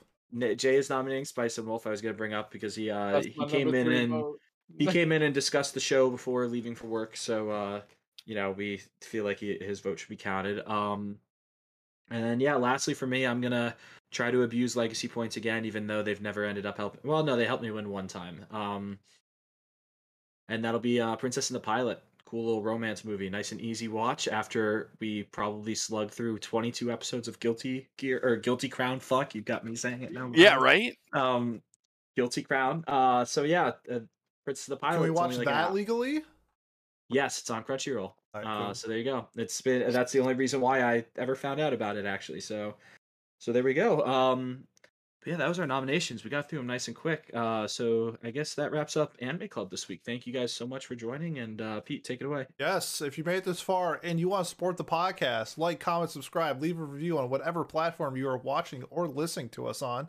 Jay 0.56 0.76
is 0.76 0.88
nominating 0.90 1.24
Spice 1.24 1.58
and 1.58 1.66
Wolf. 1.66 1.86
I 1.86 1.90
was 1.90 2.00
gonna 2.00 2.14
bring 2.14 2.32
up 2.34 2.50
because 2.50 2.74
he 2.74 2.90
uh 2.90 3.12
That's 3.12 3.26
he 3.26 3.46
came 3.46 3.74
in 3.74 3.90
and 3.90 4.10
vote. 4.10 4.38
he 4.78 4.86
came 4.86 5.12
in 5.12 5.22
and 5.22 5.34
discussed 5.34 5.74
the 5.74 5.80
show 5.80 6.10
before 6.10 6.46
leaving 6.46 6.74
for 6.74 6.86
work. 6.86 7.16
So 7.16 7.50
uh, 7.50 7.80
you 8.24 8.34
know, 8.34 8.52
we 8.52 8.80
feel 9.00 9.24
like 9.24 9.38
he, 9.38 9.58
his 9.60 9.80
vote 9.80 9.98
should 9.98 10.08
be 10.08 10.16
counted. 10.16 10.66
Um, 10.68 11.18
and 12.12 12.40
yeah, 12.40 12.54
lastly 12.56 12.94
for 12.94 13.06
me, 13.06 13.24
I'm 13.24 13.40
gonna 13.40 13.74
try 14.10 14.30
to 14.30 14.42
abuse 14.42 14.76
legacy 14.76 15.08
points 15.08 15.36
again, 15.36 15.64
even 15.64 15.86
though 15.86 16.02
they've 16.02 16.20
never 16.20 16.44
ended 16.44 16.66
up 16.66 16.76
helping. 16.76 17.00
Well, 17.02 17.24
no, 17.24 17.34
they 17.36 17.46
helped 17.46 17.62
me 17.62 17.70
win 17.70 17.88
one 17.88 18.08
time. 18.08 18.44
Um, 18.50 18.98
and 20.48 20.64
that'll 20.64 20.80
be 20.80 21.00
uh, 21.00 21.16
Princess 21.16 21.50
and 21.50 21.56
the 21.56 21.60
Pilot. 21.60 22.02
Cool 22.24 22.44
little 22.46 22.62
romance 22.62 23.04
movie, 23.04 23.28
nice 23.28 23.52
and 23.52 23.60
easy 23.60 23.88
watch. 23.88 24.26
After 24.28 24.90
we 25.00 25.24
probably 25.24 25.74
slug 25.74 26.10
through 26.10 26.38
22 26.38 26.90
episodes 26.90 27.28
of 27.28 27.38
Guilty 27.40 27.88
Gear 27.98 28.20
or 28.22 28.36
Guilty 28.36 28.68
Crown. 28.68 29.00
Fuck, 29.00 29.34
you 29.34 29.42
got 29.42 29.64
me 29.64 29.74
saying 29.76 30.02
it 30.02 30.12
now. 30.12 30.30
yeah, 30.34 30.56
right. 30.56 30.96
Um, 31.12 31.62
Guilty 32.16 32.42
Crown. 32.42 32.84
Uh, 32.86 33.24
so 33.24 33.42
yeah, 33.44 33.72
uh, 33.90 34.00
Princess 34.44 34.68
of 34.68 34.72
the 34.72 34.76
Pilot. 34.78 34.94
Can 34.96 35.02
we 35.04 35.10
watch 35.10 35.30
like 35.32 35.46
an 35.46 35.52
that 35.52 35.68
hour- 35.68 35.74
legally? 35.74 36.22
Yes, 37.12 37.38
it's 37.38 37.50
on 37.50 37.64
Crunchyroll. 37.64 38.12
Alright, 38.34 38.70
Uh, 38.70 38.74
so 38.74 38.88
there 38.88 38.98
you 38.98 39.04
go. 39.04 39.28
It's 39.36 39.60
been 39.60 39.92
that's 39.92 40.12
the 40.12 40.20
only 40.20 40.34
reason 40.34 40.60
why 40.60 40.82
I 40.82 41.04
ever 41.16 41.34
found 41.36 41.60
out 41.60 41.72
about 41.72 41.96
it 41.96 42.06
actually. 42.06 42.40
So, 42.40 42.74
so 43.38 43.52
there 43.52 43.62
we 43.62 43.74
go. 43.74 44.04
Um, 44.06 44.64
but 45.20 45.30
yeah, 45.30 45.36
that 45.36 45.48
was 45.48 45.60
our 45.60 45.66
nominations. 45.66 46.24
We 46.24 46.30
got 46.30 46.48
through 46.48 46.58
them 46.58 46.66
nice 46.66 46.88
and 46.88 46.96
quick. 46.96 47.30
Uh, 47.32 47.68
so 47.68 48.16
I 48.24 48.30
guess 48.32 48.54
that 48.54 48.72
wraps 48.72 48.96
up 48.96 49.16
Anime 49.20 49.46
Club 49.46 49.70
this 49.70 49.86
week. 49.86 50.00
Thank 50.04 50.26
you 50.26 50.32
guys 50.32 50.52
so 50.52 50.66
much 50.66 50.86
for 50.86 50.96
joining, 50.96 51.38
and 51.38 51.60
uh, 51.60 51.80
Pete, 51.80 52.02
take 52.02 52.20
it 52.20 52.24
away. 52.24 52.46
Yes, 52.58 53.00
if 53.00 53.16
you 53.16 53.22
made 53.22 53.36
it 53.36 53.44
this 53.44 53.60
far 53.60 54.00
and 54.02 54.18
you 54.18 54.28
want 54.28 54.44
to 54.44 54.50
support 54.50 54.76
the 54.76 54.84
podcast, 54.84 55.58
like, 55.58 55.78
comment, 55.78 56.10
subscribe, 56.10 56.60
leave 56.60 56.76
a 56.80 56.82
review 56.82 57.18
on 57.18 57.30
whatever 57.30 57.62
platform 57.62 58.16
you 58.16 58.26
are 58.28 58.38
watching 58.38 58.82
or 58.90 59.06
listening 59.06 59.48
to 59.50 59.68
us 59.68 59.80
on. 59.80 60.08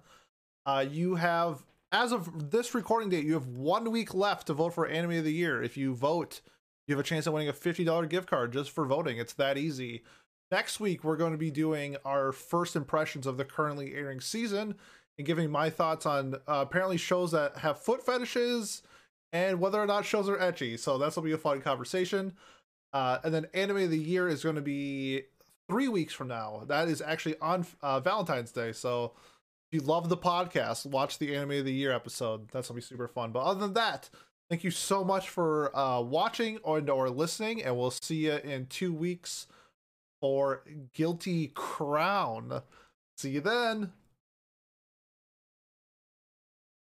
Uh, 0.65 0.83
you 0.89 1.13
have, 1.13 1.63
as 1.91 2.11
of 2.11 2.49
this 2.49 2.73
recording 2.73 3.09
date, 3.09 3.23
you 3.23 3.33
have 3.33 3.47
one 3.49 3.91
week 3.91 4.15
left 4.15 4.47
to 4.47 4.53
vote 4.53 4.73
for 4.73 4.87
Anime 4.87 5.17
of 5.17 5.25
the 5.25 5.33
Year. 5.33 5.61
If 5.61 5.77
you 5.77 5.93
vote, 5.93 6.41
you 6.87 6.95
have 6.95 7.03
a 7.03 7.07
chance 7.07 7.27
of 7.27 7.33
winning 7.33 7.49
a 7.49 7.53
$50 7.53 8.09
gift 8.09 8.29
card 8.29 8.53
just 8.53 8.71
for 8.71 8.85
voting. 8.85 9.17
It's 9.17 9.33
that 9.33 9.57
easy. 9.57 10.03
Next 10.51 10.79
week, 10.79 11.03
we're 11.03 11.17
going 11.17 11.31
to 11.31 11.37
be 11.37 11.51
doing 11.51 11.97
our 12.05 12.31
first 12.31 12.75
impressions 12.75 13.25
of 13.25 13.37
the 13.37 13.45
currently 13.45 13.95
airing 13.95 14.19
season 14.19 14.75
and 15.17 15.27
giving 15.27 15.49
my 15.49 15.69
thoughts 15.69 16.05
on 16.05 16.35
uh, 16.35 16.39
apparently 16.47 16.97
shows 16.97 17.31
that 17.31 17.57
have 17.57 17.81
foot 17.81 18.05
fetishes 18.05 18.83
and 19.31 19.59
whether 19.59 19.81
or 19.81 19.85
not 19.85 20.05
shows 20.05 20.29
are 20.29 20.37
ecchi. 20.37 20.77
So 20.77 20.97
that's 20.97 21.15
will 21.15 21.23
be 21.23 21.31
a 21.31 21.37
fun 21.37 21.61
conversation. 21.61 22.33
Uh, 22.91 23.19
and 23.23 23.33
then 23.33 23.47
anime 23.53 23.77
of 23.77 23.89
the 23.89 23.97
year 23.97 24.27
is 24.27 24.43
going 24.43 24.55
to 24.55 24.61
be 24.61 25.23
three 25.69 25.87
weeks 25.87 26.13
from 26.13 26.27
now. 26.27 26.63
That 26.67 26.87
is 26.87 27.01
actually 27.01 27.37
on 27.39 27.65
uh, 27.81 27.99
Valentine's 27.99 28.51
Day. 28.51 28.73
So 28.73 29.13
if 29.71 29.81
you 29.81 29.87
love 29.87 30.09
the 30.09 30.17
podcast, 30.17 30.85
watch 30.85 31.17
the 31.17 31.35
anime 31.35 31.51
of 31.51 31.65
the 31.65 31.73
year 31.73 31.91
episode. 31.91 32.49
That's 32.49 32.67
gonna 32.67 32.77
be 32.77 32.81
super 32.83 33.07
fun. 33.07 33.31
But 33.31 33.43
other 33.43 33.59
than 33.59 33.73
that, 33.73 34.09
thank 34.53 34.63
you 34.63 34.69
so 34.69 35.03
much 35.03 35.29
for 35.29 35.75
uh, 35.75 35.99
watching 35.99 36.59
or, 36.61 36.79
or 36.91 37.09
listening, 37.09 37.63
and 37.63 37.75
we'll 37.75 37.89
see 37.89 38.27
you 38.27 38.33
in 38.33 38.67
two 38.67 38.93
weeks 38.93 39.47
for 40.21 40.61
Guilty 40.93 41.47
Crown. 41.55 42.61
See 43.17 43.31
you 43.31 43.41
then. 43.41 43.93